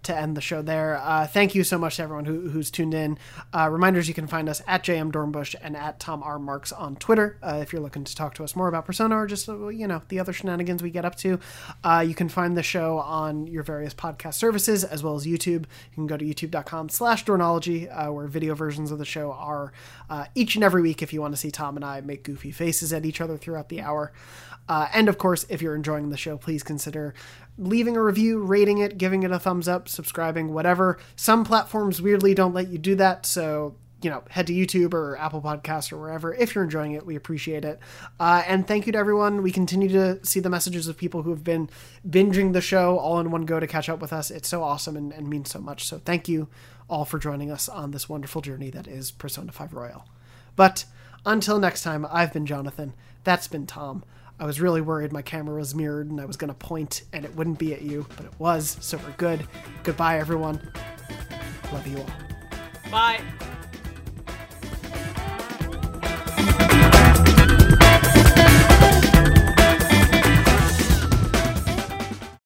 to 0.06 0.16
end 0.16 0.36
the 0.36 0.40
show 0.40 0.62
there. 0.62 0.96
Uh, 0.96 1.26
thank 1.26 1.54
you 1.54 1.62
so 1.62 1.78
much 1.78 1.96
to 1.96 2.02
everyone 2.02 2.24
who, 2.24 2.48
who's 2.48 2.70
tuned 2.70 2.94
in. 2.94 3.18
Uh, 3.52 3.68
reminders 3.70 4.08
you 4.08 4.14
can 4.14 4.26
find 4.26 4.48
us 4.48 4.62
at 4.66 4.82
JM 4.82 5.12
Dornbush 5.12 5.54
and 5.62 5.76
at 5.76 6.00
Tom 6.00 6.22
R. 6.22 6.38
Marks 6.38 6.72
on 6.72 6.96
Twitter 6.96 7.38
uh, 7.42 7.58
if 7.62 7.72
you're 7.72 7.82
looking 7.82 8.04
to 8.04 8.14
talk 8.16 8.34
to 8.34 8.44
us 8.44 8.56
more 8.56 8.68
about 8.68 8.86
Persona 8.86 9.16
or 9.16 9.26
just, 9.26 9.48
uh, 9.48 9.68
you 9.68 9.86
know, 9.86 10.02
the 10.08 10.18
other 10.18 10.32
shenanigans 10.32 10.82
we 10.82 10.90
get 10.90 11.04
up 11.04 11.14
to. 11.16 11.38
Uh, 11.84 12.04
you 12.06 12.14
can 12.14 12.28
find 12.28 12.56
the 12.56 12.62
show 12.62 12.98
on 12.98 13.46
your 13.46 13.62
various 13.62 13.94
podcast 13.94 14.34
services 14.34 14.84
as 14.84 15.02
well 15.02 15.14
as 15.14 15.26
YouTube. 15.26 15.64
You 15.64 15.94
can 15.94 16.06
go 16.06 16.16
to 16.16 16.24
youtube.com 16.24 16.88
slash 16.88 17.24
Dornology 17.24 17.88
uh, 17.90 18.12
where 18.12 18.26
video 18.26 18.54
versions 18.54 18.90
of 18.90 18.98
the 18.98 19.04
show 19.04 19.32
are 19.32 19.72
each 20.34 20.54
and 20.54 20.64
every 20.64 20.82
week 20.82 21.02
if 21.02 21.12
you 21.12 21.20
want 21.20 21.34
to 21.34 21.40
see 21.40 21.50
Tom 21.50 21.76
and 21.76 21.84
I 21.84 22.00
make 22.00 22.22
goofy 22.22 22.50
faces 22.50 22.92
at 22.92 23.04
each 23.04 23.20
other 23.20 23.36
throughout 23.36 23.68
the 23.68 23.80
hour. 23.80 24.12
Uh, 24.68 24.88
and 24.92 25.08
of 25.08 25.18
course, 25.18 25.46
if 25.48 25.62
you're 25.62 25.76
enjoying 25.76 26.10
the 26.10 26.16
show, 26.16 26.36
please 26.36 26.62
consider 26.62 27.14
leaving 27.58 27.96
a 27.96 28.02
review, 28.02 28.38
rating 28.40 28.78
it, 28.78 28.98
giving 28.98 29.22
it 29.22 29.30
a 29.30 29.38
thumbs 29.38 29.68
up, 29.68 29.88
subscribing, 29.88 30.52
whatever. 30.52 30.98
Some 31.14 31.44
platforms 31.44 32.02
weirdly 32.02 32.34
don't 32.34 32.54
let 32.54 32.68
you 32.68 32.78
do 32.78 32.94
that, 32.96 33.24
so 33.26 33.76
you 34.02 34.10
know, 34.10 34.22
head 34.28 34.46
to 34.46 34.52
YouTube 34.52 34.92
or 34.92 35.16
Apple 35.16 35.40
Podcasts 35.40 35.90
or 35.90 35.96
wherever. 35.98 36.34
If 36.34 36.54
you're 36.54 36.64
enjoying 36.64 36.92
it, 36.92 37.06
we 37.06 37.16
appreciate 37.16 37.64
it. 37.64 37.80
Uh, 38.20 38.42
and 38.46 38.66
thank 38.66 38.86
you 38.86 38.92
to 38.92 38.98
everyone. 38.98 39.42
We 39.42 39.50
continue 39.50 39.88
to 39.88 40.24
see 40.24 40.38
the 40.38 40.50
messages 40.50 40.86
of 40.86 40.98
people 40.98 41.22
who 41.22 41.30
have 41.30 41.42
been 41.42 41.70
binging 42.08 42.52
the 42.52 42.60
show 42.60 42.98
all 42.98 43.18
in 43.18 43.30
one 43.30 43.46
go 43.46 43.58
to 43.58 43.66
catch 43.66 43.88
up 43.88 44.00
with 44.00 44.12
us. 44.12 44.30
It's 44.30 44.48
so 44.48 44.62
awesome 44.62 44.96
and, 44.96 45.12
and 45.12 45.28
means 45.28 45.50
so 45.50 45.60
much. 45.60 45.86
So 45.86 45.98
thank 45.98 46.28
you 46.28 46.48
all 46.88 47.04
for 47.04 47.18
joining 47.18 47.50
us 47.50 47.68
on 47.68 47.90
this 47.90 48.08
wonderful 48.08 48.42
journey 48.42 48.70
that 48.70 48.86
is 48.86 49.10
Persona 49.10 49.50
5 49.50 49.72
Royal. 49.72 50.06
But 50.56 50.84
until 51.24 51.58
next 51.58 51.82
time, 51.82 52.06
I've 52.10 52.32
been 52.32 52.46
Jonathan. 52.46 52.92
That's 53.24 53.48
been 53.48 53.66
Tom. 53.66 54.04
I 54.38 54.44
was 54.44 54.60
really 54.60 54.82
worried 54.82 55.12
my 55.12 55.22
camera 55.22 55.58
was 55.58 55.74
mirrored 55.74 56.10
and 56.10 56.20
I 56.20 56.26
was 56.26 56.36
going 56.36 56.48
to 56.48 56.54
point 56.54 57.04
and 57.12 57.24
it 57.24 57.34
wouldn't 57.36 57.58
be 57.58 57.72
at 57.72 57.82
you, 57.82 58.06
but 58.16 58.26
it 58.26 58.32
was, 58.38 58.76
so 58.80 58.98
we're 58.98 59.12
good. 59.12 59.46
Goodbye, 59.82 60.18
everyone. 60.18 60.60
Love 61.72 61.86
you 61.86 61.98
all. 61.98 62.10
Bye. 62.90 63.20